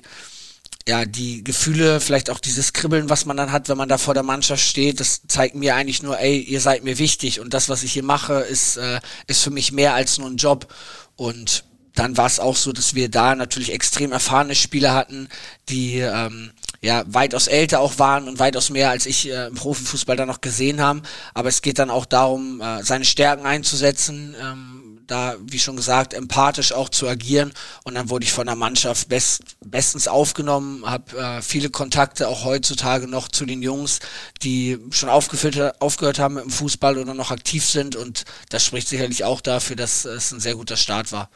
ja, 0.88 1.06
die 1.06 1.44
Gefühle, 1.44 2.00
vielleicht 2.00 2.30
auch 2.30 2.40
dieses 2.40 2.74
Kribbeln, 2.74 3.10
was 3.10 3.26
man 3.26 3.38
dann 3.38 3.52
hat, 3.52 3.70
wenn 3.70 3.78
man 3.78 3.90
da 3.90 3.98
vor 3.98 4.14
der 4.16 4.24
Mannschaft 4.24 4.64
steht, 4.64 5.00
das 5.00 5.22
zeigt 5.28 5.56
mir 5.56 5.76
eigentlich 5.76 6.02
nur, 6.02 6.20
ey, 6.20 6.40
ihr 6.40 6.60
seid 6.60 6.84
mir 6.84 6.98
wichtig 6.98 7.40
und 7.40 7.54
das, 7.54 7.70
was 7.70 7.84
ich 7.84 7.94
hier 7.94 8.04
mache, 8.04 8.40
ist, 8.42 8.78
äh, 8.78 9.00
ist 9.28 9.44
für 9.44 9.52
mich 9.52 9.72
mehr 9.72 9.94
als 9.94 10.18
nur 10.18 10.28
ein 10.28 10.38
Job. 10.38 10.74
Und 11.16 11.66
dann 11.96 12.18
war 12.18 12.28
es 12.28 12.40
auch 12.40 12.56
so, 12.56 12.72
dass 12.72 12.96
wir 12.96 13.10
da 13.10 13.36
natürlich 13.36 13.72
extrem 13.74 14.12
erfahrene 14.12 14.56
Spieler 14.56 14.94
hatten, 14.94 15.28
die 15.70 16.00
ähm, 16.00 16.52
ja 16.82 17.04
weitaus 17.08 17.48
älter 17.48 17.80
auch 17.80 18.00
waren 18.00 18.28
und 18.28 18.40
weitaus 18.40 18.70
mehr 18.70 18.90
als 18.90 19.06
ich 19.06 19.30
äh, 19.30 19.48
im 19.48 19.56
Profifußball 19.56 20.16
dann 20.16 20.28
noch 20.28 20.42
gesehen 20.42 20.82
haben. 20.82 21.04
Aber 21.34 21.50
es 21.50 21.62
geht 21.62 21.80
dann 21.80 21.90
auch 21.90 22.06
darum, 22.06 22.62
äh, 22.62 22.84
seine 22.84 23.06
Stärken 23.06 23.46
einzusetzen, 23.46 24.36
ähm, 24.42 25.02
da, 25.08 25.36
wie 25.42 25.60
schon 25.60 25.76
gesagt, 25.76 26.14
empathisch 26.14 26.72
auch 26.72 26.88
zu 26.88 27.08
agieren. 27.08 27.52
Und 27.84 27.96
dann 27.96 28.10
wurde 28.10 28.24
ich 28.24 28.32
von 28.32 28.48
der 28.48 28.56
Mannschaft 28.56 29.10
best, 29.10 29.44
bestens 29.60 30.08
aufgenommen, 30.08 30.86
habe 30.86 31.18
äh, 31.18 31.42
viele 31.42 31.70
Kontakte 31.70 32.30
auch 32.30 32.46
heutzutage 32.46 33.08
noch 33.08 33.28
zu 33.28 33.46
den 33.46 33.62
Jungs, 33.62 34.00
die 34.42 34.80
schon 34.92 35.10
aufgehört, 35.10 35.82
aufgehört 35.82 36.20
haben 36.20 36.36
mit 36.36 36.46
dem 36.46 36.52
Fußball 36.52 36.98
oder 36.98 37.14
noch 37.14 37.32
aktiv 37.32 37.66
sind. 37.66 37.98
Und 37.98 38.24
das 38.50 38.66
spricht 38.66 38.88
sicherlich 38.88 39.26
auch 39.26 39.42
dafür, 39.42 39.76
dass 39.76 40.06
es 40.06 40.32
ein 40.32 40.40
sehr 40.40 40.56
guter 40.56 40.78
Start 40.78 41.12
war. 41.12 41.30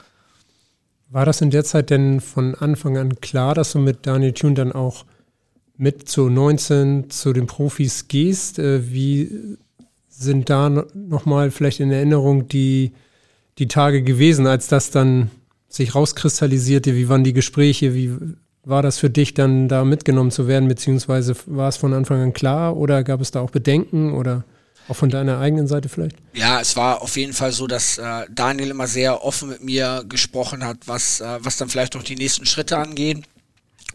War 1.16 1.26
das 1.26 1.40
in 1.40 1.50
der 1.50 1.64
Zeit 1.64 1.92
denn 1.92 2.20
von 2.20 2.56
Anfang 2.56 2.98
an 2.98 3.22
klar, 3.22 3.56
dass 3.56 3.72
du 3.72 3.80
mit 3.80 4.06
Daniel 4.06 4.34
Thune 4.34 4.54
dann 4.54 4.74
auch 4.74 5.06
mit 5.78 6.10
zu 6.10 6.28
19 6.28 7.10
zu 7.10 7.32
den 7.32 7.48
Profis 7.48 8.10
gehst? 8.10 8.60
Äh, 8.60 8.92
wie 8.92 9.58
sind 10.10 10.50
da 10.50 10.84
nochmal 10.94 11.52
vielleicht 11.52 11.80
in 11.80 11.90
Erinnerung 11.90 12.50
die, 12.50 12.92
die 13.60 13.70
Tage 13.70 14.04
gewesen, 14.04 14.46
als 14.46 14.68
das 14.68 14.92
dann 14.92 15.32
sich 15.70 15.96
rauskristallisierte? 15.96 16.98
Wie 16.98 17.08
waren 17.08 17.24
die 17.24 17.32
Gespräche? 17.32 17.94
Wie 17.94 18.12
war 18.66 18.82
das 18.82 18.98
für 18.98 19.10
dich 19.10 19.34
dann 19.34 19.70
da 19.70 19.86
mitgenommen 19.86 20.32
zu 20.32 20.50
werden? 20.50 20.68
Beziehungsweise 20.68 21.34
war 21.46 21.70
es 21.70 21.78
von 21.78 21.94
Anfang 21.94 22.22
an 22.22 22.34
klar 22.34 22.76
oder 22.76 23.06
gab 23.06 23.22
es 23.22 23.32
da 23.32 23.40
auch 23.40 23.52
Bedenken 23.52 24.14
oder? 24.14 24.44
Auch 24.88 24.96
von 24.96 25.10
deiner 25.10 25.40
eigenen 25.40 25.68
Seite 25.68 25.90
vielleicht? 25.90 26.18
Ja, 26.34 26.62
es 26.62 26.76
war 26.76 27.02
auf 27.02 27.18
jeden 27.18 27.34
Fall 27.34 27.52
so, 27.52 27.66
dass 27.66 27.98
äh, 27.98 28.26
Daniel 28.30 28.70
immer 28.70 28.88
sehr 28.88 29.24
offen 29.24 29.50
mit 29.50 29.64
mir 29.64 30.04
gesprochen 30.08 30.64
hat, 30.64 30.78
was, 30.86 31.22
äh, 31.22 31.40
was 31.40 31.58
dann 31.58 31.70
vielleicht 31.70 31.96
auch 31.96 32.04
die 32.04 32.16
nächsten 32.16 32.46
Schritte 32.46 32.78
angeht 32.78 33.24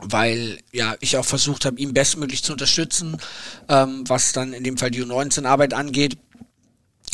weil 0.03 0.59
ja 0.73 0.97
ich 1.01 1.19
auch 1.19 1.25
versucht 1.25 1.67
habe, 1.67 1.79
ihn 1.79 1.93
bestmöglich 1.93 2.43
zu 2.43 2.53
unterstützen, 2.53 3.19
ähm, 3.69 4.05
was 4.07 4.33
dann 4.33 4.53
in 4.55 4.65
dem 4.65 4.79
Fall 4.79 4.91
die 4.91 5.03
U19-Arbeit 5.03 5.75
angeht. 5.75 6.17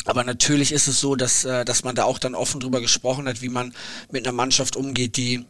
Aber 0.05 0.23
natürlich 0.23 0.71
ist 0.71 0.87
es 0.87 1.01
so, 1.01 1.15
dass, 1.15 1.43
äh, 1.43 1.65
dass 1.65 1.83
man 1.83 1.95
da 1.95 2.05
auch 2.05 2.17
dann 2.17 2.33
offen 2.33 2.61
drüber 2.61 2.79
gesprochen 2.79 3.27
hat, 3.27 3.41
wie 3.41 3.49
man 3.49 3.73
mit 4.11 4.25
einer 4.25 4.35
Mannschaft 4.35 4.77
umgeht, 4.77 5.17
die 5.17 5.45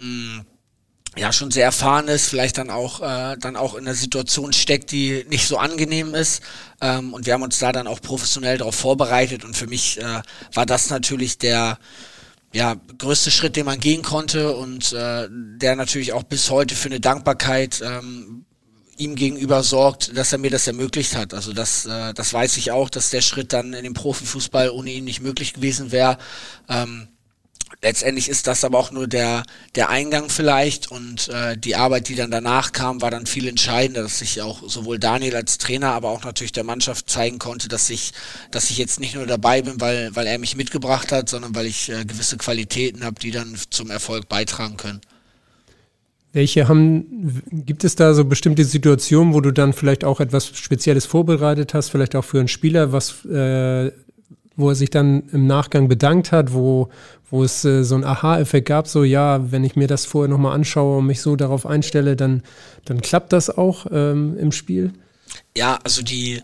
mh, 0.00 0.06
mm, 0.06 0.46
ja 1.16 1.32
schon 1.32 1.50
sehr 1.50 1.64
erfahren 1.64 2.08
ist, 2.08 2.28
vielleicht 2.28 2.58
dann 2.58 2.70
auch 2.70 3.00
äh, 3.00 3.36
dann 3.36 3.56
auch 3.56 3.74
in 3.74 3.86
einer 3.86 3.94
Situation 3.94 4.52
steckt, 4.52 4.92
die 4.92 5.24
nicht 5.28 5.46
so 5.46 5.58
angenehm 5.58 6.14
ist. 6.14 6.42
Ähm, 6.80 7.12
und 7.14 7.26
wir 7.26 7.34
haben 7.34 7.42
uns 7.42 7.58
da 7.58 7.72
dann 7.72 7.86
auch 7.86 8.00
professionell 8.00 8.58
darauf 8.58 8.76
vorbereitet. 8.76 9.44
Und 9.44 9.56
für 9.56 9.66
mich 9.66 10.00
äh, 10.00 10.22
war 10.54 10.66
das 10.66 10.90
natürlich 10.90 11.38
der 11.38 11.78
ja, 12.52 12.76
größte 12.98 13.30
Schritt, 13.30 13.56
den 13.56 13.66
man 13.66 13.80
gehen 13.80 14.02
konnte 14.02 14.56
und 14.56 14.92
äh, 14.92 15.28
der 15.30 15.76
natürlich 15.76 16.12
auch 16.12 16.24
bis 16.24 16.50
heute 16.50 16.74
für 16.74 16.88
eine 16.88 17.00
Dankbarkeit 17.00 17.80
ähm, 17.84 18.44
ihm 18.96 19.14
gegenüber 19.14 19.62
sorgt, 19.62 20.16
dass 20.16 20.32
er 20.32 20.38
mir 20.38 20.50
das 20.50 20.66
ermöglicht 20.66 21.16
hat. 21.16 21.32
Also 21.32 21.52
das, 21.52 21.86
äh, 21.86 22.12
das 22.12 22.32
weiß 22.32 22.56
ich 22.56 22.70
auch, 22.70 22.90
dass 22.90 23.10
der 23.10 23.20
Schritt 23.20 23.52
dann 23.52 23.72
in 23.72 23.84
den 23.84 23.94
Profifußball 23.94 24.70
ohne 24.70 24.90
ihn 24.90 25.04
nicht 25.04 25.20
möglich 25.20 25.54
gewesen 25.54 25.92
wäre. 25.92 26.18
Ähm, 26.68 27.08
letztendlich 27.82 28.28
ist 28.28 28.46
das 28.46 28.64
aber 28.64 28.78
auch 28.78 28.90
nur 28.90 29.06
der, 29.06 29.42
der 29.74 29.88
Eingang 29.88 30.28
vielleicht 30.28 30.90
und 30.90 31.28
äh, 31.28 31.56
die 31.56 31.76
Arbeit, 31.76 32.08
die 32.08 32.14
dann 32.14 32.30
danach 32.30 32.72
kam, 32.72 33.00
war 33.00 33.10
dann 33.10 33.26
viel 33.26 33.48
entscheidender, 33.48 34.02
dass 34.02 34.20
ich 34.22 34.42
auch 34.42 34.68
sowohl 34.68 34.98
Daniel 34.98 35.36
als 35.36 35.58
Trainer, 35.58 35.92
aber 35.92 36.10
auch 36.10 36.24
natürlich 36.24 36.52
der 36.52 36.64
Mannschaft 36.64 37.08
zeigen 37.08 37.38
konnte, 37.38 37.68
dass 37.68 37.90
ich, 37.90 38.12
dass 38.50 38.70
ich 38.70 38.78
jetzt 38.78 39.00
nicht 39.00 39.14
nur 39.14 39.26
dabei 39.26 39.62
bin, 39.62 39.80
weil, 39.80 40.14
weil 40.14 40.26
er 40.26 40.38
mich 40.38 40.56
mitgebracht 40.56 41.12
hat, 41.12 41.28
sondern 41.28 41.54
weil 41.54 41.66
ich 41.66 41.90
äh, 41.90 42.04
gewisse 42.04 42.36
Qualitäten 42.36 43.04
habe, 43.04 43.20
die 43.20 43.30
dann 43.30 43.56
zum 43.70 43.90
Erfolg 43.90 44.28
beitragen 44.28 44.76
können. 44.76 45.00
Welche 46.32 46.68
haben, 46.68 47.42
gibt 47.50 47.82
es 47.82 47.96
da 47.96 48.14
so 48.14 48.24
bestimmte 48.24 48.64
Situationen, 48.64 49.34
wo 49.34 49.40
du 49.40 49.50
dann 49.50 49.72
vielleicht 49.72 50.04
auch 50.04 50.20
etwas 50.20 50.46
Spezielles 50.46 51.04
vorbereitet 51.04 51.74
hast, 51.74 51.88
vielleicht 51.88 52.14
auch 52.14 52.24
für 52.24 52.38
einen 52.38 52.46
Spieler, 52.46 52.92
was 52.92 53.24
äh, 53.24 53.90
wo 54.60 54.70
er 54.70 54.74
sich 54.74 54.90
dann 54.90 55.24
im 55.32 55.46
Nachgang 55.46 55.88
bedankt 55.88 56.32
hat, 56.32 56.52
wo, 56.52 56.88
wo 57.30 57.44
es 57.44 57.64
äh, 57.64 57.84
so 57.84 57.94
ein 57.94 58.04
Aha-Effekt 58.04 58.68
gab, 58.68 58.88
so 58.88 59.04
ja, 59.04 59.50
wenn 59.52 59.64
ich 59.64 59.76
mir 59.76 59.86
das 59.86 60.06
vorher 60.06 60.28
nochmal 60.28 60.54
anschaue 60.54 60.98
und 60.98 61.06
mich 61.06 61.20
so 61.20 61.36
darauf 61.36 61.66
einstelle, 61.66 62.16
dann, 62.16 62.42
dann 62.84 63.00
klappt 63.00 63.32
das 63.32 63.50
auch 63.50 63.86
ähm, 63.90 64.36
im 64.38 64.52
Spiel? 64.52 64.92
Ja, 65.56 65.78
also 65.84 66.02
die 66.02 66.40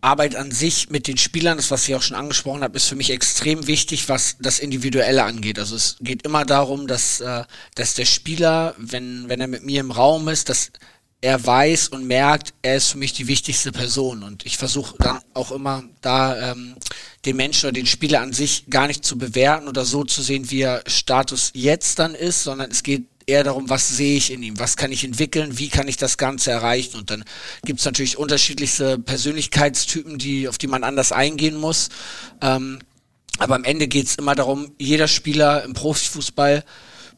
Arbeit 0.00 0.34
an 0.34 0.50
sich 0.50 0.90
mit 0.90 1.06
den 1.06 1.16
Spielern, 1.16 1.56
das 1.56 1.70
was 1.70 1.88
ich 1.88 1.94
auch 1.94 2.02
schon 2.02 2.16
angesprochen 2.16 2.62
habe, 2.62 2.76
ist 2.76 2.88
für 2.88 2.96
mich 2.96 3.10
extrem 3.10 3.68
wichtig, 3.68 4.08
was 4.08 4.36
das 4.40 4.58
Individuelle 4.58 5.22
angeht. 5.22 5.60
Also 5.60 5.76
es 5.76 5.96
geht 6.00 6.26
immer 6.26 6.44
darum, 6.44 6.88
dass, 6.88 7.20
äh, 7.20 7.44
dass 7.76 7.94
der 7.94 8.04
Spieler, 8.04 8.74
wenn, 8.78 9.28
wenn 9.28 9.40
er 9.40 9.46
mit 9.46 9.64
mir 9.64 9.80
im 9.80 9.92
Raum 9.92 10.28
ist, 10.28 10.48
dass 10.48 10.72
er 11.22 11.46
weiß 11.46 11.88
und 11.88 12.04
merkt, 12.04 12.52
er 12.62 12.76
ist 12.76 12.88
für 12.88 12.98
mich 12.98 13.12
die 13.12 13.28
wichtigste 13.28 13.70
Person. 13.70 14.24
Und 14.24 14.44
ich 14.44 14.58
versuche 14.58 14.96
dann 14.98 15.20
auch 15.34 15.52
immer 15.52 15.84
da 16.00 16.50
ähm, 16.50 16.74
den 17.24 17.36
Menschen 17.36 17.66
oder 17.66 17.72
den 17.72 17.86
Spieler 17.86 18.20
an 18.20 18.32
sich 18.32 18.66
gar 18.68 18.88
nicht 18.88 19.04
zu 19.04 19.16
bewerten 19.16 19.68
oder 19.68 19.84
so 19.84 20.02
zu 20.02 20.20
sehen, 20.20 20.50
wie 20.50 20.62
er 20.62 20.82
Status 20.86 21.52
jetzt 21.54 22.00
dann 22.00 22.16
ist, 22.16 22.42
sondern 22.42 22.72
es 22.72 22.82
geht 22.82 23.04
eher 23.26 23.44
darum, 23.44 23.70
was 23.70 23.88
sehe 23.88 24.16
ich 24.16 24.32
in 24.32 24.42
ihm, 24.42 24.58
was 24.58 24.76
kann 24.76 24.90
ich 24.90 25.04
entwickeln, 25.04 25.60
wie 25.60 25.68
kann 25.68 25.86
ich 25.86 25.96
das 25.96 26.18
Ganze 26.18 26.50
erreichen. 26.50 26.98
Und 26.98 27.10
dann 27.10 27.24
gibt 27.64 27.78
es 27.78 27.86
natürlich 27.86 28.18
unterschiedlichste 28.18 28.98
Persönlichkeitstypen, 28.98 30.18
die, 30.18 30.48
auf 30.48 30.58
die 30.58 30.66
man 30.66 30.82
anders 30.82 31.12
eingehen 31.12 31.54
muss. 31.54 31.88
Ähm, 32.40 32.80
aber 33.38 33.54
am 33.54 33.64
Ende 33.64 33.86
geht 33.86 34.06
es 34.06 34.16
immer 34.16 34.34
darum, 34.34 34.72
jeder 34.76 35.06
Spieler 35.06 35.62
im 35.62 35.72
Profifußball 35.72 36.64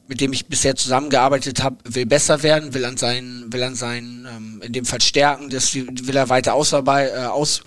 mit 0.07 0.21
dem 0.21 0.33
ich 0.33 0.47
bisher 0.47 0.77
zusammengearbeitet 0.77 1.63
habe, 1.63 1.79
will 1.85 2.07
besser 2.07 2.43
werden, 2.43 2.75
will 2.75 2.85
an 2.85 2.97
seinen, 2.97 3.53
will 3.53 3.63
an 3.63 3.75
seinen, 3.75 4.27
ähm, 4.27 4.63
in 4.63 4.73
dem 4.73 4.85
Fall 4.85 5.01
Stärken, 5.01 5.51
das 5.51 5.75
will 5.75 6.17
er 6.17 6.29
weiter 6.29 6.55
ausarbeiten, 6.55 7.17
äh, 7.17 7.27
aus, 7.27 7.63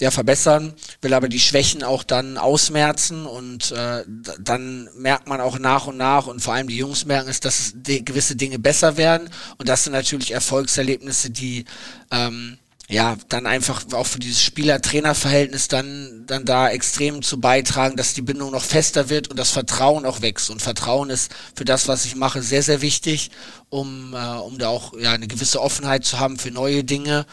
ja, 0.00 0.10
verbessern, 0.10 0.74
will 1.02 1.14
aber 1.14 1.28
die 1.28 1.40
Schwächen 1.40 1.82
auch 1.82 2.04
dann 2.04 2.38
ausmerzen 2.38 3.26
und 3.26 3.72
äh, 3.72 4.04
dann 4.40 4.88
merkt 4.96 5.28
man 5.28 5.40
auch 5.40 5.58
nach 5.58 5.86
und 5.86 5.96
nach 5.96 6.26
und 6.26 6.40
vor 6.40 6.54
allem 6.54 6.68
die 6.68 6.76
Jungs 6.76 7.04
merken 7.04 7.28
es, 7.28 7.40
dass 7.40 7.74
gewisse 7.74 8.36
Dinge 8.36 8.58
besser 8.58 8.96
werden 8.96 9.28
und 9.58 9.68
das 9.68 9.84
sind 9.84 9.92
natürlich 9.92 10.30
Erfolgserlebnisse, 10.30 11.30
die 11.30 11.64
ähm, 12.12 12.58
ja, 12.90 13.16
dann 13.28 13.46
einfach 13.46 13.84
auch 13.92 14.06
für 14.06 14.18
dieses 14.18 14.40
Spieler-Trainer-Verhältnis 14.40 15.68
dann, 15.68 16.24
dann 16.26 16.46
da 16.46 16.70
extrem 16.70 17.20
zu 17.20 17.38
beitragen, 17.38 17.96
dass 17.96 18.14
die 18.14 18.22
Bindung 18.22 18.50
noch 18.50 18.64
fester 18.64 19.10
wird 19.10 19.28
und 19.28 19.38
das 19.38 19.50
Vertrauen 19.50 20.06
auch 20.06 20.22
wächst. 20.22 20.48
Und 20.48 20.62
Vertrauen 20.62 21.10
ist 21.10 21.30
für 21.54 21.66
das, 21.66 21.86
was 21.86 22.06
ich 22.06 22.16
mache, 22.16 22.40
sehr, 22.40 22.62
sehr 22.62 22.80
wichtig, 22.80 23.30
um, 23.68 24.14
äh, 24.14 24.38
um 24.38 24.56
da 24.56 24.68
auch 24.68 24.98
ja, 24.98 25.12
eine 25.12 25.28
gewisse 25.28 25.60
Offenheit 25.60 26.06
zu 26.06 26.18
haben 26.18 26.38
für 26.38 26.50
neue 26.50 26.82
Dinge. 26.82 27.26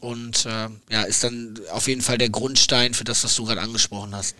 Und 0.00 0.44
äh, 0.44 0.68
ja, 0.92 1.02
ist 1.04 1.24
dann 1.24 1.54
auf 1.72 1.88
jeden 1.88 2.02
Fall 2.02 2.18
der 2.18 2.28
Grundstein 2.28 2.92
für 2.92 3.04
das, 3.04 3.24
was 3.24 3.34
du 3.34 3.46
gerade 3.46 3.62
angesprochen 3.62 4.14
hast. 4.14 4.36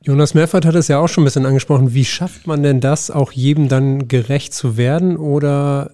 Jonas 0.00 0.34
Merfert 0.34 0.64
hat 0.64 0.76
es 0.76 0.86
ja 0.86 0.98
auch 0.98 1.08
schon 1.08 1.22
ein 1.22 1.24
bisschen 1.24 1.46
angesprochen. 1.46 1.92
Wie 1.92 2.04
schafft 2.04 2.46
man 2.46 2.62
denn 2.62 2.80
das, 2.80 3.10
auch 3.10 3.32
jedem 3.32 3.68
dann 3.68 4.06
gerecht 4.06 4.54
zu 4.54 4.76
werden? 4.76 5.16
Oder 5.16 5.92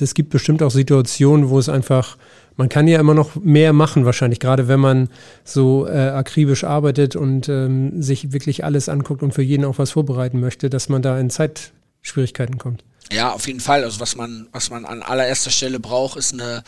es 0.00 0.14
gibt 0.14 0.30
bestimmt 0.30 0.62
auch 0.62 0.70
Situationen, 0.72 1.50
wo 1.50 1.58
es 1.58 1.68
einfach 1.68 2.16
man 2.56 2.68
kann 2.68 2.88
ja 2.88 2.98
immer 2.98 3.14
noch 3.14 3.36
mehr 3.36 3.72
machen, 3.72 4.04
wahrscheinlich, 4.04 4.40
gerade 4.40 4.68
wenn 4.68 4.80
man 4.80 5.08
so 5.44 5.86
äh, 5.86 6.08
akribisch 6.08 6.64
arbeitet 6.64 7.16
und 7.16 7.48
ähm, 7.48 8.02
sich 8.02 8.32
wirklich 8.32 8.64
alles 8.64 8.88
anguckt 8.88 9.22
und 9.22 9.32
für 9.32 9.42
jeden 9.42 9.64
auch 9.64 9.78
was 9.78 9.92
vorbereiten 9.92 10.40
möchte, 10.40 10.70
dass 10.70 10.88
man 10.88 11.02
da 11.02 11.18
in 11.18 11.30
Zeitschwierigkeiten 11.30 12.58
kommt. 12.58 12.82
Ja, 13.12 13.32
auf 13.32 13.46
jeden 13.46 13.60
Fall. 13.60 13.84
Also 13.84 14.00
was 14.00 14.16
man, 14.16 14.48
was 14.50 14.70
man 14.70 14.84
an 14.84 15.02
allererster 15.02 15.50
Stelle 15.50 15.78
braucht, 15.78 16.18
ist 16.18 16.32
eine, 16.32 16.64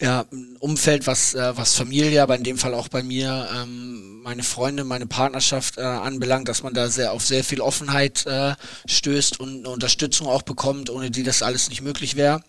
ja, 0.00 0.24
ein 0.32 0.56
Umfeld, 0.58 1.06
was, 1.06 1.34
äh, 1.34 1.56
was 1.56 1.74
Familie, 1.74 2.22
aber 2.22 2.34
in 2.36 2.44
dem 2.44 2.56
Fall 2.56 2.72
auch 2.72 2.88
bei 2.88 3.02
mir, 3.02 3.46
ähm, 3.54 4.22
meine 4.22 4.42
Freunde, 4.42 4.84
meine 4.84 5.06
Partnerschaft 5.06 5.76
äh, 5.76 5.82
anbelangt, 5.82 6.48
dass 6.48 6.62
man 6.62 6.72
da 6.72 6.88
sehr 6.88 7.12
auf 7.12 7.26
sehr 7.26 7.44
viel 7.44 7.60
Offenheit 7.60 8.24
äh, 8.26 8.54
stößt 8.86 9.38
und 9.38 9.58
eine 9.58 9.68
Unterstützung 9.68 10.28
auch 10.28 10.42
bekommt, 10.42 10.88
ohne 10.88 11.10
die 11.10 11.22
das 11.22 11.42
alles 11.42 11.68
nicht 11.68 11.82
möglich 11.82 12.16
wäre. 12.16 12.42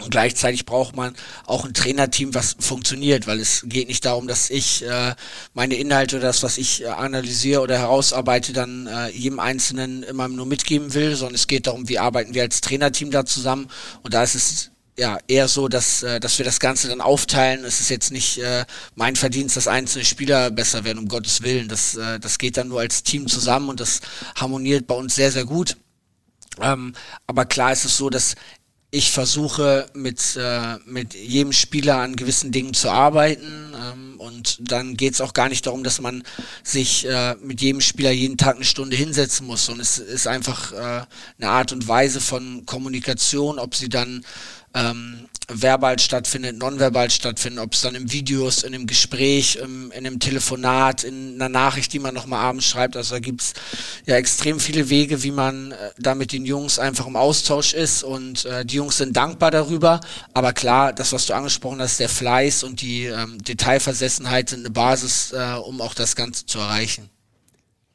Und 0.00 0.10
gleichzeitig 0.10 0.64
braucht 0.64 0.94
man 0.94 1.14
auch 1.46 1.64
ein 1.64 1.74
Trainerteam, 1.74 2.32
was 2.34 2.56
funktioniert, 2.60 3.26
weil 3.26 3.40
es 3.40 3.64
geht 3.66 3.88
nicht 3.88 4.04
darum, 4.04 4.28
dass 4.28 4.48
ich 4.48 4.84
äh, 4.84 5.14
meine 5.54 5.74
Inhalte 5.74 6.16
oder 6.16 6.28
das, 6.28 6.42
was 6.42 6.56
ich 6.56 6.82
äh, 6.82 6.86
analysiere 6.86 7.60
oder 7.60 7.78
herausarbeite, 7.78 8.52
dann 8.52 8.86
äh, 8.86 9.08
jedem 9.08 9.40
Einzelnen 9.40 10.04
immer 10.04 10.28
nur 10.28 10.46
mitgeben 10.46 10.94
will, 10.94 11.16
sondern 11.16 11.34
es 11.34 11.48
geht 11.48 11.66
darum, 11.66 11.88
wie 11.88 11.98
arbeiten 11.98 12.34
wir 12.34 12.42
als 12.42 12.60
Trainerteam 12.60 13.10
da 13.10 13.24
zusammen. 13.24 13.68
Und 14.02 14.14
da 14.14 14.22
ist 14.22 14.36
es 14.36 14.70
ja 14.96 15.18
eher 15.26 15.48
so, 15.48 15.68
dass, 15.68 16.02
äh, 16.02 16.20
dass 16.20 16.38
wir 16.38 16.44
das 16.44 16.60
Ganze 16.60 16.88
dann 16.88 17.00
aufteilen. 17.00 17.64
Es 17.64 17.80
ist 17.80 17.88
jetzt 17.88 18.10
nicht 18.12 18.38
äh, 18.38 18.66
mein 18.94 19.16
Verdienst, 19.16 19.56
dass 19.56 19.68
einzelne 19.68 20.04
Spieler 20.04 20.50
besser 20.50 20.84
werden, 20.84 20.98
um 20.98 21.08
Gottes 21.08 21.42
Willen. 21.42 21.68
Das, 21.68 21.96
äh, 21.96 22.20
das 22.20 22.38
geht 22.38 22.56
dann 22.56 22.68
nur 22.68 22.80
als 22.80 23.02
Team 23.02 23.26
zusammen 23.26 23.68
und 23.68 23.80
das 23.80 24.00
harmoniert 24.36 24.86
bei 24.86 24.94
uns 24.94 25.14
sehr, 25.14 25.32
sehr 25.32 25.44
gut. 25.44 25.76
Ähm, 26.60 26.94
aber 27.26 27.46
klar 27.46 27.72
ist 27.72 27.84
es 27.84 27.96
so, 27.96 28.10
dass 28.10 28.34
ich 28.90 29.10
versuche 29.10 29.86
mit, 29.92 30.36
äh, 30.36 30.76
mit 30.86 31.12
jedem 31.14 31.52
Spieler 31.52 31.98
an 31.98 32.16
gewissen 32.16 32.52
Dingen 32.52 32.72
zu 32.72 32.90
arbeiten 32.90 33.74
ähm, 33.74 34.14
und 34.18 34.58
dann 34.60 34.96
geht 34.96 35.12
es 35.12 35.20
auch 35.20 35.34
gar 35.34 35.50
nicht 35.50 35.66
darum, 35.66 35.84
dass 35.84 36.00
man 36.00 36.22
sich 36.62 37.06
äh, 37.06 37.34
mit 37.42 37.60
jedem 37.60 37.82
Spieler 37.82 38.10
jeden 38.10 38.38
Tag 38.38 38.56
eine 38.56 38.64
Stunde 38.64 38.96
hinsetzen 38.96 39.46
muss, 39.46 39.68
und 39.68 39.78
es 39.80 39.98
ist 39.98 40.26
einfach 40.26 40.72
äh, 40.72 40.76
eine 41.38 41.50
Art 41.50 41.72
und 41.72 41.86
Weise 41.86 42.20
von 42.20 42.64
Kommunikation, 42.64 43.58
ob 43.58 43.74
sie 43.74 43.90
dann 43.90 44.24
ähm, 44.74 45.27
verbal 45.48 45.98
stattfindet, 45.98 46.58
nonverbal 46.58 47.10
stattfindet, 47.10 47.64
ob 47.64 47.72
es 47.72 47.80
dann 47.80 47.94
im 47.94 48.12
Videos, 48.12 48.62
in 48.62 48.74
einem 48.74 48.86
Gespräch, 48.86 49.56
im, 49.56 49.90
in 49.92 50.06
einem 50.06 50.20
Telefonat, 50.20 51.04
in 51.04 51.34
einer 51.34 51.48
Nachricht, 51.48 51.92
die 51.92 51.98
man 51.98 52.14
nochmal 52.14 52.40
abends 52.40 52.66
schreibt. 52.66 52.96
Also 52.96 53.14
da 53.14 53.18
gibt's 53.18 53.54
ja 54.06 54.16
extrem 54.16 54.60
viele 54.60 54.90
Wege, 54.90 55.22
wie 55.22 55.30
man 55.30 55.72
äh, 55.72 55.90
da 55.98 56.14
mit 56.14 56.32
den 56.32 56.44
Jungs 56.44 56.78
einfach 56.78 57.06
im 57.06 57.16
Austausch 57.16 57.72
ist 57.72 58.02
und 58.02 58.44
äh, 58.44 58.64
die 58.64 58.76
Jungs 58.76 58.98
sind 58.98 59.16
dankbar 59.16 59.50
darüber. 59.50 60.00
Aber 60.34 60.52
klar, 60.52 60.92
das, 60.92 61.12
was 61.12 61.26
du 61.26 61.34
angesprochen 61.34 61.80
hast, 61.80 61.98
der 61.98 62.10
Fleiß 62.10 62.62
und 62.62 62.82
die 62.82 63.06
ähm, 63.06 63.38
Detailversessenheit 63.42 64.50
sind 64.50 64.60
eine 64.60 64.70
Basis, 64.70 65.32
äh, 65.32 65.54
um 65.54 65.80
auch 65.80 65.94
das 65.94 66.14
Ganze 66.14 66.44
zu 66.44 66.58
erreichen. 66.58 67.08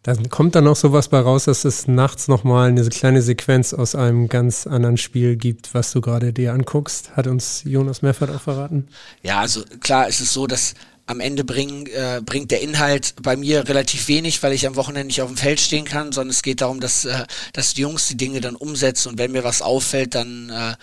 Dann 0.04 0.30
kommt 0.30 0.56
dann 0.56 0.66
noch 0.66 0.76
sowas 0.76 1.08
bei 1.08 1.20
raus, 1.20 1.46
dass 1.46 1.64
es 1.64 1.88
nachts 1.88 2.28
nochmal 2.28 2.68
eine 2.68 2.88
kleine 2.90 3.22
Sequenz 3.22 3.74
aus 3.74 3.96
einem 3.96 4.28
ganz 4.28 4.68
anderen 4.68 4.98
Spiel 4.98 5.38
gibt, 5.38 5.74
was 5.74 5.92
du 5.92 6.02
gerade 6.02 6.34
dir 6.34 6.54
anguckst. 6.54 7.16
Hat 7.16 7.26
uns 7.26 7.64
Jonas 7.64 8.02
Meffert 8.02 8.30
auch 8.30 8.42
verraten? 8.42 8.90
Ja, 9.22 9.40
also 9.40 9.64
klar 9.80 10.10
ist 10.10 10.20
es 10.20 10.34
so, 10.34 10.46
dass 10.46 10.74
am 11.06 11.22
Ende 11.22 11.46
bring, 11.46 11.88
äh, 11.88 12.22
bringt 12.24 12.52
der 12.52 12.62
Inhalt 12.62 13.16
bei 13.22 13.38
mir 13.38 13.68
relativ 13.68 14.10
wenig, 14.10 14.44
weil 14.44 14.54
ich 14.54 14.68
am 14.68 14.76
Wochenende 14.76 15.08
nicht 15.08 15.22
auf 15.22 15.30
dem 15.30 15.38
Feld 15.38 15.60
stehen 15.60 15.86
kann, 15.86 16.12
sondern 16.12 16.32
es 16.32 16.44
geht 16.44 16.62
darum, 16.62 16.82
dass, 16.82 17.06
äh, 17.06 17.26
dass 17.54 17.74
die 17.74 17.82
Jungs 17.82 18.08
die 18.08 18.18
Dinge 18.18 18.42
dann 18.42 18.56
umsetzen 18.56 19.10
und 19.10 19.18
wenn 19.18 19.32
mir 19.32 19.44
was 19.44 19.62
auffällt, 19.62 20.16
dann 20.16 20.50
äh, 20.50 20.76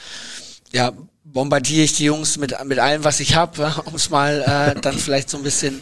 ja, 0.73 0.93
bombardiere 1.33 1.85
ich 1.85 1.95
die 1.95 2.05
Jungs 2.05 2.39
mit, 2.39 2.55
mit 2.65 2.79
allem, 2.79 3.05
was 3.05 3.21
ich 3.21 3.35
habe, 3.35 3.75
um 3.85 3.95
es 3.95 4.11
mal 4.11 4.43
äh, 4.77 4.81
dann 4.81 4.99
vielleicht 4.99 5.31
so 5.31 5.37
ein 5.37 5.43
bisschen 5.43 5.81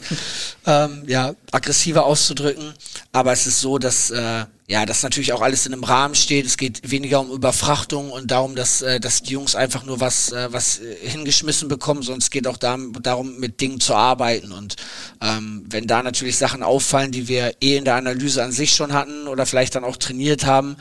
ähm, 0.66 1.04
ja, 1.06 1.34
aggressiver 1.50 2.04
auszudrücken. 2.04 2.72
Aber 3.12 3.32
es 3.32 3.46
ist 3.46 3.60
so, 3.60 3.78
dass 3.78 4.10
äh, 4.10 4.44
ja, 4.70 4.84
das 4.84 5.02
natürlich 5.02 5.32
auch 5.32 5.40
alles 5.40 5.64
in 5.64 5.72
einem 5.72 5.82
Rahmen 5.82 6.14
steht. 6.14 6.44
Es 6.44 6.58
geht 6.58 6.90
weniger 6.90 7.20
um 7.20 7.30
Überfrachtung 7.30 8.10
und 8.10 8.30
darum, 8.30 8.54
dass, 8.54 8.82
äh, 8.82 9.00
dass 9.00 9.22
die 9.22 9.32
Jungs 9.32 9.54
einfach 9.54 9.86
nur 9.86 10.00
was, 10.00 10.30
äh, 10.30 10.52
was 10.52 10.80
äh, 10.80 11.08
hingeschmissen 11.08 11.68
bekommen, 11.68 12.02
sondern 12.02 12.20
es 12.20 12.28
geht 12.28 12.46
auch 12.46 12.58
darum, 12.58 13.38
mit 13.38 13.62
Dingen 13.62 13.80
zu 13.80 13.94
arbeiten. 13.94 14.52
Und 14.52 14.76
ähm, 15.22 15.64
wenn 15.70 15.86
da 15.86 16.02
natürlich 16.02 16.36
Sachen 16.36 16.62
auffallen, 16.62 17.12
die 17.12 17.28
wir 17.28 17.54
eh 17.62 17.78
in 17.78 17.86
der 17.86 17.94
Analyse 17.94 18.44
an 18.44 18.52
sich 18.52 18.74
schon 18.74 18.92
hatten 18.92 19.26
oder 19.26 19.46
vielleicht 19.46 19.74
dann 19.74 19.84
auch 19.84 19.96
trainiert 19.96 20.44
haben, 20.44 20.76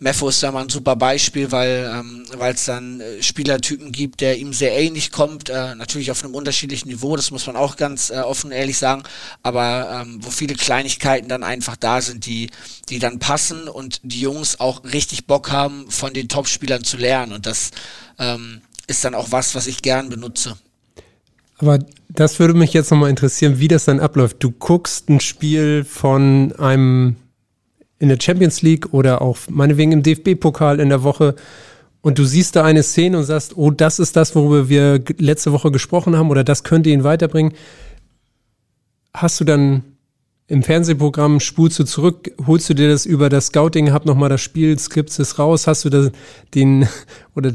Meffo 0.00 0.30
ist 0.30 0.42
da 0.42 0.50
mal 0.50 0.62
ein 0.62 0.70
super 0.70 0.96
Beispiel, 0.96 1.52
weil 1.52 1.90
ähm, 1.94 2.24
es 2.40 2.64
dann 2.64 3.00
äh, 3.00 3.22
Spielertypen 3.22 3.92
gibt, 3.92 4.22
der 4.22 4.38
ihm 4.38 4.54
sehr 4.54 4.72
ähnlich 4.72 5.12
kommt, 5.12 5.50
äh, 5.50 5.74
natürlich 5.74 6.10
auf 6.10 6.24
einem 6.24 6.34
unterschiedlichen 6.34 6.88
Niveau, 6.88 7.16
das 7.16 7.30
muss 7.30 7.46
man 7.46 7.56
auch 7.56 7.76
ganz 7.76 8.08
äh, 8.08 8.14
offen 8.14 8.50
ehrlich 8.50 8.78
sagen, 8.78 9.02
aber 9.42 10.02
ähm, 10.02 10.18
wo 10.22 10.30
viele 10.30 10.54
Kleinigkeiten 10.54 11.28
dann 11.28 11.42
einfach 11.42 11.76
da 11.76 12.00
sind, 12.00 12.24
die 12.24 12.48
die 12.88 12.98
dann 12.98 13.18
passen 13.18 13.29
und 13.68 14.00
die 14.02 14.20
Jungs 14.20 14.60
auch 14.60 14.84
richtig 14.84 15.26
Bock 15.26 15.50
haben, 15.50 15.90
von 15.90 16.12
den 16.12 16.28
Topspielern 16.28 16.84
zu 16.84 16.96
lernen 16.96 17.32
und 17.32 17.46
das 17.46 17.70
ähm, 18.18 18.60
ist 18.86 19.04
dann 19.04 19.14
auch 19.14 19.30
was, 19.30 19.54
was 19.54 19.66
ich 19.66 19.82
gern 19.82 20.08
benutze. 20.08 20.56
Aber 21.58 21.78
das 22.08 22.38
würde 22.38 22.54
mich 22.54 22.72
jetzt 22.72 22.90
nochmal 22.90 23.10
interessieren, 23.10 23.58
wie 23.58 23.68
das 23.68 23.84
dann 23.84 24.00
abläuft. 24.00 24.42
Du 24.42 24.50
guckst 24.50 25.08
ein 25.10 25.20
Spiel 25.20 25.84
von 25.84 26.52
einem 26.58 27.16
in 27.98 28.08
der 28.08 28.18
Champions 28.20 28.62
League 28.62 28.94
oder 28.94 29.20
auch 29.20 29.36
meinetwegen 29.48 29.92
im 29.92 30.02
DFB-Pokal 30.02 30.80
in 30.80 30.88
der 30.88 31.02
Woche 31.02 31.36
und 32.00 32.18
du 32.18 32.24
siehst 32.24 32.56
da 32.56 32.64
eine 32.64 32.82
Szene 32.82 33.18
und 33.18 33.24
sagst, 33.24 33.56
oh, 33.56 33.70
das 33.70 33.98
ist 33.98 34.16
das, 34.16 34.34
worüber 34.34 34.68
wir 34.70 35.04
letzte 35.18 35.52
Woche 35.52 35.70
gesprochen 35.70 36.16
haben 36.16 36.30
oder 36.30 36.44
das 36.44 36.64
könnte 36.64 36.88
ihn 36.88 37.04
weiterbringen, 37.04 37.52
hast 39.12 39.38
du 39.38 39.44
dann 39.44 39.84
im 40.50 40.64
Fernsehprogramm, 40.64 41.38
spulst 41.38 41.78
du 41.78 41.84
zurück, 41.84 42.32
holst 42.44 42.68
du 42.68 42.74
dir 42.74 42.88
das 42.88 43.06
über 43.06 43.28
das 43.28 43.46
Scouting, 43.46 43.92
hab 43.92 44.04
nochmal 44.04 44.28
das 44.28 44.40
Spiel, 44.40 44.76
skriptst 44.76 45.20
es 45.20 45.38
raus, 45.38 45.68
hast 45.68 45.84
du 45.84 45.90
das, 45.90 46.10
den, 46.54 46.88
oder 47.36 47.52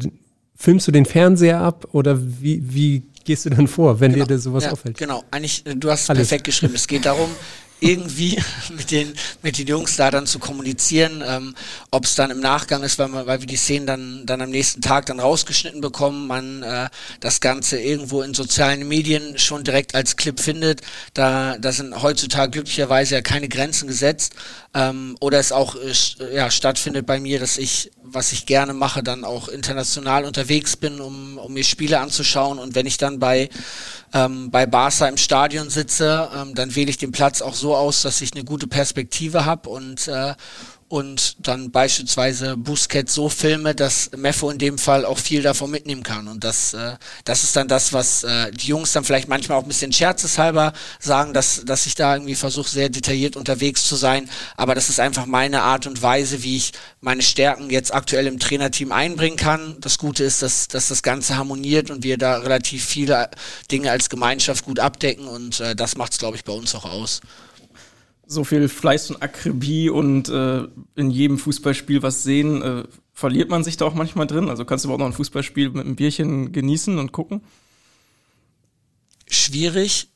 filmst 0.56 0.88
du 0.88 0.91
den 0.93 1.06
Fernseher 1.06 1.60
ab 1.60 1.88
oder 1.91 2.18
wie, 2.22 2.64
wie 2.64 3.04
gehst 3.26 3.46
du 3.46 3.50
dann 3.50 3.68
vor, 3.68 4.00
wenn 4.00 4.14
genau. 4.14 4.26
dir 4.26 4.39
sowas 4.39 4.64
ja, 4.64 4.72
auffällt? 4.72 4.98
Genau, 4.98 5.24
eigentlich, 5.30 5.66
du 5.66 5.91
hast 5.91 6.10
es 6.10 6.16
perfekt 6.16 6.46
geschrieben. 6.46 6.74
Es 6.74 6.88
geht 6.88 7.06
darum, 7.06 7.30
irgendwie 7.80 8.41
mit 8.76 8.91
den, 8.91 9.13
mit 9.41 9.57
den 9.57 9.67
Jungs 9.67 9.95
da 9.95 10.11
dann 10.11 10.28
zu 10.28 10.39
kommunizieren, 10.39 11.23
ähm, 11.26 11.55
ob 11.91 12.05
es 12.05 12.15
dann 12.15 12.32
im 12.32 12.39
Nachgang 12.39 12.84
ist, 12.84 12.97
weil, 12.99 13.07
man, 13.07 13.26
weil 13.26 13.41
wir 13.41 13.47
die 13.47 13.57
Szenen 13.57 13.88
dann, 13.88 14.26
dann 14.26 14.41
am 14.41 14.49
nächsten 14.49 14.82
Tag 14.82 15.05
dann 15.07 15.19
rausgeschnitten 15.19 15.82
bekommen, 15.82 16.28
man 16.28 16.63
äh, 16.63 16.89
das 17.19 17.41
Ganze 17.41 17.80
irgendwo 17.80 18.21
in 18.21 18.34
sozialen 18.34 18.88
Medien 18.88 19.38
schon 19.38 19.63
direkt 19.63 19.95
als 19.95 20.15
Clip 20.15 20.39
findet. 20.39 20.82
Da, 21.13 21.57
da 21.57 21.71
sind 21.71 22.01
heutzutage 22.01 22.51
glücklicherweise 22.51 23.15
ja 23.15 23.21
keine 23.21 23.49
Grenzen 23.49 23.88
gesetzt. 23.88 24.36
Ähm, 24.73 25.15
oder 25.19 25.39
es 25.39 25.51
auch 25.51 25.76
äh, 25.76 26.36
ja, 26.36 26.51
stattfindet 26.51 27.05
bei 27.05 27.19
mir, 27.19 27.39
dass 27.39 27.57
ich, 27.57 27.91
was 28.16 28.32
ich 28.32 28.45
gerne 28.45 28.74
mache, 28.74 29.03
dann 29.03 29.24
auch 29.24 29.47
international 29.49 30.26
unterwegs 30.26 30.76
bin, 30.76 31.01
um, 31.01 31.38
um 31.38 31.53
mir 31.53 31.63
Spiele 31.63 31.99
anzuschauen. 31.99 32.57
Und 32.57 32.74
wenn 32.74 32.86
ich 32.86 32.97
dann 32.97 33.20
bei 33.20 33.49
ähm, 34.13 34.49
bei 34.49 34.66
Barca 34.66 35.07
im 35.07 35.18
Stadion 35.18 35.70
sitze, 35.70 36.30
ähm, 36.36 36.55
dann 36.55 36.76
wähle 36.76 36.89
ich 36.89 36.97
den 36.97 37.11
Platz 37.11 37.41
auch 37.41 37.53
so 37.53 37.76
aus, 37.76 38.01
dass 38.01 38.22
ich 38.22 38.34
eine 38.34 38.45
gute 38.45 38.66
Perspektive 38.68 39.45
habe 39.45 39.70
und 39.70 40.07
äh, 40.07 40.34
und 40.88 41.36
dann 41.39 41.71
beispielsweise 41.71 42.57
Busquets 42.57 43.15
so 43.15 43.27
filme, 43.27 43.73
dass 43.73 44.11
Meffo 44.15 44.51
in 44.51 44.59
dem 44.59 44.77
Fall 44.77 45.03
auch 45.03 45.17
viel 45.17 45.41
davon 45.41 45.71
mitnehmen 45.71 46.03
kann. 46.03 46.27
Und 46.27 46.43
das, 46.43 46.75
äh, 46.75 46.97
das 47.23 47.43
ist 47.43 47.55
dann 47.55 47.67
das, 47.67 47.91
was 47.91 48.23
äh, 48.23 48.51
die 48.51 48.67
Jungs 48.67 48.91
dann 48.91 49.03
vielleicht 49.03 49.27
manchmal 49.27 49.57
auch 49.57 49.63
ein 49.63 49.67
bisschen 49.67 49.91
scherzeshalber 49.91 50.73
sagen, 50.99 51.33
dass, 51.33 51.65
dass 51.65 51.88
ich 51.88 51.95
da 51.95 52.13
irgendwie 52.13 52.36
versuche, 52.36 52.69
sehr 52.69 52.89
detailliert 52.89 53.36
unterwegs 53.36 53.88
zu 53.88 53.95
sein. 53.95 54.29
Aber 54.57 54.75
das 54.75 54.89
ist 54.89 54.99
einfach 54.99 55.25
meine 55.25 55.63
Art 55.63 55.88
und 55.88 56.03
Weise, 56.03 56.43
wie 56.43 56.57
ich 56.57 56.71
meine 57.01 57.23
Stärken 57.23 57.71
jetzt 57.71 57.91
aktuell 57.91 58.27
im 58.27 58.38
Trainerteam 58.38 58.91
einbringen 58.91 59.38
kann. 59.38 59.77
Das 59.81 59.97
Gute 59.97 60.23
ist, 60.23 60.43
dass, 60.43 60.67
dass 60.67 60.89
das 60.89 61.01
Ganze 61.01 61.36
harmoniert 61.36 61.89
und 61.89 62.03
wir 62.03 62.19
da 62.19 62.38
relativ 62.38 62.86
viele 62.86 63.31
Dinge 63.71 63.89
als 63.89 64.09
Gemeinschaft 64.09 64.65
gut 64.65 64.79
abdecken. 64.79 65.27
Und 65.27 65.59
äh, 65.61 65.75
das 65.75 65.97
macht 65.97 66.11
es, 66.11 66.19
glaube 66.19 66.38
ich, 66.38 66.43
bei 66.43 66.53
uns 66.53 66.75
auch 66.75 66.86
aus 66.86 67.21
so 68.28 68.43
viel 68.43 68.67
Fleiß 68.69 69.11
und 69.11 69.21
Akribie 69.21 69.89
und 69.89 70.30
äh, 70.30 70.63
in 70.95 71.11
jedem 71.11 71.38
Fußballspiel 71.38 72.01
was 72.01 72.23
sehen, 72.23 72.61
äh, 72.61 72.84
verliert 73.13 73.49
man 73.49 73.63
sich 73.63 73.78
da 73.78 73.86
auch 73.86 73.93
manchmal 73.93 74.28
drin? 74.28 74.49
Also 74.49 74.65
kannst 74.65 74.84
du 74.84 74.88
überhaupt 74.88 74.99
noch 74.99 75.07
ein 75.07 75.13
Fußballspiel 75.13 75.69
mit 75.69 75.86
einem 75.86 75.95
Bierchen 75.95 76.51
genießen 76.51 76.97
und 76.97 77.11
gucken? 77.11 77.41
Schwierig, 79.28 80.09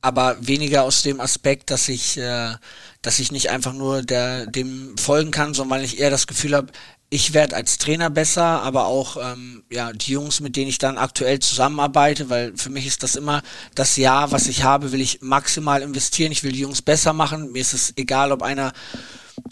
aber 0.00 0.36
weniger 0.40 0.82
aus 0.82 1.02
dem 1.02 1.20
Aspekt, 1.20 1.70
dass 1.70 1.88
ich, 1.88 2.16
äh, 2.16 2.54
dass 3.02 3.18
ich 3.18 3.32
nicht 3.32 3.50
einfach 3.50 3.72
nur 3.72 4.02
der, 4.02 4.46
dem 4.46 4.96
folgen 4.96 5.30
kann, 5.30 5.54
sondern 5.54 5.78
weil 5.78 5.84
ich 5.84 6.00
eher 6.00 6.10
das 6.10 6.26
Gefühl 6.26 6.54
habe, 6.54 6.72
ich 7.12 7.34
werde 7.34 7.56
als 7.56 7.76
Trainer 7.78 8.08
besser, 8.08 8.62
aber 8.62 8.86
auch 8.86 9.16
ähm, 9.20 9.64
ja 9.68 9.92
die 9.92 10.12
Jungs, 10.12 10.38
mit 10.38 10.54
denen 10.54 10.68
ich 10.68 10.78
dann 10.78 10.96
aktuell 10.96 11.40
zusammenarbeite, 11.40 12.30
weil 12.30 12.56
für 12.56 12.70
mich 12.70 12.86
ist 12.86 13.02
das 13.02 13.16
immer 13.16 13.42
das 13.74 13.96
Jahr, 13.96 14.30
was 14.30 14.46
ich 14.46 14.62
habe, 14.62 14.92
will 14.92 15.00
ich 15.00 15.20
maximal 15.20 15.82
investieren. 15.82 16.30
Ich 16.30 16.44
will 16.44 16.52
die 16.52 16.60
Jungs 16.60 16.82
besser 16.82 17.12
machen. 17.12 17.50
Mir 17.50 17.62
ist 17.62 17.74
es 17.74 17.92
egal, 17.96 18.30
ob 18.30 18.42
einer 18.42 18.72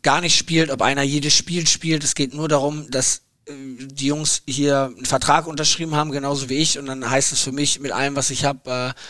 gar 0.03 0.21
nicht 0.21 0.39
spielt, 0.39 0.71
ob 0.71 0.83
einer 0.83 1.03
jedes 1.03 1.35
Spiel 1.35 1.67
spielt. 1.67 2.05
Es 2.05 2.15
geht 2.15 2.33
nur 2.33 2.49
darum, 2.49 2.89
dass 2.91 3.23
äh, 3.47 3.53
die 3.53 4.07
Jungs 4.07 4.43
hier 4.47 4.93
einen 4.97 5.07
Vertrag 5.07 5.49
unterschrieben 5.49 5.97
haben, 5.97 6.13
genauso 6.13 6.49
wie 6.49 6.59
ich. 6.59 6.79
Und 6.79 6.87
dann 6.87 7.11
heißt 7.11 7.33
es 7.33 7.41
für 7.41 7.53
mich 7.53 7.81
mit 7.81 7.91
allem, 7.91 8.15
was 8.15 8.31
ich 8.31 8.45
habe, 8.45 8.95
äh, 8.95 9.01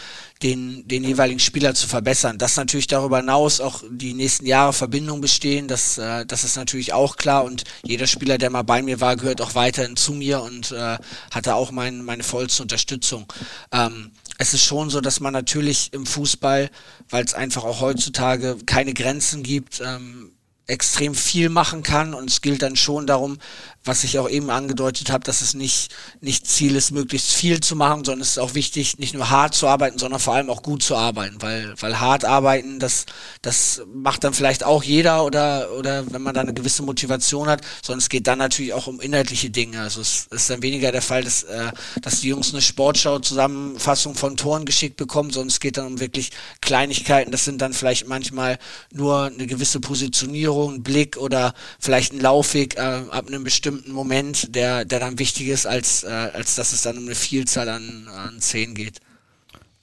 den, 0.43 0.87
den 0.87 1.05
jeweiligen 1.05 1.41
Spieler 1.41 1.75
zu 1.75 1.89
verbessern. 1.89 2.39
Dass 2.39 2.57
natürlich 2.57 2.87
darüber 2.87 3.19
hinaus 3.19 3.61
auch 3.61 3.83
die 3.91 4.15
nächsten 4.15 4.47
Jahre 4.47 4.73
Verbindung 4.73 5.21
bestehen, 5.21 5.69
das, 5.69 5.99
äh, 5.99 6.25
das 6.27 6.45
ist 6.45 6.57
natürlich 6.57 6.93
auch 6.93 7.17
klar 7.17 7.45
und 7.45 7.65
jeder 7.83 8.07
Spieler, 8.07 8.39
der 8.39 8.51
mal 8.51 8.63
bei 8.63 8.83
mir 8.83 9.01
war, 9.01 9.17
gehört 9.17 9.41
auch 9.41 9.55
weiterhin 9.55 9.97
zu 9.97 10.13
mir 10.13 10.41
und 10.43 10.71
äh, 10.73 10.99
hatte 11.31 11.55
auch 11.55 11.71
mein, 11.71 12.05
meine 12.05 12.23
vollste 12.23 12.63
Unterstützung. 12.63 13.27
Ähm, 13.73 14.13
es 14.39 14.55
ist 14.55 14.65
schon 14.65 14.89
so, 14.91 15.01
dass 15.01 15.21
man 15.21 15.33
natürlich 15.33 15.93
im 15.93 16.07
Fußball, 16.07 16.71
weil 17.11 17.25
es 17.25 17.35
einfach 17.35 17.65
auch 17.65 17.81
heutzutage 17.81 18.57
keine 18.67 18.95
Grenzen 18.95 19.43
gibt, 19.43 19.81
ähm, 19.85 20.33
extrem 20.69 21.15
viel 21.15 21.49
machen 21.49 21.83
kann 21.83 22.13
und 22.13 22.29
es 22.29 22.43
gilt 22.43 22.61
dann 22.61 22.77
schon 22.77 23.07
darum, 23.07 23.39
was 23.85 24.05
ich 24.05 24.19
auch 24.19 24.29
eben 24.29 24.51
angedeutet 24.51 25.11
habe, 25.11 25.25
dass 25.25 25.41
es 25.41 25.55
nicht, 25.55 25.95
nicht 26.21 26.47
Ziel 26.47 26.77
ist, 26.77 26.91
möglichst 26.91 27.33
viel 27.33 27.61
zu 27.61 27.75
machen, 27.75 28.05
sondern 28.05 28.21
es 28.21 28.33
ist 28.33 28.39
auch 28.39 28.53
wichtig, 28.53 28.99
nicht 28.99 29.15
nur 29.15 29.31
hart 29.31 29.55
zu 29.55 29.67
arbeiten, 29.67 29.99
sondern 29.99 30.21
vor 30.21 30.35
allem 30.35 30.51
auch 30.51 30.63
gut 30.63 30.83
zu 30.83 30.95
arbeiten, 30.95 31.41
weil, 31.41 31.75
weil 31.81 31.99
hart 31.99 32.27
arbeiten, 32.27 32.79
das, 32.79 33.07
das 33.41 33.81
macht 33.95 34.25
dann 34.25 34.35
vielleicht 34.35 34.63
auch 34.63 34.83
jeder 34.83 35.25
oder, 35.25 35.71
oder 35.73 36.05
wenn 36.13 36.21
man 36.21 36.35
da 36.35 36.43
eine 36.43 36.53
gewisse 36.53 36.83
Motivation 36.83 37.49
hat, 37.49 37.63
sondern 37.83 38.01
es 38.01 38.11
geht 38.11 38.27
dann 38.27 38.39
natürlich 38.39 38.75
auch 38.75 38.89
um 38.89 39.01
inhaltliche 39.01 39.49
Dinge. 39.49 39.81
Also 39.81 40.03
es 40.03 40.27
ist 40.31 40.51
dann 40.51 40.63
weniger 40.63 40.93
der 40.93 41.03
Fall, 41.03 41.25
dass, 41.25 41.45
äh, 41.45 41.73
dass 42.03 42.21
die 42.21 42.29
Jungs 42.29 42.53
eine 42.53 42.61
Sportschau-Zusammenfassung 42.61 44.15
von 44.15 44.37
Toren 44.37 44.67
geschickt 44.67 44.97
bekommen, 44.97 45.31
sondern 45.31 45.49
es 45.49 45.61
geht 45.61 45.79
dann 45.79 45.87
um 45.87 46.01
wirklich 46.01 46.31
Kleinigkeiten. 46.61 47.33
Das 47.33 47.47
sind 47.47 47.63
dann 47.63 47.73
vielleicht 47.73 48.07
manchmal 48.07 48.59
nur 48.93 49.25
eine 49.25 49.47
gewisse 49.47 49.81
Positionierung 49.81 50.58
Führung, 50.59 50.75
ein 50.75 50.83
Blick 50.83 51.17
oder 51.17 51.55
vielleicht 51.79 52.13
ein 52.13 52.21
Laufweg 52.21 52.77
äh, 52.77 52.81
ab 52.81 53.29
einem 53.29 53.45
bestimmten 53.45 53.93
Moment, 53.93 54.55
der, 54.55 54.85
der 54.85 55.01
dann 55.01 55.19
wichtig 55.19 55.49
ist, 55.49 55.67
als, 55.67 56.05
äh, 56.05 56.09
als 56.09 56.57
dass 56.57 56.73
es 56.73 56.83
dann 56.83 56.99
um 56.99 57.05
eine 57.05 57.15
Vielzahl 57.15 57.69
an, 57.69 58.09
an 58.09 58.41
Szenen 58.41 58.75
geht. 58.75 59.01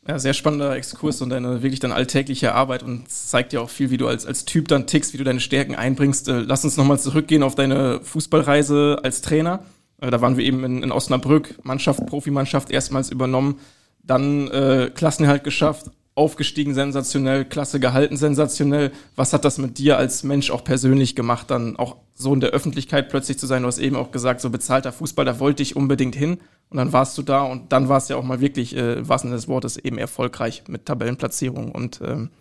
Ja, 0.07 0.19
sehr 0.19 0.33
spannender 0.33 0.75
Exkurs 0.75 1.21
und 1.21 1.29
deine 1.29 1.63
wirklich 1.63 1.79
dann 1.79 1.91
alltägliche 1.91 2.53
Arbeit 2.53 2.83
und 2.83 3.09
zeigt 3.09 3.53
dir 3.53 3.61
auch 3.61 3.71
viel, 3.71 3.89
wie 3.89 3.97
du 3.97 4.07
als, 4.07 4.25
als 4.25 4.45
Typ 4.45 4.67
dann 4.67 4.85
tickst, 4.85 5.13
wie 5.13 5.17
du 5.17 5.23
deine 5.23 5.39
Stärken 5.39 5.75
einbringst. 5.75 6.27
Äh, 6.27 6.39
lass 6.39 6.63
uns 6.63 6.77
nochmal 6.77 6.99
zurückgehen 6.99 7.43
auf 7.43 7.55
deine 7.55 8.01
Fußballreise 8.03 8.99
als 9.03 9.21
Trainer. 9.21 9.63
Äh, 10.01 10.11
da 10.11 10.21
waren 10.21 10.37
wir 10.37 10.45
eben 10.45 10.63
in, 10.63 10.83
in 10.83 10.91
Osnabrück, 10.91 11.55
Mannschaft, 11.63 12.05
Profimannschaft 12.05 12.69
erstmals 12.69 13.09
übernommen, 13.09 13.59
dann 14.03 14.47
äh, 14.49 14.91
Klassenerhalt 14.93 15.43
geschafft, 15.43 15.89
aufgestiegen 16.15 16.73
sensationell, 16.73 17.43
Klasse 17.43 17.79
gehalten 17.79 18.15
sensationell. 18.15 18.91
Was 19.15 19.33
hat 19.33 19.43
das 19.43 19.57
mit 19.57 19.77
dir 19.77 19.97
als 19.97 20.23
Mensch 20.23 20.49
auch 20.49 20.63
persönlich 20.63 21.15
gemacht, 21.15 21.51
dann 21.51 21.75
auch 21.75 21.97
so 22.13 22.33
in 22.33 22.39
der 22.39 22.51
Öffentlichkeit 22.51 23.09
plötzlich 23.09 23.37
zu 23.37 23.47
sein? 23.47 23.63
Du 23.63 23.67
hast 23.67 23.77
eben 23.77 23.97
auch 23.97 24.11
gesagt, 24.11 24.39
so 24.39 24.49
bezahlter 24.49 24.93
Fußball, 24.93 25.25
da 25.25 25.39
wollte 25.39 25.61
ich 25.61 25.75
unbedingt 25.75 26.15
hin. 26.15 26.39
Und 26.69 26.77
dann 26.77 26.93
warst 26.93 27.17
du 27.17 27.21
da 27.21 27.43
und 27.43 27.71
dann 27.71 27.89
war 27.89 27.97
es 27.97 28.07
ja 28.07 28.15
auch 28.15 28.23
mal 28.23 28.39
wirklich, 28.39 28.75
äh, 28.75 29.07
was 29.07 29.23
in 29.23 29.31
des 29.31 29.47
Wortes, 29.47 29.77
eben 29.77 29.97
erfolgreich 29.97 30.63
mit 30.67 30.85
Tabellenplatzierung 30.85 31.71
und 31.71 31.99
ähm, 32.01 32.31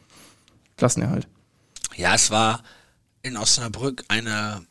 Klassenerhalt. 0.77 1.27
Ja, 1.97 2.15
es 2.15 2.31
war 2.31 2.63
in 3.23 3.37
Osnabrück 3.37 4.05
eine 4.09 4.63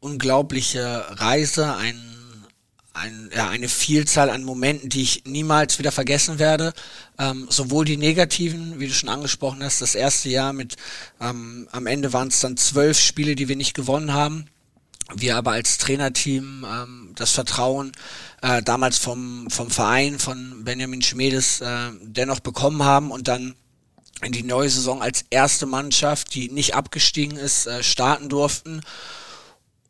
unglaubliche 0.00 1.04
Reise, 1.10 1.76
ein, 1.76 1.96
ein, 2.96 3.30
ja, 3.34 3.48
eine 3.48 3.68
Vielzahl 3.68 4.30
an 4.30 4.44
Momenten, 4.44 4.88
die 4.88 5.02
ich 5.02 5.22
niemals 5.24 5.78
wieder 5.78 5.92
vergessen 5.92 6.38
werde. 6.38 6.72
Ähm, 7.18 7.46
sowohl 7.50 7.84
die 7.84 7.96
negativen, 7.96 8.80
wie 8.80 8.88
du 8.88 8.94
schon 8.94 9.08
angesprochen 9.08 9.62
hast, 9.62 9.80
das 9.80 9.94
erste 9.94 10.28
Jahr 10.28 10.52
mit, 10.52 10.76
ähm, 11.20 11.68
am 11.72 11.86
Ende 11.86 12.12
waren 12.12 12.28
es 12.28 12.40
dann 12.40 12.56
zwölf 12.56 12.98
Spiele, 12.98 13.34
die 13.34 13.48
wir 13.48 13.56
nicht 13.56 13.74
gewonnen 13.74 14.12
haben 14.12 14.46
wir 15.14 15.36
aber 15.36 15.52
als 15.52 15.78
Trainerteam 15.78 16.66
ähm, 16.68 17.12
das 17.14 17.30
Vertrauen 17.30 17.92
äh, 18.42 18.62
damals 18.62 18.98
vom, 18.98 19.48
vom 19.50 19.70
Verein 19.70 20.18
von 20.18 20.64
Benjamin 20.64 21.02
Schmedes 21.02 21.60
äh, 21.60 21.90
dennoch 22.02 22.40
bekommen 22.40 22.82
haben 22.82 23.10
und 23.10 23.28
dann 23.28 23.54
in 24.22 24.32
die 24.32 24.42
neue 24.42 24.70
Saison 24.70 25.02
als 25.02 25.24
erste 25.30 25.66
Mannschaft, 25.66 26.34
die 26.34 26.50
nicht 26.50 26.74
abgestiegen 26.74 27.36
ist, 27.36 27.66
äh, 27.66 27.82
starten 27.82 28.28
durften. 28.28 28.80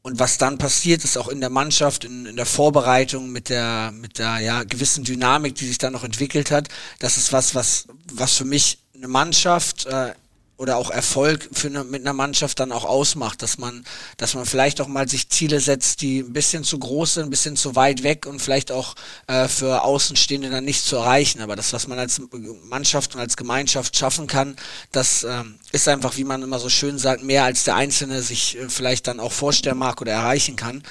Und 0.07 0.21
was 0.21 0.39
dann 0.39 0.57
passiert 0.57 1.03
ist, 1.03 1.19
auch 1.19 1.27
in 1.27 1.41
der 1.41 1.51
Mannschaft, 1.51 2.05
in, 2.05 2.27
in 2.27 2.37
der 2.37 2.47
Vorbereitung 2.47 3.33
mit 3.33 3.49
der, 3.49 3.91
mit 3.91 4.21
der 4.21 4.39
ja, 4.39 4.63
gewissen 4.63 5.03
Dynamik, 5.03 5.57
die 5.57 5.67
sich 5.67 5.79
dann 5.79 5.95
noch 5.95 6.05
entwickelt 6.05 6.53
hat, 6.53 6.69
das 7.01 7.17
ist 7.17 7.33
was, 7.33 7.57
was, 7.57 7.89
was 8.13 8.35
für 8.35 8.45
mich 8.45 8.79
eine 8.95 9.09
Mannschaft 9.09 9.87
äh, 9.87 10.13
oder 10.59 10.77
auch 10.79 10.91
Erfolg 10.91 11.49
für 11.53 11.67
eine, 11.69 11.85
mit 11.85 12.03
einer 12.03 12.15
Mannschaft 12.15 12.61
dann 12.61 12.73
auch 12.73 12.85
ausmacht, 12.85 13.43
dass 13.43 13.59
man, 13.59 13.85
dass 14.17 14.35
man 14.35 14.47
vielleicht 14.47 14.81
auch 14.81 14.87
mal 14.89 15.09
sich 15.09 15.29
Ziele 15.29 15.61
setzt, 15.61 16.01
die 16.01 16.21
ein 16.21 16.33
bisschen 16.33 16.65
zu 16.65 16.79
groß 16.79 17.15
sind, 17.15 17.25
ein 17.25 17.31
bisschen 17.31 17.57
zu 17.57 17.77
weit 17.77 18.03
weg 18.03 18.27
und 18.27 18.41
vielleicht 18.41 18.73
auch 18.73 18.95
äh, 19.27 19.49
für 19.49 19.83
Außenstehende 19.83 20.49
dann 20.49 20.65
nicht 20.65 20.85
zu 20.85 20.97
erreichen. 20.97 21.43
Aber 21.43 21.57
das, 21.57 21.73
was 21.73 21.87
man 21.89 21.99
als 21.99 22.23
Mannschaft 22.65 23.15
und 23.15 23.21
als 23.21 23.37
Gemeinschaft 23.37 23.97
schaffen 23.97 24.27
kann, 24.27 24.57
das 24.93 25.25
äh, 25.25 25.45
ist 25.73 25.89
einfach, 25.89 26.17
wie 26.17 26.25
man 26.25 26.43
immer 26.43 26.59
so 26.59 26.71
schön 26.71 26.99
sagt, 26.99 27.23
mehr 27.23 27.45
als 27.45 27.65
der 27.65 27.77
Einzelne 27.77 28.23
sich 28.23 28.57
äh, 28.57 28.69
vielleicht 28.71 29.07
dann 29.09 29.21
auch 29.21 29.33
vorstellen 29.33 29.79
mag 29.79 30.01
oder 30.01 30.13
erreichen 30.13 30.57
kann. 30.57 30.83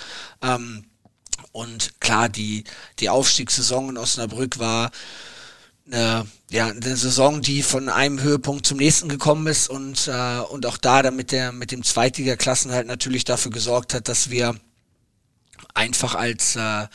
Ähm, 0.44 0.86
und 1.52 2.00
klar, 2.02 2.30
die, 2.30 2.66
die 3.00 3.10
Aufstiegssaison 3.10 3.90
in 3.90 3.98
Osnabrück 3.98 4.60
war 4.60 4.92
eine, 5.88 6.28
ja, 6.56 6.68
eine 6.68 6.96
Saison, 6.96 7.42
die 7.42 7.62
von 7.64 7.90
einem 7.90 8.22
Höhepunkt 8.22 8.66
zum 8.66 8.78
nächsten 8.78 9.10
gekommen 9.10 9.46
ist 9.48 9.70
und, 9.70 10.08
äh, 10.08 10.40
und 10.40 10.66
auch 10.66 10.78
da 10.78 11.02
dann 11.02 11.18
mit, 11.18 11.34
der, 11.34 11.52
mit 11.52 11.72
dem 11.72 11.84
Zweitliga-Klassen 11.84 12.72
halt 12.72 12.88
natürlich 12.88 13.26
dafür 13.26 13.52
gesorgt 13.52 13.94
hat, 13.94 14.08
dass 14.08 14.30
wir 14.30 14.56
einfach 15.74 16.16
als 16.16 16.56
äh, 16.56 16.88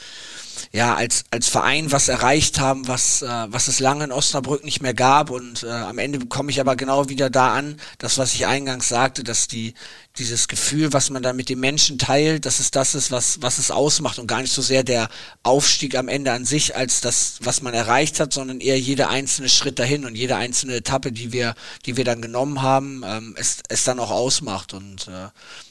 ja 0.73 0.95
als 0.95 1.25
als 1.31 1.49
Verein 1.49 1.93
was 1.93 2.09
erreicht 2.09 2.59
haben, 2.59 2.89
was 2.89 3.23
äh, 3.23 3.47
was 3.49 3.69
es 3.69 3.81
lange 3.81 4.05
in 4.05 4.13
Osnabrück 4.13 4.65
nicht 4.65 4.81
mehr 4.83 4.95
gab. 4.95 5.31
Und 5.31 5.63
äh, 5.63 5.71
am 5.71 5.99
Ende 5.99 6.27
komme 6.27 6.51
ich 6.51 6.61
aber 6.61 6.77
genau 6.77 7.09
wieder 7.09 7.31
da 7.31 7.55
an, 7.55 7.77
das 7.99 8.19
was 8.19 8.35
ich 8.35 8.47
eingangs 8.47 8.89
sagte, 8.89 9.25
dass 9.25 9.49
die 9.49 9.75
dieses 10.19 10.49
Gefühl, 10.49 10.93
was 10.93 11.11
man 11.11 11.23
da 11.23 11.33
mit 11.33 11.49
den 11.49 11.61
Menschen 11.61 11.99
teilt, 11.99 12.45
dass 12.45 12.61
es 12.61 12.71
das 12.71 12.95
ist, 12.95 13.11
was 13.11 13.43
was 13.43 13.59
es 13.59 13.71
ausmacht 13.71 14.19
und 14.19 14.27
gar 14.27 14.43
nicht 14.43 14.53
so 14.53 14.63
sehr 14.63 14.83
der 14.83 15.09
Aufstieg 15.43 15.97
am 15.97 16.09
Ende 16.09 16.33
an 16.33 16.45
sich 16.45 16.77
als 16.77 17.01
das, 17.01 17.39
was 17.41 17.63
man 17.63 17.75
erreicht 17.75 18.21
hat, 18.21 18.33
sondern 18.33 18.61
eher 18.61 18.79
jeder 18.79 19.11
einzelne 19.11 19.49
Schritt 19.49 19.79
dahin 19.79 20.05
und 20.05 20.15
jede 20.15 20.37
einzelne 20.37 20.75
Etappe, 20.75 21.13
die 21.13 21.33
wir 21.33 21.55
die 21.87 21.97
wir 21.97 22.05
dann 22.05 22.23
genommen 22.23 22.63
haben, 22.63 23.03
ähm, 23.07 23.35
es 23.39 23.59
es 23.69 23.85
dann 23.85 24.01
auch 24.01 24.11
ausmacht. 24.11 24.75
Und 24.75 25.09
äh, 25.09 25.29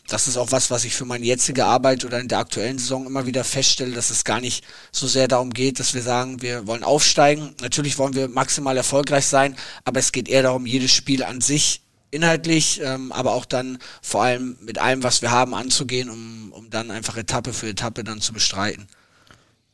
das 0.10 0.28
ist 0.28 0.38
auch 0.38 0.52
was, 0.52 0.72
was 0.72 0.86
ich 0.86 0.96
für 0.96 1.06
meine 1.06 1.26
jetzige 1.26 1.66
Arbeit 1.66 2.04
oder 2.06 2.20
in 2.20 2.28
der 2.28 2.40
aktuellen 2.40 2.78
Saison 2.78 3.06
immer 3.06 3.26
wieder 3.26 3.44
feststelle, 3.44 3.94
dass 3.94 4.10
es 4.10 4.24
gar 4.24 4.42
nicht 4.42 4.66
so 4.92 5.08
sehr 5.08 5.28
darum 5.28 5.52
geht, 5.52 5.80
dass 5.80 5.94
wir 5.94 6.02
sagen, 6.02 6.42
wir 6.42 6.68
wollen 6.68 6.84
aufsteigen. 6.84 7.56
Natürlich 7.62 7.98
wollen 7.98 8.16
wir 8.16 8.28
maximal 8.28 8.76
erfolgreich 8.76 9.26
sein, 9.26 9.56
aber 9.86 10.00
es 10.00 10.12
geht 10.12 10.28
eher 10.28 10.44
darum, 10.44 10.66
jedes 10.66 10.92
Spiel 10.92 11.24
an 11.24 11.42
sich 11.42 11.82
inhaltlich, 12.12 12.82
ähm, 12.84 13.12
aber 13.12 13.34
auch 13.34 13.46
dann 13.46 13.78
vor 14.02 14.24
allem 14.24 14.58
mit 14.62 14.80
allem, 14.80 15.04
was 15.04 15.22
wir 15.22 15.32
haben, 15.32 15.54
anzugehen, 15.54 16.10
um, 16.10 16.52
um 16.52 16.70
dann 16.70 16.92
einfach 16.92 17.18
Etappe 17.18 17.54
für 17.54 17.68
Etappe 17.68 18.04
dann 18.04 18.20
zu 18.20 18.34
bestreiten. 18.34 18.88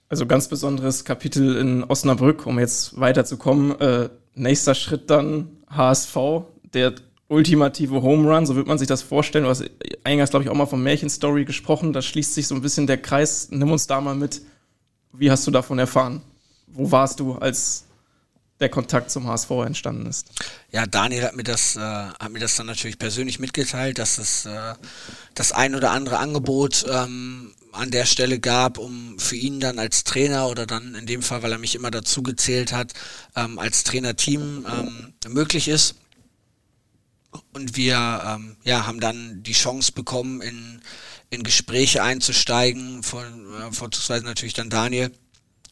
Also 0.10 0.26
ganz 0.26 0.48
besonderes 0.48 1.06
Kapitel 1.06 1.58
in 1.58 1.84
Osnabrück, 1.84 2.46
um 2.46 2.60
jetzt 2.60 3.00
weiterzukommen. 3.00 3.80
Äh, 3.80 4.10
nächster 4.36 4.76
Schritt 4.76 5.10
dann 5.10 5.50
HSV, 5.70 6.16
der 6.74 6.94
ultimative 7.28 8.02
Home 8.02 8.30
Run, 8.30 8.46
so 8.46 8.56
wird 8.56 8.68
man 8.68 8.78
sich 8.78 8.88
das 8.88 9.02
vorstellen. 9.02 9.46
Du 9.46 9.50
hast 9.50 9.64
eingangs, 10.04 10.30
glaube 10.30 10.44
ich, 10.44 10.50
auch 10.50 10.56
mal 10.56 10.66
von 10.66 10.82
Märchenstory 10.82 11.46
gesprochen. 11.46 11.94
Da 11.94 12.02
schließt 12.02 12.34
sich 12.34 12.48
so 12.48 12.56
ein 12.56 12.62
bisschen 12.62 12.88
der 12.88 12.98
Kreis. 12.98 13.48
Nimm 13.52 13.72
uns 13.72 13.88
da 13.88 14.00
mal 14.02 14.16
mit. 14.16 14.42
Wie 15.12 15.32
hast 15.32 15.48
du 15.48 15.52
davon 15.52 15.80
erfahren? 15.80 16.22
Wo 16.68 16.92
warst 16.92 17.20
du, 17.20 17.34
als 17.34 17.86
der 18.60 18.70
Kontakt 18.70 19.12
zum 19.12 19.28
HSV 19.28 19.50
entstanden 19.66 20.06
ist? 20.06 20.28
Ja, 20.72 20.86
Daniel 20.86 21.24
hat 21.24 21.36
mir 21.36 21.44
das, 21.44 21.76
äh, 21.76 21.80
hat 21.80 22.32
mir 22.32 22.40
das 22.40 22.56
dann 22.56 22.68
natürlich 22.68 23.00
persönlich 23.00 23.40
mitgeteilt, 23.40 23.98
dass 23.98 24.18
es 24.18 24.46
äh, 24.46 24.74
das 25.34 25.52
ein 25.52 25.76
oder 25.76 25.92
andere 25.92 26.20
Angebot 26.20 26.86
ähm, 26.90 27.54
an 27.72 27.92
der 27.92 28.06
Stelle 28.06 28.40
gab, 28.40 28.78
um 28.78 29.20
für 29.20 29.36
ihn 29.36 29.60
dann 29.60 29.80
als 29.80 30.04
Trainer 30.04 30.48
oder 30.48 30.66
dann 30.66 30.96
in 30.96 31.06
dem 31.06 31.22
Fall, 31.22 31.44
weil 31.44 31.52
er 31.52 31.58
mich 31.58 31.76
immer 31.76 31.92
dazu 31.92 32.24
gezählt 32.24 32.72
hat, 32.72 32.94
ähm, 33.36 33.60
als 33.60 33.84
Trainerteam 33.84 34.66
ähm, 34.70 35.14
möglich 35.34 35.68
ist. 35.68 35.96
Und 37.54 37.76
wir 37.76 38.22
ähm, 38.26 38.58
ja, 38.64 38.86
haben 38.86 39.00
dann 39.00 39.44
die 39.44 39.54
Chance 39.54 39.92
bekommen, 39.92 40.42
in, 40.42 40.82
in 41.30 41.44
Gespräche 41.44 42.04
einzusteigen, 42.04 43.04
von, 43.04 43.24
äh, 43.62 43.72
vorzugsweise 43.72 44.26
natürlich 44.26 44.54
dann 44.54 44.70
Daniel 44.70 45.12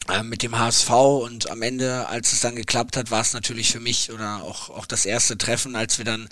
äh, 0.08 0.22
mit 0.22 0.42
dem 0.42 0.58
HSV 0.58 0.90
und 0.90 1.50
am 1.50 1.62
Ende, 1.62 2.08
als 2.08 2.32
es 2.32 2.40
dann 2.40 2.56
geklappt 2.56 2.96
hat, 2.96 3.10
war 3.10 3.22
es 3.22 3.32
natürlich 3.32 3.72
für 3.72 3.80
mich 3.80 4.12
oder 4.12 4.42
auch, 4.42 4.70
auch 4.70 4.86
das 4.86 5.06
erste 5.06 5.38
Treffen, 5.38 5.76
als 5.76 5.98
wir 5.98 6.04
dann 6.04 6.28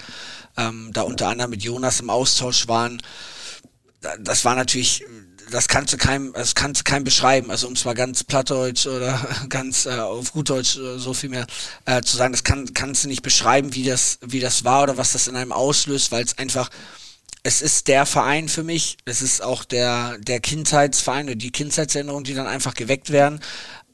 ähm, 0.56 0.90
da 0.92 1.02
unter 1.02 1.28
anderem 1.28 1.50
mit 1.50 1.62
Jonas 1.62 2.00
im 2.00 2.10
Austausch 2.10 2.68
waren. 2.68 3.00
Das 4.20 4.44
war 4.44 4.56
natürlich 4.56 5.04
das 5.52 5.68
kannst 5.68 5.92
du 5.92 5.96
keinem, 5.96 6.32
das 6.32 6.54
kannst 6.54 6.80
du 6.80 6.84
keinem 6.84 7.04
beschreiben. 7.04 7.50
Also 7.50 7.68
um 7.68 7.76
zwar 7.76 7.94
ganz 7.94 8.24
plattdeutsch 8.24 8.86
oder 8.86 9.20
ganz 9.48 9.86
äh, 9.86 9.90
auf 9.90 10.32
Gutdeutsch 10.32 10.76
äh, 10.76 10.98
so 10.98 11.14
viel 11.14 11.30
mehr 11.30 11.46
äh, 11.84 12.02
zu 12.02 12.16
sagen, 12.16 12.32
das 12.32 12.44
kann, 12.44 12.72
kannst 12.74 13.04
du 13.04 13.08
nicht 13.08 13.22
beschreiben, 13.22 13.74
wie 13.74 13.84
das, 13.84 14.18
wie 14.22 14.40
das 14.40 14.64
war 14.64 14.82
oder 14.82 14.96
was 14.96 15.12
das 15.12 15.28
in 15.28 15.36
einem 15.36 15.52
auslöst, 15.52 16.10
weil 16.10 16.24
es 16.24 16.38
einfach, 16.38 16.70
es 17.44 17.60
ist 17.60 17.88
der 17.88 18.06
Verein 18.06 18.48
für 18.48 18.62
mich, 18.62 18.96
es 19.04 19.20
ist 19.20 19.42
auch 19.42 19.64
der, 19.64 20.18
der 20.18 20.40
Kindheitsverein 20.40 21.26
oder 21.26 21.36
die 21.36 21.50
Kindheitserinnerungen, 21.50 22.24
die 22.24 22.34
dann 22.34 22.46
einfach 22.46 22.74
geweckt 22.74 23.10
werden. 23.10 23.40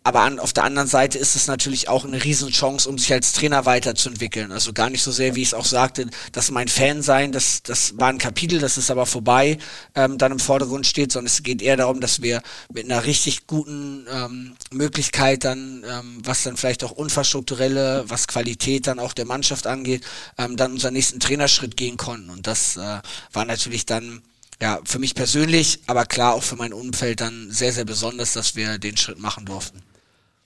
Aber 0.09 0.23
an, 0.23 0.39
auf 0.39 0.55
der 0.55 0.65
anderen 0.65 0.89
Seite 0.89 1.19
ist 1.19 1.37
es 1.37 1.49
natürlich 1.49 1.91
auch 1.91 2.07
eine 2.07 2.25
Riesenchance, 2.25 2.89
um 2.89 2.97
sich 2.97 3.13
als 3.13 3.35
Trainer 3.35 3.67
weiterzuentwickeln. 3.67 4.53
Also 4.53 4.73
gar 4.73 4.89
nicht 4.89 5.03
so 5.03 5.13
sehr, 5.13 5.35
wie 5.35 5.43
ich 5.43 5.49
es 5.49 5.55
auch 5.55 5.67
sagte, 5.67 6.09
dass 6.33 6.51
mein 6.51 6.69
Fan 6.69 7.03
sein, 7.03 7.31
das, 7.31 7.63
das 7.63 7.99
war 7.99 8.09
ein 8.09 8.17
Kapitel, 8.17 8.59
das 8.59 8.79
ist 8.79 8.91
aber 8.91 9.05
vorbei, 9.05 9.59
ähm, 9.95 10.17
dann 10.17 10.33
im 10.33 10.39
Vordergrund 10.39 10.87
steht, 10.87 11.13
sondern 11.13 11.27
es 11.27 11.43
geht 11.43 11.61
eher 11.61 11.77
darum, 11.77 12.01
dass 12.01 12.23
wir 12.23 12.41
mit 12.73 12.87
einer 12.87 13.05
richtig 13.05 13.47
guten 13.47 14.07
ähm, 14.11 14.57
Möglichkeit 14.71 15.45
dann, 15.45 15.85
ähm, 15.87 16.23
was 16.25 16.43
dann 16.43 16.57
vielleicht 16.57 16.85
auch 16.85 16.93
unfallstrukturelle, 16.93 18.05
was 18.09 18.29
Qualität 18.29 18.87
dann 18.87 19.01
auch 19.01 19.13
der 19.13 19.27
Mannschaft 19.27 19.67
angeht, 19.67 20.07
ähm, 20.39 20.57
dann 20.57 20.73
unseren 20.73 20.95
nächsten 20.95 21.21
Trainerschritt 21.21 21.77
gehen 21.77 21.99
konnten. 21.99 22.31
Und 22.31 22.47
das 22.47 22.79
äh, 22.79 23.01
war 23.35 23.45
natürlich 23.45 23.85
dann 23.85 24.23
ja, 24.59 24.81
für 24.87 25.01
mich 25.01 25.15
persönlich, 25.15 25.81
aber 25.87 26.07
klar 26.07 26.33
auch 26.33 26.43
für 26.43 26.57
mein 26.57 26.73
Umfeld 26.73 27.21
dann 27.21 27.51
sehr, 27.51 27.75
sehr 27.75 27.85
besonders, 27.85 28.33
dass 28.33 28.57
wir 28.57 28.79
den 28.79 28.97
Schritt 28.97 29.19
machen 29.19 29.45
durften. 29.45 29.83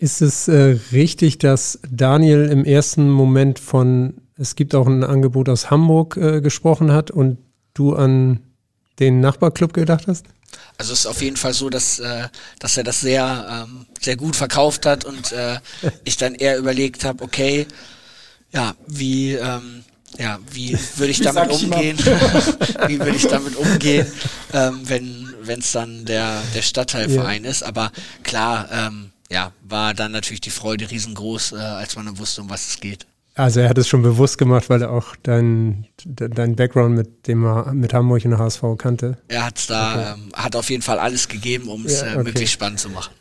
Ist 0.03 0.21
es 0.21 0.49
äh, 0.49 0.81
richtig, 0.91 1.39
dass 1.39 1.79
Daniel 1.89 2.49
im 2.49 2.65
ersten 2.65 3.09
Moment 3.09 3.61
von, 3.61 4.15
es 4.37 4.57
gibt 4.57 4.75
auch 4.75 4.89
ein 4.89 5.05
Angebot 5.05 5.49
aus 5.49 5.71
Hamburg 5.71 6.17
äh, 6.17 6.41
gesprochen 6.41 6.91
hat 6.91 7.13
und 7.13 7.39
du 7.73 7.95
an 7.95 8.41
den 8.99 9.21
Nachbarclub 9.21 9.73
gedacht 9.73 10.09
hast? 10.09 10.27
Also 10.77 10.93
es 10.93 10.99
ist 10.99 11.07
auf 11.07 11.23
jeden 11.23 11.37
Fall 11.37 11.53
so, 11.53 11.71
dass, 11.71 12.01
äh, 12.01 12.27
dass 12.59 12.77
er 12.77 12.83
das 12.83 13.01
sehr, 13.01 13.65
ähm, 13.69 13.87
sehr 14.01 14.17
gut 14.17 14.35
verkauft 14.35 14.87
hat 14.87 15.05
und 15.05 15.31
äh, 15.31 15.61
ich 16.05 16.17
dann 16.17 16.35
eher 16.35 16.59
überlegt 16.59 17.05
habe, 17.05 17.23
okay, 17.23 17.69
ja, 18.53 18.75
wie, 18.89 19.35
ähm, 19.35 19.85
ja, 20.19 20.41
wie 20.51 20.77
würde 20.97 21.13
ich 21.13 21.21
damit 21.21 21.49
umgehen? 21.49 21.97
wie 22.89 22.99
würde 22.99 23.15
ich 23.15 23.29
damit 23.29 23.55
umgehen, 23.55 24.09
ähm, 24.53 24.81
wenn 24.83 25.29
wenn 25.43 25.61
es 25.61 25.71
dann 25.71 26.05
der 26.05 26.43
der 26.57 26.63
Stadtteilverein 26.63 27.45
ja. 27.45 27.51
ist? 27.51 27.63
Aber 27.63 27.93
klar, 28.25 28.69
ähm, 28.73 29.12
ja, 29.33 29.53
war 29.67 29.95
dann 29.95 30.13
natürlich 30.13 30.41
die 30.41 30.51
Freude 30.51 30.91
riesengroß, 30.91 31.53
äh, 31.53 31.57
als 31.57 31.97
man 31.97 32.07
dann 32.07 32.19
wusste, 32.19 32.43
um 32.43 32.51
was 32.51 32.69
es 32.69 32.81
geht. 32.81 33.07
Also 33.35 33.61
er 33.61 33.71
hat 33.71 33.79
es 33.79 33.89
schon 33.89 34.03
bewusst 34.03 34.37
gemacht, 34.37 34.69
weil 34.69 34.83
er 34.83 34.91
auch 34.91 35.17
dein, 35.23 35.87
dein 36.05 36.55
Background 36.55 36.95
mit 36.95 37.27
dem 37.27 37.41
mit 37.73 37.95
Hamburg 37.95 38.27
und 38.27 38.33
der 38.33 38.39
HSV 38.39 38.63
kannte. 38.77 39.17
Er 39.29 39.47
hat 39.47 39.71
da 39.71 39.93
okay. 39.93 40.21
ähm, 40.21 40.33
hat 40.35 40.55
auf 40.55 40.69
jeden 40.69 40.83
Fall 40.83 40.99
alles 40.99 41.29
gegeben, 41.29 41.69
um 41.69 41.87
es 41.87 42.03
ja, 42.03 42.09
äh, 42.09 42.11
okay. 42.11 42.25
möglichst 42.25 42.53
spannend 42.53 42.81
zu 42.81 42.91
machen. 42.91 43.15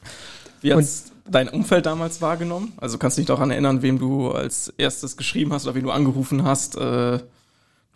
Wie 0.59 0.73
hat 0.73 0.85
dein 1.29 1.47
Umfeld 1.47 1.85
damals 1.85 2.21
wahrgenommen? 2.21 2.73
Also 2.75 2.97
kannst 2.97 3.17
du 3.17 3.21
dich 3.21 3.27
daran 3.27 3.51
erinnern, 3.51 3.81
wem 3.81 3.99
du 3.99 4.31
als 4.31 4.73
erstes 4.77 5.15
geschrieben 5.15 5.53
hast 5.53 5.65
oder 5.65 5.75
wen 5.75 5.83
du 5.83 5.91
angerufen 5.91 6.43
hast? 6.43 6.75
Äh, 6.75 7.19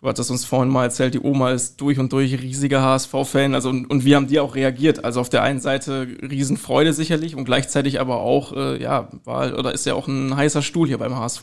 du 0.06 0.10
hattest 0.10 0.30
uns 0.30 0.44
vorhin 0.44 0.68
mal 0.68 0.84
erzählt, 0.84 1.14
die 1.14 1.20
Oma 1.20 1.50
ist 1.50 1.80
durch 1.80 1.98
und 1.98 2.12
durch 2.12 2.40
riesiger 2.40 2.80
HSV-Fan. 2.80 3.54
Also 3.54 3.70
und, 3.70 3.86
und 3.86 4.04
wie 4.04 4.14
haben 4.14 4.28
die 4.28 4.38
auch 4.38 4.54
reagiert? 4.54 5.04
Also 5.04 5.20
auf 5.20 5.28
der 5.28 5.42
einen 5.42 5.60
Seite 5.60 6.06
Riesenfreude 6.22 6.92
sicherlich 6.92 7.34
und 7.34 7.44
gleichzeitig 7.44 7.98
aber 7.98 8.20
auch, 8.20 8.52
äh, 8.52 8.80
ja, 8.80 9.08
war 9.24 9.58
oder 9.58 9.72
ist 9.72 9.84
ja 9.84 9.94
auch 9.94 10.06
ein 10.06 10.36
heißer 10.36 10.62
Stuhl 10.62 10.86
hier 10.86 10.98
beim 10.98 11.16
HSV. 11.16 11.42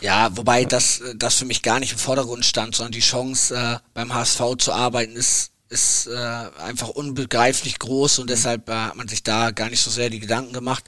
Ja, 0.00 0.30
wobei 0.36 0.64
das, 0.64 1.02
das 1.16 1.34
für 1.34 1.44
mich 1.44 1.62
gar 1.62 1.80
nicht 1.80 1.92
im 1.92 1.98
Vordergrund 1.98 2.44
stand, 2.44 2.76
sondern 2.76 2.92
die 2.92 3.00
Chance, 3.00 3.56
äh, 3.56 3.78
beim 3.94 4.14
HSV 4.14 4.42
zu 4.58 4.72
arbeiten, 4.72 5.16
ist, 5.16 5.50
ist 5.68 6.06
äh, 6.06 6.16
einfach 6.16 6.88
unbegreiflich 6.88 7.78
groß 7.78 8.20
und 8.20 8.30
deshalb 8.30 8.68
äh, 8.68 8.72
hat 8.72 8.96
man 8.96 9.08
sich 9.08 9.22
da 9.22 9.50
gar 9.50 9.68
nicht 9.68 9.82
so 9.82 9.90
sehr 9.90 10.10
die 10.10 10.20
Gedanken 10.20 10.52
gemacht. 10.52 10.84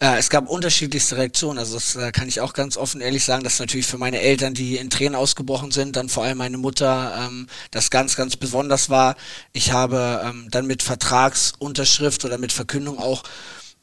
Äh, 0.00 0.18
es 0.18 0.28
gab 0.28 0.48
unterschiedlichste 0.48 1.16
Reaktionen, 1.16 1.58
also 1.58 1.74
das 1.74 1.94
äh, 1.94 2.10
kann 2.10 2.26
ich 2.26 2.40
auch 2.40 2.52
ganz 2.52 2.76
offen 2.76 3.00
ehrlich 3.00 3.24
sagen, 3.24 3.44
dass 3.44 3.60
natürlich 3.60 3.86
für 3.86 3.98
meine 3.98 4.20
Eltern, 4.20 4.54
die 4.54 4.76
in 4.76 4.90
Tränen 4.90 5.14
ausgebrochen 5.14 5.70
sind, 5.70 5.94
dann 5.94 6.08
vor 6.08 6.24
allem 6.24 6.38
meine 6.38 6.58
Mutter, 6.58 7.28
ähm, 7.28 7.46
das 7.70 7.90
ganz, 7.90 8.16
ganz 8.16 8.36
besonders 8.36 8.90
war. 8.90 9.16
Ich 9.52 9.70
habe 9.70 10.22
ähm, 10.24 10.48
dann 10.50 10.66
mit 10.66 10.82
Vertragsunterschrift 10.82 12.24
oder 12.24 12.38
mit 12.38 12.52
Verkündung 12.52 12.98
auch 12.98 13.22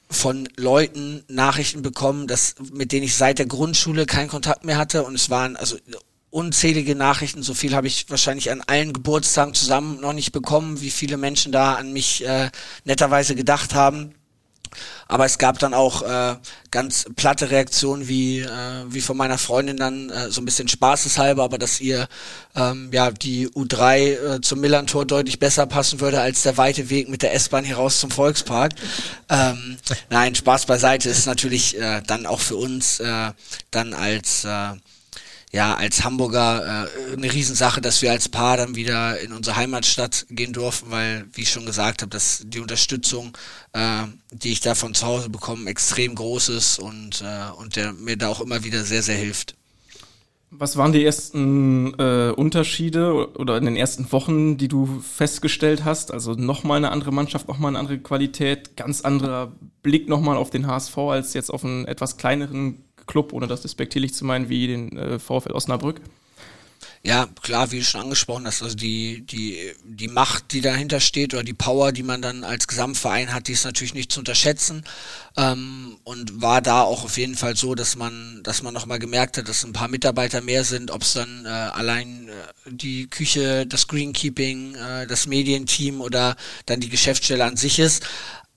von 0.10 0.50
Leuten 0.58 1.24
Nachrichten 1.28 1.82
bekommen, 1.82 2.28
dass, 2.28 2.56
mit 2.74 2.92
denen 2.92 3.06
ich 3.06 3.16
seit 3.16 3.40
der 3.40 3.48
Grundschule 3.48 4.06
keinen 4.06 4.28
Kontakt 4.28 4.66
mehr 4.66 4.78
hatte 4.78 5.04
und 5.04 5.16
es 5.16 5.30
waren 5.30 5.56
also 5.56 5.78
unzählige 6.36 6.96
Nachrichten, 6.96 7.44
so 7.44 7.54
viel 7.54 7.74
habe 7.76 7.88
ich 7.88 8.10
wahrscheinlich 8.10 8.52
an 8.52 8.62
allen 8.68 8.92
Geburtstagen 8.92 9.54
zusammen 9.54 10.02
noch 10.02 10.12
nicht 10.12 10.34
bekommen, 10.34 10.82
wie 10.82 10.90
viele 10.90 11.16
Menschen 11.16 11.54
da 11.54 11.76
an 11.76 11.94
mich 11.94 12.28
äh, 12.28 12.52
netterweise 12.84 13.36
gedacht 13.36 13.74
haben. 13.74 14.14
Aber 15.08 15.24
es 15.24 15.38
gab 15.38 15.60
dann 15.60 15.74
auch 15.74 16.02
äh, 16.02 16.36
ganz 16.72 17.06
platte 17.16 17.52
Reaktionen 17.52 18.10
wie, 18.10 18.40
äh, 18.40 18.50
wie 18.90 19.00
von 19.00 19.16
meiner 19.16 19.38
Freundin 19.38 19.78
dann 19.78 20.10
äh, 20.10 20.30
so 20.30 20.42
ein 20.42 20.46
bisschen 20.46 20.68
spaßeshalber, 20.68 21.42
aber 21.42 21.58
dass 21.58 21.80
ihr 21.80 22.10
ähm, 22.54 22.90
ja 22.92 23.12
die 23.12 23.48
U3 23.48 23.96
äh, 24.00 24.42
zum 24.42 24.60
Millantor 24.60 25.06
deutlich 25.06 25.40
besser 25.40 25.68
passen 25.68 26.02
würde 26.02 26.20
als 26.20 26.44
der 26.44 26.58
weite 26.58 26.90
Weg 26.90 27.08
mit 27.08 27.22
der 27.22 27.34
S-Bahn 27.34 27.64
hier 27.64 27.78
raus 27.78 28.02
zum 28.02 28.12
Volkspark. 28.12 28.74
Ähm, 29.30 29.78
nein, 30.10 30.36
Spaß 30.36 30.66
beiseite 30.66 31.08
ist 31.08 31.28
natürlich 31.28 31.80
äh, 31.80 32.02
dann 32.06 32.26
auch 32.26 32.42
für 32.42 32.58
uns 32.58 33.00
äh, 33.00 33.32
dann 33.72 33.94
als 33.94 34.44
äh, 34.44 34.74
ja, 35.56 35.74
als 35.74 36.04
Hamburger 36.04 36.86
äh, 36.86 37.14
eine 37.14 37.32
Riesensache, 37.32 37.80
dass 37.80 38.02
wir 38.02 38.12
als 38.12 38.28
Paar 38.28 38.58
dann 38.58 38.76
wieder 38.76 39.22
in 39.22 39.32
unsere 39.32 39.56
Heimatstadt 39.56 40.26
gehen 40.30 40.52
durften, 40.52 40.92
weil, 40.92 41.28
wie 41.32 41.44
ich 41.44 41.50
schon 41.50 41.66
gesagt 41.66 42.02
habe, 42.02 42.10
dass 42.10 42.44
die 42.46 42.60
Unterstützung, 42.60 43.32
äh, 43.72 44.04
die 44.34 44.52
ich 44.52 44.60
da 44.60 44.76
von 44.76 44.94
zu 44.94 45.06
Hause 45.06 45.30
bekomme, 45.30 45.70
extrem 45.70 46.14
groß 46.14 46.50
ist 46.50 46.78
und, 46.80 47.22
äh, 47.22 47.58
und 47.58 47.78
der 47.78 47.94
mir 47.94 48.18
da 48.18 48.28
auch 48.28 48.42
immer 48.42 48.66
wieder 48.66 48.84
sehr, 48.84 49.02
sehr 49.02 49.16
hilft. 49.16 49.56
Was 50.52 50.76
waren 50.76 50.92
die 50.92 51.06
ersten 51.06 51.94
äh, 52.00 52.34
Unterschiede 52.36 53.38
oder 53.38 53.58
in 53.58 53.64
den 53.64 53.78
ersten 53.78 54.12
Wochen, 54.12 54.58
die 54.58 54.68
du 54.68 55.02
festgestellt 55.02 55.86
hast? 55.86 56.12
Also 56.12 56.34
nochmal 56.34 56.78
eine 56.78 56.92
andere 56.92 57.14
Mannschaft, 57.14 57.48
nochmal 57.48 57.70
eine 57.70 57.80
andere 57.80 58.00
Qualität, 58.00 58.76
ganz 58.76 59.02
anderer 59.02 59.54
Blick 59.84 60.10
nochmal 60.10 60.36
auf 60.36 60.50
den 60.50 60.68
HSV 60.68 60.98
als 60.98 61.34
jetzt 61.34 61.50
auf 61.50 61.64
einen 61.64 61.86
etwas 61.86 62.18
kleineren 62.18 62.85
Club, 63.08 63.34
ohne 63.34 63.48
das 63.48 63.62
despektierlich 63.62 64.14
zu 64.14 64.26
meinen, 64.26 64.50
wie 64.50 64.68
den 64.68 64.98
äh, 64.98 65.20
VfL 65.20 65.52
Osnabrück? 65.52 66.02
Ja, 67.06 67.28
klar, 67.44 67.72
wie 67.72 67.78
du 67.78 67.86
schon 67.86 68.02
angesprochen 68.02 68.48
hast, 68.48 68.64
also 68.64 68.76
die, 68.76 69.22
die, 69.28 69.72
die 69.84 70.08
Macht, 70.08 70.54
die 70.54 70.62
dahinter 70.62 71.00
steht 71.00 71.36
oder 71.36 71.44
die 71.44 71.54
Power, 71.54 71.92
die 71.92 72.02
man 72.02 72.20
dann 72.20 72.44
als 72.44 72.68
Gesamtverein 72.68 73.32
hat, 73.32 73.48
die 73.48 73.52
ist 73.52 73.64
natürlich 73.64 73.94
nicht 73.94 74.12
zu 74.12 74.22
unterschätzen. 74.22 74.84
Ähm, 75.38 75.98
und 76.04 76.42
war 76.42 76.64
da 76.64 76.82
auch 76.82 77.04
auf 77.04 77.20
jeden 77.20 77.36
Fall 77.36 77.56
so, 77.56 77.76
dass 77.76 77.96
man, 77.96 78.42
dass 78.42 78.64
man 78.64 78.74
nochmal 78.74 78.98
gemerkt 78.98 79.38
hat, 79.38 79.48
dass 79.48 79.64
ein 79.64 79.72
paar 79.72 79.88
Mitarbeiter 79.88 80.42
mehr 80.42 80.64
sind, 80.64 80.90
ob 80.90 81.04
es 81.04 81.14
dann 81.14 81.46
äh, 81.46 81.50
allein 81.50 82.28
äh, 82.28 82.72
die 82.72 83.08
Küche, 83.08 83.68
das 83.68 83.88
Greenkeeping, 83.88 84.74
äh, 84.74 85.06
das 85.06 85.28
Medienteam 85.28 86.02
oder 86.02 86.36
dann 86.66 86.80
die 86.80 86.90
Geschäftsstelle 86.90 87.46
an 87.46 87.56
sich 87.56 87.78
ist. 87.78 88.04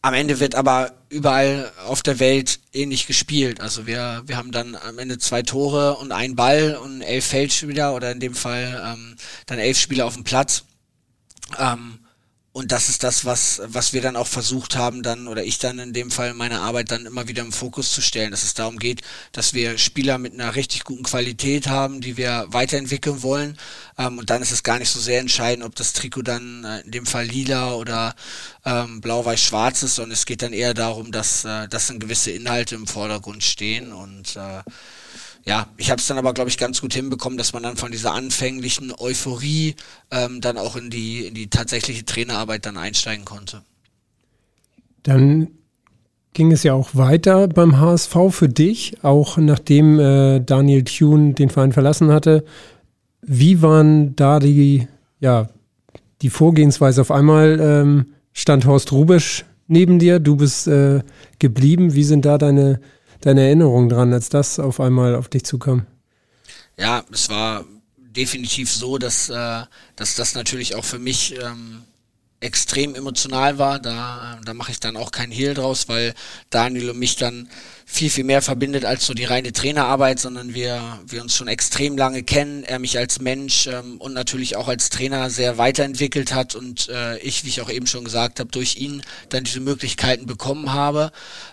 Am 0.01 0.15
Ende 0.15 0.39
wird 0.39 0.55
aber 0.55 0.93
überall 1.09 1.73
auf 1.87 2.03
der 2.03 2.21
Welt 2.21 2.61
ähnlich 2.73 3.07
gespielt. 3.07 3.61
Also 3.61 3.87
wir, 3.87 4.23
wir 4.27 4.37
haben 4.37 4.53
dann 4.53 4.77
am 4.77 4.99
Ende 4.99 5.19
zwei 5.19 5.43
Tore 5.43 5.97
und 5.97 6.13
einen 6.13 6.37
Ball 6.37 6.77
und 6.77 7.03
elf 7.03 7.27
Feldspieler 7.27 7.95
oder 7.95 8.13
in 8.13 8.21
dem 8.21 8.35
Fall 8.35 8.81
ähm, 8.85 9.17
dann 9.47 9.59
elf 9.59 9.79
Spieler 9.79 10.07
auf 10.07 10.15
dem 10.15 10.25
Platz. 10.25 10.65
Ähm, 11.59 11.99
und 12.53 12.73
das 12.73 12.89
ist 12.89 13.05
das, 13.05 13.25
was, 13.25 13.61
was 13.67 13.93
wir 13.93 14.01
dann 14.01 14.17
auch 14.17 14.27
versucht 14.27 14.75
haben, 14.75 15.03
dann, 15.03 15.29
oder 15.29 15.45
ich 15.45 15.59
dann 15.59 15.79
in 15.79 15.93
dem 15.93 16.11
Fall 16.11 16.35
meine 16.35 16.61
Arbeit 16.61 16.91
dann 16.91 17.07
immer 17.07 17.29
wieder 17.29 17.43
im 17.43 17.53
Fokus 17.53 17.93
zu 17.93 18.01
stellen, 18.01 18.31
dass 18.31 18.43
es 18.43 18.55
darum 18.55 18.79
geht, 18.79 19.03
dass 19.33 19.55
wir 19.55 19.79
Spieler 19.79 20.19
mit 20.19 20.33
einer 20.33 20.55
richtig 20.57 20.85
guten 20.85 21.05
Qualität 21.05 21.69
haben, 21.69 22.01
die 22.01 22.17
wir 22.17 22.47
weiterentwickeln 22.49 23.23
wollen. 23.23 23.59
Ähm, 23.99 24.19
und 24.19 24.31
dann 24.31 24.43
ist 24.43 24.51
es 24.51 24.63
gar 24.63 24.79
nicht 24.79 24.91
so 24.91 24.99
sehr 24.99 25.21
entscheidend, 25.21 25.65
ob 25.65 25.77
das 25.77 25.93
Trikot 25.93 26.23
dann 26.23 26.65
äh, 26.65 26.81
in 26.81 26.91
dem 26.91 27.07
Fall 27.07 27.27
lila 27.27 27.75
oder 27.75 28.15
ähm, 28.65 29.01
blau-weiß-schwarz 29.03 29.83
ist, 29.83 29.97
sondern 29.97 30.13
es 30.13 30.27
geht 30.27 30.43
dann 30.43 30.53
eher 30.53 30.75
darum, 30.75 31.13
dass, 31.13 31.45
äh, 31.45 31.69
dass 31.69 31.89
dann 31.89 32.01
gewisse 32.01 32.31
Inhalte 32.31 32.75
im 32.75 32.87
Vordergrund 32.87 33.45
stehen 33.45 33.93
und 33.93 34.37
äh, 34.37 34.63
ja, 35.49 35.67
ich 35.79 35.91
habe 35.91 35.99
es 35.99 36.07
dann 36.07 36.19
aber, 36.19 36.35
glaube 36.35 36.51
ich, 36.51 36.59
ganz 36.59 36.83
gut 36.83 36.93
hinbekommen, 36.93 37.39
dass 37.39 37.55
man 37.55 37.63
dann 37.63 37.79
von 37.79 37.91
dieser 37.91 38.13
anfänglichen 38.13 38.93
Euphorie 38.99 39.77
ähm, 40.11 40.43
dann 40.43 40.59
auch 40.59 40.77
in 40.77 40.91
die, 40.91 41.25
in 41.27 41.33
die 41.33 41.49
tatsächliche 41.49 42.05
Trainerarbeit 42.05 42.67
dann 42.67 42.77
einsteigen 42.77 43.25
konnte. 43.25 43.63
Dann 45.05 45.49
ging 46.35 46.53
es 46.53 46.65
ja 46.65 46.75
auch 46.75 46.91
weiter 46.93 47.49
beim 47.49 47.81
HSV 47.81 48.15
für 48.29 48.51
dich, 48.51 48.99
auch 49.01 49.39
nachdem 49.39 49.99
äh, 49.99 50.41
Daniel 50.41 50.85
Thune 50.85 51.33
den 51.33 51.49
Verein 51.49 51.73
verlassen 51.73 52.13
hatte. 52.13 52.45
Wie 53.23 53.63
waren 53.63 54.15
da 54.17 54.41
die, 54.41 54.87
ja, 55.19 55.49
die 56.21 56.29
Vorgehensweise? 56.29 57.01
Auf 57.01 57.11
einmal 57.11 57.59
ähm, 57.59 58.07
stand 58.35 58.67
Horst 58.67 58.93
Rubisch 58.93 59.47
neben 59.67 59.99
dir, 59.99 60.19
du 60.19 60.37
bist 60.37 60.69
äh, 60.69 61.01
geblieben. 61.39 61.95
Wie 61.95 62.05
sind 62.05 62.27
da 62.27 62.37
deine 62.37 62.81
deine 63.21 63.43
Erinnerung 63.43 63.89
dran, 63.89 64.13
als 64.13 64.29
das 64.29 64.59
auf 64.59 64.81
einmal 64.81 65.15
auf 65.15 65.29
dich 65.29 65.45
zukam? 65.45 65.87
Ja, 66.77 67.05
es 67.13 67.29
war 67.29 67.65
definitiv 67.97 68.71
so, 68.71 68.99
dass, 68.99 69.29
äh, 69.29 69.63
dass 69.97 70.15
das 70.15 70.35
natürlich 70.35 70.75
auch 70.75 70.85
für 70.85 70.99
mich 70.99 71.35
ähm, 71.41 71.83
extrem 72.41 72.95
emotional 72.95 73.59
war. 73.59 73.79
Da, 73.79 74.41
da 74.45 74.55
mache 74.55 74.73
ich 74.73 74.81
dann 74.81 74.97
auch 74.97 75.11
keinen 75.11 75.33
Hehl 75.33 75.55
draus, 75.55 75.89
weil 75.89 76.15
Daniel 76.51 76.91
und 76.91 76.99
mich 76.99 77.17
dann 77.17 77.49
viel, 77.91 78.11
viel 78.11 78.25
mehr 78.25 78.43
verbindet 78.43 78.85
als 78.85 79.07
so 79.07 79.15
die 79.15 79.25
reine 79.25 79.51
Trainerarbeit, 79.51 80.21
sondern 80.21 80.53
wir, 80.53 81.01
wir 81.07 81.23
uns 81.23 81.35
schon 81.35 81.49
extrem 81.49 81.97
lange 81.97 82.23
kennen, 82.23 82.63
er 82.63 82.79
mich 82.79 82.99
als 82.99 83.19
Mensch 83.19 83.67
ähm, 83.67 83.97
und 83.99 84.13
natürlich 84.13 84.57
auch 84.57 84.69
als 84.69 84.91
Trainer 84.91 85.31
sehr 85.31 85.57
weiterentwickelt 85.57 86.35
hat 86.35 86.55
und 86.55 86.91
äh, 86.91 87.19
ich, 87.21 87.45
wie 87.45 87.49
ich 87.49 87.63
auch 87.63 87.71
eben 87.71 87.87
schon 87.87 88.05
gesagt 88.05 88.41
habe, 88.41 88.51
durch 88.51 88.77
ihn 88.77 89.03
dann 89.31 89.45
diese 89.45 89.61
Möglichkeiten 89.61 90.27
bekommen 90.27 90.75
habe. 90.75 91.13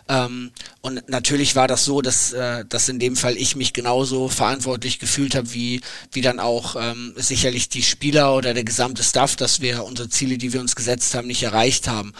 Ähm, 0.09 0.51
und 0.81 1.07
natürlich 1.07 1.55
war 1.55 1.69
das 1.69 1.85
so, 1.85 2.01
dass, 2.01 2.33
äh, 2.33 2.65
dass 2.67 2.89
in 2.89 2.99
dem 2.99 3.15
Fall 3.15 3.37
ich 3.37 3.55
mich 3.55 3.71
genauso 3.71 4.27
verantwortlich 4.27 4.99
gefühlt 4.99 5.35
habe, 5.35 5.53
wie, 5.53 5.79
wie 6.11 6.21
dann 6.21 6.41
auch 6.41 6.75
ähm, 6.75 7.13
sicherlich 7.15 7.69
die 7.69 7.81
Spieler 7.81 8.35
oder 8.35 8.53
der 8.53 8.65
gesamte 8.65 9.03
Staff, 9.03 9.37
dass 9.37 9.61
wir 9.61 9.85
unsere 9.85 10.09
Ziele, 10.09 10.37
die 10.37 10.51
wir 10.51 10.59
uns 10.59 10.75
gesetzt 10.75 11.15
haben, 11.15 11.27
nicht 11.27 11.43
erreicht 11.43 11.87
haben. 11.87 12.13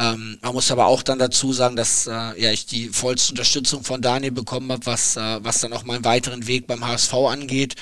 Ähm, 0.00 0.38
man 0.40 0.54
muss 0.54 0.70
aber 0.70 0.86
auch 0.86 1.02
dann 1.02 1.18
dazu 1.18 1.52
sagen, 1.52 1.76
dass 1.76 2.06
äh, 2.06 2.10
ja 2.10 2.50
ich 2.50 2.64
die 2.64 2.88
vollste 2.88 3.32
Unterstützung 3.32 3.84
von 3.84 4.00
Daniel 4.00 4.32
bekommen 4.32 4.72
habe, 4.72 4.86
was, 4.86 5.16
äh, 5.16 5.44
was 5.44 5.60
dann 5.60 5.74
auch 5.74 5.84
meinen 5.84 6.04
weiteren 6.06 6.46
Weg 6.46 6.66
beim 6.66 6.86
HSV 6.86 7.12
angeht. 7.12 7.74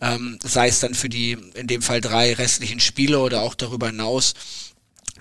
Ähm, 0.00 0.38
sei 0.42 0.68
es 0.68 0.80
dann 0.80 0.94
für 0.94 1.10
die, 1.10 1.36
in 1.54 1.66
dem 1.66 1.82
Fall 1.82 2.00
drei 2.00 2.32
restlichen 2.32 2.80
Spiele 2.80 3.20
oder 3.20 3.42
auch 3.42 3.54
darüber 3.54 3.88
hinaus 3.88 4.32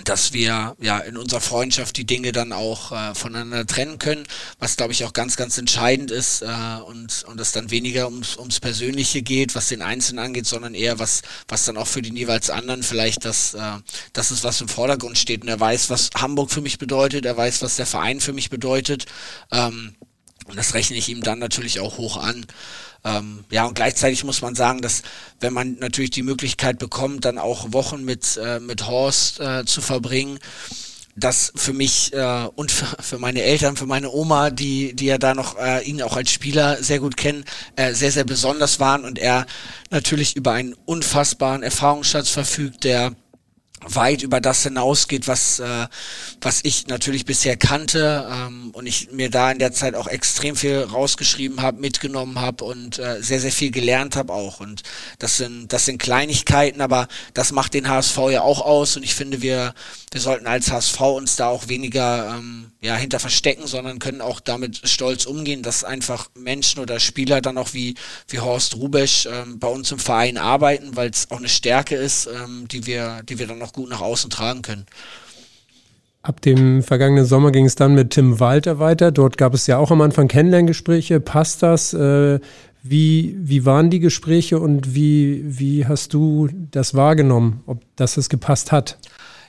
dass 0.03 0.33
wir 0.33 0.75
ja 0.81 0.99
in 0.99 1.15
unserer 1.17 1.39
Freundschaft 1.41 1.95
die 1.97 2.05
Dinge 2.05 2.31
dann 2.33 2.51
auch 2.51 2.91
äh, 2.91 3.15
voneinander 3.15 3.65
trennen 3.65 3.97
können, 3.97 4.25
was 4.59 4.75
glaube 4.75 4.91
ich 4.91 5.05
auch 5.05 5.13
ganz, 5.13 5.37
ganz 5.37 5.57
entscheidend 5.57 6.11
ist 6.11 6.41
äh, 6.41 6.47
und 6.85 7.23
und 7.27 7.39
es 7.39 7.53
dann 7.53 7.71
weniger 7.71 8.05
ums, 8.07 8.37
ums 8.37 8.59
Persönliche 8.59 9.21
geht, 9.21 9.55
was 9.55 9.69
den 9.69 9.81
Einzelnen 9.81 10.25
angeht, 10.25 10.45
sondern 10.47 10.73
eher 10.75 10.99
was 10.99 11.21
was 11.47 11.63
dann 11.65 11.77
auch 11.77 11.87
für 11.87 12.01
den 12.01 12.15
jeweils 12.17 12.49
anderen 12.49 12.83
vielleicht 12.83 13.23
das 13.23 13.53
äh, 13.53 13.77
das 14.13 14.31
ist 14.31 14.43
was 14.43 14.59
im 14.61 14.67
Vordergrund 14.67 15.17
steht 15.17 15.43
und 15.43 15.47
er 15.47 15.59
weiß, 15.59 15.89
was 15.89 16.09
Hamburg 16.15 16.51
für 16.51 16.61
mich 16.61 16.77
bedeutet, 16.77 17.25
er 17.25 17.37
weiß, 17.37 17.61
was 17.61 17.77
der 17.77 17.85
Verein 17.85 18.19
für 18.19 18.33
mich 18.33 18.49
bedeutet. 18.49 19.05
Ähm, 19.51 19.95
Und 20.47 20.57
das 20.57 20.73
rechne 20.75 20.97
ich 20.97 21.09
ihm 21.09 21.21
dann 21.23 21.39
natürlich 21.39 21.79
auch 21.79 21.97
hoch 21.97 22.17
an. 22.17 22.45
Ähm, 23.05 23.45
ja, 23.51 23.65
und 23.65 23.75
gleichzeitig 23.75 24.23
muss 24.23 24.41
man 24.41 24.55
sagen, 24.55 24.81
dass 24.81 25.03
wenn 25.39 25.53
man 25.53 25.77
natürlich 25.79 26.09
die 26.09 26.23
Möglichkeit 26.23 26.79
bekommt, 26.79 27.23
dann 27.23 27.37
auch 27.37 27.71
Wochen 27.71 28.03
mit, 28.03 28.37
äh, 28.37 28.59
mit 28.59 28.87
Horst 28.87 29.39
äh, 29.39 29.63
zu 29.63 29.81
verbringen, 29.81 30.39
das 31.15 31.53
für 31.55 31.71
mich 31.71 32.13
äh, 32.13 32.47
und 32.55 32.71
für, 32.71 32.87
für 33.01 33.19
meine 33.19 33.43
Eltern, 33.43 33.77
für 33.77 33.85
meine 33.85 34.11
Oma, 34.11 34.49
die, 34.49 34.95
die 34.95 35.05
ja 35.05 35.17
da 35.17 35.33
noch 35.33 35.57
äh, 35.57 35.83
ihn 35.83 36.01
auch 36.01 36.17
als 36.17 36.31
Spieler 36.31 36.81
sehr 36.83 36.99
gut 36.99 37.15
kennen, 37.15 37.45
äh, 37.75 37.93
sehr, 37.93 38.11
sehr 38.11 38.25
besonders 38.25 38.79
waren 38.79 39.05
und 39.05 39.17
er 39.19 39.45
natürlich 39.91 40.35
über 40.35 40.51
einen 40.51 40.75
unfassbaren 40.85 41.63
Erfahrungsschatz 41.63 42.29
verfügt, 42.29 42.83
der 42.83 43.13
weit 43.81 44.23
über 44.23 44.41
das 44.41 44.63
hinausgeht, 44.63 45.27
was, 45.27 45.59
äh, 45.59 45.87
was 46.41 46.61
ich 46.63 46.87
natürlich 46.87 47.25
bisher 47.25 47.57
kannte 47.57 48.27
ähm, 48.31 48.71
und 48.73 48.87
ich 48.87 49.11
mir 49.11 49.29
da 49.29 49.51
in 49.51 49.59
der 49.59 49.73
Zeit 49.73 49.95
auch 49.95 50.07
extrem 50.07 50.55
viel 50.55 50.79
rausgeschrieben 50.79 51.61
habe, 51.61 51.79
mitgenommen 51.79 52.39
habe 52.39 52.63
und 52.63 52.99
äh, 52.99 53.21
sehr, 53.21 53.39
sehr 53.39 53.51
viel 53.51 53.71
gelernt 53.71 54.15
habe 54.15 54.33
auch. 54.33 54.59
Und 54.59 54.83
das 55.19 55.37
sind, 55.37 55.71
das 55.73 55.85
sind 55.85 55.99
Kleinigkeiten, 55.99 56.81
aber 56.81 57.07
das 57.33 57.51
macht 57.51 57.73
den 57.73 57.87
HSV 57.89 58.17
ja 58.31 58.41
auch 58.41 58.61
aus 58.61 58.97
und 58.97 59.03
ich 59.03 59.13
finde, 59.13 59.41
wir, 59.41 59.73
wir 60.11 60.21
sollten 60.21 60.47
als 60.47 60.71
HSV 60.71 60.99
uns 61.01 61.35
da 61.35 61.47
auch 61.47 61.67
weniger 61.67 62.35
ähm, 62.37 62.71
ja, 62.81 62.95
hinter 62.95 63.19
verstecken, 63.19 63.67
sondern 63.67 63.99
können 63.99 64.21
auch 64.21 64.39
damit 64.39 64.81
stolz 64.87 65.25
umgehen, 65.25 65.63
dass 65.63 65.83
einfach 65.83 66.29
Menschen 66.35 66.79
oder 66.79 66.99
Spieler 66.99 67.41
dann 67.41 67.57
auch 67.57 67.73
wie, 67.73 67.95
wie 68.29 68.39
Horst 68.39 68.75
Rubesch 68.75 69.25
ähm, 69.25 69.59
bei 69.59 69.67
uns 69.67 69.91
im 69.91 69.99
Verein 69.99 70.37
arbeiten, 70.37 70.95
weil 70.95 71.09
es 71.09 71.29
auch 71.31 71.37
eine 71.37 71.49
Stärke 71.49 71.95
ist, 71.95 72.27
ähm, 72.27 72.67
die 72.67 72.85
wir, 72.85 73.21
die 73.23 73.39
wir 73.39 73.47
dann 73.47 73.61
auch 73.61 73.64
gut 73.73 73.89
nach 73.89 74.01
außen 74.01 74.29
tragen 74.29 74.61
können. 74.61 74.85
Ab 76.21 76.41
dem 76.41 76.81
vergangenen 76.81 77.25
Sommer 77.25 77.51
ging 77.51 77.65
es 77.65 77.75
dann 77.75 77.93
mit 77.93 78.09
Tim 78.09 78.39
Walter 78.39 78.79
weiter. 78.79 79.11
Dort 79.11 79.37
gab 79.37 79.53
es 79.53 79.67
ja 79.67 79.77
auch 79.77 79.91
am 79.91 80.01
Anfang 80.01 80.27
Kennenlerngespräche. 80.27 81.19
Passt 81.19 81.61
das? 81.61 81.93
Äh, 81.93 82.39
wie, 82.81 83.35
wie 83.39 83.65
waren 83.65 83.89
die 83.89 83.99
Gespräche 83.99 84.59
und 84.59 84.93
wie, 84.93 85.43
wie 85.43 85.85
hast 85.85 86.13
du 86.13 86.49
das 86.71 86.93
wahrgenommen, 86.93 87.63
ob 87.65 87.81
das 87.95 88.17
es 88.17 88.29
gepasst 88.29 88.71
hat? 88.71 88.97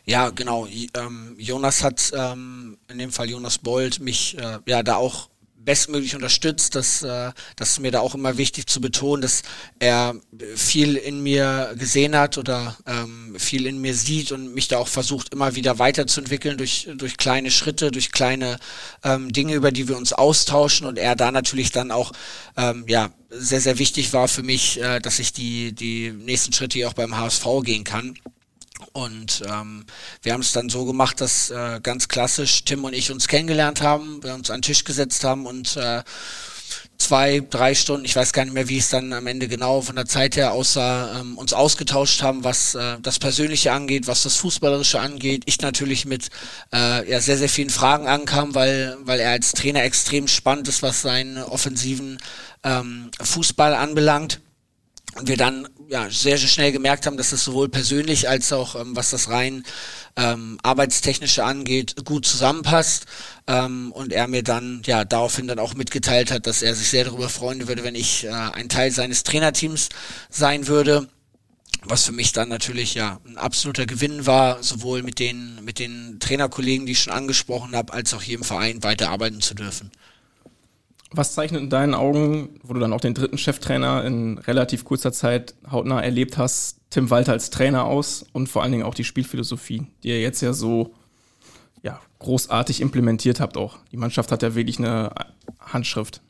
Ja, 0.06 0.30
genau. 0.30 0.66
Ähm, 0.66 1.34
Jonas 1.36 1.82
hat, 1.82 2.12
ähm, 2.16 2.78
in 2.88 2.98
dem 2.98 3.10
Fall 3.10 3.28
Jonas 3.28 3.58
Bold, 3.58 4.00
mich 4.00 4.38
äh, 4.38 4.58
ja 4.66 4.82
da 4.82 4.96
auch 4.96 5.28
bestmöglich 5.66 6.14
unterstützt. 6.14 6.74
Das, 6.74 7.02
äh, 7.02 7.32
das 7.56 7.72
ist 7.72 7.80
mir 7.80 7.90
da 7.90 8.00
auch 8.00 8.14
immer 8.14 8.38
wichtig 8.38 8.66
zu 8.66 8.80
betonen, 8.80 9.20
dass 9.20 9.42
er 9.78 10.14
viel 10.54 10.96
in 10.96 11.22
mir 11.22 11.74
gesehen 11.78 12.16
hat 12.16 12.38
oder 12.38 12.78
ähm, 12.86 13.36
viel 13.38 13.66
in 13.66 13.78
mir 13.82 13.94
sieht 13.94 14.32
und 14.32 14.54
mich 14.54 14.68
da 14.68 14.78
auch 14.78 14.88
versucht, 14.88 15.34
immer 15.34 15.54
wieder 15.54 15.78
weiterzuentwickeln 15.78 16.56
durch, 16.56 16.88
durch 16.94 17.18
kleine 17.18 17.50
Schritte, 17.50 17.90
durch 17.90 18.12
kleine 18.12 18.58
ähm, 19.04 19.30
Dinge, 19.30 19.54
über 19.54 19.72
die 19.72 19.88
wir 19.88 19.98
uns 19.98 20.14
austauschen 20.14 20.86
und 20.86 20.98
er 20.98 21.16
da 21.16 21.30
natürlich 21.30 21.72
dann 21.72 21.90
auch 21.90 22.12
ähm, 22.56 22.84
ja 22.88 23.10
sehr, 23.28 23.60
sehr 23.60 23.78
wichtig 23.78 24.12
war 24.12 24.28
für 24.28 24.42
mich, 24.42 24.80
äh, 24.80 25.00
dass 25.00 25.18
ich 25.18 25.32
die, 25.32 25.74
die 25.74 26.12
nächsten 26.12 26.52
Schritte 26.52 26.78
hier 26.78 26.88
auch 26.88 26.94
beim 26.94 27.18
HSV 27.18 27.44
gehen 27.62 27.84
kann. 27.84 28.16
Und 28.92 29.42
ähm, 29.46 29.84
wir 30.22 30.32
haben 30.32 30.40
es 30.42 30.52
dann 30.52 30.68
so 30.68 30.84
gemacht, 30.84 31.20
dass 31.20 31.50
äh, 31.50 31.80
ganz 31.82 32.08
klassisch 32.08 32.64
Tim 32.64 32.84
und 32.84 32.92
ich 32.92 33.10
uns 33.10 33.28
kennengelernt 33.28 33.80
haben, 33.80 34.22
wir 34.22 34.34
uns 34.34 34.50
an 34.50 34.58
den 34.58 34.62
Tisch 34.62 34.84
gesetzt 34.84 35.24
haben 35.24 35.46
und 35.46 35.76
äh, 35.76 36.02
zwei, 36.98 37.40
drei 37.48 37.74
Stunden, 37.74 38.04
ich 38.04 38.16
weiß 38.16 38.32
gar 38.32 38.44
nicht 38.44 38.54
mehr, 38.54 38.68
wie 38.68 38.78
es 38.78 38.88
dann 38.88 39.12
am 39.12 39.26
Ende 39.26 39.48
genau 39.48 39.80
von 39.80 39.96
der 39.96 40.06
Zeit 40.06 40.36
her 40.36 40.52
aussah, 40.52 41.20
ähm, 41.20 41.38
uns 41.38 41.52
ausgetauscht 41.52 42.22
haben, 42.22 42.44
was 42.44 42.74
äh, 42.74 42.98
das 43.00 43.18
Persönliche 43.18 43.72
angeht, 43.72 44.06
was 44.06 44.22
das 44.22 44.36
Fußballerische 44.36 45.00
angeht. 45.00 45.42
Ich 45.46 45.60
natürlich 45.60 46.04
mit 46.04 46.28
äh, 46.72 47.08
ja, 47.10 47.20
sehr, 47.20 47.38
sehr 47.38 47.48
vielen 47.48 47.70
Fragen 47.70 48.06
ankam, 48.06 48.54
weil, 48.54 48.96
weil 49.02 49.20
er 49.20 49.30
als 49.30 49.52
Trainer 49.52 49.84
extrem 49.84 50.28
spannend 50.28 50.68
ist, 50.68 50.82
was 50.82 51.02
seinen 51.02 51.38
offensiven 51.38 52.18
ähm, 52.64 53.10
Fußball 53.20 53.74
anbelangt. 53.74 54.40
Und 55.14 55.28
wir 55.28 55.36
dann 55.36 55.66
ja, 55.88 56.10
sehr, 56.10 56.38
sehr 56.38 56.48
schnell 56.48 56.72
gemerkt 56.72 57.06
haben, 57.06 57.16
dass 57.16 57.30
das 57.30 57.44
sowohl 57.44 57.68
persönlich 57.68 58.28
als 58.28 58.52
auch 58.52 58.74
ähm, 58.74 58.96
was 58.96 59.10
das 59.10 59.28
rein 59.28 59.64
ähm, 60.16 60.58
arbeitstechnische 60.62 61.44
angeht, 61.44 62.04
gut 62.04 62.26
zusammenpasst. 62.26 63.06
Ähm, 63.46 63.92
und 63.92 64.12
er 64.12 64.26
mir 64.26 64.42
dann 64.42 64.82
ja 64.86 65.04
daraufhin 65.04 65.46
dann 65.46 65.58
auch 65.58 65.74
mitgeteilt 65.74 66.30
hat, 66.30 66.46
dass 66.46 66.62
er 66.62 66.74
sich 66.74 66.88
sehr 66.88 67.04
darüber 67.04 67.28
freuen 67.28 67.68
würde, 67.68 67.84
wenn 67.84 67.94
ich 67.94 68.24
äh, 68.24 68.30
ein 68.30 68.68
Teil 68.68 68.90
seines 68.90 69.22
Trainerteams 69.22 69.88
sein 70.30 70.66
würde. 70.66 71.08
Was 71.82 72.04
für 72.04 72.12
mich 72.12 72.32
dann 72.32 72.48
natürlich 72.48 72.94
ja 72.94 73.20
ein 73.26 73.38
absoluter 73.38 73.86
Gewinn 73.86 74.26
war, 74.26 74.62
sowohl 74.62 75.02
mit 75.02 75.20
den, 75.20 75.64
mit 75.64 75.78
den 75.78 76.18
Trainerkollegen, 76.18 76.86
die 76.86 76.92
ich 76.92 77.00
schon 77.00 77.12
angesprochen 77.12 77.76
habe, 77.76 77.92
als 77.92 78.12
auch 78.12 78.22
hier 78.22 78.38
im 78.38 78.44
Verein 78.44 78.82
weiterarbeiten 78.82 79.40
zu 79.40 79.54
dürfen. 79.54 79.92
Was 81.16 81.32
zeichnet 81.32 81.62
in 81.62 81.70
deinen 81.70 81.94
Augen, 81.94 82.60
wo 82.62 82.74
du 82.74 82.80
dann 82.80 82.92
auch 82.92 83.00
den 83.00 83.14
dritten 83.14 83.38
Cheftrainer 83.38 84.04
in 84.04 84.36
relativ 84.36 84.84
kurzer 84.84 85.12
Zeit 85.12 85.54
hautnah 85.70 86.02
erlebt 86.02 86.36
hast, 86.36 86.76
Tim 86.90 87.08
Walter 87.08 87.32
als 87.32 87.48
Trainer 87.48 87.84
aus 87.84 88.26
und 88.32 88.48
vor 88.48 88.62
allen 88.62 88.72
Dingen 88.72 88.84
auch 88.84 88.94
die 88.94 89.04
Spielphilosophie, 89.04 89.86
die 90.02 90.08
ihr 90.08 90.20
jetzt 90.20 90.42
ja 90.42 90.52
so 90.52 90.94
ja, 91.82 92.00
großartig 92.18 92.82
implementiert 92.82 93.40
habt 93.40 93.56
auch. 93.56 93.78
Die 93.92 93.96
Mannschaft 93.96 94.30
hat 94.30 94.42
ja 94.42 94.54
wirklich 94.54 94.78
eine 94.78 95.10
Handschrift. 95.58 96.20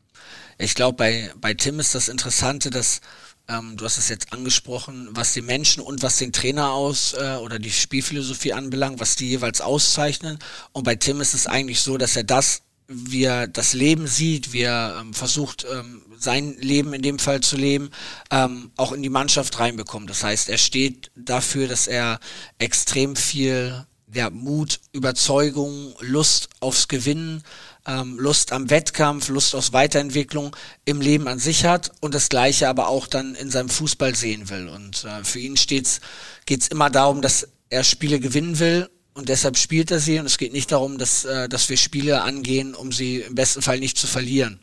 Ich 0.58 0.74
glaube, 0.74 0.96
bei, 0.96 1.32
bei 1.40 1.54
Tim 1.54 1.80
ist 1.80 1.94
das 1.96 2.08
Interessante, 2.08 2.70
dass 2.70 3.00
ähm, 3.48 3.76
du 3.76 3.84
hast 3.84 3.98
es 3.98 4.08
jetzt 4.08 4.32
angesprochen, 4.32 5.08
was 5.10 5.32
die 5.32 5.42
Menschen 5.42 5.82
und 5.82 6.02
was 6.02 6.18
den 6.18 6.32
Trainer 6.32 6.70
aus 6.70 7.14
äh, 7.14 7.36
oder 7.36 7.58
die 7.58 7.70
Spielphilosophie 7.70 8.52
anbelangt, 8.52 9.00
was 9.00 9.16
die 9.16 9.28
jeweils 9.28 9.60
auszeichnen. 9.60 10.38
Und 10.72 10.84
bei 10.84 10.94
Tim 10.94 11.20
ist 11.20 11.34
es 11.34 11.46
eigentlich 11.46 11.80
so, 11.80 11.96
dass 11.96 12.16
er 12.16 12.24
das 12.24 12.62
wie 12.88 13.24
er 13.24 13.46
das 13.46 13.72
Leben 13.72 14.06
sieht, 14.06 14.52
wie 14.52 14.62
er 14.62 14.98
ähm, 15.00 15.12
versucht, 15.14 15.66
ähm, 15.70 16.02
sein 16.18 16.56
Leben 16.58 16.92
in 16.94 17.02
dem 17.02 17.18
Fall 17.18 17.40
zu 17.40 17.56
leben, 17.56 17.90
ähm, 18.30 18.70
auch 18.76 18.92
in 18.92 19.02
die 19.02 19.08
Mannschaft 19.08 19.58
reinbekommt. 19.58 20.08
Das 20.08 20.22
heißt, 20.22 20.48
er 20.48 20.58
steht 20.58 21.10
dafür, 21.14 21.68
dass 21.68 21.86
er 21.86 22.20
extrem 22.58 23.16
viel 23.16 23.86
ja, 24.12 24.30
Mut, 24.30 24.80
Überzeugung, 24.92 25.94
Lust 26.00 26.48
aufs 26.60 26.88
Gewinnen, 26.88 27.42
ähm, 27.86 28.18
Lust 28.18 28.52
am 28.52 28.70
Wettkampf, 28.70 29.28
Lust 29.28 29.54
aus 29.54 29.72
Weiterentwicklung 29.72 30.56
im 30.84 31.00
Leben 31.00 31.28
an 31.28 31.38
sich 31.38 31.64
hat 31.64 31.92
und 32.00 32.14
das 32.14 32.28
Gleiche 32.28 32.68
aber 32.68 32.88
auch 32.88 33.06
dann 33.06 33.34
in 33.34 33.50
seinem 33.50 33.68
Fußball 33.68 34.14
sehen 34.14 34.48
will. 34.48 34.68
Und 34.68 35.04
äh, 35.04 35.24
für 35.24 35.40
ihn 35.40 35.56
steht's, 35.56 36.00
geht's 36.46 36.68
immer 36.68 36.88
darum, 36.90 37.20
dass 37.20 37.48
er 37.68 37.84
Spiele 37.84 38.20
gewinnen 38.20 38.58
will 38.58 38.88
und 39.16 39.30
deshalb 39.30 39.56
spielt 39.56 39.90
er 39.90 39.98
sie 39.98 40.18
und 40.18 40.26
es 40.26 40.36
geht 40.36 40.52
nicht 40.52 40.70
darum, 40.70 40.98
dass, 40.98 41.24
äh, 41.24 41.48
dass 41.48 41.70
wir 41.70 41.78
Spiele 41.78 42.20
angehen, 42.20 42.74
um 42.74 42.92
sie 42.92 43.20
im 43.22 43.34
besten 43.34 43.62
Fall 43.62 43.78
nicht 43.78 43.96
zu 43.96 44.06
verlieren. 44.06 44.60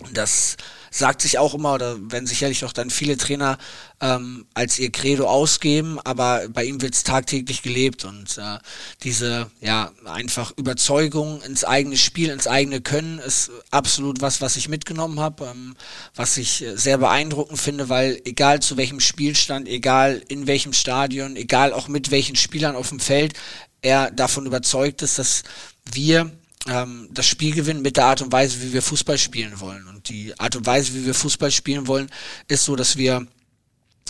Und 0.00 0.16
das 0.16 0.56
sagt 0.90 1.22
sich 1.22 1.38
auch 1.38 1.54
immer, 1.54 1.74
oder 1.74 1.96
werden 2.10 2.26
sicherlich 2.26 2.64
auch 2.64 2.72
dann 2.72 2.90
viele 2.90 3.16
Trainer 3.16 3.58
ähm, 4.00 4.46
als 4.54 4.78
ihr 4.78 4.90
Credo 4.90 5.28
ausgeben, 5.28 6.00
aber 6.04 6.48
bei 6.48 6.64
ihm 6.64 6.82
wird 6.82 6.94
es 6.94 7.04
tagtäglich 7.04 7.62
gelebt 7.62 8.04
und 8.04 8.38
äh, 8.38 8.58
diese 9.02 9.50
ja 9.60 9.92
einfach 10.04 10.52
Überzeugung 10.56 11.42
ins 11.42 11.64
eigene 11.64 11.96
Spiel, 11.96 12.30
ins 12.30 12.48
eigene 12.48 12.80
Können 12.80 13.18
ist 13.18 13.50
absolut 13.70 14.20
was, 14.20 14.40
was 14.40 14.56
ich 14.56 14.68
mitgenommen 14.68 15.20
habe, 15.20 15.46
ähm, 15.52 15.76
was 16.14 16.36
ich 16.38 16.64
sehr 16.74 16.98
beeindruckend 16.98 17.60
finde, 17.60 17.88
weil 17.88 18.20
egal 18.24 18.60
zu 18.60 18.76
welchem 18.76 19.00
Spielstand, 19.00 19.68
egal 19.68 20.22
in 20.28 20.46
welchem 20.46 20.72
Stadion, 20.72 21.36
egal 21.36 21.72
auch 21.72 21.88
mit 21.88 22.10
welchen 22.10 22.36
Spielern 22.36 22.74
auf 22.74 22.88
dem 22.88 23.00
Feld, 23.00 23.34
er 23.82 24.10
davon 24.10 24.46
überzeugt 24.46 25.02
ist, 25.02 25.18
dass 25.18 25.42
wir 25.92 26.30
ähm, 26.68 27.08
das 27.12 27.26
Spiel 27.26 27.54
gewinnen 27.54 27.82
mit 27.82 27.96
der 27.96 28.06
Art 28.06 28.22
und 28.22 28.32
Weise, 28.32 28.62
wie 28.62 28.72
wir 28.72 28.82
Fußball 28.82 29.18
spielen 29.18 29.60
wollen. 29.60 29.86
Und 29.88 30.08
die 30.08 30.38
Art 30.38 30.56
und 30.56 30.66
Weise, 30.66 30.94
wie 30.94 31.06
wir 31.06 31.14
Fußball 31.14 31.50
spielen 31.50 31.86
wollen, 31.86 32.10
ist 32.48 32.64
so, 32.64 32.76
dass 32.76 32.96
wir 32.96 33.26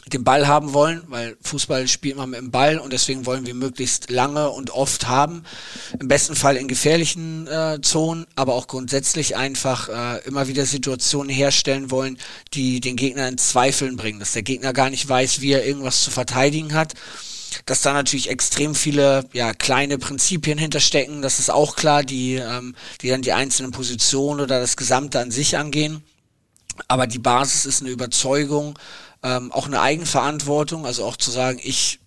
den 0.06 0.24
Ball 0.24 0.48
haben 0.48 0.72
wollen, 0.72 1.02
weil 1.08 1.36
Fußball 1.42 1.86
spielt 1.86 2.16
man 2.16 2.30
mit 2.30 2.40
dem 2.40 2.50
Ball 2.50 2.78
und 2.78 2.92
deswegen 2.92 3.26
wollen 3.26 3.46
wir 3.46 3.54
möglichst 3.54 4.10
lange 4.10 4.48
und 4.50 4.70
oft 4.70 5.08
haben. 5.08 5.44
Im 6.00 6.08
besten 6.08 6.34
Fall 6.34 6.56
in 6.56 6.68
gefährlichen 6.68 7.46
äh, 7.46 7.78
Zonen, 7.82 8.26
aber 8.34 8.54
auch 8.54 8.66
grundsätzlich 8.66 9.36
einfach 9.36 9.88
äh, 9.88 10.26
immer 10.26 10.48
wieder 10.48 10.64
Situationen 10.64 11.30
herstellen 11.30 11.90
wollen, 11.90 12.18
die 12.54 12.80
den 12.80 12.96
Gegner 12.96 13.28
in 13.28 13.38
Zweifeln 13.38 13.96
bringen, 13.96 14.18
dass 14.18 14.32
der 14.32 14.42
Gegner 14.42 14.72
gar 14.72 14.90
nicht 14.90 15.08
weiß, 15.08 15.42
wie 15.42 15.52
er 15.52 15.66
irgendwas 15.66 16.02
zu 16.02 16.10
verteidigen 16.10 16.74
hat 16.74 16.94
dass 17.66 17.82
da 17.82 17.92
natürlich 17.92 18.30
extrem 18.30 18.74
viele 18.74 19.24
ja, 19.32 19.54
kleine 19.54 19.98
Prinzipien 19.98 20.58
hinterstecken, 20.58 21.22
das 21.22 21.38
ist 21.38 21.50
auch 21.50 21.76
klar, 21.76 22.02
die, 22.02 22.34
ähm, 22.34 22.74
die 23.02 23.08
dann 23.08 23.22
die 23.22 23.32
einzelnen 23.32 23.72
Positionen 23.72 24.40
oder 24.40 24.60
das 24.60 24.76
Gesamte 24.76 25.20
an 25.20 25.30
sich 25.30 25.56
angehen. 25.56 26.02
Aber 26.88 27.06
die 27.06 27.18
Basis 27.18 27.66
ist 27.66 27.82
eine 27.82 27.90
Überzeugung, 27.90 28.78
ähm, 29.22 29.52
auch 29.52 29.66
eine 29.66 29.80
Eigenverantwortung, 29.80 30.86
also 30.86 31.04
auch 31.04 31.16
zu 31.16 31.30
sagen, 31.30 31.60
ich 31.62 31.99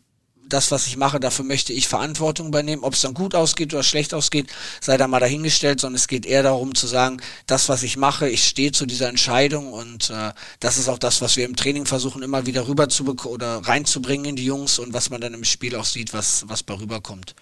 das, 0.53 0.71
was 0.71 0.87
ich 0.87 0.97
mache, 0.97 1.19
dafür 1.19 1.45
möchte 1.45 1.73
ich 1.73 1.87
Verantwortung 1.87 2.47
übernehmen. 2.47 2.83
Ob 2.83 2.93
es 2.93 3.01
dann 3.01 3.13
gut 3.13 3.33
ausgeht 3.35 3.73
oder 3.73 3.83
schlecht 3.83 4.13
ausgeht, 4.13 4.47
sei 4.79 4.97
da 4.97 5.07
mal 5.07 5.19
dahingestellt, 5.19 5.79
sondern 5.79 5.95
es 5.95 6.07
geht 6.07 6.25
eher 6.25 6.43
darum 6.43 6.75
zu 6.75 6.87
sagen, 6.87 7.17
das, 7.47 7.69
was 7.69 7.83
ich 7.83 7.97
mache, 7.97 8.29
ich 8.29 8.47
stehe 8.47 8.71
zu 8.71 8.85
dieser 8.85 9.09
Entscheidung 9.09 9.73
und 9.73 10.09
äh, 10.11 10.31
das 10.59 10.77
ist 10.77 10.89
auch 10.89 10.99
das, 10.99 11.21
was 11.21 11.35
wir 11.37 11.45
im 11.45 11.55
Training 11.55 11.85
versuchen, 11.85 12.21
immer 12.21 12.45
wieder 12.45 12.67
rüber 12.67 12.87
zu 12.89 13.03
oder 13.25 13.57
reinzubringen 13.57 14.25
in 14.27 14.35
die 14.35 14.45
Jungs 14.45 14.79
und 14.79 14.93
was 14.93 15.09
man 15.09 15.21
dann 15.21 15.33
im 15.33 15.43
Spiel 15.43 15.75
auch 15.75 15.85
sieht, 15.85 16.13
was, 16.13 16.45
was 16.47 16.63
bei 16.63 16.75
rüberkommt. 16.75 17.35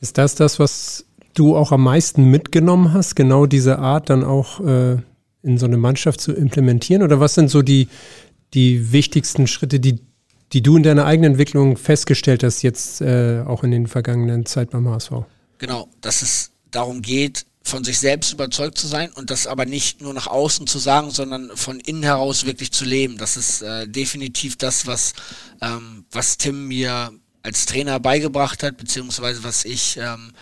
Ist 0.00 0.18
das 0.18 0.34
das, 0.34 0.58
was 0.58 1.04
du 1.34 1.56
auch 1.56 1.72
am 1.72 1.82
meisten 1.82 2.24
mitgenommen 2.24 2.92
hast, 2.92 3.16
genau 3.16 3.46
diese 3.46 3.78
Art 3.78 4.10
dann 4.10 4.24
auch 4.24 4.60
äh, 4.60 4.96
in 5.42 5.58
so 5.58 5.66
eine 5.66 5.76
Mannschaft 5.76 6.20
zu 6.20 6.32
implementieren? 6.32 7.02
Oder 7.02 7.20
was 7.20 7.34
sind 7.34 7.50
so 7.50 7.62
die, 7.62 7.88
die 8.54 8.92
wichtigsten 8.92 9.46
Schritte, 9.46 9.80
die, 9.80 10.00
die 10.52 10.62
du 10.62 10.76
in 10.76 10.82
deiner 10.82 11.04
eigenen 11.04 11.32
Entwicklung 11.32 11.76
festgestellt 11.76 12.42
hast, 12.42 12.62
jetzt 12.62 13.00
äh, 13.00 13.42
auch 13.46 13.64
in 13.64 13.70
den 13.70 13.86
vergangenen 13.86 14.46
Zeit 14.46 14.70
beim 14.70 14.88
HSV? 14.88 15.12
Genau, 15.58 15.88
dass 16.00 16.22
es 16.22 16.50
darum 16.70 17.02
geht, 17.02 17.46
von 17.62 17.84
sich 17.84 17.98
selbst 17.98 18.32
überzeugt 18.32 18.78
zu 18.78 18.86
sein 18.86 19.12
und 19.12 19.30
das 19.30 19.46
aber 19.46 19.66
nicht 19.66 20.00
nur 20.00 20.14
nach 20.14 20.26
außen 20.26 20.66
zu 20.66 20.78
sagen, 20.78 21.10
sondern 21.10 21.50
von 21.54 21.80
innen 21.80 22.02
heraus 22.02 22.46
wirklich 22.46 22.72
zu 22.72 22.84
leben. 22.84 23.18
Das 23.18 23.36
ist 23.36 23.62
äh, 23.62 23.86
definitiv 23.86 24.56
das, 24.56 24.86
was, 24.86 25.12
ähm, 25.60 26.04
was 26.10 26.38
Tim 26.38 26.68
mir 26.68 27.12
als 27.42 27.66
Trainer 27.66 28.00
beigebracht 28.00 28.62
hat, 28.62 28.78
beziehungsweise 28.78 29.44
was 29.44 29.64
ich, 29.64 29.98
ähm, 29.98 30.32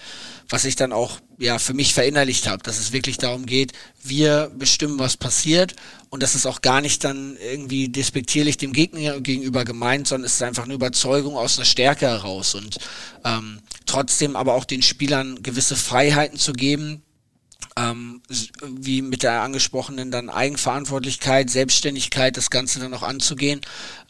was 0.49 0.65
ich 0.65 0.77
dann 0.77 0.93
auch 0.93 1.19
ja 1.39 1.59
für 1.59 1.75
mich 1.75 1.95
verinnerlicht 1.95 2.47
habe, 2.47 2.63
dass 2.63 2.79
es 2.79 2.93
wirklich 2.93 3.19
darum 3.19 3.47
geht, 3.47 3.73
wir 4.03 4.51
bestimmen, 4.57 4.99
was 4.99 5.17
passiert 5.17 5.75
und 6.11 6.23
das 6.23 6.35
ist 6.35 6.47
auch 6.47 6.63
gar 6.63 6.81
nicht 6.81 7.05
dann 7.05 7.37
irgendwie 7.37 7.89
despektierlich 7.89 8.57
dem 8.57 8.73
Gegner 8.73 9.21
gegenüber 9.21 9.65
gemeint, 9.65 10.09
sondern 10.09 10.27
es 10.27 10.35
ist 10.35 10.43
einfach 10.43 10.65
eine 10.65 10.75
Überzeugung 10.75 11.37
aus 11.37 11.59
einer 11.59 11.67
Stärke 11.67 12.07
heraus 12.07 12.55
und 12.55 12.79
ähm, 13.25 13.61
trotzdem 13.85 14.37
aber 14.37 14.55
auch 14.55 14.65
den 14.65 14.83
Spielern 14.83 15.43
gewisse 15.43 15.77
Freiheiten 15.77 16.39
zu 16.39 16.53
geben, 16.53 17.03
ähm, 17.77 18.23
wie 18.63 19.03
mit 19.03 19.23
der 19.23 19.43
angesprochenen 19.43 20.11
dann 20.11 20.31
Eigenverantwortlichkeit, 20.31 21.51
Selbstständigkeit, 21.51 22.37
das 22.37 22.51
Ganze 22.51 22.81
dann 22.81 22.95
auch 22.95 23.03
anzugehen, 23.03 23.61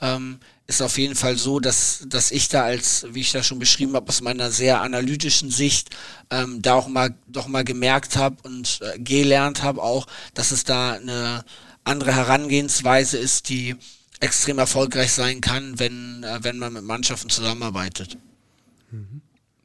ähm, 0.00 0.38
ist 0.66 0.82
auf 0.82 0.98
jeden 0.98 1.14
Fall 1.14 1.36
so, 1.36 1.60
dass, 1.60 2.04
dass 2.08 2.30
ich 2.30 2.48
da 2.48 2.64
als, 2.64 3.06
wie 3.12 3.20
ich 3.20 3.32
da 3.32 3.42
schon 3.42 3.58
beschrieben 3.58 3.94
habe, 3.94 4.08
aus 4.08 4.20
meiner 4.20 4.50
sehr 4.50 4.80
analytischen 4.80 5.50
Sicht 5.50 5.90
ähm, 6.30 6.60
da 6.60 6.74
auch 6.74 6.88
mal 6.88 7.14
doch 7.28 7.46
mal 7.46 7.64
gemerkt 7.64 8.16
habe 8.16 8.36
und 8.42 8.80
äh, 8.82 8.98
gelernt 8.98 9.62
habe 9.62 9.82
auch, 9.82 10.06
dass 10.34 10.50
es 10.50 10.64
da 10.64 10.94
eine 10.94 11.44
andere 11.84 12.14
Herangehensweise 12.14 13.16
ist, 13.16 13.48
die 13.48 13.76
extrem 14.18 14.58
erfolgreich 14.58 15.12
sein 15.12 15.40
kann, 15.40 15.78
wenn, 15.78 16.24
äh, 16.24 16.38
wenn 16.42 16.58
man 16.58 16.72
mit 16.72 16.84
Mannschaften 16.84 17.30
zusammenarbeitet. 17.30 18.18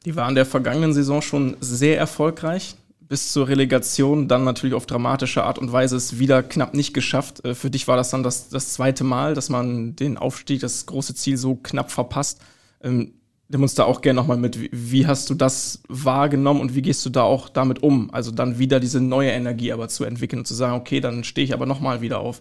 Die 0.04 0.16
waren 0.16 0.34
der 0.34 0.46
vergangenen 0.46 0.92
Saison 0.92 1.22
schon 1.22 1.56
sehr 1.60 1.96
erfolgreich 1.98 2.76
bis 3.12 3.30
zur 3.30 3.46
Relegation, 3.46 4.26
dann 4.26 4.42
natürlich 4.42 4.74
auf 4.74 4.86
dramatische 4.86 5.44
Art 5.44 5.58
und 5.58 5.70
Weise 5.70 5.96
es 5.96 6.18
wieder 6.18 6.42
knapp 6.42 6.72
nicht 6.72 6.94
geschafft. 6.94 7.44
Äh, 7.44 7.54
für 7.54 7.68
dich 7.68 7.86
war 7.86 7.98
das 7.98 8.08
dann 8.08 8.22
das, 8.22 8.48
das 8.48 8.72
zweite 8.72 9.04
Mal, 9.04 9.34
dass 9.34 9.50
man 9.50 9.94
den 9.94 10.16
Aufstieg, 10.16 10.60
das 10.62 10.86
große 10.86 11.14
Ziel 11.14 11.36
so 11.36 11.56
knapp 11.56 11.90
verpasst. 11.90 12.40
Ähm, 12.82 13.12
nimm 13.48 13.62
uns 13.62 13.74
da 13.74 13.84
auch 13.84 14.00
gerne 14.00 14.18
nochmal 14.18 14.38
mit. 14.38 14.58
Wie 14.72 15.06
hast 15.06 15.28
du 15.28 15.34
das 15.34 15.82
wahrgenommen 15.90 16.62
und 16.62 16.74
wie 16.74 16.80
gehst 16.80 17.04
du 17.04 17.10
da 17.10 17.22
auch 17.22 17.50
damit 17.50 17.82
um? 17.82 18.10
Also 18.14 18.30
dann 18.30 18.58
wieder 18.58 18.80
diese 18.80 19.02
neue 19.02 19.30
Energie 19.32 19.72
aber 19.72 19.88
zu 19.88 20.04
entwickeln 20.04 20.38
und 20.38 20.46
zu 20.46 20.54
sagen, 20.54 20.72
okay, 20.72 21.00
dann 21.00 21.22
stehe 21.22 21.44
ich 21.44 21.52
aber 21.52 21.66
nochmal 21.66 22.00
wieder 22.00 22.18
auf. 22.18 22.40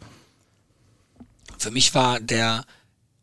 Für 1.58 1.72
mich 1.72 1.94
war 1.94 2.22
der 2.22 2.64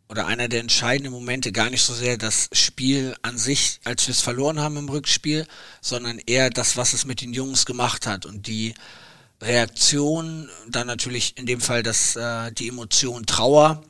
oder 0.08 0.26
einer 0.26 0.48
der 0.48 0.60
entscheidenden 0.60 1.12
Momente 1.12 1.52
gar 1.52 1.70
nicht 1.70 1.82
so 1.82 1.92
sehr 1.92 2.16
das 2.16 2.48
Spiel 2.52 3.14
an 3.22 3.36
sich, 3.36 3.80
als 3.84 4.06
wir 4.06 4.12
es 4.12 4.20
verloren 4.20 4.60
haben 4.60 4.76
im 4.76 4.88
Rückspiel, 4.88 5.46
sondern 5.80 6.18
eher 6.18 6.50
das, 6.50 6.76
was 6.76 6.94
es 6.94 7.04
mit 7.04 7.20
den 7.20 7.34
Jungs 7.34 7.66
gemacht 7.66 8.06
hat. 8.06 8.24
Und 8.24 8.46
die 8.46 8.74
Reaktion, 9.40 10.48
dann 10.68 10.86
natürlich 10.86 11.36
in 11.36 11.46
dem 11.46 11.60
Fall 11.60 11.82
das, 11.82 12.16
äh, 12.16 12.50
die 12.52 12.68
Emotion 12.68 13.26
Trauer, 13.26 13.82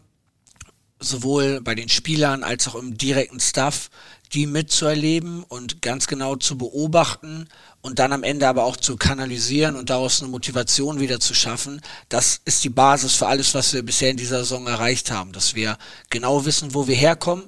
sowohl 1.01 1.61
bei 1.61 1.77
den 1.77 1.89
Spielern 1.89 2.43
als 2.43 2.67
auch 2.67 2.75
im 2.75 2.99
direkten 2.99 3.39
Staff, 3.39 3.89
die 4.33 4.47
mitzuerleben 4.47 5.43
und 5.45 5.83
ganz 5.83 6.07
genau 6.07 6.37
zu 6.37 6.59
beobachten 6.59 7.49
und 7.81 7.99
dann 7.99 8.13
am 8.13 8.23
Ende 8.23 8.47
aber 8.47 8.65
auch 8.65 8.77
zu 8.77 8.97
kanalisieren 8.97 9.77
und 9.77 9.91
daraus 9.91 10.21
eine 10.21 10.31
Motivation 10.31 11.01
wieder 11.01 11.21
zu 11.21 11.35
schaffen, 11.35 11.81
das 12.09 12.41
ist 12.45 12.65
die 12.65 12.71
Basis 12.71 13.15
für 13.15 13.27
alles, 13.27 13.55
was 13.55 13.73
wir 13.73 13.83
bisher 13.83 14.11
in 14.11 14.17
dieser 14.17 14.39
Saison 14.39 14.67
erreicht 14.67 15.11
haben, 15.11 15.33
dass 15.33 15.55
wir 15.55 15.79
genau 16.11 16.45
wissen, 16.45 16.75
wo 16.75 16.87
wir 16.87 16.97
herkommen, 16.97 17.45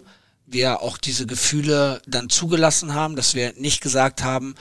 wir 0.47 0.83
auch 0.83 0.99
diese 0.99 1.27
Gefühle 1.27 2.03
dann 2.07 2.29
zugelassen 2.29 2.95
haben, 2.95 3.17
dass 3.17 3.35
wir 3.35 3.53
nicht 3.57 3.81
gesagt 3.81 4.23
haben, 4.23 4.55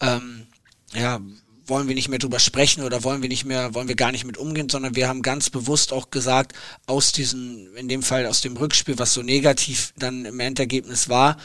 ähm, 0.00 0.46
ja, 0.94 1.20
wollen 1.66 1.88
wir 1.88 1.94
nicht 1.94 2.08
mehr 2.08 2.18
drüber 2.18 2.38
sprechen 2.38 2.84
oder 2.84 3.04
wollen 3.04 3.22
wir 3.22 3.28
nicht 3.28 3.44
mehr, 3.44 3.74
wollen 3.74 3.88
wir 3.88 3.94
gar 3.94 4.12
nicht 4.12 4.24
mit 4.24 4.36
umgehen, 4.36 4.68
sondern 4.68 4.94
wir 4.94 5.08
haben 5.08 5.22
ganz 5.22 5.50
bewusst 5.50 5.92
auch 5.92 6.10
gesagt, 6.10 6.52
aus 6.86 7.12
diesem, 7.12 7.74
in 7.76 7.88
dem 7.88 8.02
Fall 8.02 8.26
aus 8.26 8.40
dem 8.40 8.56
Rückspiel, 8.56 8.98
was 8.98 9.14
so 9.14 9.22
negativ 9.22 9.92
dann 9.96 10.24
im 10.24 10.40
Endergebnis 10.40 11.08
war, 11.08 11.36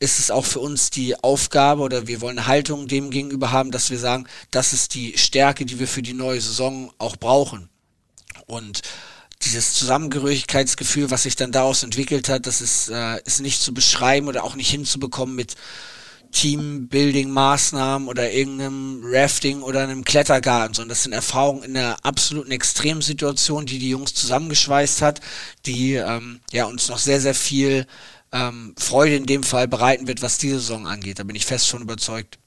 ist 0.00 0.18
es 0.18 0.30
auch 0.30 0.44
für 0.44 0.60
uns 0.60 0.90
die 0.90 1.16
Aufgabe 1.22 1.82
oder 1.82 2.06
wir 2.06 2.20
wollen 2.20 2.38
eine 2.38 2.46
Haltung 2.46 2.88
dem 2.88 3.10
gegenüber 3.10 3.52
haben, 3.52 3.70
dass 3.70 3.90
wir 3.90 3.98
sagen, 3.98 4.26
das 4.50 4.72
ist 4.72 4.94
die 4.94 5.16
Stärke, 5.16 5.64
die 5.64 5.78
wir 5.78 5.88
für 5.88 6.02
die 6.02 6.14
neue 6.14 6.40
Saison 6.40 6.92
auch 6.98 7.16
brauchen. 7.16 7.68
Und 8.46 8.82
dieses 9.42 9.74
Zusammengehörigkeitsgefühl, 9.74 11.10
was 11.10 11.24
sich 11.24 11.36
dann 11.36 11.52
daraus 11.52 11.82
entwickelt 11.82 12.28
hat, 12.28 12.46
das 12.46 12.60
ist, 12.60 12.88
äh, 12.88 13.20
ist 13.24 13.40
nicht 13.40 13.60
zu 13.60 13.74
beschreiben 13.74 14.28
oder 14.28 14.44
auch 14.44 14.56
nicht 14.56 14.70
hinzubekommen 14.70 15.34
mit 15.34 15.54
Teambuilding-Maßnahmen 16.34 18.08
oder 18.08 18.30
irgendeinem 18.32 19.02
Rafting 19.04 19.62
oder 19.62 19.82
einem 19.82 20.04
Klettergarten, 20.04 20.74
sondern 20.74 20.90
das 20.90 21.04
sind 21.04 21.12
Erfahrungen 21.12 21.62
in 21.62 21.76
einer 21.76 21.96
absoluten 22.04 22.50
Extremsituation, 22.50 23.66
die 23.66 23.78
die 23.78 23.90
Jungs 23.90 24.14
zusammengeschweißt 24.14 25.00
hat, 25.00 25.20
die 25.64 25.94
ähm, 25.94 26.40
ja 26.52 26.66
uns 26.66 26.88
noch 26.88 26.98
sehr, 26.98 27.20
sehr 27.20 27.34
viel 27.34 27.86
ähm, 28.32 28.74
Freude 28.78 29.16
in 29.16 29.26
dem 29.26 29.44
Fall 29.44 29.68
bereiten 29.68 30.08
wird, 30.08 30.22
was 30.22 30.38
diese 30.38 30.58
Saison 30.58 30.86
angeht. 30.86 31.18
Da 31.18 31.24
bin 31.24 31.36
ich 31.36 31.46
fest 31.46 31.68
von 31.68 31.82
überzeugt. 31.82 32.38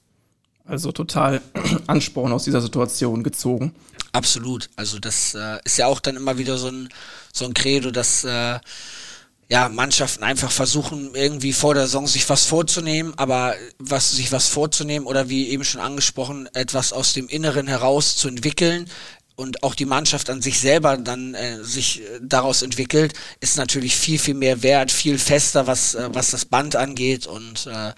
Also 0.65 0.91
total 0.91 1.41
Ansporn 1.87 2.33
aus 2.33 2.43
dieser 2.43 2.61
Situation 2.61 3.23
gezogen. 3.23 3.73
Absolut. 4.11 4.69
Also 4.75 4.99
das 4.99 5.33
äh, 5.33 5.59
ist 5.63 5.77
ja 5.77 5.87
auch 5.87 6.01
dann 6.01 6.17
immer 6.17 6.37
wieder 6.37 6.57
so 6.57 6.67
ein, 6.67 6.89
so 7.33 7.45
ein 7.45 7.53
Credo, 7.53 7.91
dass 7.91 8.25
äh, 8.25 8.59
ja, 9.49 9.69
Mannschaften 9.69 10.23
einfach 10.23 10.51
versuchen, 10.51 11.15
irgendwie 11.15 11.53
vor 11.53 11.73
der 11.73 11.83
Saison 11.83 12.05
sich 12.07 12.29
was 12.29 12.45
vorzunehmen, 12.45 13.13
aber 13.15 13.55
was 13.79 14.11
sich 14.11 14.31
was 14.31 14.47
vorzunehmen 14.47 15.07
oder 15.07 15.29
wie 15.29 15.47
eben 15.49 15.63
schon 15.63 15.79
angesprochen, 15.79 16.49
etwas 16.53 16.91
aus 16.91 17.13
dem 17.13 17.29
Inneren 17.29 17.67
heraus 17.67 18.17
zu 18.17 18.27
entwickeln, 18.27 18.89
und 19.37 19.63
auch 19.63 19.75
die 19.75 19.85
Mannschaft 19.85 20.29
an 20.29 20.41
sich 20.41 20.59
selber 20.59 20.97
dann 20.97 21.35
äh, 21.35 21.63
sich 21.63 22.01
äh, 22.01 22.19
daraus 22.21 22.63
entwickelt, 22.63 23.13
ist 23.39 23.55
natürlich 23.55 23.95
viel, 23.95 24.17
viel 24.17 24.33
mehr 24.33 24.63
wert, 24.63 24.91
viel 24.91 25.19
fester, 25.19 25.67
was, 25.67 25.93
äh, 25.93 26.09
was 26.11 26.31
das 26.31 26.45
Band 26.45 26.75
angeht 26.75 27.27
und 27.27 27.67
äh, 27.67 27.93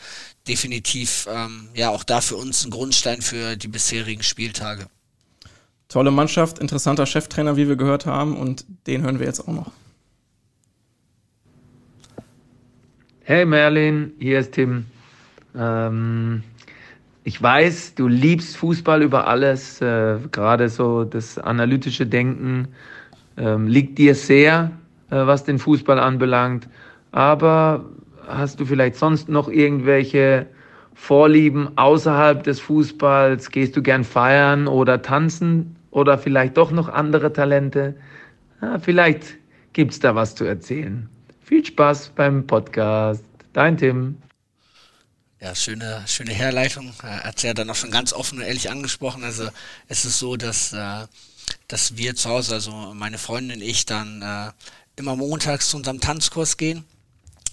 definitiv 0.48 1.28
ähm, 1.32 1.70
ja 1.74 1.90
auch 1.92 2.04
da 2.04 2.20
für 2.20 2.36
uns 2.36 2.66
ein 2.66 2.72
Grundstein 2.72 3.22
für 3.22 3.56
die 3.56 3.70
bisherigen 3.70 4.22
Spieltage. 4.22 4.88
Tolle 5.88 6.12
Mannschaft, 6.12 6.60
interessanter 6.60 7.06
Cheftrainer, 7.06 7.56
wie 7.56 7.70
wir 7.70 7.78
gehört 7.78 8.06
haben, 8.06 8.38
und 8.38 8.66
den 8.86 9.02
hören 9.02 9.20
wir 9.20 9.26
jetzt 9.26 9.40
auch 9.40 9.54
noch. 9.54 9.72
Hey 13.30 13.45
Merlin, 13.45 14.14
hier 14.18 14.39
ist 14.39 14.53
Tim. 14.53 14.88
Ähm, 15.56 16.41
ich 17.23 17.39
weiß, 17.39 17.93
du 17.93 18.07
liebst 18.07 18.57
Fußball 18.57 19.03
über 19.03 19.27
alles, 19.27 19.80
äh, 19.81 20.18
gerade 20.31 20.68
so 20.68 21.03
das 21.03 21.38
analytische 21.38 22.07
Denken 22.07 22.69
ähm, 23.38 23.68
liegt 23.68 23.99
dir 23.99 24.15
sehr, 24.15 24.72
äh, 25.11 25.15
was 25.15 25.43
den 25.43 25.60
Fußball 25.60 25.99
anbelangt. 25.99 26.68
Aber 27.11 27.85
hast 28.27 28.60
du 28.61 28.65
vielleicht 28.65 28.95
sonst 28.95 29.30
noch 29.30 29.47
irgendwelche 29.47 30.47
Vorlieben 30.95 31.77
außerhalb 31.77 32.41
des 32.41 32.60
Fußballs? 32.60 33.51
Gehst 33.51 33.77
du 33.77 33.84
gern 33.84 34.06
feiern 34.06 34.68
oder 34.68 35.03
tanzen 35.03 35.76
oder 35.91 36.18
vielleicht 36.18 36.57
doch 36.57 36.72
noch 36.72 36.89
andere 36.89 37.31
Talente? 37.31 37.93
Ja, 38.60 38.80
vielleicht 38.80 39.38
gibt's 39.73 39.99
da 39.99 40.15
was 40.15 40.34
zu 40.34 40.45
erzählen. 40.45 41.07
Viel 41.50 41.66
Spaß 41.66 42.12
beim 42.16 42.46
Podcast. 42.46 43.24
Dein 43.54 43.76
Tim. 43.76 44.22
Ja, 45.42 45.56
schöne, 45.56 46.04
schöne 46.06 46.32
Herleitung. 46.32 46.94
Er 47.02 47.24
hat 47.24 47.42
ja 47.42 47.56
dann 47.56 47.68
auch 47.72 47.76
schon 47.76 47.90
ganz 47.90 48.14
offen 48.14 48.38
und 48.38 48.44
ehrlich 48.44 48.70
angesprochen. 48.70 49.24
Also 49.24 49.50
es 49.88 50.06
ist 50.06 50.20
so, 50.20 50.38
dass, 50.38 50.74
äh, 50.74 51.08
dass 51.68 51.98
wir 51.98 52.14
zu 52.14 52.30
Hause, 52.30 52.54
also 52.54 52.94
meine 52.94 53.18
Freundin 53.18 53.58
und 53.58 53.64
ich, 53.64 53.88
dann 53.88 54.22
äh, 54.22 54.52
immer 54.96 55.16
montags 55.16 55.72
zu 55.72 55.78
unserem 55.78 56.00
Tanzkurs 56.00 56.58
gehen 56.58 56.86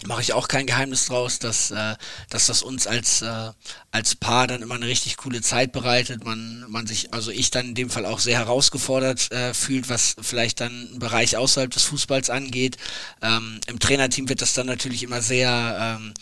mache 0.05 0.21
ich 0.21 0.33
auch 0.33 0.47
kein 0.47 0.67
Geheimnis 0.67 1.05
draus, 1.07 1.39
dass, 1.39 1.71
äh, 1.71 1.95
dass 2.29 2.47
das 2.47 2.61
uns 2.61 2.85
als, 2.87 3.21
äh, 3.21 3.51
als 3.91 4.15
Paar 4.15 4.47
dann 4.47 4.61
immer 4.61 4.75
eine 4.75 4.85
richtig 4.85 5.17
coole 5.17 5.41
Zeit 5.41 5.71
bereitet. 5.71 6.23
Man, 6.23 6.65
man 6.67 6.85
sich, 6.85 7.13
also 7.13 7.31
ich 7.31 7.49
dann 7.49 7.69
in 7.69 7.75
dem 7.75 7.89
Fall 7.89 8.05
auch 8.05 8.19
sehr 8.19 8.37
herausgefordert 8.37 9.31
äh, 9.31 9.53
fühlt, 9.53 9.89
was 9.89 10.15
vielleicht 10.21 10.61
dann 10.61 10.71
einen 10.71 10.99
Bereich 10.99 11.35
außerhalb 11.35 11.71
des 11.71 11.83
Fußballs 11.83 12.29
angeht. 12.29 12.77
Ähm, 13.21 13.59
Im 13.67 13.79
Trainerteam 13.79 14.29
wird 14.29 14.41
das 14.41 14.53
dann 14.53 14.67
natürlich 14.67 15.01
immer 15.03 15.21
sehr, 15.21 15.97
ähm, 15.99 16.13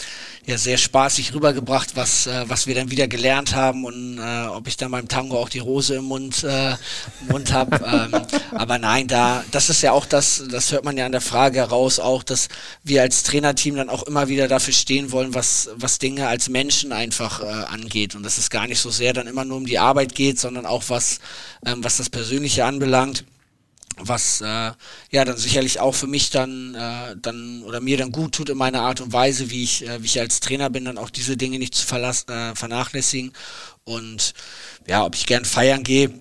ja, 0.45 0.57
sehr 0.57 0.77
spaßig 0.77 1.33
rübergebracht, 1.33 1.95
was, 1.95 2.27
äh, 2.27 2.45
was 2.47 2.67
wir 2.67 2.75
dann 2.75 2.91
wieder 2.91 3.07
gelernt 3.07 3.55
haben 3.55 3.83
und 3.83 4.19
äh, 4.19 4.47
ob 4.47 4.67
ich 4.67 4.77
dann 4.77 4.91
beim 4.91 5.07
Tango 5.07 5.37
auch 5.37 5.49
die 5.49 5.59
Rose 5.59 5.95
im 5.95 6.05
Mund, 6.05 6.43
äh, 6.43 6.75
Mund 7.29 7.51
habe. 7.51 7.75
ähm, 7.85 8.25
aber 8.51 8.77
nein, 8.77 9.07
da, 9.07 9.43
das 9.51 9.69
ist 9.69 9.81
ja 9.81 9.91
auch 9.91 10.05
das, 10.05 10.43
das 10.49 10.71
hört 10.71 10.85
man 10.85 10.97
ja 10.97 11.05
an 11.05 11.11
der 11.11 11.21
Frage 11.21 11.59
heraus, 11.59 11.99
auch, 11.99 12.23
dass 12.23 12.47
wir 12.83 13.01
als 13.01 13.23
Trainerteam 13.23 13.64
Team 13.65 13.75
dann 13.75 13.89
auch 13.89 14.03
immer 14.03 14.27
wieder 14.27 14.47
dafür 14.47 14.73
stehen 14.73 15.11
wollen, 15.11 15.33
was, 15.33 15.69
was 15.75 15.97
Dinge 15.97 16.27
als 16.27 16.49
Menschen 16.49 16.91
einfach 16.91 17.41
äh, 17.41 17.45
angeht 17.45 18.13
und 18.13 18.21
dass 18.21 18.37
es 18.37 18.51
gar 18.51 18.67
nicht 18.67 18.79
so 18.79 18.91
sehr 18.91 19.11
dann 19.11 19.25
immer 19.25 19.43
nur 19.43 19.57
um 19.57 19.65
die 19.65 19.79
Arbeit 19.79 20.13
geht, 20.13 20.39
sondern 20.39 20.67
auch 20.67 20.83
was, 20.89 21.19
ähm, 21.65 21.83
was 21.83 21.97
das 21.97 22.09
Persönliche 22.09 22.65
anbelangt 22.65 23.25
was 23.97 24.41
äh, 24.41 24.45
ja 25.11 25.23
dann 25.23 25.37
sicherlich 25.37 25.79
auch 25.79 25.95
für 25.95 26.07
mich 26.07 26.29
dann 26.29 26.75
äh, 26.75 27.15
dann 27.15 27.63
oder 27.63 27.79
mir 27.79 27.95
dann 27.95 28.11
gut 28.11 28.33
tut 28.33 28.49
in 28.49 28.57
meiner 28.57 28.81
Art 28.81 28.99
und 28.99 29.13
Weise, 29.13 29.51
wie 29.51 29.63
ich 29.63 29.87
äh, 29.87 30.01
wie 30.01 30.07
ich 30.07 30.19
als 30.19 30.41
Trainer 30.41 30.69
bin, 30.69 30.83
dann 30.83 30.97
auch 30.97 31.09
diese 31.09 31.37
Dinge 31.37 31.59
nicht 31.59 31.73
zu 31.75 31.87
verlassen, 31.87 32.29
äh, 32.29 32.55
vernachlässigen 32.55 33.31
und 33.85 34.33
ja, 34.85 35.05
ob 35.05 35.15
ich 35.15 35.25
gern 35.25 35.45
feiern 35.45 35.83
gehe, 35.83 36.11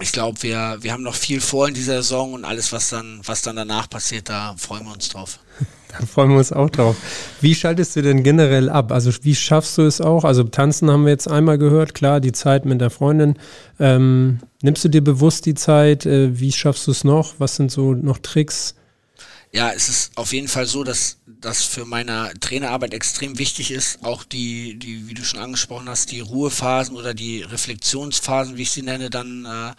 ich 0.00 0.12
glaube, 0.12 0.42
wir, 0.42 0.78
wir 0.80 0.92
haben 0.92 1.02
noch 1.02 1.14
viel 1.14 1.42
vor 1.42 1.68
in 1.68 1.74
dieser 1.74 2.02
Saison 2.02 2.32
und 2.32 2.46
alles, 2.46 2.72
was 2.72 2.88
dann, 2.88 3.20
was 3.24 3.42
dann 3.42 3.56
danach 3.56 3.88
passiert, 3.90 4.30
da 4.30 4.56
freuen 4.56 4.84
wir 4.84 4.92
uns 4.92 5.10
drauf. 5.10 5.38
Da 5.98 6.06
freuen 6.06 6.30
wir 6.30 6.38
uns 6.38 6.52
auch 6.52 6.70
drauf. 6.70 6.96
Wie 7.40 7.54
schaltest 7.54 7.96
du 7.96 8.02
denn 8.02 8.22
generell 8.22 8.68
ab? 8.68 8.92
Also 8.92 9.10
wie 9.22 9.34
schaffst 9.34 9.78
du 9.78 9.82
es 9.82 10.00
auch? 10.00 10.24
Also 10.24 10.44
tanzen 10.44 10.90
haben 10.90 11.04
wir 11.04 11.10
jetzt 11.10 11.28
einmal 11.28 11.58
gehört, 11.58 11.94
klar, 11.94 12.20
die 12.20 12.32
Zeit 12.32 12.64
mit 12.64 12.80
der 12.80 12.90
Freundin. 12.90 13.36
Ähm, 13.78 14.40
nimmst 14.62 14.84
du 14.84 14.88
dir 14.88 15.02
bewusst 15.02 15.46
die 15.46 15.54
Zeit? 15.54 16.06
Äh, 16.06 16.38
wie 16.38 16.52
schaffst 16.52 16.86
du 16.86 16.92
es 16.92 17.04
noch? 17.04 17.34
Was 17.38 17.56
sind 17.56 17.72
so 17.72 17.94
noch 17.94 18.18
Tricks? 18.18 18.74
Ja, 19.52 19.72
es 19.72 19.88
ist 19.88 20.12
auf 20.16 20.32
jeden 20.32 20.46
Fall 20.46 20.66
so, 20.66 20.84
dass 20.84 21.18
das 21.26 21.64
für 21.64 21.84
meine 21.84 22.32
Trainerarbeit 22.38 22.94
extrem 22.94 23.38
wichtig 23.38 23.72
ist, 23.72 24.04
auch 24.04 24.22
die, 24.22 24.78
die, 24.78 25.08
wie 25.08 25.14
du 25.14 25.24
schon 25.24 25.40
angesprochen 25.40 25.88
hast, 25.88 26.12
die 26.12 26.20
Ruhephasen 26.20 26.94
oder 26.94 27.14
die 27.14 27.42
Reflexionsphasen, 27.42 28.56
wie 28.56 28.62
ich 28.62 28.70
sie 28.70 28.82
nenne, 28.82 29.10
dann 29.10 29.46
äh, 29.46 29.72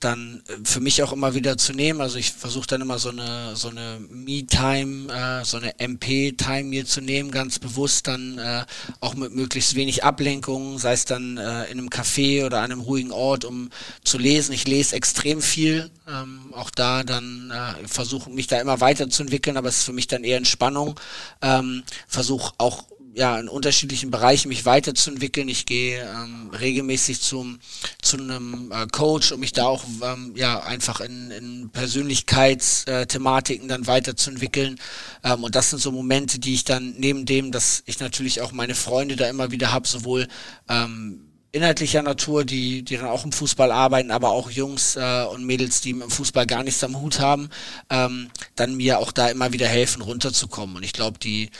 dann 0.00 0.42
äh, 0.48 0.56
für 0.64 0.80
mich 0.80 1.02
auch 1.02 1.12
immer 1.12 1.34
wieder 1.34 1.56
zu 1.56 1.72
nehmen. 1.72 2.00
Also 2.00 2.18
ich 2.18 2.32
versuche 2.32 2.66
dann 2.66 2.80
immer 2.80 2.98
so 2.98 3.10
eine 3.10 3.56
so 3.56 3.68
eine 3.68 3.98
Me-Time, 4.10 5.12
äh, 5.12 5.44
so 5.44 5.58
eine 5.58 5.78
MP-Time 5.78 6.64
mir 6.64 6.86
zu 6.86 7.00
nehmen, 7.00 7.30
ganz 7.30 7.58
bewusst 7.58 8.08
dann 8.08 8.38
äh, 8.38 8.64
auch 9.00 9.14
mit 9.14 9.34
möglichst 9.34 9.74
wenig 9.74 10.04
Ablenkungen, 10.04 10.78
sei 10.78 10.92
es 10.92 11.04
dann 11.04 11.36
äh, 11.36 11.64
in 11.64 11.78
einem 11.78 11.88
Café 11.88 12.44
oder 12.46 12.58
an 12.58 12.72
einem 12.72 12.80
ruhigen 12.80 13.12
Ort, 13.12 13.44
um 13.44 13.70
zu 14.04 14.18
lesen. 14.18 14.52
Ich 14.52 14.66
lese 14.66 14.96
extrem 14.96 15.42
viel, 15.42 15.90
ähm, 16.08 16.52
auch 16.52 16.70
da 16.70 17.04
dann 17.04 17.50
äh, 17.50 17.86
versuche 17.86 18.30
mich 18.30 18.46
da 18.46 18.60
immer 18.60 18.80
weiterzuentwickeln, 18.80 19.56
aber 19.56 19.68
es 19.68 19.78
ist 19.78 19.84
für 19.84 19.92
mich 19.92 20.08
dann 20.08 20.24
eher 20.24 20.38
Entspannung. 20.38 20.98
Ähm, 21.42 21.82
versuche 22.08 22.52
auch 22.58 22.84
ja, 23.14 23.38
in 23.38 23.48
unterschiedlichen 23.48 24.10
Bereichen 24.10 24.48
mich 24.48 24.64
weiterzuentwickeln. 24.64 25.48
Ich 25.48 25.66
gehe 25.66 26.02
ähm, 26.02 26.50
regelmäßig 26.50 27.20
zum, 27.20 27.58
zu 28.00 28.16
einem 28.16 28.70
äh, 28.72 28.86
Coach, 28.86 29.32
um 29.32 29.40
mich 29.40 29.52
da 29.52 29.66
auch 29.66 29.84
ähm, 30.02 30.34
ja, 30.36 30.60
einfach 30.60 31.00
in, 31.00 31.30
in 31.30 31.70
Persönlichkeitsthematiken 31.70 33.68
dann 33.68 33.86
weiterzuentwickeln. 33.86 34.78
Ähm, 35.24 35.44
und 35.44 35.54
das 35.54 35.70
sind 35.70 35.80
so 35.80 35.92
Momente, 35.92 36.38
die 36.38 36.54
ich 36.54 36.64
dann 36.64 36.94
neben 36.98 37.26
dem, 37.26 37.52
dass 37.52 37.82
ich 37.86 37.98
natürlich 38.00 38.40
auch 38.40 38.52
meine 38.52 38.74
Freunde 38.74 39.16
da 39.16 39.28
immer 39.28 39.50
wieder 39.50 39.72
habe, 39.72 39.88
sowohl 39.88 40.28
ähm, 40.68 41.26
inhaltlicher 41.52 42.02
Natur, 42.02 42.44
die, 42.44 42.82
die 42.84 42.96
dann 42.96 43.08
auch 43.08 43.24
im 43.24 43.32
Fußball 43.32 43.72
arbeiten, 43.72 44.10
aber 44.10 44.30
auch 44.30 44.50
Jungs 44.50 44.96
äh, 44.96 45.24
und 45.24 45.44
Mädels, 45.44 45.80
die 45.80 45.90
im 45.90 46.08
Fußball 46.08 46.46
gar 46.46 46.62
nichts 46.62 46.84
am 46.84 47.00
Hut 47.00 47.18
haben, 47.18 47.50
ähm, 47.90 48.30
dann 48.54 48.76
mir 48.76 49.00
auch 49.00 49.10
da 49.10 49.28
immer 49.28 49.52
wieder 49.52 49.66
helfen, 49.66 50.02
runterzukommen. 50.02 50.76
Und 50.76 50.84
ich 50.84 50.92
glaube, 50.92 51.18
die 51.18 51.50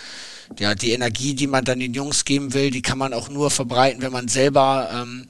ja, 0.58 0.74
die 0.74 0.92
Energie, 0.92 1.34
die 1.34 1.46
man 1.46 1.64
dann 1.64 1.80
den 1.80 1.94
Jungs 1.94 2.24
geben 2.24 2.54
will, 2.54 2.70
die 2.70 2.82
kann 2.82 2.98
man 2.98 3.12
auch 3.12 3.28
nur 3.28 3.50
verbreiten, 3.50 4.02
wenn 4.02 4.12
man 4.12 4.28
selber 4.28 4.90
ähm, 4.92 5.28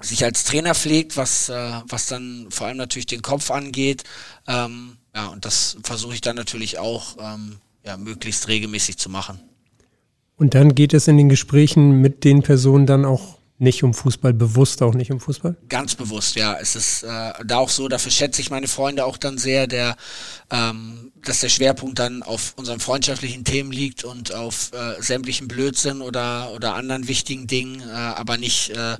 sich 0.00 0.24
als 0.24 0.44
Trainer 0.44 0.74
pflegt, 0.74 1.16
was, 1.16 1.48
äh, 1.48 1.72
was 1.88 2.06
dann 2.06 2.46
vor 2.50 2.66
allem 2.66 2.76
natürlich 2.76 3.06
den 3.06 3.22
Kopf 3.22 3.50
angeht. 3.50 4.04
Ähm, 4.46 4.96
ja, 5.14 5.28
und 5.28 5.44
das 5.44 5.76
versuche 5.82 6.14
ich 6.14 6.20
dann 6.20 6.36
natürlich 6.36 6.78
auch 6.78 7.16
ähm, 7.20 7.56
ja, 7.84 7.96
möglichst 7.96 8.48
regelmäßig 8.48 8.98
zu 8.98 9.08
machen. 9.08 9.40
Und 10.36 10.54
dann 10.54 10.74
geht 10.74 10.94
es 10.94 11.08
in 11.08 11.18
den 11.18 11.28
Gesprächen 11.28 12.00
mit 12.00 12.24
den 12.24 12.42
Personen 12.42 12.86
dann 12.86 13.04
auch 13.04 13.40
nicht 13.60 13.82
um 13.82 13.92
Fußball, 13.92 14.32
bewusst 14.32 14.82
auch 14.82 14.94
nicht 14.94 15.12
um 15.12 15.20
Fußball? 15.20 15.54
Ganz 15.68 15.94
bewusst, 15.94 16.34
ja. 16.34 16.56
Es 16.58 16.76
ist 16.76 17.02
äh, 17.02 17.32
da 17.44 17.58
auch 17.58 17.68
so, 17.68 17.88
dafür 17.88 18.10
schätze 18.10 18.40
ich 18.40 18.50
meine 18.50 18.68
Freunde 18.68 19.04
auch 19.04 19.18
dann 19.18 19.36
sehr, 19.36 19.66
der, 19.66 19.96
ähm, 20.50 21.12
dass 21.24 21.40
der 21.40 21.48
Schwerpunkt 21.48 21.98
dann 21.98 22.22
auf 22.22 22.54
unseren 22.56 22.80
freundschaftlichen 22.80 23.44
Themen 23.44 23.72
liegt 23.72 24.04
und 24.04 24.34
auf 24.34 24.72
äh, 24.72 25.00
sämtlichen 25.02 25.48
Blödsinn 25.48 26.00
oder, 26.00 26.52
oder 26.52 26.74
anderen 26.74 27.08
wichtigen 27.08 27.46
Dingen, 27.46 27.80
äh, 27.80 27.92
aber 27.92 28.36
nicht 28.36 28.70
äh, 28.70 28.96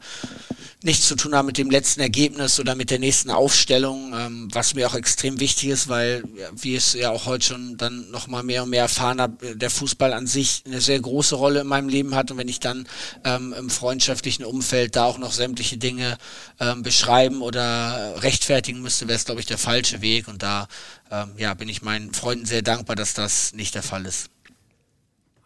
nichts 0.83 1.07
zu 1.07 1.15
tun 1.15 1.35
haben 1.35 1.47
mit 1.47 1.59
dem 1.59 1.71
letzten 1.71 2.01
Ergebnis 2.01 2.59
oder 2.59 2.75
mit 2.75 2.91
der 2.91 2.99
nächsten 2.99 3.31
Aufstellung, 3.31 4.15
ähm, 4.17 4.49
was 4.53 4.75
mir 4.75 4.89
auch 4.89 4.95
extrem 4.95 5.39
wichtig 5.39 5.69
ist, 5.69 5.89
weil, 5.89 6.23
wie 6.55 6.75
es 6.75 6.95
ja 6.95 7.11
auch 7.11 7.27
heute 7.27 7.45
schon 7.45 7.77
dann 7.77 8.11
nochmal 8.11 8.43
mehr 8.43 8.63
und 8.63 8.71
mehr 8.71 8.83
erfahren 8.83 9.21
habe, 9.21 9.57
der 9.57 9.71
Fußball 9.71 10.13
an 10.15 10.27
sich 10.27 10.63
eine 10.67 10.81
sehr 10.81 10.99
große 10.99 11.35
Rolle 11.35 11.61
in 11.61 11.67
meinem 11.67 11.89
Leben 11.89 12.15
hat. 12.15 12.31
Und 12.31 12.39
wenn 12.39 12.49
ich 12.49 12.61
dann 12.61 12.89
ähm, 13.25 13.55
im 13.59 13.69
freundschaftlichen 13.69 14.45
Umfeld 14.45 14.97
da 14.97 15.05
auch 15.05 15.19
noch 15.19 15.33
sämtliche 15.33 15.77
Dinge 15.77 16.17
ähm, 16.59 16.83
beschreiben 16.83 17.43
oder 17.43 18.23
rechtfertigen 18.23 18.81
müsste, 18.81 19.07
wäre 19.07 19.17
es, 19.17 19.27
glaube 19.27 19.41
ich, 19.41 19.47
der 19.47 19.59
falsche 19.59 20.01
Weg. 20.01 20.29
Und 20.29 20.43
da 20.43 20.67
ähm, 21.11 21.31
ja, 21.37 21.55
bin 21.55 21.69
ich 21.69 21.83
meinen 21.83 22.13
Freunden 22.13 22.45
sehr 22.45 22.63
dankbar, 22.63 22.97
dass 22.97 23.15
das 23.15 23.55
nicht 23.55 23.75
der 23.75 23.83
Fall 23.83 24.07
ist. 24.07 24.31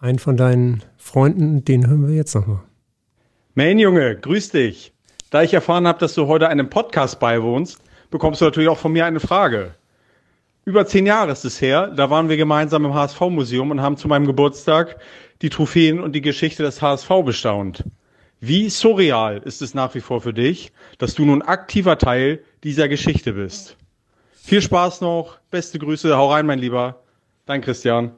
Einen 0.00 0.18
von 0.18 0.36
deinen 0.36 0.82
Freunden, 0.98 1.64
den 1.64 1.86
hören 1.86 2.06
wir 2.06 2.14
jetzt 2.14 2.34
nochmal. 2.34 2.60
Main 3.54 3.78
Junge, 3.78 4.16
grüß 4.16 4.50
dich. 4.50 4.92
Da 5.30 5.42
ich 5.42 5.54
erfahren 5.54 5.86
habe, 5.86 5.98
dass 5.98 6.14
du 6.14 6.26
heute 6.26 6.48
einem 6.48 6.70
Podcast 6.70 7.18
beiwohnst, 7.20 7.80
bekommst 8.10 8.40
du 8.40 8.44
natürlich 8.44 8.68
auch 8.68 8.78
von 8.78 8.92
mir 8.92 9.06
eine 9.06 9.20
Frage. 9.20 9.74
Über 10.64 10.86
zehn 10.86 11.06
Jahre 11.06 11.32
ist 11.32 11.44
es 11.44 11.60
her, 11.60 11.88
da 11.88 12.08
waren 12.10 12.28
wir 12.28 12.36
gemeinsam 12.36 12.84
im 12.84 12.94
HSV-Museum 12.94 13.70
und 13.70 13.82
haben 13.82 13.96
zu 13.96 14.08
meinem 14.08 14.26
Geburtstag 14.26 14.96
die 15.42 15.50
Trophäen 15.50 16.00
und 16.00 16.12
die 16.12 16.22
Geschichte 16.22 16.62
des 16.62 16.80
HSV 16.80 17.08
bestaunt. 17.24 17.84
Wie 18.40 18.70
surreal 18.70 19.38
ist 19.44 19.62
es 19.62 19.74
nach 19.74 19.94
wie 19.94 20.00
vor 20.00 20.20
für 20.20 20.32
dich, 20.32 20.72
dass 20.98 21.14
du 21.14 21.24
nun 21.24 21.42
aktiver 21.42 21.98
Teil 21.98 22.42
dieser 22.62 22.88
Geschichte 22.88 23.32
bist? 23.32 23.76
Viel 24.46 24.60
Spaß 24.60 25.00
noch, 25.00 25.38
beste 25.50 25.78
Grüße, 25.78 26.14
hau 26.14 26.30
rein, 26.30 26.44
mein 26.44 26.58
Lieber. 26.58 27.02
Dein 27.46 27.62
Christian. 27.62 28.12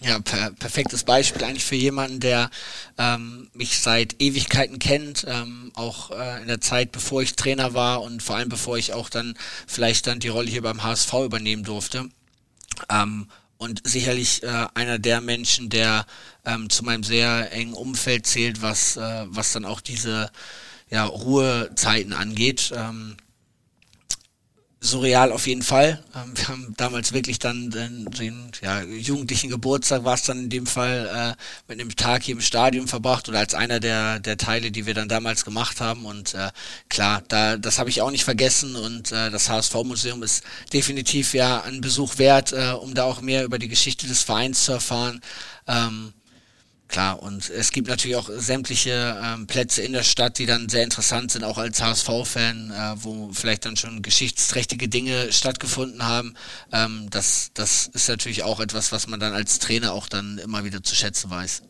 Ja, 0.00 0.20
per 0.20 0.52
perfektes 0.52 1.02
Beispiel 1.02 1.42
eigentlich 1.42 1.64
für 1.64 1.74
jemanden, 1.74 2.20
der 2.20 2.50
ähm, 2.96 3.50
mich 3.52 3.80
seit 3.80 4.22
Ewigkeiten 4.22 4.78
kennt, 4.78 5.26
ähm, 5.28 5.72
auch 5.74 6.12
äh, 6.12 6.40
in 6.42 6.46
der 6.46 6.60
Zeit, 6.60 6.92
bevor 6.92 7.20
ich 7.20 7.34
Trainer 7.34 7.74
war 7.74 8.02
und 8.02 8.22
vor 8.22 8.36
allem 8.36 8.48
bevor 8.48 8.78
ich 8.78 8.92
auch 8.92 9.08
dann 9.08 9.34
vielleicht 9.66 10.06
dann 10.06 10.20
die 10.20 10.28
Rolle 10.28 10.50
hier 10.50 10.62
beim 10.62 10.84
HSV 10.84 11.12
übernehmen 11.24 11.64
durfte. 11.64 12.08
Ähm, 12.88 13.26
und 13.58 13.82
sicherlich 13.84 14.44
äh, 14.44 14.66
einer 14.74 15.00
der 15.00 15.20
Menschen, 15.20 15.68
der 15.68 16.06
ähm, 16.44 16.70
zu 16.70 16.84
meinem 16.84 17.02
sehr 17.02 17.52
engen 17.52 17.74
Umfeld 17.74 18.24
zählt, 18.26 18.62
was, 18.62 18.96
äh, 18.96 19.24
was 19.26 19.52
dann 19.52 19.64
auch 19.64 19.80
diese 19.80 20.30
ja, 20.90 21.06
Ruhezeiten 21.06 22.12
angeht. 22.12 22.72
Ähm, 22.76 23.16
surreal 24.84 25.32
auf 25.32 25.46
jeden 25.46 25.62
Fall. 25.62 26.04
Ähm, 26.14 26.32
wir 26.36 26.48
haben 26.48 26.74
damals 26.76 27.12
wirklich 27.12 27.38
dann 27.38 27.70
den, 27.70 28.04
den 28.06 28.52
ja, 28.62 28.82
jugendlichen 28.82 29.50
Geburtstag 29.50 30.04
war 30.04 30.14
es 30.14 30.22
dann 30.22 30.44
in 30.44 30.50
dem 30.50 30.66
Fall 30.66 31.34
äh, 31.36 31.72
mit 31.72 31.80
einem 31.80 31.96
Tag 31.96 32.22
hier 32.22 32.34
im 32.34 32.40
Stadion 32.40 32.86
verbracht 32.86 33.28
oder 33.28 33.38
als 33.38 33.54
einer 33.54 33.80
der 33.80 34.20
der 34.20 34.36
Teile, 34.36 34.70
die 34.70 34.86
wir 34.86 34.94
dann 34.94 35.08
damals 35.08 35.44
gemacht 35.44 35.80
haben 35.80 36.04
und 36.04 36.34
äh, 36.34 36.50
klar, 36.88 37.22
da 37.28 37.56
das 37.56 37.78
habe 37.78 37.90
ich 37.90 38.02
auch 38.02 38.10
nicht 38.10 38.24
vergessen 38.24 38.76
und 38.76 39.10
äh, 39.10 39.30
das 39.30 39.48
HSV 39.48 39.74
Museum 39.84 40.22
ist 40.22 40.44
definitiv 40.72 41.34
ja 41.34 41.62
ein 41.62 41.80
Besuch 41.80 42.18
wert, 42.18 42.52
äh, 42.52 42.72
um 42.72 42.94
da 42.94 43.04
auch 43.04 43.20
mehr 43.22 43.44
über 43.44 43.58
die 43.58 43.68
Geschichte 43.68 44.06
des 44.06 44.22
Vereins 44.22 44.64
zu 44.64 44.72
erfahren. 44.72 45.20
Ähm, 45.66 46.12
Klar, 46.88 47.22
und 47.22 47.48
es 47.50 47.72
gibt 47.72 47.88
natürlich 47.88 48.16
auch 48.16 48.28
sämtliche 48.30 49.18
ähm, 49.22 49.46
Plätze 49.46 49.82
in 49.82 49.92
der 49.92 50.02
Stadt, 50.02 50.38
die 50.38 50.46
dann 50.46 50.68
sehr 50.68 50.84
interessant 50.84 51.30
sind, 51.30 51.42
auch 51.42 51.58
als 51.58 51.82
HSV-Fan, 51.82 52.70
äh, 52.70 52.94
wo 53.02 53.30
vielleicht 53.32 53.64
dann 53.64 53.76
schon 53.76 54.02
geschichtsträchtige 54.02 54.88
Dinge 54.88 55.32
stattgefunden 55.32 56.06
haben. 56.06 56.34
Ähm, 56.72 57.08
das, 57.10 57.50
das 57.54 57.88
ist 57.88 58.08
natürlich 58.08 58.42
auch 58.42 58.60
etwas, 58.60 58.92
was 58.92 59.06
man 59.06 59.18
dann 59.18 59.32
als 59.32 59.58
Trainer 59.58 59.92
auch 59.92 60.08
dann 60.08 60.38
immer 60.38 60.64
wieder 60.64 60.82
zu 60.82 60.94
schätzen 60.94 61.30
weiß. 61.30 61.62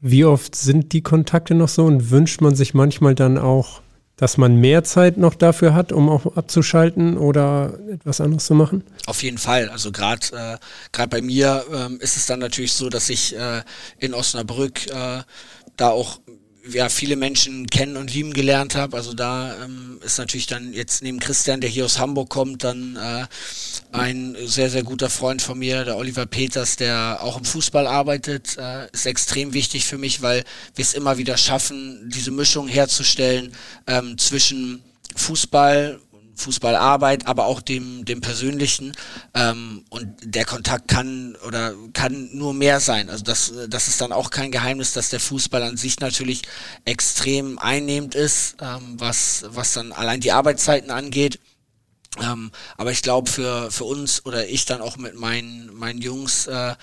Wie 0.00 0.24
oft 0.24 0.56
sind 0.56 0.92
die 0.92 1.02
Kontakte 1.02 1.54
noch 1.54 1.68
so 1.68 1.84
und 1.84 2.10
wünscht 2.10 2.40
man 2.40 2.54
sich 2.54 2.74
manchmal 2.74 3.14
dann 3.14 3.38
auch 3.38 3.80
dass 4.22 4.36
man 4.36 4.54
mehr 4.54 4.84
Zeit 4.84 5.16
noch 5.16 5.34
dafür 5.34 5.74
hat, 5.74 5.90
um 5.90 6.08
auch 6.08 6.36
abzuschalten 6.36 7.18
oder 7.18 7.76
etwas 7.90 8.20
anderes 8.20 8.46
zu 8.46 8.54
machen? 8.54 8.84
Auf 9.06 9.20
jeden 9.24 9.36
Fall. 9.36 9.68
Also 9.68 9.90
gerade 9.90 10.24
äh, 10.30 10.58
gerade 10.92 11.08
bei 11.08 11.20
mir 11.20 11.64
ähm, 11.74 11.98
ist 12.00 12.16
es 12.16 12.26
dann 12.26 12.38
natürlich 12.38 12.72
so, 12.72 12.88
dass 12.88 13.10
ich 13.10 13.36
äh, 13.36 13.62
in 13.98 14.14
Osnabrück 14.14 14.86
äh, 14.86 15.22
da 15.76 15.88
auch 15.88 16.20
ja, 16.68 16.88
viele 16.88 17.16
Menschen 17.16 17.66
kennen 17.66 17.96
und 17.96 18.12
lieben 18.12 18.32
gelernt 18.32 18.74
habe. 18.74 18.96
Also 18.96 19.14
da 19.14 19.64
ähm, 19.64 19.98
ist 20.04 20.18
natürlich 20.18 20.46
dann 20.46 20.72
jetzt 20.72 21.02
neben 21.02 21.18
Christian, 21.18 21.60
der 21.60 21.70
hier 21.70 21.84
aus 21.84 21.98
Hamburg 21.98 22.28
kommt, 22.28 22.64
dann 22.64 22.96
äh, 22.96 23.26
ein 23.92 24.36
sehr, 24.44 24.70
sehr 24.70 24.82
guter 24.82 25.10
Freund 25.10 25.42
von 25.42 25.58
mir, 25.58 25.84
der 25.84 25.96
Oliver 25.96 26.26
Peters, 26.26 26.76
der 26.76 27.18
auch 27.20 27.36
im 27.36 27.44
Fußball 27.44 27.86
arbeitet, 27.86 28.56
äh, 28.58 28.88
ist 28.92 29.06
extrem 29.06 29.52
wichtig 29.54 29.86
für 29.86 29.98
mich, 29.98 30.22
weil 30.22 30.44
wir 30.74 30.82
es 30.82 30.94
immer 30.94 31.18
wieder 31.18 31.36
schaffen, 31.36 32.08
diese 32.08 32.30
Mischung 32.30 32.68
herzustellen 32.68 33.52
ähm, 33.86 34.16
zwischen 34.18 34.82
Fußball 35.16 36.00
Fußballarbeit, 36.36 37.26
aber 37.26 37.46
auch 37.46 37.60
dem, 37.60 38.04
dem 38.04 38.20
Persönlichen. 38.20 38.92
Ähm, 39.34 39.84
und 39.90 40.08
der 40.22 40.44
Kontakt 40.44 40.88
kann 40.88 41.36
oder 41.46 41.74
kann 41.92 42.30
nur 42.32 42.54
mehr 42.54 42.80
sein. 42.80 43.10
Also 43.10 43.24
das, 43.24 43.52
das 43.68 43.88
ist 43.88 44.00
dann 44.00 44.12
auch 44.12 44.30
kein 44.30 44.52
Geheimnis, 44.52 44.92
dass 44.92 45.10
der 45.10 45.20
Fußball 45.20 45.62
an 45.62 45.76
sich 45.76 46.00
natürlich 46.00 46.42
extrem 46.84 47.58
einnehmend 47.58 48.14
ist, 48.14 48.56
ähm, 48.60 48.96
was, 48.98 49.44
was 49.48 49.72
dann 49.72 49.92
allein 49.92 50.20
die 50.20 50.32
Arbeitszeiten 50.32 50.90
angeht. 50.90 51.38
Ähm, 52.20 52.50
aber 52.76 52.90
ich 52.90 53.00
glaube 53.00 53.30
für, 53.30 53.70
für 53.70 53.84
uns 53.84 54.26
oder 54.26 54.46
ich 54.46 54.66
dann 54.66 54.82
auch 54.82 54.98
mit 54.98 55.14
meinen, 55.14 55.72
meinen 55.74 56.02
Jungs 56.02 56.46
äh, 56.46 56.74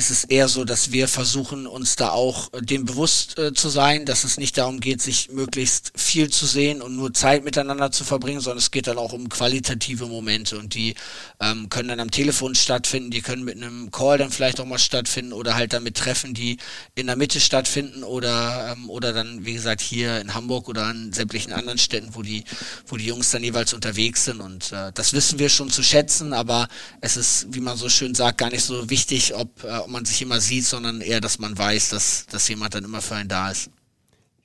ist 0.00 0.08
es 0.08 0.24
eher 0.24 0.48
so, 0.48 0.64
dass 0.64 0.92
wir 0.92 1.08
versuchen, 1.08 1.66
uns 1.66 1.94
da 1.94 2.08
auch 2.08 2.50
äh, 2.54 2.62
dem 2.62 2.86
bewusst 2.86 3.38
äh, 3.38 3.52
zu 3.52 3.68
sein, 3.68 4.06
dass 4.06 4.24
es 4.24 4.38
nicht 4.38 4.56
darum 4.56 4.80
geht, 4.80 5.02
sich 5.02 5.30
möglichst 5.30 5.92
viel 5.94 6.30
zu 6.30 6.46
sehen 6.46 6.80
und 6.80 6.96
nur 6.96 7.12
Zeit 7.12 7.44
miteinander 7.44 7.92
zu 7.92 8.04
verbringen, 8.04 8.40
sondern 8.40 8.60
es 8.60 8.70
geht 8.70 8.86
dann 8.86 8.96
auch 8.96 9.12
um 9.12 9.28
qualitative 9.28 10.06
Momente 10.06 10.58
und 10.58 10.74
die 10.74 10.94
ähm, 11.38 11.68
können 11.68 11.90
dann 11.90 12.00
am 12.00 12.10
Telefon 12.10 12.54
stattfinden, 12.54 13.10
die 13.10 13.20
können 13.20 13.44
mit 13.44 13.56
einem 13.56 13.90
Call 13.90 14.16
dann 14.16 14.30
vielleicht 14.30 14.58
auch 14.58 14.64
mal 14.64 14.78
stattfinden 14.78 15.34
oder 15.34 15.54
halt 15.54 15.74
dann 15.74 15.82
mit 15.82 15.98
Treffen, 15.98 16.32
die 16.32 16.56
in 16.94 17.06
der 17.06 17.16
Mitte 17.16 17.38
stattfinden 17.38 18.02
oder 18.02 18.72
ähm, 18.72 18.88
oder 18.88 19.12
dann 19.12 19.44
wie 19.44 19.52
gesagt 19.52 19.82
hier 19.82 20.18
in 20.18 20.32
Hamburg 20.32 20.70
oder 20.70 20.84
an 20.84 21.12
sämtlichen 21.12 21.52
anderen 21.52 21.76
Städten, 21.76 22.14
wo 22.14 22.22
die 22.22 22.44
wo 22.86 22.96
die 22.96 23.04
Jungs 23.04 23.32
dann 23.32 23.44
jeweils 23.44 23.74
unterwegs 23.74 24.24
sind 24.24 24.40
und 24.40 24.72
äh, 24.72 24.92
das 24.94 25.12
wissen 25.12 25.38
wir 25.38 25.50
schon 25.50 25.68
zu 25.68 25.82
schätzen, 25.82 26.32
aber 26.32 26.68
es 27.02 27.18
ist, 27.18 27.48
wie 27.50 27.60
man 27.60 27.76
so 27.76 27.90
schön 27.90 28.14
sagt, 28.14 28.38
gar 28.38 28.48
nicht 28.48 28.64
so 28.64 28.88
wichtig, 28.88 29.34
ob 29.34 29.62
äh, 29.62 29.89
ob 29.89 29.89
man 29.90 30.04
sich 30.04 30.22
immer 30.22 30.40
sieht, 30.40 30.64
sondern 30.64 31.00
eher, 31.00 31.20
dass 31.20 31.38
man 31.38 31.56
weiß, 31.56 31.90
dass, 31.90 32.26
dass 32.26 32.48
jemand 32.48 32.74
dann 32.74 32.84
immer 32.84 33.00
für 33.00 33.16
einen 33.16 33.28
da 33.28 33.50
ist. 33.50 33.70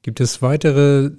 Gibt 0.01 0.19
es 0.19 0.41
weitere 0.41 1.11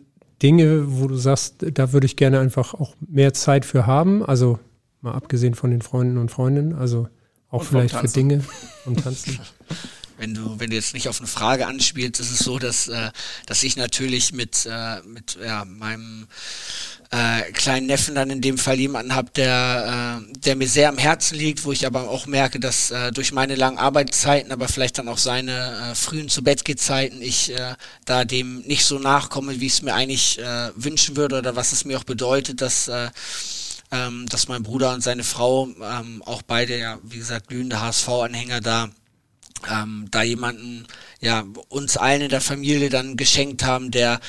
Dinge, 0.42 0.84
wo 0.86 1.08
du 1.08 1.16
sagst, 1.16 1.56
da 1.60 1.92
würde 1.92 2.06
ich 2.06 2.16
gerne 2.16 2.40
einfach 2.40 2.74
auch 2.74 2.94
mehr 3.00 3.32
Zeit 3.32 3.64
für 3.64 3.86
haben? 3.86 4.24
Also 4.24 4.58
mal 5.00 5.12
abgesehen 5.12 5.54
von 5.54 5.70
den 5.70 5.82
Freunden 5.82 6.18
und 6.18 6.30
Freundinnen, 6.30 6.74
also 6.74 7.08
auch 7.48 7.60
und 7.60 7.66
vielleicht 7.66 7.96
für 7.96 8.08
Dinge 8.08 8.44
und 8.84 9.02
Tanzen. 9.02 9.38
wenn 10.18 10.34
du, 10.34 10.58
wenn 10.58 10.70
du 10.70 10.76
jetzt 10.76 10.94
nicht 10.94 11.08
auf 11.08 11.18
eine 11.18 11.26
Frage 11.26 11.66
anspielst, 11.66 12.20
ist 12.20 12.30
es 12.30 12.38
so, 12.38 12.58
dass, 12.58 12.88
äh, 12.88 13.10
dass 13.46 13.62
ich 13.62 13.76
natürlich 13.76 14.32
mit, 14.32 14.66
äh, 14.66 15.00
mit 15.02 15.38
ja, 15.42 15.64
meinem 15.64 16.26
äh, 17.10 17.52
kleinen 17.52 17.86
Neffen 17.86 18.14
dann 18.14 18.30
in 18.30 18.40
dem 18.40 18.58
Fall 18.58 18.78
jemanden 18.78 19.14
habe, 19.14 19.30
der, 19.36 20.20
äh, 20.20 20.38
der 20.40 20.56
mir 20.56 20.68
sehr 20.68 20.88
am 20.88 20.98
Herzen 20.98 21.36
liegt, 21.36 21.64
wo 21.64 21.72
ich 21.72 21.86
aber 21.86 22.08
auch 22.08 22.26
merke, 22.26 22.58
dass 22.58 22.90
äh, 22.90 23.12
durch 23.12 23.32
meine 23.32 23.54
langen 23.54 23.78
Arbeitszeiten, 23.78 24.52
aber 24.52 24.68
vielleicht 24.68 24.98
dann 24.98 25.08
auch 25.08 25.18
seine 25.18 25.90
äh, 25.92 25.94
frühen 25.94 26.28
zu 26.28 26.42
Bett 26.42 26.66
Zeiten, 26.78 27.22
ich 27.22 27.52
äh, 27.52 27.74
da 28.04 28.24
dem 28.24 28.60
nicht 28.62 28.84
so 28.84 28.98
nachkomme, 28.98 29.60
wie 29.60 29.66
ich 29.66 29.74
es 29.74 29.82
mir 29.82 29.94
eigentlich 29.94 30.38
äh, 30.38 30.70
wünschen 30.74 31.16
würde 31.16 31.38
oder 31.38 31.54
was 31.54 31.72
es 31.72 31.84
mir 31.84 31.96
auch 31.98 32.04
bedeutet, 32.04 32.60
dass 32.60 32.88
äh, 32.88 33.08
ähm, 33.92 34.26
dass 34.28 34.48
mein 34.48 34.64
Bruder 34.64 34.92
und 34.92 35.00
seine 35.00 35.22
Frau, 35.22 35.68
ähm, 35.68 36.22
auch 36.24 36.42
beide 36.42 36.76
ja, 36.76 36.98
wie 37.04 37.18
gesagt, 37.18 37.48
glühende 37.48 37.80
HSV-Anhänger 37.80 38.60
da 38.60 38.88
ähm, 39.70 40.06
da 40.10 40.22
jemanden, 40.22 40.86
ja, 41.20 41.44
uns 41.68 41.96
allen 41.96 42.22
in 42.22 42.28
der 42.30 42.40
Familie 42.40 42.90
dann 42.90 43.16
geschenkt 43.16 43.64
haben, 43.64 43.90
der 43.90 44.20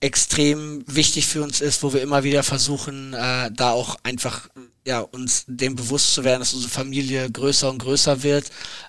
extrem 0.00 0.84
wichtig 0.86 1.26
für 1.26 1.42
uns 1.42 1.60
ist, 1.60 1.82
wo 1.82 1.92
wir 1.92 2.02
immer 2.02 2.22
wieder 2.22 2.44
versuchen, 2.44 3.14
äh, 3.14 3.50
da 3.52 3.72
auch 3.72 3.96
einfach 4.04 4.48
ja 4.86 5.00
uns 5.00 5.44
dem 5.48 5.74
bewusst 5.74 6.14
zu 6.14 6.22
werden, 6.22 6.40
dass 6.40 6.54
unsere 6.54 6.70
Familie 6.72 7.30
größer 7.30 7.68
und 7.68 7.78
größer 7.78 8.22
wird. 8.22 8.46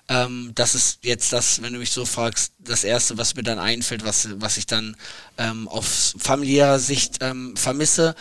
Ähm, 0.08 0.52
das 0.54 0.74
ist 0.76 1.00
jetzt 1.02 1.32
das, 1.32 1.62
wenn 1.62 1.72
du 1.72 1.80
mich 1.80 1.90
so 1.90 2.06
fragst, 2.06 2.52
das 2.58 2.84
erste, 2.84 3.18
was 3.18 3.34
mir 3.34 3.42
dann 3.42 3.58
einfällt, 3.58 4.04
was 4.04 4.28
was 4.36 4.56
ich 4.56 4.66
dann 4.66 4.96
ähm, 5.36 5.66
auf 5.66 6.14
familiärer 6.18 6.78
Sicht 6.78 7.18
ähm, 7.20 7.56
vermisse. 7.56 8.14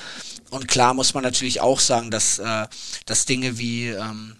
Und 0.50 0.68
klar 0.68 0.96
muss 0.96 1.14
man 1.14 1.24
natürlich 1.24 1.62
auch 1.62 1.80
sagen, 1.80 2.10
dass 2.10 2.40
äh, 2.40 2.68
dass 3.06 3.26
Dinge 3.26 3.60
wie 3.60 3.90
ähm, 3.90 4.36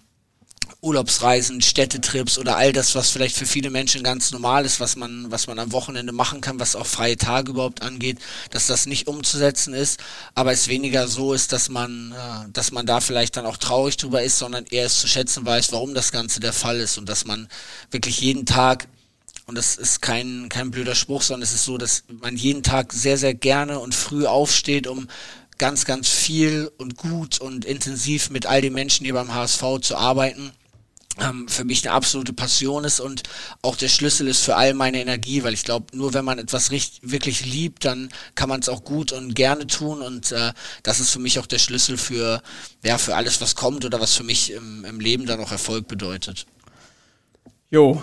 Urlaubsreisen, 0.82 1.60
Städtetrips 1.60 2.38
oder 2.38 2.56
all 2.56 2.72
das, 2.72 2.94
was 2.94 3.10
vielleicht 3.10 3.36
für 3.36 3.44
viele 3.44 3.68
Menschen 3.68 4.02
ganz 4.02 4.32
normal 4.32 4.64
ist, 4.64 4.80
was 4.80 4.96
man, 4.96 5.30
was 5.30 5.46
man 5.46 5.58
am 5.58 5.72
Wochenende 5.72 6.12
machen 6.12 6.40
kann, 6.40 6.58
was 6.58 6.74
auch 6.74 6.86
freie 6.86 7.18
Tage 7.18 7.50
überhaupt 7.50 7.82
angeht, 7.82 8.18
dass 8.50 8.66
das 8.66 8.86
nicht 8.86 9.06
umzusetzen 9.06 9.74
ist, 9.74 10.00
aber 10.34 10.52
es 10.52 10.68
weniger 10.68 11.06
so 11.06 11.34
ist, 11.34 11.52
dass 11.52 11.68
man, 11.68 12.12
äh, 12.12 12.50
dass 12.52 12.72
man 12.72 12.86
da 12.86 13.00
vielleicht 13.00 13.36
dann 13.36 13.44
auch 13.44 13.58
traurig 13.58 13.98
drüber 13.98 14.22
ist, 14.22 14.38
sondern 14.38 14.64
eher 14.70 14.86
es 14.86 15.00
zu 15.00 15.06
schätzen 15.06 15.44
weiß, 15.44 15.72
warum 15.72 15.92
das 15.92 16.12
Ganze 16.12 16.40
der 16.40 16.54
Fall 16.54 16.80
ist 16.80 16.96
und 16.96 17.08
dass 17.08 17.26
man 17.26 17.48
wirklich 17.90 18.20
jeden 18.20 18.46
Tag 18.46 18.88
und 19.46 19.56
das 19.56 19.76
ist 19.76 20.00
kein, 20.00 20.48
kein 20.48 20.70
blöder 20.70 20.94
Spruch, 20.94 21.22
sondern 21.22 21.42
es 21.42 21.52
ist 21.52 21.64
so, 21.64 21.76
dass 21.76 22.04
man 22.20 22.36
jeden 22.36 22.62
Tag 22.62 22.92
sehr, 22.92 23.18
sehr 23.18 23.34
gerne 23.34 23.80
und 23.80 23.96
früh 23.96 24.24
aufsteht, 24.24 24.86
um 24.86 25.08
ganz, 25.58 25.84
ganz 25.84 26.08
viel 26.08 26.70
und 26.78 26.96
gut 26.96 27.40
und 27.40 27.64
intensiv 27.64 28.30
mit 28.30 28.46
all 28.46 28.62
den 28.62 28.72
Menschen, 28.72 29.04
die 29.04 29.12
beim 29.12 29.34
HSV 29.34 29.80
zu 29.82 29.96
arbeiten 29.96 30.52
ähm, 31.18 31.48
für 31.48 31.64
mich 31.64 31.86
eine 31.86 31.94
absolute 31.94 32.32
Passion 32.32 32.84
ist 32.84 33.00
und 33.00 33.22
auch 33.62 33.76
der 33.76 33.88
Schlüssel 33.88 34.28
ist 34.28 34.44
für 34.44 34.56
all 34.56 34.74
meine 34.74 35.00
Energie, 35.00 35.42
weil 35.42 35.54
ich 35.54 35.64
glaube, 35.64 35.96
nur 35.96 36.14
wenn 36.14 36.24
man 36.24 36.38
etwas 36.38 36.70
richtig, 36.70 37.00
wirklich 37.10 37.44
liebt, 37.44 37.84
dann 37.84 38.10
kann 38.34 38.48
man 38.48 38.60
es 38.60 38.68
auch 38.68 38.84
gut 38.84 39.12
und 39.12 39.34
gerne 39.34 39.66
tun 39.66 40.02
und 40.02 40.32
äh, 40.32 40.52
das 40.82 41.00
ist 41.00 41.10
für 41.10 41.18
mich 41.18 41.38
auch 41.38 41.46
der 41.46 41.58
Schlüssel 41.58 41.96
für, 41.96 42.42
ja, 42.82 42.98
für 42.98 43.16
alles, 43.16 43.40
was 43.40 43.54
kommt 43.54 43.84
oder 43.84 44.00
was 44.00 44.14
für 44.14 44.24
mich 44.24 44.52
im, 44.52 44.84
im 44.84 45.00
Leben 45.00 45.26
dann 45.26 45.40
auch 45.40 45.52
Erfolg 45.52 45.88
bedeutet. 45.88 46.46
Jo, 47.70 48.02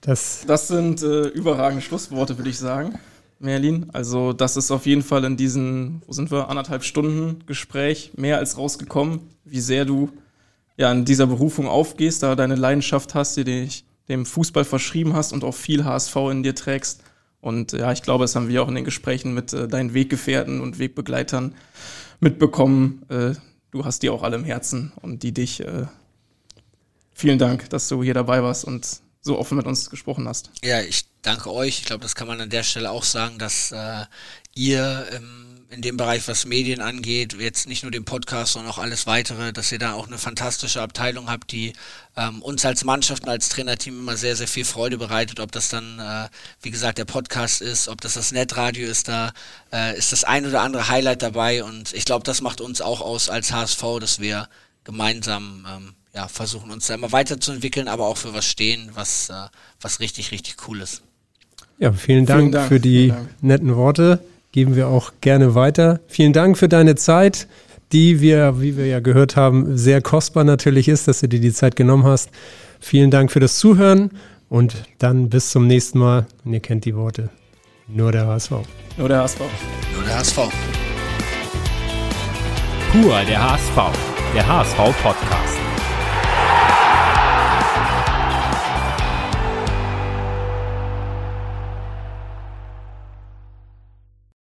das, 0.00 0.44
das 0.46 0.68
sind 0.68 1.02
äh, 1.02 1.28
überragende 1.28 1.82
Schlussworte, 1.82 2.36
würde 2.36 2.50
ich 2.50 2.58
sagen. 2.58 2.98
Merlin. 3.38 3.90
Also 3.92 4.32
das 4.32 4.56
ist 4.56 4.70
auf 4.70 4.86
jeden 4.86 5.02
Fall 5.02 5.24
in 5.24 5.36
diesen, 5.36 6.02
wo 6.06 6.12
sind 6.12 6.30
wir, 6.30 6.48
anderthalb 6.48 6.84
Stunden 6.84 7.44
Gespräch 7.46 8.12
mehr 8.16 8.38
als 8.38 8.56
rausgekommen, 8.56 9.20
wie 9.44 9.60
sehr 9.60 9.84
du 9.84 10.10
ja, 10.76 10.90
in 10.90 11.04
dieser 11.04 11.26
Berufung 11.26 11.68
aufgehst, 11.68 12.22
da 12.22 12.34
deine 12.34 12.56
Leidenschaft 12.56 13.14
hast, 13.14 13.36
die 13.36 13.44
dich 13.44 13.84
dem 14.08 14.26
Fußball 14.26 14.64
verschrieben 14.64 15.14
hast 15.14 15.32
und 15.32 15.44
auch 15.44 15.54
viel 15.54 15.84
HSV 15.84 16.16
in 16.30 16.42
dir 16.42 16.54
trägst. 16.54 17.02
Und 17.40 17.72
ja, 17.72 17.92
ich 17.92 18.02
glaube, 18.02 18.24
das 18.24 18.34
haben 18.36 18.48
wir 18.48 18.62
auch 18.62 18.68
in 18.68 18.74
den 18.74 18.84
Gesprächen 18.84 19.34
mit 19.34 19.52
äh, 19.52 19.68
deinen 19.68 19.94
Weggefährten 19.94 20.60
und 20.60 20.78
Wegbegleitern 20.78 21.54
mitbekommen. 22.20 23.02
Äh, 23.08 23.34
du 23.70 23.84
hast 23.84 24.02
die 24.02 24.10
auch 24.10 24.22
alle 24.22 24.36
im 24.36 24.44
Herzen 24.44 24.92
und 25.02 25.22
die 25.22 25.32
dich. 25.32 25.60
Äh, 25.60 25.86
vielen 27.12 27.38
Dank, 27.38 27.70
dass 27.70 27.88
du 27.88 28.02
hier 28.02 28.14
dabei 28.14 28.42
warst 28.42 28.64
und 28.64 28.86
so 29.20 29.38
offen 29.38 29.56
mit 29.56 29.66
uns 29.66 29.88
gesprochen 29.88 30.26
hast. 30.28 30.50
Ja, 30.62 30.80
ich 30.80 31.04
danke 31.22 31.52
euch. 31.52 31.80
Ich 31.80 31.84
glaube, 31.84 32.02
das 32.02 32.14
kann 32.14 32.26
man 32.26 32.40
an 32.40 32.50
der 32.50 32.62
Stelle 32.62 32.90
auch 32.90 33.04
sagen, 33.04 33.38
dass 33.38 33.72
äh, 33.72 34.04
ihr 34.54 35.06
ähm, 35.12 35.43
in 35.74 35.82
dem 35.82 35.96
Bereich, 35.96 36.26
was 36.28 36.46
Medien 36.46 36.80
angeht, 36.80 37.36
jetzt 37.38 37.68
nicht 37.68 37.82
nur 37.82 37.90
den 37.90 38.04
Podcast, 38.04 38.52
sondern 38.52 38.70
auch 38.72 38.78
alles 38.78 39.06
weitere, 39.06 39.52
dass 39.52 39.72
ihr 39.72 39.78
da 39.78 39.92
auch 39.94 40.06
eine 40.06 40.18
fantastische 40.18 40.80
Abteilung 40.80 41.28
habt, 41.28 41.50
die 41.50 41.72
ähm, 42.16 42.40
uns 42.42 42.64
als 42.64 42.84
Mannschaft 42.84 43.24
und 43.24 43.28
als 43.28 43.48
Trainerteam 43.48 43.98
immer 43.98 44.16
sehr, 44.16 44.36
sehr 44.36 44.46
viel 44.46 44.64
Freude 44.64 44.98
bereitet. 44.98 45.40
Ob 45.40 45.50
das 45.52 45.68
dann, 45.68 45.98
äh, 45.98 46.28
wie 46.62 46.70
gesagt, 46.70 46.98
der 46.98 47.04
Podcast 47.04 47.60
ist, 47.60 47.88
ob 47.88 48.00
das 48.00 48.14
das 48.14 48.32
Netradio 48.32 48.88
ist, 48.88 49.08
da 49.08 49.32
äh, 49.72 49.98
ist 49.98 50.12
das 50.12 50.24
ein 50.24 50.46
oder 50.46 50.62
andere 50.62 50.88
Highlight 50.88 51.22
dabei. 51.22 51.64
Und 51.64 51.92
ich 51.92 52.04
glaube, 52.04 52.24
das 52.24 52.40
macht 52.40 52.60
uns 52.60 52.80
auch 52.80 53.00
aus 53.00 53.28
als 53.28 53.52
HSV, 53.52 53.82
dass 54.00 54.20
wir 54.20 54.48
gemeinsam 54.84 55.66
ähm, 55.68 55.94
ja, 56.14 56.28
versuchen, 56.28 56.70
uns 56.70 56.86
da 56.86 56.94
immer 56.94 57.10
weiterzuentwickeln, 57.10 57.88
aber 57.88 58.06
auch 58.06 58.16
für 58.16 58.32
was 58.32 58.46
stehen, 58.46 58.90
was, 58.94 59.28
äh, 59.28 59.48
was 59.80 59.98
richtig, 59.98 60.30
richtig 60.30 60.56
cool 60.68 60.80
ist. 60.80 61.02
Ja, 61.78 61.92
vielen 61.92 62.24
Dank, 62.24 62.40
vielen 62.40 62.52
Dank 62.52 62.68
für 62.68 62.78
die 62.78 63.08
Dank. 63.08 63.28
netten 63.42 63.74
Worte 63.74 64.20
geben 64.54 64.76
wir 64.76 64.86
auch 64.86 65.10
gerne 65.20 65.56
weiter. 65.56 65.98
Vielen 66.06 66.32
Dank 66.32 66.56
für 66.56 66.68
deine 66.68 66.94
Zeit, 66.94 67.48
die 67.90 68.20
wir, 68.20 68.60
wie 68.60 68.76
wir 68.76 68.86
ja 68.86 69.00
gehört 69.00 69.34
haben, 69.34 69.76
sehr 69.76 70.00
kostbar 70.00 70.44
natürlich 70.44 70.86
ist, 70.86 71.08
dass 71.08 71.18
du 71.18 71.28
dir 71.28 71.40
die 71.40 71.52
Zeit 71.52 71.74
genommen 71.74 72.04
hast. 72.04 72.30
Vielen 72.78 73.10
Dank 73.10 73.32
für 73.32 73.40
das 73.40 73.58
Zuhören 73.58 74.12
und 74.48 74.84
dann 74.98 75.28
bis 75.28 75.50
zum 75.50 75.66
nächsten 75.66 75.98
Mal. 75.98 76.26
Und 76.44 76.52
ihr 76.52 76.60
kennt 76.60 76.84
die 76.84 76.94
Worte. 76.94 77.30
Nur 77.88 78.12
der 78.12 78.28
HSV. 78.28 78.52
Nur 78.96 79.08
der 79.08 79.22
HSV. 79.22 79.40
Nur 79.92 80.04
der 80.04 80.18
HSV. 80.20 80.36
Pur 82.92 83.20
der 83.28 83.50
HSV. 83.50 83.76
Der 84.36 84.46
HSV 84.46 84.76
Podcast. 85.02 85.73